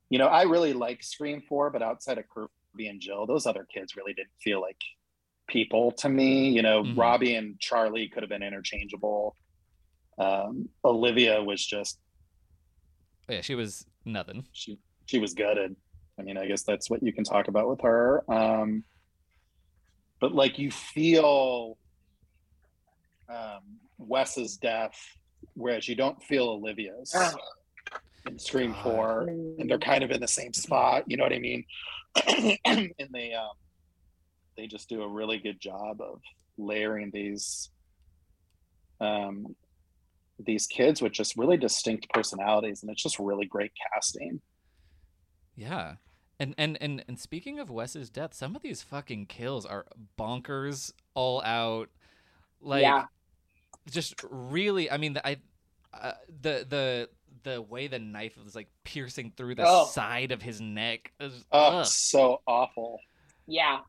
you 0.10 0.20
know, 0.20 0.28
I 0.28 0.44
really 0.44 0.74
like 0.74 1.02
Scream 1.02 1.42
4, 1.50 1.72
but 1.72 1.82
outside 1.82 2.20
of 2.20 2.26
Kirby 2.30 2.88
and 2.88 3.02
Jill, 3.02 3.26
those 3.26 3.48
other 3.48 3.66
kids 3.74 3.96
really 3.96 4.14
didn't 4.14 4.30
feel 4.40 4.62
like 4.62 4.78
people 5.48 5.92
to 5.94 6.10
me. 6.10 6.50
You 6.50 6.62
know, 6.62 6.84
Mhm. 6.84 6.98
Robbie 6.98 7.36
and 7.36 7.60
Charlie 7.60 8.08
could 8.10 8.22
have 8.22 8.30
been 8.30 8.44
interchangeable. 8.44 9.36
Um, 10.18 10.70
Olivia 10.84 11.44
was 11.44 11.66
just 11.66 12.00
Oh, 13.30 13.34
yeah 13.34 13.42
she 13.42 13.56
was 13.56 13.86
nothing 14.06 14.46
she 14.52 14.78
she 15.06 15.20
was 15.20 15.34
gutted. 15.34 15.76
I 16.18 16.24
mean, 16.24 16.38
I 16.38 16.46
guess 16.48 16.64
that's 16.64 16.90
what 16.90 17.04
you 17.04 17.12
can 17.12 17.24
talk 17.24 17.48
about 17.50 17.68
with 17.68 17.82
her. 17.82 18.24
Um, 18.32 18.84
but 20.22 20.34
like 20.34 20.58
you 20.58 20.72
feel 20.72 21.78
um, 23.30 23.80
Wes's 23.98 24.58
death, 24.58 24.96
whereas 25.56 25.88
you 25.88 25.96
don't 25.96 26.22
feel 26.24 26.48
Olivia's 26.48 27.14
Ah. 27.16 27.34
in 28.28 28.40
Scream 28.40 28.72
God. 28.72 28.84
Four, 28.84 29.22
and 29.28 29.70
they're 29.70 29.78
kind 29.78 30.04
of 30.04 30.12
in 30.12 30.22
the 30.22 30.28
same 30.28 30.54
spot. 30.54 31.04
You 31.08 31.18
know 31.18 31.24
what 31.24 31.34
I 31.34 31.40
mean? 31.40 31.66
and 32.66 32.94
they 33.14 33.34
um, 33.34 33.52
they 34.58 34.68
just 34.68 34.88
do 34.90 35.04
a 35.04 35.08
really 35.08 35.38
good 35.38 35.60
job 35.60 36.00
of 36.02 36.22
layering 36.58 37.12
these 37.14 37.70
um, 39.02 39.56
these 40.40 40.68
kids 40.68 41.02
with 41.02 41.14
just 41.14 41.38
really 41.38 41.58
distinct 41.58 42.10
personalities, 42.10 42.82
and 42.82 42.92
it's 42.92 43.02
just 43.04 43.20
really 43.20 43.46
great 43.46 43.72
casting. 43.94 44.42
Yeah. 45.56 45.96
And 46.40 46.54
and 46.58 46.78
and 46.82 47.04
and 47.08 47.18
speaking 47.20 47.60
of 47.60 47.70
Wes's 47.70 48.10
death, 48.10 48.34
some 48.34 48.56
of 48.56 48.62
these 48.62 48.82
fucking 48.84 49.28
kills 49.28 49.66
are 49.66 49.86
bonkers 50.20 50.92
all 51.14 51.42
out. 51.44 51.90
Like 52.60 52.82
Yeah. 52.82 53.06
just 53.90 54.16
really 54.30 54.92
I 54.92 54.98
mean 54.98 55.14
the, 55.14 55.26
I 55.26 55.38
uh, 55.94 56.12
the 56.42 56.66
the 56.70 57.10
the 57.44 57.62
way 57.62 57.88
the 57.88 58.00
knife 58.00 58.34
was 58.44 58.56
like 58.56 58.68
piercing 58.84 59.32
through 59.38 59.56
the 59.56 59.64
Oh. 59.66 59.86
side 59.86 60.32
of 60.34 60.42
his 60.42 60.60
neck. 60.60 61.14
is- 61.22 61.46
Oh, 61.54 61.80
ugh. 61.80 61.86
so 61.86 62.42
awful. 62.48 63.00
Yeah. 63.48 63.80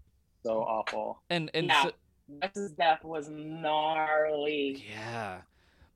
So 0.45 0.61
awful. 0.63 1.23
And 1.31 1.51
and 1.55 1.67
Yeah. 1.67 1.83
so, 1.85 1.93
Wes's 2.29 2.73
death 2.73 3.03
was 3.03 3.29
gnarly. 3.29 4.85
Yeah. 4.89 5.41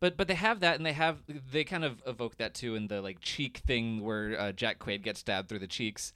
But 0.01 0.17
but 0.17 0.29
they 0.29 0.35
have 0.35 0.61
that 0.61 0.77
and 0.77 0.87
they 0.87 0.95
have 0.95 1.19
they 1.53 1.65
kind 1.65 1.85
of 1.85 2.03
evoke 2.07 2.39
that 2.39 2.55
too 2.55 2.75
in 2.75 2.89
the 2.89 3.03
like 3.03 3.21
cheek 3.21 3.59
thing 3.67 4.03
where 4.03 4.39
uh, 4.39 4.53
Jack 4.53 4.79
Quaid 4.79 5.03
gets 5.03 5.21
stabbed 5.21 5.49
through 5.49 5.59
the 5.59 5.67
cheeks. 5.67 6.13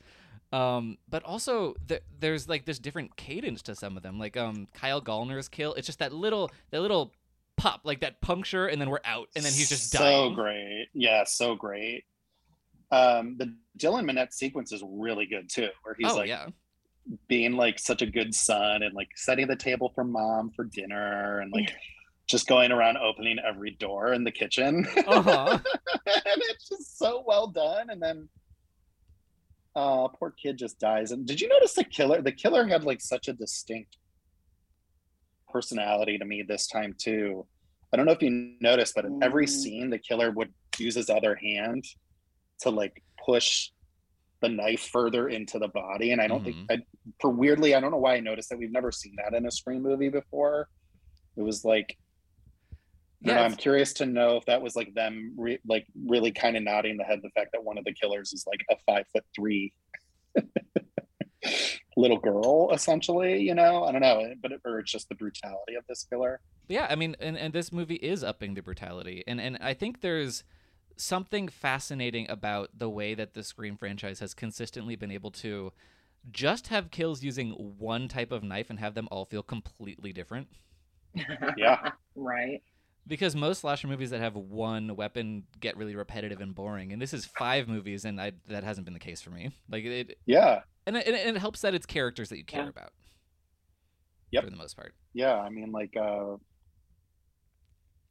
Um, 0.52 0.98
but 1.08 1.22
also 1.24 1.74
th- 1.88 2.02
there's 2.20 2.48
like 2.48 2.64
this 2.64 2.78
different 2.78 3.16
cadence 3.16 3.60
to 3.62 3.74
some 3.74 3.96
of 3.96 4.02
them. 4.02 4.18
Like 4.18 4.36
um 4.36 4.68
Kyle 4.72 5.02
Gallner's 5.02 5.48
kill, 5.48 5.74
it's 5.74 5.86
just 5.86 5.98
that 5.98 6.12
little 6.12 6.50
that 6.70 6.80
little 6.80 7.12
pop, 7.56 7.82
like 7.84 8.00
that 8.00 8.20
puncture, 8.20 8.66
and 8.66 8.80
then 8.80 8.88
we're 8.88 9.00
out, 9.04 9.28
and 9.36 9.44
then 9.44 9.52
he's 9.52 9.68
just 9.68 9.90
so 9.90 9.98
dying. 9.98 10.34
great. 10.34 10.86
Yeah, 10.94 11.24
so 11.24 11.54
great. 11.54 12.04
Um, 12.90 13.36
the 13.38 13.54
Dylan 13.78 14.10
Minnette 14.10 14.32
sequence 14.32 14.72
is 14.72 14.82
really 14.86 15.26
good 15.26 15.48
too, 15.50 15.68
where 15.82 15.94
he's 15.98 16.10
oh 16.12 16.16
like 16.16 16.28
yeah, 16.28 16.46
being 17.28 17.52
like 17.52 17.78
such 17.78 18.02
a 18.02 18.06
good 18.06 18.34
son 18.34 18.82
and 18.82 18.94
like 18.94 19.08
setting 19.16 19.46
the 19.46 19.56
table 19.56 19.92
for 19.94 20.04
mom 20.04 20.50
for 20.54 20.64
dinner 20.64 21.40
and 21.40 21.52
like 21.52 21.72
just 22.26 22.46
going 22.46 22.72
around 22.72 22.96
opening 22.96 23.38
every 23.38 23.72
door 23.72 24.12
in 24.14 24.24
the 24.24 24.30
kitchen. 24.32 24.86
uh 25.06 25.22
huh. 25.22 25.58
and 26.06 26.42
it's 26.50 26.68
just 26.68 26.98
so 26.98 27.22
well 27.26 27.46
done. 27.48 27.90
And 27.90 28.00
then 28.02 28.28
uh 29.76 30.08
poor 30.08 30.30
kid 30.30 30.56
just 30.56 30.78
dies. 30.78 31.10
And 31.12 31.26
did 31.26 31.40
you 31.40 31.48
notice 31.48 31.74
the 31.74 31.84
killer? 31.84 32.22
The 32.22 32.32
killer 32.32 32.66
had 32.66 32.84
like 32.84 33.00
such 33.00 33.28
a 33.28 33.32
distinct 33.32 33.96
personality 35.52 36.18
to 36.18 36.24
me 36.24 36.42
this 36.42 36.66
time 36.66 36.94
too. 36.98 37.46
I 37.92 37.96
don't 37.96 38.06
know 38.06 38.12
if 38.12 38.22
you 38.22 38.54
noticed, 38.60 38.94
but 38.96 39.04
in 39.04 39.22
every 39.22 39.46
Mm. 39.46 39.50
scene 39.50 39.90
the 39.90 39.98
killer 39.98 40.30
would 40.30 40.52
use 40.78 40.94
his 40.96 41.10
other 41.10 41.34
hand 41.36 41.84
to 42.60 42.70
like 42.70 43.02
push 43.24 43.70
the 44.40 44.48
knife 44.48 44.88
further 44.92 45.28
into 45.28 45.58
the 45.58 45.68
body. 45.68 46.10
And 46.12 46.20
I 46.20 46.26
don't 46.26 46.44
think 46.44 46.56
I 46.70 46.78
for 47.20 47.30
weirdly, 47.30 47.74
I 47.74 47.80
don't 47.80 47.90
know 47.90 47.98
why 47.98 48.14
I 48.16 48.20
noticed 48.20 48.48
that 48.50 48.58
we've 48.58 48.72
never 48.72 48.90
seen 48.90 49.14
that 49.22 49.36
in 49.36 49.46
a 49.46 49.50
Scream 49.50 49.82
movie 49.82 50.08
before. 50.08 50.68
It 51.36 51.42
was 51.42 51.64
like 51.64 51.96
I 53.24 53.28
don't 53.28 53.36
know, 53.36 53.40
Yeah, 53.40 53.46
I'm 53.46 53.56
curious 53.56 53.92
to 53.94 54.06
know 54.06 54.36
if 54.36 54.44
that 54.46 54.60
was 54.60 54.76
like 54.76 54.94
them, 54.94 55.34
re- 55.36 55.60
like 55.66 55.86
really 56.06 56.30
kind 56.32 56.56
of 56.56 56.62
nodding 56.62 56.96
the 56.96 57.04
head 57.04 57.20
the 57.22 57.30
fact 57.30 57.50
that 57.52 57.64
one 57.64 57.78
of 57.78 57.84
the 57.84 57.92
killers 57.92 58.32
is 58.32 58.44
like 58.46 58.64
a 58.70 58.76
five 58.86 59.06
foot 59.12 59.24
three 59.34 59.72
little 61.96 62.18
girl, 62.18 62.70
essentially. 62.72 63.40
You 63.40 63.54
know, 63.54 63.84
I 63.84 63.92
don't 63.92 64.00
know, 64.02 64.20
eh, 64.20 64.34
but 64.40 64.52
it, 64.52 64.60
or 64.64 64.80
it's 64.80 64.92
just 64.92 65.08
the 65.08 65.14
brutality 65.14 65.74
of 65.76 65.84
this 65.88 66.06
killer. 66.10 66.40
yeah. 66.68 66.86
I 66.90 66.96
mean, 66.96 67.16
and 67.20 67.36
and 67.38 67.52
this 67.52 67.72
movie 67.72 67.96
is 67.96 68.22
upping 68.24 68.54
the 68.54 68.62
brutality, 68.62 69.24
and 69.26 69.40
and 69.40 69.58
I 69.60 69.74
think 69.74 70.00
there's 70.00 70.44
something 70.96 71.48
fascinating 71.48 72.28
about 72.30 72.70
the 72.78 72.88
way 72.88 73.14
that 73.14 73.34
the 73.34 73.42
Scream 73.42 73.76
franchise 73.76 74.20
has 74.20 74.34
consistently 74.34 74.96
been 74.96 75.10
able 75.10 75.30
to 75.32 75.72
just 76.30 76.68
have 76.68 76.90
kills 76.90 77.22
using 77.22 77.50
one 77.50 78.08
type 78.08 78.32
of 78.32 78.42
knife 78.42 78.70
and 78.70 78.78
have 78.78 78.94
them 78.94 79.08
all 79.10 79.24
feel 79.24 79.42
completely 79.42 80.12
different. 80.12 80.48
Yeah. 81.56 81.92
right. 82.16 82.62
Because 83.06 83.34
most 83.36 83.60
slasher 83.60 83.86
movies 83.88 84.10
that 84.10 84.20
have 84.20 84.34
one 84.34 84.96
weapon 84.96 85.44
get 85.60 85.76
really 85.76 85.94
repetitive 85.96 86.40
and 86.40 86.54
boring, 86.54 86.92
and 86.92 87.00
this 87.02 87.12
is 87.12 87.24
five 87.24 87.68
movies, 87.68 88.04
and 88.04 88.20
I, 88.20 88.32
that 88.48 88.64
hasn't 88.64 88.84
been 88.84 88.94
the 88.94 89.00
case 89.00 89.20
for 89.20 89.30
me. 89.30 89.50
Like 89.68 89.84
it, 89.84 90.18
Yeah. 90.26 90.60
and 90.86 90.96
it, 90.96 91.06
and 91.06 91.36
it 91.36 91.40
helps 91.40 91.60
that 91.62 91.74
it's 91.74 91.86
characters 91.86 92.28
that 92.30 92.38
you 92.38 92.44
care 92.44 92.62
Yeah. 92.64 92.68
about. 92.70 92.92
Yep. 94.30 94.44
For 94.44 94.50
the 94.50 94.56
most 94.56 94.76
part. 94.76 94.94
Yeah. 95.12 95.34
I 95.36 95.48
mean, 95.48 95.70
like, 95.70 95.94
uh, 95.96 96.36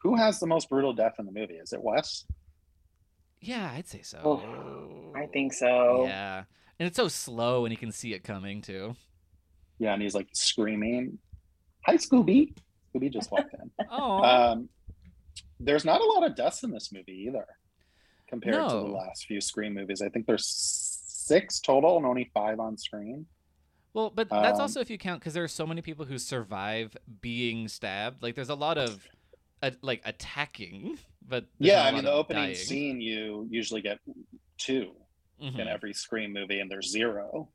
who 0.02 0.16
has 0.16 0.40
the 0.40 0.48
most 0.48 0.70
brutal 0.70 0.94
death 0.94 1.16
in 1.20 1.26
the 1.26 1.32
movie? 1.32 1.56
Is 1.56 1.74
it 1.74 1.82
Wes? 1.84 2.26
Yeah, 3.42 3.72
I'd 3.74 3.88
say 3.88 4.02
so. 4.04 4.20
Oh, 4.24 5.14
I 5.16 5.26
think 5.28 5.54
so. 5.54 6.06
Yeah, 6.06 6.44
and 6.80 6.88
it's 6.88 6.96
so 6.98 7.08
slow, 7.10 7.66
and 7.66 7.72
you 7.74 7.78
can 7.78 7.92
see 7.92 8.14
it 8.14 8.24
coming 8.24 8.62
too. 8.62 8.96
Yeah. 9.80 9.94
And 9.94 10.02
he's 10.02 10.16
like 10.16 10.28
screaming, 10.34 11.18
Hi, 11.86 11.98
Scooby. 11.98 12.54
Scooby 12.96 13.12
just 13.12 13.32
walked 13.32 13.54
in. 13.54 13.70
Oh, 13.92 14.24
Um, 14.24 14.70
there's 15.66 15.86
not 15.86 16.02
a 16.02 16.06
lot 16.06 16.24
of 16.24 16.36
deaths 16.36 16.64
in 16.64 16.72
this 16.72 16.92
movie 16.92 17.26
either 17.28 17.46
compared 18.28 18.70
to 18.70 18.76
the 18.76 18.82
last 18.82 19.26
few 19.26 19.40
Scream 19.42 19.74
movies. 19.74 20.02
I 20.02 20.10
think 20.10 20.26
there's 20.26 20.48
six 20.48 21.60
total 21.60 21.98
and 21.98 22.06
only 22.06 22.30
five 22.34 22.60
on 22.60 22.78
screen. 22.78 23.26
well, 23.94 24.10
but 24.10 24.30
that's 24.30 24.60
um, 24.60 24.62
also 24.64 24.80
if 24.80 24.90
you 24.90 24.98
count 24.98 25.20
because 25.20 25.34
there 25.34 25.44
are 25.44 25.48
so 25.48 25.66
many 25.68 25.82
people 25.82 26.06
who 26.06 26.18
survive 26.18 26.96
being 27.22 27.68
stabbed. 27.68 28.22
Like, 28.24 28.36
there's 28.36 28.50
a 28.50 28.56
lot 28.56 28.78
of 28.78 29.06
uh, 29.62 29.72
like 29.82 30.02
attacking, 30.06 30.98
but 31.28 31.46
yeah, 31.60 31.84
I 31.84 31.92
mean, 31.92 32.04
the 32.06 32.12
opening 32.12 32.44
dying. 32.44 32.56
scene, 32.56 33.02
you 33.02 33.48
usually 33.50 33.82
get 33.82 34.00
two 34.58 34.92
Mhm. 35.42 35.60
in 35.60 35.68
every 35.68 35.94
Scream 35.94 36.32
movie, 36.32 36.60
and 36.60 36.70
there's 36.72 36.90
zero. 36.92 37.50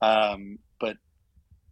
Um, 0.00 0.58
but 0.78 0.96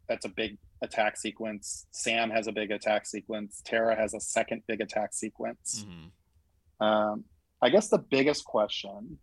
that's 0.09 0.25
a 0.27 0.29
big 0.29 0.59
attack 0.83 1.17
sequence. 1.17 1.87
Sam 1.91 2.31
has 2.31 2.47
a 2.47 2.53
big 2.53 2.71
attack 2.71 3.07
sequence. 3.07 3.63
Tara 3.65 3.97
has 3.97 4.15
a 4.15 4.21
second 4.21 4.63
big 4.67 4.81
attack 4.81 5.13
sequence. 5.13 5.85
Mhm. 5.87 6.85
Um, 6.87 7.25
I 7.61 7.71
guess 7.71 7.89
the 7.89 7.99
biggest 7.99 8.45
question 8.45 9.19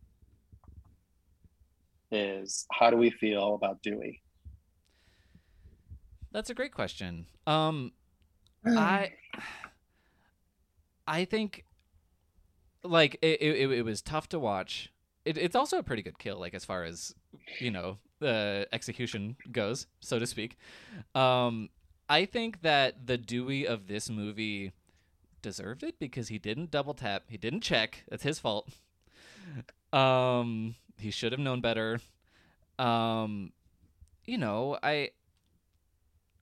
is 2.11 2.65
how 2.71 2.89
do 2.89 2.97
we 2.97 3.09
feel 3.09 3.55
about 3.55 3.81
Dewey? 3.81 4.21
That's 6.31 6.49
a 6.49 6.53
great 6.53 6.73
question. 6.73 7.27
Um, 7.47 7.93
I 8.65 9.13
I 11.07 11.25
think 11.25 11.65
like 12.83 13.17
it, 13.21 13.41
it, 13.41 13.71
it 13.71 13.85
was 13.85 14.01
tough 14.01 14.27
to 14.29 14.39
watch. 14.39 14.91
It, 15.23 15.37
it's 15.37 15.55
also 15.55 15.77
a 15.77 15.83
pretty 15.83 16.01
good 16.01 16.19
kill, 16.19 16.37
like 16.39 16.53
as 16.53 16.65
far 16.65 16.83
as 16.83 17.15
you 17.59 17.71
know 17.71 17.99
the 18.19 18.67
execution 18.71 19.35
goes, 19.51 19.87
so 19.99 20.19
to 20.19 20.25
speak. 20.25 20.57
Um, 21.13 21.69
I 22.07 22.25
think 22.25 22.61
that 22.61 23.07
the 23.07 23.17
Dewey 23.17 23.65
of 23.67 23.87
this 23.87 24.09
movie 24.09 24.71
deserved 25.41 25.83
it 25.83 25.99
because 25.99 26.27
he 26.29 26.39
didn't 26.39 26.71
double 26.71 26.93
tap, 26.93 27.23
he 27.29 27.37
didn't 27.37 27.61
check. 27.61 28.03
That's 28.09 28.23
his 28.23 28.39
fault. 28.39 28.69
Um, 29.93 30.75
he 30.99 31.11
should 31.11 31.31
have 31.31 31.39
known 31.39 31.61
better. 31.61 31.99
Um, 32.77 33.53
you 34.25 34.37
know, 34.37 34.77
I 34.81 35.11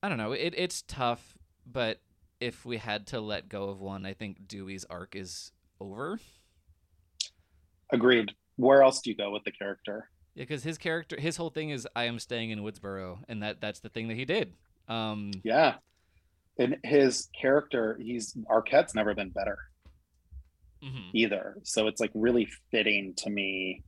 I 0.02 0.08
don't 0.08 0.18
know. 0.18 0.32
It 0.32 0.54
it's 0.56 0.82
tough, 0.82 1.36
but 1.66 2.00
if 2.40 2.64
we 2.64 2.76
had 2.78 3.06
to 3.08 3.20
let 3.20 3.48
go 3.48 3.68
of 3.68 3.80
one, 3.80 4.04
I 4.04 4.12
think 4.12 4.48
Dewey's 4.48 4.84
arc 4.86 5.14
is 5.14 5.52
over. 5.80 6.18
Agreed. 7.92 8.32
Where 8.56 8.82
else 8.82 9.00
do 9.00 9.10
you 9.10 9.16
go 9.16 9.30
with 9.30 9.44
the 9.44 9.52
character? 9.52 10.08
Yeah, 10.34 10.42
because 10.42 10.64
his 10.64 10.78
character, 10.78 11.16
his 11.18 11.36
whole 11.36 11.50
thing 11.50 11.70
is 11.70 11.86
I 11.94 12.04
am 12.04 12.18
staying 12.18 12.50
in 12.50 12.60
Woodsboro, 12.60 13.18
and 13.28 13.42
that 13.42 13.60
that's 13.60 13.80
the 13.80 13.88
thing 13.88 14.08
that 14.08 14.16
he 14.16 14.24
did. 14.24 14.54
Um, 14.88 15.32
Yeah. 15.42 15.76
And 16.58 16.76
his 16.84 17.28
character, 17.40 17.98
he's 18.00 18.36
Arquette's 18.48 18.94
never 18.94 19.14
been 19.14 19.30
better 19.30 19.58
mhm. 20.82 21.10
either. 21.12 21.56
So 21.64 21.88
it's 21.88 22.00
like 22.00 22.12
really 22.14 22.48
fitting 22.70 23.14
to 23.18 23.30
me 23.30 23.82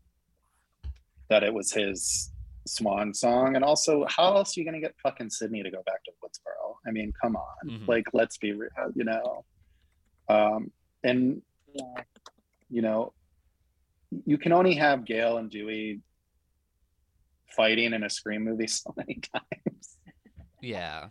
that 1.29 1.43
it 1.43 1.53
was 1.53 1.73
his 1.73 2.33
swan 2.67 3.15
song. 3.15 3.55
And 3.55 3.65
also, 3.65 4.05
how 4.09 4.35
else 4.37 4.57
are 4.57 4.61
you 4.61 4.65
going 4.65 4.81
to 4.81 4.81
get 4.81 4.95
fucking 5.03 5.31
Sidney 5.31 5.63
to 5.63 5.71
go 5.71 5.83
back 5.87 6.03
to 6.05 6.11
Woodsboro? 6.23 6.75
I 6.87 6.91
mean, 6.91 7.13
come 7.21 7.37
on. 7.37 7.69
Mhm. 7.69 7.89
Like, 7.89 8.07
let's 8.13 8.39
be 8.39 8.53
real, 8.53 8.71
you 8.95 9.05
know. 9.05 9.45
Um, 10.29 10.73
and, 11.05 11.43
you 12.69 12.83
know, 12.83 13.13
you 14.25 14.39
can 14.39 14.53
only 14.53 14.75
have 14.75 15.05
Gale 15.05 15.39
and 15.39 15.51
Dewey 15.51 16.01
fighting 17.55 17.93
in 17.93 18.03
a 18.05 18.11
Scream 18.11 18.45
movie 18.45 18.67
so 18.79 18.93
many 18.97 19.21
times. 19.35 19.99
Yeah, 20.61 21.09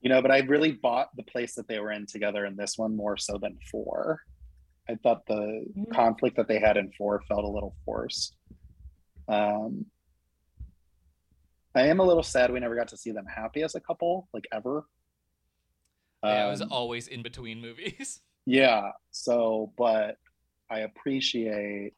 you 0.00 0.08
know 0.10 0.20
but 0.20 0.30
i 0.32 0.38
really 0.40 0.72
bought 0.72 1.08
the 1.16 1.22
place 1.22 1.54
that 1.54 1.66
they 1.68 1.78
were 1.80 1.92
in 1.92 2.06
together 2.06 2.44
in 2.46 2.56
this 2.56 2.76
one 2.76 2.94
more 2.96 3.16
so 3.16 3.38
than 3.38 3.56
four 3.70 4.20
i 4.88 4.94
thought 4.96 5.24
the 5.26 5.64
Mhm. 5.76 5.90
conflict 5.92 6.36
that 6.36 6.48
they 6.48 6.58
had 6.58 6.76
in 6.76 6.90
four 6.98 7.22
felt 7.28 7.44
a 7.44 7.48
little 7.48 7.74
forced 7.84 8.36
um 9.28 9.86
i 11.74 11.82
am 11.86 12.00
a 12.00 12.04
little 12.04 12.22
sad 12.22 12.52
we 12.52 12.58
never 12.60 12.74
got 12.76 12.88
to 12.88 12.96
see 12.96 13.12
them 13.12 13.26
happy 13.26 13.62
as 13.62 13.74
a 13.76 13.80
couple 13.80 14.28
like 14.34 14.46
ever 14.52 14.84
yeah. 16.24 16.46
It 16.46 16.50
was 16.50 16.62
Um, 16.62 16.68
always 16.70 17.08
in 17.08 17.22
between 17.22 17.60
movies. 17.60 18.20
yeah 18.46 18.90
so 19.12 19.72
but 19.78 20.16
i 20.70 20.80
appreciate 20.80 21.94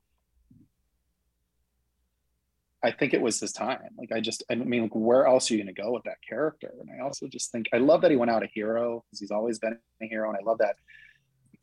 i 2.84 2.90
think 2.90 3.14
it 3.14 3.20
was 3.20 3.40
his 3.40 3.52
time 3.52 3.80
like 3.98 4.12
i 4.12 4.20
just 4.20 4.44
i 4.50 4.54
mean 4.54 4.82
like, 4.82 4.94
where 4.94 5.26
else 5.26 5.50
are 5.50 5.54
you 5.54 5.62
going 5.62 5.74
to 5.74 5.82
go 5.82 5.90
with 5.90 6.04
that 6.04 6.18
character? 6.28 6.72
And 6.80 6.90
i 6.90 7.02
also 7.02 7.26
just 7.26 7.50
think 7.50 7.66
i 7.72 7.78
love 7.78 8.02
that 8.02 8.10
he 8.10 8.16
went 8.16 8.30
out 8.30 8.42
a 8.42 8.48
hero 8.52 9.02
because 9.06 9.18
he's 9.18 9.30
always 9.30 9.58
been 9.58 9.78
a 10.02 10.06
hero 10.06 10.28
and 10.28 10.38
i 10.38 10.42
love 10.44 10.58
that 10.58 10.76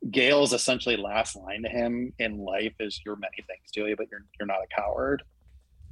gale's 0.09 0.51
essentially 0.51 0.97
last 0.97 1.35
line 1.35 1.61
to 1.61 1.69
him 1.69 2.11
in 2.17 2.39
life 2.39 2.73
is 2.79 2.99
you're 3.05 3.15
many 3.15 3.37
things 3.47 3.69
julia 3.73 3.95
but 3.95 4.07
you're 4.11 4.25
you're 4.39 4.47
not 4.47 4.57
a 4.57 4.75
coward 4.75 5.21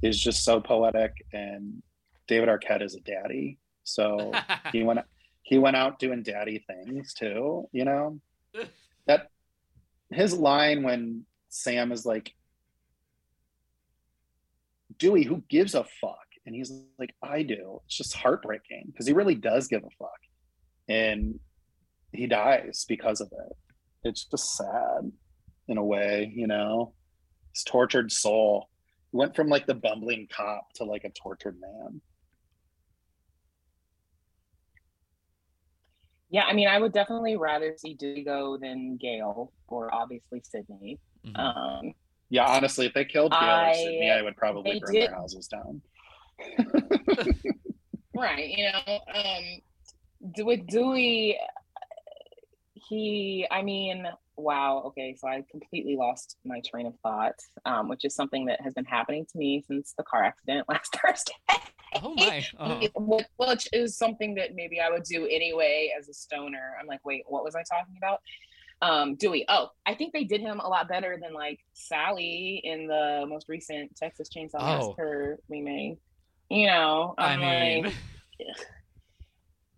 is 0.02 0.20
just 0.20 0.44
so 0.44 0.60
poetic 0.60 1.12
and 1.32 1.80
david 2.26 2.48
arquette 2.48 2.82
is 2.82 2.96
a 2.96 3.00
daddy 3.00 3.58
so 3.84 4.32
he 4.72 4.82
went 4.82 5.00
he 5.42 5.58
went 5.58 5.76
out 5.76 5.98
doing 5.98 6.22
daddy 6.22 6.64
things 6.66 7.14
too 7.14 7.68
you 7.72 7.84
know? 7.84 8.20
That 9.06 9.28
his 10.10 10.34
line 10.34 10.82
when 10.84 11.24
sam 11.48 11.90
is 11.90 12.06
like 12.06 12.32
dewey 15.00 15.24
who 15.24 15.42
gives 15.48 15.74
a 15.74 15.84
fuck? 16.00 16.18
And 16.46 16.54
he's 16.54 16.72
like 16.98 17.14
i 17.22 17.42
do. 17.42 17.80
It's 17.86 17.96
just 17.96 18.14
heartbreaking 18.14 18.84
because 18.86 19.06
he 19.06 19.12
really 19.12 19.34
does 19.34 19.66
give 19.66 19.82
a 19.82 19.90
fuck. 19.98 20.20
And 20.88 21.40
he 22.12 22.26
dies 22.28 22.84
because 22.88 23.20
of 23.20 23.28
it. 23.32 23.56
It's 24.04 24.24
just 24.24 24.56
sad 24.56 25.10
in 25.68 25.76
a 25.78 25.84
way 25.84 26.32
you 26.34 26.46
know? 26.46 26.94
His 27.54 27.64
tortured 27.64 28.12
soul. 28.12 28.68
Went 29.12 29.34
from 29.34 29.48
like 29.48 29.66
the 29.66 29.74
bumbling 29.74 30.28
cop 30.30 30.72
to 30.76 30.84
like 30.84 31.02
a 31.02 31.10
tortured 31.10 31.56
man. 31.60 32.00
Yeah, 36.30 36.44
I 36.44 36.52
mean, 36.52 36.68
I 36.68 36.78
would 36.78 36.92
definitely 36.92 37.36
rather 37.36 37.74
see 37.76 37.94
Dewey 37.94 38.22
go 38.22 38.56
than 38.56 38.96
Gale, 38.98 39.52
or 39.66 39.92
obviously 39.92 40.40
Sidney. 40.44 41.00
Mhm. 41.26 41.36
Um, 41.36 41.94
Yeah, 42.30 42.46
honestly, 42.46 42.86
if 42.86 42.94
they 42.94 43.04
killed 43.04 43.32
Gale 43.32 43.40
or 43.40 43.44
I- 43.44 43.72
Sidney, 43.74 44.10
I 44.10 44.22
would 44.22 44.36
probably 44.36 44.78
burn 44.80 44.92
did- 44.94 45.02
their 45.10 45.14
houses 45.14 45.48
down. 45.48 45.82
right, 48.14 48.48
you 48.48 48.70
know, 48.70 48.98
um, 49.14 50.44
with 50.46 50.66
Dewey, 50.66 51.36
he, 52.74 53.46
I 53.50 53.62
mean, 53.62 54.06
wow, 54.36 54.82
okay, 54.86 55.14
so 55.18 55.28
I 55.28 55.44
completely 55.50 55.96
lost 55.96 56.36
my 56.44 56.60
train 56.60 56.86
of 56.86 56.94
thought, 57.02 57.34
um, 57.64 57.88
which 57.88 58.04
is 58.04 58.14
something 58.14 58.46
that 58.46 58.60
has 58.62 58.74
been 58.74 58.84
happening 58.84 59.26
to 59.32 59.38
me 59.38 59.62
since 59.66 59.92
the 59.98 60.04
car 60.04 60.24
accident 60.24 60.66
last 60.68 60.96
Thursday. 60.96 61.34
oh 62.02 62.14
my! 62.14 62.44
Which- 62.96 63.26
Which 63.36 63.68
is 63.72 63.96
something 63.98 64.34
that 64.36 64.54
maybe 64.54 64.80
I 64.80 64.88
would 64.90 65.02
do 65.04 65.26
anyway 65.26 65.92
as 65.98 66.08
a 66.08 66.14
stoner. 66.14 66.74
I'm 66.80 66.86
like, 66.86 67.04
wait, 67.04 67.24
what 67.26 67.44
was 67.44 67.54
I 67.54 67.62
talking 67.62 67.96
about? 67.98 68.20
Um, 68.82 69.14
Dewey. 69.16 69.44
Oh, 69.48 69.68
I 69.84 69.94
think 69.94 70.12
they 70.12 70.24
did 70.24 70.40
him 70.40 70.58
a 70.60 70.68
lot 70.68 70.88
better 70.88 71.18
than 71.20 71.34
like 71.34 71.60
Sally 71.74 72.60
in 72.64 72.86
the 72.86 73.26
most 73.28 73.48
recent 73.48 73.94
Texas 73.96 74.28
Chainsaw 74.34 74.56
Oh. 74.60 74.78
Massacre 74.78 75.38
remake. 75.48 75.98
You 76.48 76.66
know, 76.66 77.14
I 77.18 77.34
I'm 77.34 77.40
mean, 77.40 77.84
like, 77.84 77.94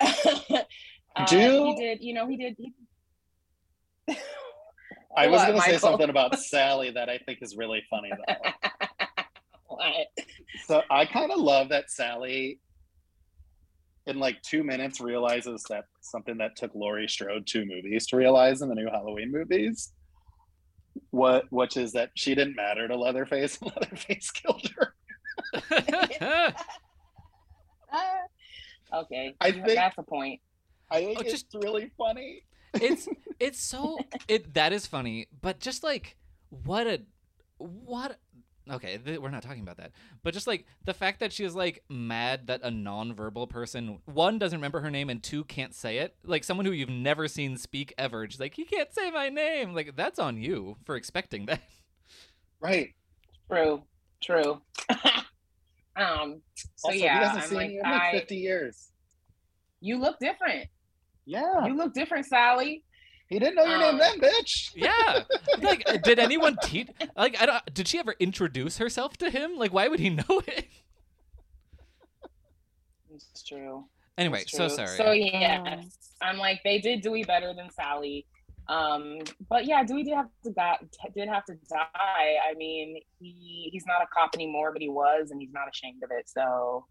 uh, 1.17 1.27
Do- 1.27 1.65
he 1.67 1.75
did. 1.77 2.01
You 2.03 2.15
know, 2.15 2.27
he 2.29 2.37
did. 2.37 2.57
He... 2.59 2.73
I 5.17 5.27
was 5.27 5.43
going 5.43 5.57
to 5.57 5.63
say 5.63 5.77
something 5.79 6.09
about 6.09 6.39
Sally 6.39 6.91
that 6.93 7.11
I 7.11 7.19
think 7.19 7.41
is 7.43 7.57
really 7.57 7.83
funny 7.91 8.11
though. 8.11 8.35
What? 9.67 10.07
so 10.67 10.83
I 10.91 11.07
kind 11.07 11.31
of 11.33 11.39
love 11.39 11.69
that 11.71 11.91
Sally, 11.91 12.61
in 14.07 14.19
like 14.19 14.41
two 14.43 14.63
minutes, 14.65 15.01
realizes 15.01 15.63
that 15.71 15.85
something 16.01 16.39
that 16.39 16.57
took 16.57 16.75
Laurie 16.75 17.09
Strode 17.09 17.47
two 17.47 17.65
movies 17.65 18.07
to 18.09 18.17
realize 18.17 18.61
in 18.63 18.69
the 18.69 18.75
new 18.75 18.89
Halloween 18.91 19.31
movies. 19.31 19.93
What, 21.11 21.45
which 21.51 21.77
is 21.77 21.93
that 21.93 22.11
she 22.15 22.35
didn't 22.35 22.57
matter 22.57 22.87
to 22.89 22.97
Leatherface, 22.97 23.59
and 23.63 23.73
Leatherface 23.77 24.31
killed 24.31 24.71
her. 24.77 24.95
Okay, 28.95 29.35
I 29.41 29.53
think- 29.53 29.67
that's 29.67 29.97
a 29.99 30.03
point. 30.03 30.41
I 30.91 31.05
think 31.05 31.19
Oh, 31.19 31.23
it's 31.23 31.31
just- 31.33 31.47
really 31.55 31.91
funny. 31.97 32.43
it's 32.75 33.09
it's 33.41 33.59
so 33.61 33.99
it 34.29 34.53
that 34.55 34.73
is 34.73 34.87
funny, 34.87 35.29
but 35.41 35.61
just 35.61 35.83
like 35.83 36.17
what 36.51 36.87
a 36.87 37.01
what 37.59 38.19
okay, 38.73 38.99
th- 38.99 39.19
we're 39.21 39.31
not 39.31 39.43
talking 39.43 39.63
about 39.63 39.77
that. 39.77 39.93
But 40.23 40.35
just 40.35 40.47
like 40.47 40.67
the 40.85 40.95
fact 40.95 41.21
that 41.21 41.33
she 41.33 41.45
is 41.45 41.55
like 41.55 41.85
mad 41.89 42.47
that 42.47 42.61
a 42.63 42.71
nonverbal 42.71 43.49
person 43.49 43.99
one 44.07 44.39
doesn't 44.39 44.59
remember 44.59 44.81
her 44.81 44.91
name 44.91 45.11
and 45.11 45.23
two 45.23 45.45
can't 45.45 45.75
say 45.75 45.99
it. 45.99 46.17
Like 46.25 46.45
someone 46.45 46.67
who 46.67 46.73
you've 46.73 46.89
never 46.89 47.29
seen 47.29 47.57
speak 47.57 47.95
ever. 47.99 48.29
She's 48.29 48.41
like, 48.41 48.55
"He 48.55 48.65
can't 48.65 48.93
say 48.93 49.11
my 49.11 49.29
name." 49.29 49.75
Like 49.75 49.95
that's 49.97 50.19
on 50.19 50.37
you 50.39 50.77
for 50.85 50.97
expecting 50.97 51.47
that. 51.47 51.61
Right. 52.61 52.95
True, 53.51 53.83
true. 54.23 54.63
um. 55.97 56.41
So 56.77 56.89
also, 56.89 56.91
yeah, 56.93 57.19
he 57.19 57.25
hasn't 57.25 57.43
I'm 57.43 57.49
seen 57.49 57.59
like, 57.59 57.71
you 57.71 57.81
in 57.85 57.91
like 57.91 58.03
I, 58.03 58.13
50 58.13 58.37
years. 58.37 58.89
you 59.81 59.99
look 59.99 60.19
different. 60.21 60.69
Yeah. 61.27 61.67
You 61.67 61.77
look 61.77 61.93
different, 61.93 62.27
Sally. 62.27 62.85
He 63.33 63.39
didn't 63.39 63.55
know 63.55 63.65
your 63.65 63.79
name 63.79 63.95
Um, 63.95 63.99
then, 63.99 64.21
bitch. 64.21 64.73
Yeah. 64.75 65.23
Like 65.63 66.03
did 66.03 66.19
anyone 66.19 66.57
teach 66.63 66.89
like 67.17 67.41
I 67.41 67.47
don't 67.47 67.75
did 67.75 67.89
she 67.89 67.99
ever 67.99 68.15
introduce 68.21 68.77
herself 68.77 69.17
to 69.19 69.31
him? 69.31 69.57
Like 69.57 69.73
why 69.73 69.89
would 69.89 70.01
he 70.01 70.11
know 70.21 70.43
it? 70.47 70.67
It's 73.11 73.43
true. 73.43 73.87
Anyway, 74.19 74.43
It's 74.43 74.53
so 74.55 74.69
sorry. 74.69 74.97
So 74.99 75.13
yes, 75.13 75.87
I'm 76.21 76.37
like 76.37 76.61
they 76.63 76.79
did 76.79 77.01
Dewey 77.01 77.25
better 77.25 77.55
than 77.55 77.71
Sally. 77.71 78.27
Um, 78.69 79.19
but 79.49 79.65
yeah, 79.65 79.83
Dewey 79.83 80.05
did 80.05 80.15
have 80.15 80.29
to 80.45 80.53
die. 80.53 80.77
Did 81.15 81.29
have 81.29 81.45
to 81.47 81.55
die. 81.71 82.37
I 82.49 82.55
mean, 82.57 82.99
he 83.19 83.71
he's 83.73 83.85
not 83.87 84.03
a 84.03 84.07
cop 84.15 84.35
anymore, 84.35 84.73
but 84.73 84.83
he 84.83 84.89
was, 84.91 85.31
and 85.31 85.41
he's 85.41 85.53
not 85.53 85.69
ashamed 85.73 86.03
of 86.05 86.11
it. 86.11 86.29
So 86.29 86.87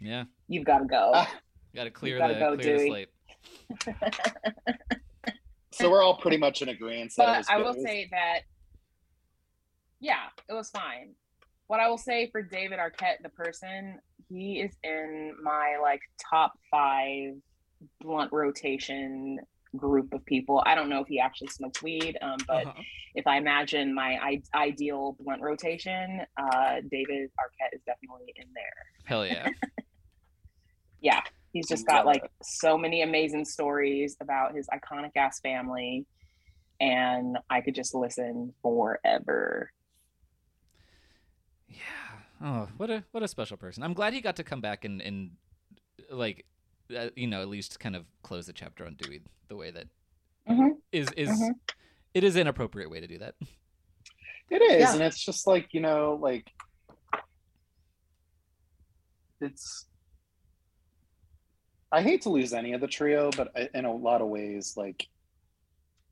yeah. 0.00 0.24
you've 0.48 0.64
got 0.64 0.78
to 0.78 0.84
go. 0.86 1.12
Ah, 1.14 1.32
Got 1.74 1.84
to 1.84 1.90
clear 1.90 2.18
gotta 2.18 2.34
the 2.34 2.40
go, 2.40 2.56
clear 2.56 2.78
the 2.78 2.84
Dewey. 2.84 3.06
slate. 3.86 4.98
So 5.76 5.90
we're 5.90 6.02
all 6.02 6.16
pretty 6.16 6.36
much 6.36 6.62
in 6.62 6.68
agreement. 6.68 7.12
that 7.16 7.26
but 7.26 7.36
was 7.38 7.46
I 7.48 7.56
will 7.58 7.74
say 7.74 8.08
that, 8.10 8.40
yeah, 10.00 10.26
it 10.48 10.52
was 10.52 10.70
fine. 10.70 11.14
What 11.66 11.80
I 11.80 11.88
will 11.88 11.98
say 11.98 12.28
for 12.30 12.42
David 12.42 12.78
Arquette, 12.78 13.22
the 13.22 13.30
person, 13.30 13.98
he 14.28 14.60
is 14.60 14.76
in 14.82 15.34
my 15.42 15.78
like 15.82 16.00
top 16.30 16.52
five 16.70 17.34
blunt 18.00 18.32
rotation 18.32 19.38
group 19.76 20.12
of 20.14 20.24
people. 20.26 20.62
I 20.64 20.74
don't 20.76 20.88
know 20.88 21.00
if 21.00 21.08
he 21.08 21.18
actually 21.18 21.48
smokes 21.48 21.82
weed, 21.82 22.16
um, 22.22 22.36
but 22.46 22.66
Uh-huh. 22.66 22.82
if 23.16 23.26
I 23.26 23.38
imagine 23.38 23.92
my 23.94 24.16
I- 24.22 24.42
ideal 24.54 25.16
blunt 25.18 25.42
rotation, 25.42 26.20
uh, 26.36 26.74
David 26.90 27.30
Arquette 27.40 27.72
is 27.74 27.82
definitely 27.84 28.32
in 28.36 28.46
there. 28.54 28.84
Hell 29.06 29.26
yeah. 29.26 29.48
Yeah, 31.00 31.20
he's 31.54 31.66
just 31.68 31.86
got 31.86 32.04
like 32.04 32.30
so 32.42 32.76
many 32.76 33.00
amazing 33.00 33.46
stories 33.46 34.16
about 34.20 34.54
his 34.54 34.68
iconic 34.68 35.12
ass 35.16 35.40
family, 35.40 36.04
and 36.80 37.38
I 37.48 37.62
could 37.62 37.74
just 37.74 37.94
listen 37.94 38.52
forever. 38.60 39.70
Yeah. 41.68 41.78
Oh, 42.42 42.68
what 42.76 42.90
a 42.90 43.04
what 43.12 43.22
a 43.22 43.28
special 43.28 43.56
person. 43.56 43.82
I'm 43.82 43.94
glad 43.94 44.12
he 44.12 44.20
got 44.20 44.36
to 44.36 44.44
come 44.44 44.60
back 44.60 44.84
and 44.84 45.00
and 45.00 45.30
like 46.10 46.44
uh, 46.94 47.08
you 47.16 47.26
know 47.28 47.40
at 47.40 47.48
least 47.48 47.80
kind 47.80 47.96
of 47.96 48.04
close 48.22 48.46
the 48.46 48.52
chapter 48.52 48.84
on 48.84 48.96
Dewey 48.96 49.22
the 49.48 49.56
way 49.56 49.70
that 49.70 49.86
Mhm. 50.48 50.72
is 50.92 51.08
is 51.16 51.30
Mhm. 51.30 51.54
it 52.12 52.24
is 52.24 52.36
an 52.36 52.46
appropriate 52.48 52.90
way 52.90 53.00
to 53.00 53.06
do 53.06 53.18
that. 53.18 53.36
It 54.50 54.60
is, 54.60 54.80
Yeah. 54.80 54.92
and 54.92 55.02
it's 55.02 55.24
just 55.24 55.46
like 55.46 55.72
you 55.72 55.80
know, 55.80 56.18
like 56.20 56.46
it's. 59.40 59.86
I 61.94 62.02
hate 62.02 62.22
to 62.22 62.30
lose 62.30 62.52
any 62.52 62.72
of 62.72 62.80
the 62.80 62.88
trio, 62.88 63.30
but 63.36 63.52
I- 63.56 63.70
in 63.72 63.84
a 63.84 63.94
lot 63.94 64.20
of 64.20 64.28
ways, 64.28 64.76
like 64.76 65.06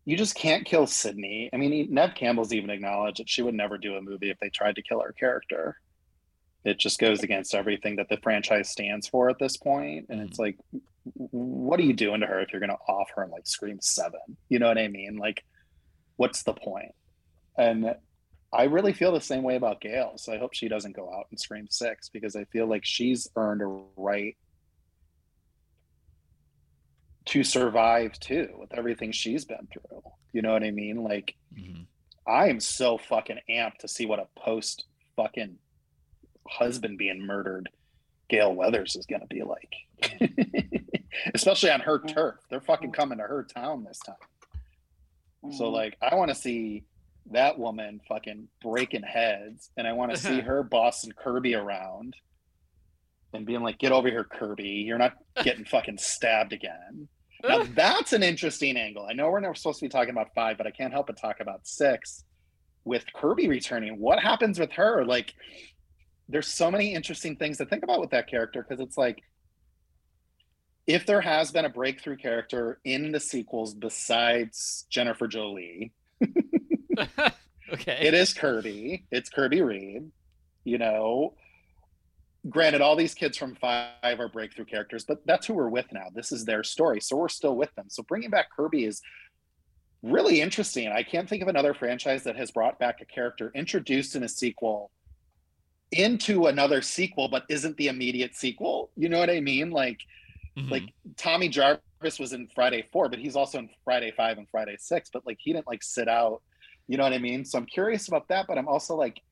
you 0.05 0.17
just 0.17 0.37
can't 0.37 0.65
kill 0.65 0.87
Sidney. 0.87 1.51
I 1.53 1.57
mean, 1.57 1.93
Neve 1.93 2.15
Campbell's 2.15 2.53
even 2.53 2.71
acknowledged 2.71 3.19
that 3.19 3.29
she 3.29 3.43
would 3.43 3.55
never 3.55 3.79
do 3.79 3.97
a 3.97 4.03
movie 4.03 4.31
if 4.31 4.39
they 4.39 4.49
tried 4.49 4.77
to 4.77 4.83
kill 4.83 5.01
her 5.01 5.13
character. 5.13 5.77
It 6.65 6.79
just 6.79 7.01
goes 7.01 7.25
against 7.25 7.55
everything 7.55 7.97
that 7.97 8.09
the 8.09 8.19
franchise 8.19 8.71
stands 8.71 9.09
for 9.09 9.29
at 9.29 9.39
this 9.41 9.57
point. 9.57 10.07
point, 10.07 10.07
and 10.09 10.21
it's 10.21 10.39
mm-hmm. 10.39 10.43
like, 10.43 10.59
what 11.31 11.81
are 11.81 11.85
you 11.85 11.93
doing 11.93 12.21
to 12.21 12.27
her 12.27 12.41
if 12.41 12.53
you're 12.53 12.61
going 12.61 12.71
to 12.71 12.93
off 12.93 13.11
her 13.17 13.23
and 13.23 13.33
like 13.33 13.47
Scream 13.47 13.79
Seven? 13.81 14.21
You 14.49 14.61
know 14.61 14.69
what 14.69 14.79
I 14.79 14.87
mean? 14.87 15.17
Like, 15.17 15.45
what's 16.17 16.45
the 16.45 16.55
point? 16.55 16.95
And 17.59 17.97
I 18.53 18.65
really 18.65 18.93
feel 18.93 19.13
the 19.13 19.21
same 19.21 19.43
way 19.43 19.57
about 19.57 19.81
Gale. 19.81 20.13
So 20.17 20.33
I 20.33 20.39
hope 20.39 20.55
she 20.55 20.69
doesn't 20.69 20.95
go 20.95 21.13
out 21.13 21.27
and 21.31 21.41
scream 21.41 21.67
six 21.71 22.09
because 22.09 22.37
I 22.37 22.45
feel 22.45 22.67
like 22.67 22.85
she's 22.85 23.27
earned 23.35 23.63
a 23.63 23.83
right 23.97 24.37
to 27.27 27.45
survive 27.45 28.19
too 28.21 28.49
with 28.59 28.73
everything 28.75 29.13
she's 29.13 29.45
been 29.45 29.69
through. 29.73 30.03
You 30.33 30.43
know 30.43 30.53
what 30.53 30.63
I 30.65 30.71
mean? 30.71 31.03
Like 31.05 31.35
Mhm. 31.55 31.87
I 32.27 32.49
am 32.49 32.61
so 32.61 32.99
fucking 32.99 33.41
amped 33.51 33.79
to 33.79 33.89
see 33.89 34.07
what 34.07 34.19
a 34.19 34.29
post 34.37 34.85
fucking 35.17 35.59
husband 36.49 36.99
being 36.99 37.25
murdered 37.27 37.69
Gale 38.29 38.55
Weathers 38.55 38.97
is 38.97 39.07
gonna 39.07 39.27
be 39.27 39.43
like. 39.43 39.75
Especially 41.35 41.71
on 41.71 41.81
her 41.81 41.99
turf. 41.99 42.37
They're 42.49 42.61
fucking 42.61 42.93
coming 42.93 43.19
to 43.19 43.25
her 43.25 43.45
town 43.45 43.85
this 43.85 43.99
time. 43.99 44.17
So 45.53 45.65
Mhm. 45.69 45.73
like 45.73 45.99
I 46.01 46.15
want 46.15 46.31
to 46.31 46.35
see 46.35 46.85
that 47.27 47.59
woman 47.59 48.01
fucking 48.09 48.49
breaking 48.61 49.03
heads 49.03 49.71
and 49.77 49.87
I 49.87 49.93
want 49.93 50.13
to 50.13 50.17
see 50.17 50.41
her 50.41 50.63
bossing 50.63 51.13
Kirby 51.13 51.55
around 51.55 52.17
and 53.33 53.47
being 53.47 53.63
like, 53.63 53.79
get 53.79 53.93
over 53.93 54.09
here, 54.09 54.25
Kirby. 54.25 54.85
You're 54.87 54.99
not 54.99 55.15
getting 55.43 55.65
fucking 55.65 55.99
stabbed 55.99 56.53
again. 56.53 57.09
Now 57.43 57.65
that's 57.75 58.13
an 58.13 58.23
interesting 58.23 58.77
angle. 58.77 59.07
I 59.09 59.15
know 59.15 59.31
we're 59.31 59.41
never 59.41 59.55
supposed 59.55 59.81
to 59.81 59.87
be 59.87 59.91
talking 59.91 60.11
about 60.11 60.35
five, 60.35 60.59
but 60.59 60.67
I 60.67 60.71
can't 60.71 60.93
help 60.93 61.07
but 61.09 61.17
talk 61.17 61.41
about 61.41 61.67
six 61.67 62.25
with 62.85 63.05
Kirby 63.15 63.49
returning. 63.49 63.99
What 63.99 64.19
happens 64.19 64.59
with 64.59 64.73
her? 64.73 65.05
Like 65.05 65.35
there's 66.29 66.49
so 66.49 66.71
many 66.71 66.95
interesting 66.95 67.37
things 67.37 67.59
to 67.59 67.67
think 67.67 67.83
about 67.83 68.01
with 68.01 68.11
that 68.11 68.29
character 68.29 68.65
because 68.67 68.81
it's 68.81 68.97
like 68.97 69.23
if 70.87 71.07
there 71.07 71.21
has 71.21 71.53
been 71.53 71.65
a 71.65 71.71
breakthrough 71.71 72.17
character 72.17 72.81
in 72.85 73.13
the 73.13 73.21
sequels 73.21 73.75
besides 73.75 74.87
Jennifer 74.91 75.29
Jolie, 75.29 75.93
okay. 77.73 77.99
it 78.01 78.15
is 78.15 78.35
Kirby. 78.35 79.05
It's 79.11 79.31
Kirby 79.31 79.63
Reed. 79.63 80.11
You 80.65 80.79
know, 80.79 81.35
granted, 82.49 82.81
all 82.81 82.97
these 82.97 83.15
kids 83.15 83.37
from 83.37 83.55
five 83.55 84.19
are 84.21 84.29
breakthrough 84.29 84.65
characters, 84.65 85.05
but 85.05 85.25
that's 85.27 85.47
who 85.47 85.55
we're 85.55 85.69
with 85.69 85.87
now. 85.93 86.09
This 86.15 86.33
is 86.33 86.45
their 86.45 86.65
story, 86.65 87.01
so 87.01 87.17
we're 87.17 87.29
still 87.29 87.57
with 87.57 87.75
them. 87.75 87.87
So 87.89 88.03
bringing 88.03 88.31
back 88.31 88.49
Kirby 88.55 88.85
is 88.85 89.01
really 90.03 90.41
interesting. 90.41 90.89
I 90.89 91.03
can't 91.03 91.29
think 91.29 91.43
of 91.43 91.49
another 91.49 91.75
franchise 91.75 92.25
that 92.25 92.37
has 92.37 92.51
brought 92.51 92.79
back 92.79 93.01
a 93.01 93.05
character 93.05 93.53
introduced 93.55 94.17
in 94.17 94.25
a 94.25 94.29
sequel 94.29 94.91
into 95.93 96.47
another 96.47 96.81
sequel, 96.83 97.29
but 97.29 97.45
isn't 97.49 97.77
the 97.77 97.89
immediate 97.89 98.35
sequel. 98.35 98.91
You 98.97 99.09
know 99.09 99.19
what 99.19 99.31
I 99.31 99.41
mean? 99.41 99.71
Like 99.71 100.01
Mhm. 100.57 100.71
like 100.71 100.83
Tommy 101.17 101.49
Jarvis 101.49 102.19
was 102.19 102.33
in 102.33 102.49
Friday 102.49 102.87
Four, 102.93 103.09
but 103.09 103.19
he's 103.19 103.37
also 103.37 103.59
in 103.59 103.71
Friday 103.85 104.11
Five 104.11 104.39
and 104.39 104.49
Friday 104.51 104.77
Six. 104.79 105.11
But 105.11 105.27
like 105.27 105.39
he 105.41 105.53
didn't 105.53 105.67
like 105.67 105.83
sit 105.83 106.09
out. 106.09 106.43
You 106.89 106.97
know 106.97 107.05
what 107.05 107.13
I 107.13 107.19
mean? 107.19 107.45
So 107.45 107.59
I'm 107.59 107.67
curious 107.67 108.09
about 108.09 108.29
that. 108.29 108.47
But 108.47 108.59
I'm 108.59 108.69
also 108.69 108.97
like, 108.97 109.23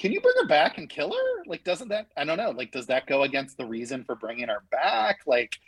can 0.00 0.12
you 0.12 0.20
bring 0.22 0.34
her 0.40 0.46
back 0.46 0.78
and 0.78 0.88
kill 0.88 1.10
her? 1.10 1.44
Like, 1.46 1.62
doesn't 1.62 1.88
that? 1.88 2.06
I 2.16 2.24
don't 2.24 2.38
know. 2.38 2.52
Like, 2.52 2.72
does 2.72 2.86
that 2.86 3.06
go 3.06 3.22
against 3.22 3.58
the 3.58 3.66
reason 3.66 4.02
for 4.02 4.14
bringing 4.14 4.48
her 4.48 4.62
back? 4.70 5.20
Like, 5.26 5.58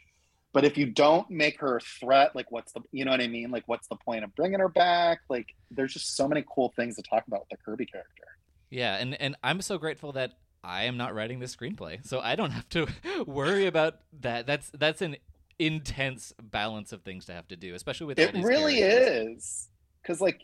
but 0.55 0.65
if 0.65 0.79
you 0.79 0.87
don't 0.87 1.31
make 1.31 1.61
her 1.61 1.77
a 1.77 1.81
threat, 1.81 2.35
like, 2.35 2.51
what's 2.51 2.73
the? 2.73 2.81
You 2.93 3.05
know 3.05 3.11
what 3.11 3.21
I 3.21 3.29
mean? 3.29 3.51
Like, 3.51 3.65
what's 3.67 3.89
the 3.89 3.97
point 3.97 4.25
of 4.25 4.35
bringing 4.35 4.59
her 4.59 4.71
back? 4.71 5.21
Like, 5.29 5.55
there's 5.71 5.93
just 5.93 6.17
so 6.17 6.27
many 6.27 6.43
cool 6.53 6.73
things 6.75 6.97
to 6.97 7.03
talk 7.03 7.27
about 7.27 7.41
with 7.41 7.51
the 7.51 7.57
Kirby 7.59 7.85
character. 7.85 8.25
Yeah, 8.71 8.97
and 8.97 9.21
and 9.21 9.37
I'm 9.45 9.61
so 9.61 9.77
grateful 9.77 10.13
that 10.13 10.33
I 10.65 10.85
am 10.85 10.97
not 10.97 11.15
writing 11.15 11.39
this 11.39 11.55
screenplay, 11.55 12.07
so 12.07 12.21
I 12.21 12.35
don't 12.35 12.53
have 12.53 12.69
to 12.71 12.87
worry 13.27 13.67
about 13.67 13.97
that. 14.21 14.47
That's 14.47 14.71
that's 14.71 15.03
an 15.03 15.17
intense 15.59 16.33
balance 16.43 16.93
of 16.93 17.03
things 17.03 17.27
to 17.27 17.35
have 17.35 17.49
to 17.49 17.57
do, 17.57 17.75
especially 17.75 18.07
with 18.07 18.19
it 18.19 18.35
really 18.35 18.79
characters. 18.79 19.37
is 19.37 19.69
because 20.01 20.23
like 20.23 20.41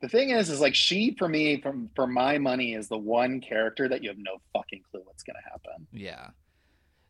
the 0.00 0.08
thing 0.08 0.30
is 0.30 0.50
is 0.50 0.60
like 0.60 0.74
she 0.74 1.14
for 1.18 1.28
me 1.28 1.60
from 1.60 1.90
for 1.94 2.06
my 2.06 2.38
money 2.38 2.74
is 2.74 2.88
the 2.88 2.98
one 2.98 3.40
character 3.40 3.88
that 3.88 4.02
you 4.02 4.08
have 4.08 4.18
no 4.18 4.38
fucking 4.52 4.82
clue 4.90 5.02
what's 5.04 5.22
going 5.22 5.36
to 5.36 5.50
happen. 5.50 5.86
Yeah, 5.92 6.28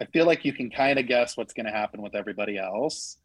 i 0.00 0.06
feel 0.06 0.26
like 0.26 0.44
you 0.44 0.52
can 0.52 0.70
kind 0.70 0.98
of 0.98 1.06
guess 1.06 1.36
what's 1.36 1.52
going 1.52 1.66
to 1.66 1.72
happen 1.72 2.02
with 2.02 2.14
everybody 2.14 2.58
else 2.58 3.18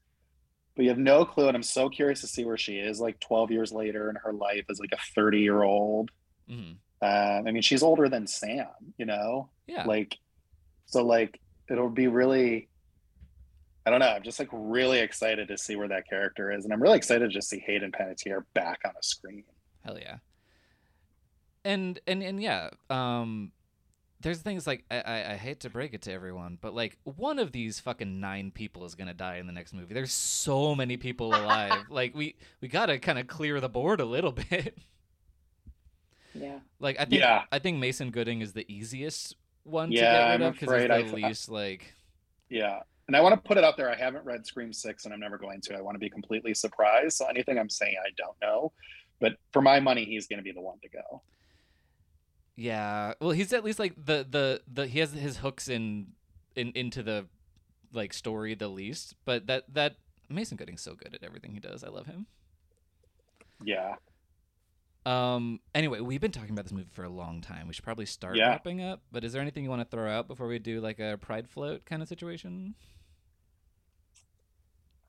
but 0.75 0.83
you 0.83 0.89
have 0.89 0.97
no 0.97 1.25
clue 1.25 1.47
and 1.47 1.55
i'm 1.55 1.63
so 1.63 1.89
curious 1.89 2.21
to 2.21 2.27
see 2.27 2.45
where 2.45 2.57
she 2.57 2.75
is 2.75 2.99
like 2.99 3.19
12 3.21 3.51
years 3.51 3.71
later 3.71 4.09
in 4.09 4.15
her 4.17 4.33
life 4.33 4.65
as 4.69 4.79
like 4.79 4.91
a 4.91 5.13
30 5.15 5.39
year 5.39 5.63
old 5.63 6.11
hmm 6.47 6.73
um, 7.01 7.47
i 7.47 7.51
mean 7.51 7.61
she's 7.61 7.83
older 7.83 8.07
than 8.07 8.25
sam 8.25 8.67
you 8.97 9.05
know? 9.05 9.49
Yeah. 9.67 9.85
like 9.85 10.17
so 10.85 11.03
like 11.03 11.39
it'll 11.69 11.89
be 11.89 12.07
really 12.07 12.69
i 13.85 13.89
don't 13.89 13.99
know 13.99 14.09
i'm 14.09 14.23
just 14.23 14.39
like 14.39 14.49
really 14.51 14.99
excited 14.99 15.49
to 15.49 15.57
see 15.57 15.75
where 15.75 15.89
that 15.89 16.07
character 16.07 16.51
is 16.51 16.63
and 16.63 16.73
i'm 16.73 16.81
really 16.81 16.97
excited 16.97 17.29
to 17.29 17.33
just 17.33 17.49
see 17.49 17.59
hayden 17.65 17.91
panettiere 17.91 18.43
back 18.53 18.79
on 18.85 18.91
a 18.91 19.03
screen 19.03 19.43
Hell 19.85 19.97
yeah. 19.99 20.17
And 21.63 21.99
and 22.07 22.21
and 22.23 22.41
yeah, 22.41 22.69
um 22.89 23.51
there's 24.21 24.39
things 24.39 24.65
like 24.65 24.83
I, 24.89 25.01
I, 25.01 25.31
I 25.33 25.35
hate 25.35 25.59
to 25.61 25.69
break 25.69 25.93
it 25.93 26.01
to 26.03 26.11
everyone, 26.11 26.57
but 26.59 26.73
like 26.73 26.97
one 27.03 27.37
of 27.37 27.51
these 27.51 27.79
fucking 27.79 28.19
nine 28.19 28.49
people 28.51 28.85
is 28.85 28.95
gonna 28.95 29.13
die 29.13 29.37
in 29.37 29.45
the 29.47 29.53
next 29.53 29.73
movie. 29.73 29.93
There's 29.93 30.11
so 30.11 30.73
many 30.75 30.97
people 30.97 31.27
alive. 31.35 31.83
like 31.89 32.15
we 32.15 32.35
we 32.61 32.67
gotta 32.67 32.97
kind 32.99 33.19
of 33.19 33.27
clear 33.27 33.59
the 33.61 33.69
board 33.69 33.99
a 34.01 34.05
little 34.05 34.31
bit. 34.49 34.77
Yeah. 36.33 36.59
Like 36.79 36.97
I 36.99 37.05
think 37.05 37.21
Yeah. 37.21 37.43
I 37.51 37.59
think 37.59 37.77
Mason 37.79 38.11
Gooding 38.11 38.41
is 38.41 38.53
the 38.53 38.65
easiest 38.71 39.35
one 39.63 39.89
to 39.89 39.95
Yeah, 39.95 40.01
get 40.13 40.17
rid 40.31 40.33
I'm 40.33 40.41
of 40.43 40.53
because 40.53 40.67
afraid 40.69 40.91
he's 41.03 41.11
the 41.11 41.23
I- 41.23 41.27
least 41.27 41.49
like. 41.49 41.93
Yeah. 42.49 42.79
And 43.07 43.15
I 43.15 43.21
want 43.21 43.35
to 43.35 43.47
put 43.47 43.57
it 43.57 43.63
out 43.63 43.77
there. 43.77 43.91
I 43.91 43.95
haven't 43.95 44.25
read 44.25 44.47
Scream 44.47 44.73
6 44.73 45.05
and 45.05 45.13
I'm 45.13 45.19
never 45.19 45.37
going 45.37 45.61
to. 45.61 45.75
I 45.77 45.81
want 45.81 45.93
to 45.93 45.99
be 45.99 46.09
completely 46.09 46.55
surprised. 46.55 47.17
So 47.17 47.27
anything 47.27 47.59
I'm 47.59 47.69
saying, 47.69 47.95
I 48.03 48.09
don't 48.17 48.35
know. 48.41 48.71
But 49.19 49.37
for 49.51 49.61
my 49.61 49.79
money, 49.79 50.05
he's 50.05 50.27
going 50.27 50.39
to 50.39 50.43
be 50.43 50.51
the 50.51 50.61
one 50.61 50.79
to 50.81 50.89
go. 50.89 51.21
Yeah, 52.55 53.13
well, 53.19 53.31
he's 53.31 53.51
at 53.53 53.63
least 53.63 53.79
like 53.79 53.93
the 53.97 54.25
the 54.29 54.61
the 54.71 54.87
he 54.87 54.99
has 54.99 55.11
his 55.11 55.37
hooks 55.37 55.67
in 55.67 56.07
in 56.55 56.71
into 56.73 57.03
the 57.03 57.25
like 57.91 58.13
story 58.13 58.55
the 58.55 58.67
least, 58.69 59.15
but 59.25 59.47
that 59.47 59.73
that 59.73 59.95
Mason 60.29 60.55
Gooding's 60.57 60.81
so 60.81 60.95
good 60.95 61.13
at 61.13 61.23
everything 61.23 61.53
he 61.53 61.59
does. 61.59 61.83
I 61.83 61.89
love 61.89 62.05
him. 62.05 62.27
Yeah. 63.63 63.95
Um. 65.05 65.59
Anyway, 65.75 65.99
we've 65.99 66.21
been 66.21 66.31
talking 66.31 66.51
about 66.51 66.65
this 66.65 66.71
movie 66.71 66.87
for 66.91 67.03
a 67.03 67.09
long 67.09 67.41
time. 67.41 67.67
We 67.67 67.73
should 67.73 67.83
probably 67.83 68.05
start 68.07 68.37
Yeah. 68.37 68.49
wrapping 68.49 68.81
up. 68.81 69.01
But 69.11 69.23
is 69.23 69.33
there 69.33 69.41
anything 69.41 69.63
you 69.63 69.69
want 69.69 69.81
to 69.81 69.95
throw 69.95 70.09
out 70.09 70.27
before 70.27 70.47
we 70.47 70.57
do 70.57 70.79
like 70.81 70.99
a 70.99 71.17
pride 71.21 71.47
float 71.49 71.85
kind 71.85 72.01
of 72.01 72.07
situation? 72.07 72.75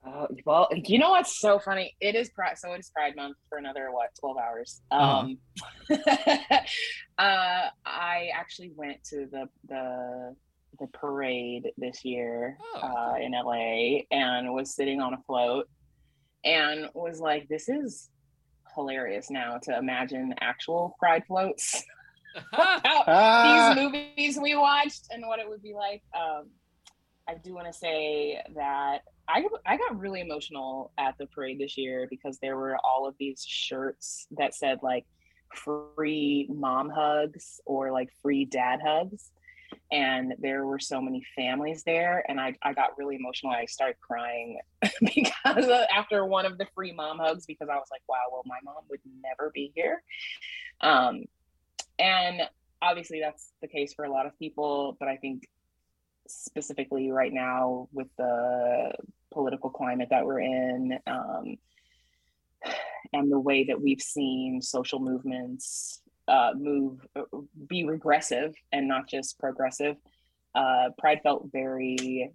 Uh, 0.07 0.27
well, 0.45 0.69
you 0.85 0.99
know 0.99 1.09
what's 1.09 1.39
so 1.39 1.59
funny? 1.59 1.95
It 1.99 2.15
is 2.15 2.29
Pride, 2.29 2.57
so 2.57 2.71
it 2.73 2.79
is 2.79 2.89
Pride 2.95 3.15
Month 3.15 3.37
for 3.49 3.57
another 3.57 3.89
what, 3.91 4.09
twelve 4.19 4.37
hours. 4.37 4.81
Uh-huh. 4.89 5.19
Um, 5.19 5.37
uh, 7.17 7.65
I 7.85 8.29
actually 8.33 8.71
went 8.75 9.03
to 9.09 9.27
the 9.31 9.49
the 9.67 10.35
the 10.79 10.87
parade 10.87 11.71
this 11.77 12.05
year 12.05 12.57
Oh, 12.75 12.79
uh, 12.79 13.15
in 13.19 13.31
LA 13.31 14.01
and 14.11 14.53
was 14.53 14.75
sitting 14.75 15.01
on 15.01 15.13
a 15.13 15.17
float 15.25 15.67
and 16.45 16.89
was 16.93 17.19
like, 17.19 17.47
"This 17.49 17.67
is 17.67 18.09
hilarious." 18.75 19.29
Now 19.29 19.57
to 19.63 19.77
imagine 19.77 20.35
actual 20.39 20.95
Pride 20.99 21.23
floats. 21.27 21.83
How- 22.53 22.79
Ah, 23.07 23.73
these 23.73 23.83
movies 23.83 24.39
we 24.39 24.55
watched 24.55 25.07
and 25.09 25.25
what 25.27 25.39
it 25.39 25.49
would 25.49 25.63
be 25.63 25.73
like. 25.73 26.03
Um, 26.15 26.49
I 27.27 27.33
do 27.43 27.53
want 27.53 27.67
to 27.67 27.73
say 27.73 28.41
that 28.55 28.99
I 29.27 29.45
I 29.65 29.77
got 29.77 29.99
really 29.99 30.21
emotional 30.21 30.91
at 30.97 31.17
the 31.17 31.27
parade 31.27 31.59
this 31.59 31.77
year 31.77 32.07
because 32.09 32.39
there 32.39 32.57
were 32.57 32.77
all 32.83 33.07
of 33.07 33.15
these 33.19 33.43
shirts 33.45 34.27
that 34.31 34.55
said 34.55 34.79
like 34.81 35.05
free 35.53 36.47
mom 36.49 36.89
hugs 36.89 37.59
or 37.65 37.91
like 37.91 38.09
free 38.21 38.45
dad 38.45 38.79
hugs. 38.83 39.31
And 39.91 40.33
there 40.39 40.65
were 40.65 40.79
so 40.79 41.01
many 41.01 41.25
families 41.35 41.83
there, 41.83 42.23
and 42.29 42.39
I, 42.39 42.53
I 42.61 42.71
got 42.71 42.97
really 42.97 43.17
emotional. 43.17 43.51
I 43.51 43.65
started 43.65 43.97
crying 43.99 44.59
because 45.01 45.65
of, 45.65 45.81
after 45.93 46.25
one 46.25 46.45
of 46.45 46.57
the 46.57 46.67
free 46.73 46.93
mom 46.93 47.19
hugs, 47.19 47.45
because 47.45 47.67
I 47.67 47.75
was 47.75 47.89
like, 47.91 48.01
wow, 48.07 48.15
well, 48.31 48.43
my 48.45 48.59
mom 48.63 48.83
would 48.89 49.01
never 49.21 49.51
be 49.53 49.73
here. 49.75 50.03
Um, 50.79 51.25
and 51.99 52.41
obviously 52.81 53.19
that's 53.19 53.51
the 53.61 53.67
case 53.67 53.93
for 53.93 54.05
a 54.05 54.11
lot 54.11 54.25
of 54.25 54.37
people 54.37 54.95
but 54.99 55.07
i 55.07 55.17
think 55.17 55.47
specifically 56.27 57.09
right 57.09 57.33
now 57.33 57.87
with 57.91 58.07
the 58.17 58.91
political 59.37 59.69
climate 59.69 60.07
that 60.09 60.25
we're 60.25 60.39
in 60.39 60.97
um, 61.05 61.57
and 63.13 63.31
the 63.31 63.39
way 63.39 63.65
that 63.65 63.79
we've 63.79 64.01
seen 64.01 64.59
social 64.63 64.99
movements 64.99 66.01
uh, 66.27 66.53
move 66.57 67.05
be 67.67 67.83
regressive 67.83 68.55
and 68.71 68.87
not 68.87 69.07
just 69.07 69.37
progressive 69.37 69.95
uh, 70.55 70.89
pride 70.97 71.19
felt 71.21 71.49
very 71.51 72.31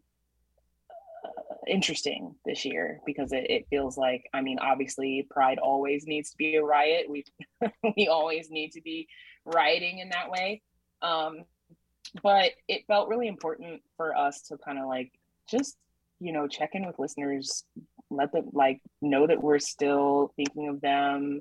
uh, 1.24 1.54
interesting 1.66 2.36
this 2.44 2.64
year 2.64 3.00
because 3.04 3.32
it, 3.32 3.50
it 3.50 3.66
feels 3.68 3.98
like 3.98 4.22
i 4.32 4.40
mean 4.40 4.58
obviously 4.60 5.26
pride 5.28 5.58
always 5.58 6.06
needs 6.06 6.30
to 6.30 6.36
be 6.36 6.54
a 6.54 6.62
riot. 6.62 7.06
We 7.08 7.24
we 7.96 8.06
always 8.06 8.48
need 8.48 8.70
to 8.72 8.80
be 8.80 9.08
rioting 9.44 9.98
in 9.98 10.10
that 10.10 10.30
way. 10.30 10.62
Um 11.02 11.44
but 12.22 12.52
it 12.68 12.86
felt 12.86 13.08
really 13.08 13.28
important 13.28 13.82
for 13.96 14.16
us 14.16 14.42
to 14.42 14.56
kind 14.58 14.78
of 14.78 14.86
like 14.86 15.10
just 15.50 15.76
you 16.22 16.32
know 16.32 16.46
check 16.46 16.70
in 16.74 16.86
with 16.86 16.98
listeners 16.98 17.64
let 18.10 18.32
them 18.32 18.48
like 18.52 18.80
know 19.00 19.26
that 19.26 19.42
we're 19.42 19.58
still 19.58 20.32
thinking 20.36 20.68
of 20.68 20.80
them 20.80 21.40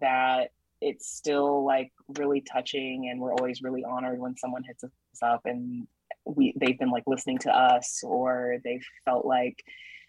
that 0.00 0.50
it's 0.80 1.08
still 1.08 1.64
like 1.64 1.92
really 2.18 2.40
touching 2.40 3.08
and 3.10 3.20
we're 3.20 3.32
always 3.32 3.62
really 3.62 3.84
honored 3.84 4.18
when 4.18 4.36
someone 4.36 4.62
hits 4.62 4.84
us 4.84 4.90
up 5.22 5.42
and 5.44 5.86
we 6.24 6.54
they've 6.56 6.78
been 6.78 6.90
like 6.90 7.04
listening 7.06 7.38
to 7.38 7.50
us 7.50 8.02
or 8.04 8.56
they 8.64 8.80
felt 9.04 9.26
like 9.26 9.62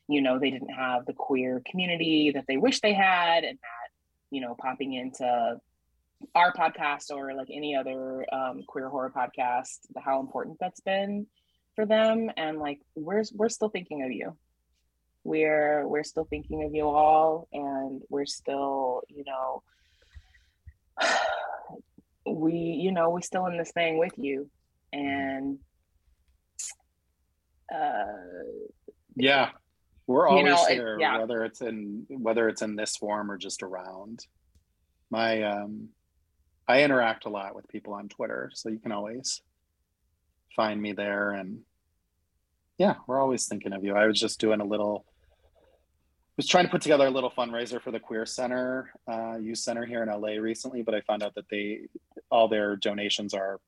you 0.07 0.21
know 0.21 0.39
they 0.39 0.51
didn't 0.51 0.73
have 0.73 1.05
the 1.05 1.13
queer 1.13 1.61
community 1.69 2.31
that 2.33 2.45
they 2.47 2.57
wish 2.57 2.79
they 2.79 2.93
had 2.93 3.43
and 3.43 3.57
that 3.57 3.89
you 4.31 4.41
know 4.41 4.55
popping 4.59 4.93
into 4.93 5.57
our 6.33 6.51
podcast 6.53 7.11
or 7.11 7.33
like 7.35 7.49
any 7.51 7.75
other 7.75 8.25
um, 8.33 8.63
queer 8.67 8.89
horror 8.89 9.11
podcast 9.15 9.79
the 9.93 10.01
how 10.01 10.19
important 10.19 10.57
that's 10.59 10.81
been 10.81 11.27
for 11.77 11.85
them 11.85 12.31
and 12.37 12.57
like 12.57 12.79
we're 12.95 13.23
we're 13.35 13.49
still 13.49 13.69
thinking 13.69 14.01
of 14.03 14.11
you 14.11 14.35
we're 15.23 15.87
we're 15.87 16.03
still 16.03 16.25
thinking 16.25 16.63
of 16.63 16.73
you 16.73 16.85
all 16.87 17.47
and 17.53 18.01
we're 18.09 18.25
still 18.25 19.03
you 19.09 19.23
know 19.25 19.61
we 22.25 22.53
you 22.53 22.91
know 22.91 23.11
we're 23.11 23.21
still 23.21 23.45
in 23.45 23.57
this 23.57 23.71
thing 23.73 23.99
with 23.99 24.13
you 24.17 24.49
and 24.91 25.59
uh 27.73 28.05
yeah. 29.15 29.49
We're 30.07 30.29
You 30.29 30.37
always 30.37 30.45
know, 30.45 30.65
it- 30.67 30.73
here, 30.73 30.97
yeah. 30.99 31.17
whether 31.19 31.43
it's 31.43 31.59
in 31.61 32.05
whether 32.09 32.47
it's 32.47 32.61
in 32.61 32.75
this 32.75 32.95
form 32.95 33.29
or 33.29 33.37
just 33.37 33.61
around. 33.61 34.25
My 35.09 35.43
um, 35.43 35.89
I 36.67 36.83
interact 36.83 37.25
a 37.25 37.29
lot 37.29 37.55
with 37.55 37.67
people 37.67 37.93
on 37.93 38.07
Twitter, 38.07 38.49
so 38.53 38.69
you 38.69 38.79
can 38.79 38.91
always 38.93 39.41
find 40.55 40.81
me 40.81 40.93
there. 40.93 41.31
And 41.31 41.59
yeah, 42.77 42.95
we're 43.07 43.19
always 43.19 43.47
thinking 43.47 43.73
of 43.73 43.83
you. 43.83 43.95
I 43.95 44.05
was 44.05 44.19
just 44.19 44.39
doing 44.39 44.61
a 44.61 44.65
little, 44.65 45.05
was 46.35 46.47
trying 46.47 46.65
to 46.65 46.71
put 46.71 46.81
together 46.81 47.07
a 47.07 47.11
little 47.11 47.31
fundraiser 47.31 47.81
for 47.81 47.91
the 47.91 47.99
Queer 47.99 48.25
Center, 48.25 48.91
uh, 49.07 49.37
Youth 49.37 49.57
Center 49.57 49.85
here 49.85 50.03
in 50.03 50.09
LA 50.09 50.39
recently, 50.39 50.83
but 50.83 50.93
I 50.93 51.01
found 51.01 51.23
out 51.23 51.35
that 51.35 51.49
they 51.49 51.87
all 52.29 52.47
their 52.47 52.75
donations 52.75 53.33
are 53.33 53.59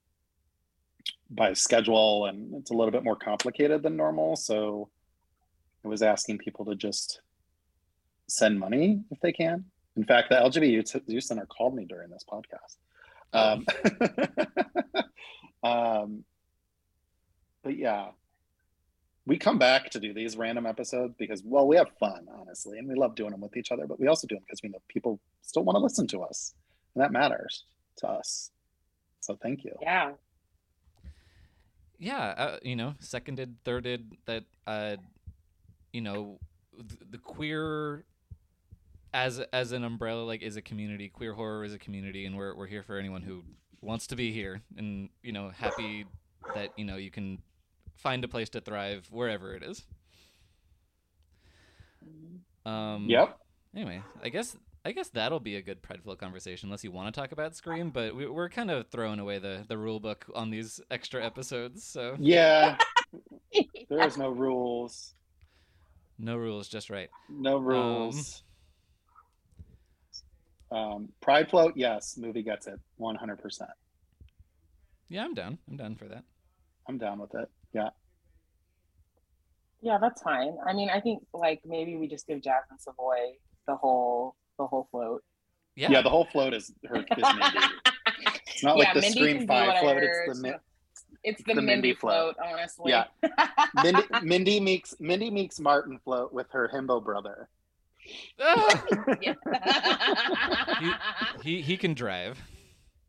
by 1.29 1.53
schedule, 1.53 2.25
and 2.25 2.53
it's 2.55 2.71
a 2.71 2.73
little 2.73 2.91
bit 2.91 3.03
more 3.03 3.15
complicated 3.15 3.81
than 3.81 3.95
normal. 3.95 4.35
So 4.35 4.89
I 5.83 5.87
was 5.87 6.01
asking 6.01 6.39
people 6.39 6.65
to 6.65 6.75
just 6.75 7.21
send 8.27 8.59
money 8.59 9.01
if 9.09 9.19
they 9.21 9.31
can. 9.31 9.65
In 9.95 10.05
fact, 10.05 10.29
the 10.29 10.35
LGBT 10.35 11.01
Youth 11.07 11.23
Center 11.23 11.47
called 11.47 11.75
me 11.75 11.85
during 11.85 12.09
this 12.09 12.23
podcast. 12.31 12.77
Um, 13.33 13.65
um, 15.63 16.23
but 17.63 17.77
yeah, 17.77 18.09
we 19.25 19.37
come 19.37 19.59
back 19.59 19.89
to 19.91 19.99
do 19.99 20.13
these 20.13 20.37
random 20.37 20.65
episodes 20.65 21.13
because, 21.17 21.43
well, 21.43 21.67
we 21.67 21.75
have 21.75 21.89
fun, 21.99 22.27
honestly, 22.33 22.79
and 22.79 22.87
we 22.87 22.95
love 22.95 23.15
doing 23.15 23.31
them 23.31 23.41
with 23.41 23.55
each 23.57 23.71
other. 23.71 23.85
But 23.85 23.99
we 23.99 24.07
also 24.07 24.27
do 24.27 24.35
them 24.35 24.43
because 24.45 24.61
we 24.63 24.69
know 24.69 24.81
people 24.87 25.19
still 25.41 25.63
want 25.63 25.75
to 25.75 25.81
listen 25.81 26.07
to 26.07 26.21
us, 26.21 26.53
and 26.95 27.03
that 27.03 27.11
matters 27.11 27.65
to 27.97 28.07
us. 28.07 28.51
So 29.19 29.37
thank 29.41 29.63
you. 29.63 29.73
yeah 29.81 30.11
Yeah, 31.97 32.33
uh, 32.37 32.57
you 32.63 32.75
know, 32.75 32.95
seconded, 32.99 33.63
thirded 33.63 34.05
that 34.25 34.45
uh 34.65 34.97
you 35.91 36.01
know, 36.01 36.39
th- 36.77 37.01
the 37.09 37.17
queer 37.17 38.05
as 39.13 39.39
as 39.51 39.71
an 39.71 39.83
umbrella 39.83 40.21
like 40.23 40.41
is 40.41 40.55
a 40.55 40.61
community. 40.61 41.09
Queer 41.09 41.33
horror 41.33 41.63
is 41.63 41.73
a 41.73 41.79
community 41.79 42.25
and 42.25 42.37
we're 42.37 42.55
we're 42.55 42.67
here 42.67 42.83
for 42.83 42.97
anyone 42.97 43.21
who 43.21 43.43
wants 43.81 44.07
to 44.07 44.15
be 44.15 44.31
here 44.31 44.61
and 44.77 45.09
you 45.23 45.31
know, 45.31 45.49
happy 45.49 46.05
that, 46.55 46.71
you 46.77 46.85
know, 46.85 46.95
you 46.95 47.11
can 47.11 47.39
find 48.01 48.23
a 48.23 48.27
place 48.27 48.49
to 48.49 48.61
thrive 48.61 49.07
wherever 49.11 49.53
it 49.55 49.63
is. 49.63 49.83
Um 52.65 53.05
Yep. 53.09 53.37
Anyway, 53.75 54.01
I 54.23 54.29
guess 54.29 54.57
I 54.85 54.93
guess 54.93 55.09
that'll 55.09 55.39
be 55.41 55.57
a 55.57 55.61
good 55.61 55.81
Pride 55.81 56.01
Flow 56.01 56.15
conversation, 56.15 56.67
unless 56.67 56.83
you 56.85 56.91
want 56.91 57.13
to 57.13 57.19
talk 57.21 57.31
about 57.33 57.53
Scream. 57.55 57.89
But 57.89 58.15
we, 58.15 58.25
we're 58.27 58.49
kind 58.49 58.71
of 58.71 58.87
throwing 58.87 59.19
away 59.19 59.37
the 59.39 59.65
the 59.67 59.77
rule 59.77 59.99
book 59.99 60.25
on 60.33 60.49
these 60.49 60.79
extra 60.89 61.23
episodes, 61.23 61.83
so 61.83 62.15
Yeah. 62.19 62.77
there 63.89 64.05
is 64.07 64.17
no 64.17 64.29
rules. 64.29 65.13
no 66.17 66.35
rules, 66.37 66.67
just 66.67 66.89
right. 66.89 67.09
No 67.29 67.57
rules. 67.57 68.43
Um, 70.71 71.09
Pride 71.19 71.49
float, 71.49 71.73
yes. 71.75 72.15
Movie 72.17 72.43
gets 72.43 72.67
it, 72.67 72.79
one 72.97 73.15
hundred 73.15 73.39
percent. 73.41 73.71
Yeah, 75.09 75.25
I'm 75.25 75.33
down. 75.33 75.57
I'm 75.67 75.75
down 75.77 75.95
for 75.95 76.05
that. 76.05 76.23
I'm 76.87 76.97
down 76.97 77.19
with 77.19 77.33
it. 77.35 77.49
Yeah. 77.73 77.89
Yeah, 79.81 79.97
that's 80.01 80.21
fine. 80.21 80.57
I 80.65 80.73
mean, 80.73 80.89
I 80.89 80.99
think 80.99 81.23
like 81.33 81.61
maybe 81.65 81.95
we 81.95 82.07
just 82.07 82.27
give 82.27 82.41
Jasmin 82.41 82.79
Savoy 82.79 83.33
the 83.67 83.75
whole 83.75 84.35
the 84.57 84.67
whole 84.67 84.87
float. 84.91 85.23
Yeah, 85.75 85.89
Yeah. 85.91 86.01
the 86.01 86.09
whole 86.09 86.25
float 86.25 86.53
is 86.53 86.71
her 86.87 86.97
is 86.97 87.05
Mindy. 87.17 87.59
It's 88.51 88.63
not 88.63 88.77
like 88.77 88.93
the 88.93 88.99
Mindy 88.99 89.19
Scream 89.19 89.47
Five 89.47 89.79
float. 89.79 89.83
whatever. 89.95 90.23
It's 90.27 90.37
the 90.41 90.43
Mi- 90.49 90.55
It's 91.23 91.43
the, 91.43 91.53
the 91.53 91.61
Mindy, 91.61 91.71
Mindy 91.71 91.93
float, 91.93 92.35
honestly. 92.43 92.91
Yeah. 92.91 93.05
Mindy, 93.83 94.01
Mindy 94.21 94.59
Meeks 94.59 94.95
Mindy 94.99 95.29
Meeks 95.31 95.59
Martin 95.61 95.97
float 96.03 96.33
with 96.33 96.47
her 96.51 96.69
himbo 96.73 97.01
brother. 97.01 97.47
Yeah. 99.21 99.35
he 101.43 101.61
he 101.61 101.77
can 101.77 101.93
drive. 101.93 102.41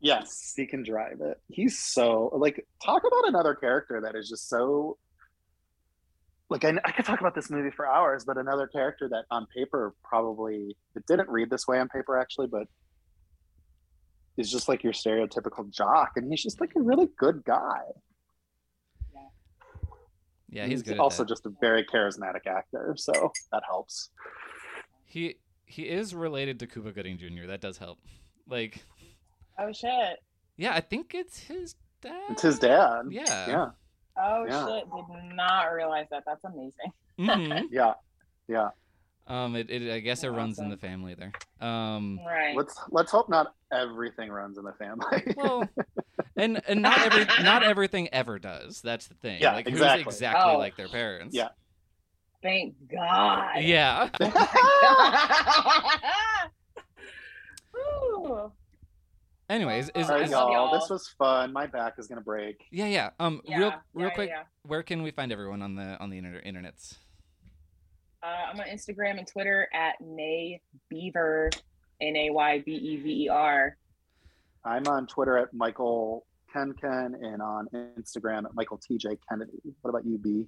Yes, 0.01 0.55
he 0.57 0.67
can 0.67 0.83
drive 0.83 1.21
it. 1.21 1.39
He's 1.49 1.79
so 1.79 2.31
like 2.35 2.67
talk 2.85 3.03
about 3.07 3.29
another 3.29 3.55
character 3.55 4.01
that 4.03 4.15
is 4.15 4.29
just 4.29 4.49
so 4.49 4.97
like 6.49 6.65
I, 6.65 6.75
I 6.85 6.93
could 6.93 7.05
talk 7.05 7.21
about 7.21 7.35
this 7.35 7.51
movie 7.51 7.71
for 7.71 7.87
hours, 7.87 8.25
but 8.25 8.37
another 8.39 8.67
character 8.67 9.09
that 9.09 9.25
on 9.31 9.47
paper 9.55 9.95
probably 10.03 10.77
it 10.97 11.07
didn't 11.07 11.29
read 11.29 11.51
this 11.51 11.67
way 11.69 11.79
on 11.79 11.89
paper 11.89 12.19
actually, 12.19 12.49
but 12.49 12.67
is 14.37 14.51
just 14.51 14.69
like 14.69 14.83
your 14.83 14.93
stereotypical 14.93 15.71
jock, 15.71 16.13
and 16.17 16.31
he's 16.31 16.43
just 16.43 16.61
like 16.61 16.71
a 16.77 16.81
really 16.81 17.09
good 17.19 17.45
guy. 17.45 17.83
Yeah, 19.13 19.21
yeah 20.49 20.67
he's 20.67 20.83
good. 20.83 20.99
also 20.99 21.25
just 21.25 21.47
a 21.47 21.53
very 21.61 21.85
charismatic 21.85 22.47
actor, 22.47 22.95
so 22.97 23.33
that 23.53 23.63
helps. 23.69 24.11
he 25.05 25.37
he 25.67 25.83
is 25.83 26.15
related 26.15 26.59
to 26.61 26.67
Cuba 26.67 26.91
Gooding 26.91 27.19
Jr. 27.19 27.47
That 27.47 27.61
does 27.61 27.79
help. 27.79 27.99
Like, 28.49 28.83
oh 29.61 29.73
shit. 29.73 30.19
yeah, 30.57 30.75
I 30.75 30.81
think 30.81 31.15
it's 31.15 31.39
his 31.39 31.77
dad. 32.03 32.15
It's 32.31 32.43
his 32.43 32.59
dad. 32.59 33.03
Yeah. 33.11 33.47
Yeah. 33.49 33.69
Oh 34.21 34.45
Yeah. 34.49 34.67
shit. 34.67 34.85
Did 34.91 35.35
not 35.37 35.73
realize 35.73 36.07
that. 36.11 36.25
That's 36.27 36.43
amazing. 36.45 36.93
Mhm. 37.19 37.67
Yeah. 37.71 37.95
Yeah. 38.49 38.71
Um, 39.27 39.55
it, 39.55 39.71
it 39.71 39.93
I 39.93 40.01
guess 40.01 40.25
it 40.25 40.31
runs 40.31 40.59
in 40.59 40.71
the 40.71 40.77
family 40.77 41.15
there. 41.15 41.31
Um, 41.61 42.19
Right. 42.27 42.57
Let's 42.57 42.75
let's 42.91 43.13
hope 43.13 43.29
not 43.29 43.55
everything 43.73 44.29
runs 44.31 44.59
in 44.59 44.65
the 44.65 44.73
family. 44.73 45.35
well, 45.37 45.69
and 46.37 46.61
and 46.67 46.83
not 46.83 46.99
every 47.01 47.27
not 47.45 47.63
everything 47.63 48.09
ever 48.13 48.39
does. 48.41 48.81
That's 48.81 49.07
the 49.07 49.15
thing. 49.15 49.41
Yeah, 49.41 49.53
like 49.55 49.69
exactly. 49.69 50.03
who's 50.05 50.15
exactly 50.15 50.53
Oh. 50.55 50.59
like 50.59 50.77
their 50.77 50.89
parents. 50.89 51.37
Yeah. 51.37 51.49
Thank 52.43 52.75
God. 52.91 53.61
Yeah. 53.61 54.09
Ooh. 57.77 58.53
Anyways, 59.51 59.91
is, 59.97 60.09
All 60.09 60.15
right, 60.15 60.25
is 60.25 60.31
y'all. 60.31 60.53
y'all. 60.53 60.73
This 60.79 60.89
was 60.89 61.09
fun. 61.19 61.53
My 61.53 61.67
back 61.67 61.95
is 61.99 62.07
gonna 62.07 62.21
break. 62.21 62.65
yeah 62.71 62.87
yeah. 62.87 63.11
Um, 63.19 63.41
Yeah, 63.45 63.59
real 63.59 63.75
real 63.95 64.09
yeah, 64.09 64.15
quick, 64.15 64.29
yeah. 64.29 64.43
where 64.63 64.83
can 64.85 65.03
we 65.03 65.11
find 65.11 65.33
everyone 65.33 65.61
on 65.61 65.75
the 65.75 65.99
on 65.99 66.09
the 66.09 66.19
inter- 66.19 66.41
internets? 66.47 66.95
Uh, 68.23 68.27
I'm 68.53 68.61
on 68.61 68.67
Instagram 68.67 69.19
and 69.19 69.27
Twitter 69.27 69.69
at 69.75 70.01
Nay 70.01 70.61
Bever, 70.89 71.51
N 72.01 72.15
A 72.17 72.31
Y 72.31 72.63
B 72.65 72.73
E 72.73 72.97
V 72.99 73.25
E 73.25 73.29
R. 73.29 73.77
I'm 74.65 74.87
on 74.87 75.07
Twitter 75.09 75.37
at 75.37 75.53
Michael 75.53 76.27
Kenken 76.55 77.15
and 77.21 77.43
on 77.43 77.67
Instagram 77.75 78.45
at 78.45 78.55
Michael 78.55 78.79
TJ 78.79 79.19
Kennedy. 79.29 79.59
What 79.81 79.91
about 79.91 80.05
you, 80.07 80.17
B? 80.19 80.47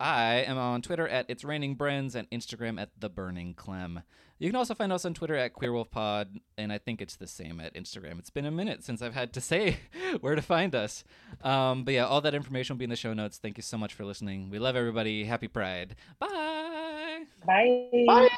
I 0.00 0.44
am 0.46 0.58
on 0.58 0.82
Twitter 0.82 1.06
at 1.06 1.26
It's 1.28 1.44
Raining 1.44 1.76
Brens 1.76 2.14
and 2.14 2.28
Instagram 2.30 2.80
at 2.80 2.90
The 2.98 3.08
Burning 3.08 3.54
Clem. 3.54 4.02
You 4.38 4.48
can 4.48 4.56
also 4.56 4.74
find 4.74 4.92
us 4.92 5.04
on 5.04 5.14
Twitter 5.14 5.36
at 5.36 5.54
QueerWolfPod, 5.54 6.40
and 6.58 6.72
I 6.72 6.78
think 6.78 7.00
it's 7.00 7.16
the 7.16 7.28
same 7.28 7.60
at 7.60 7.74
Instagram. 7.74 8.18
It's 8.18 8.30
been 8.30 8.46
a 8.46 8.50
minute 8.50 8.82
since 8.82 9.00
I've 9.00 9.14
had 9.14 9.32
to 9.34 9.40
say 9.40 9.78
where 10.20 10.34
to 10.34 10.42
find 10.42 10.74
us. 10.74 11.04
Um, 11.42 11.84
but 11.84 11.94
yeah, 11.94 12.06
all 12.06 12.20
that 12.20 12.34
information 12.34 12.74
will 12.74 12.78
be 12.78 12.84
in 12.84 12.90
the 12.90 12.96
show 12.96 13.14
notes. 13.14 13.38
Thank 13.38 13.56
you 13.56 13.62
so 13.62 13.78
much 13.78 13.94
for 13.94 14.04
listening. 14.04 14.50
We 14.50 14.58
love 14.58 14.74
everybody. 14.74 15.24
Happy 15.24 15.48
Pride. 15.48 15.94
Bye. 16.18 17.22
Bye. 17.46 17.88
Bye. 18.06 18.28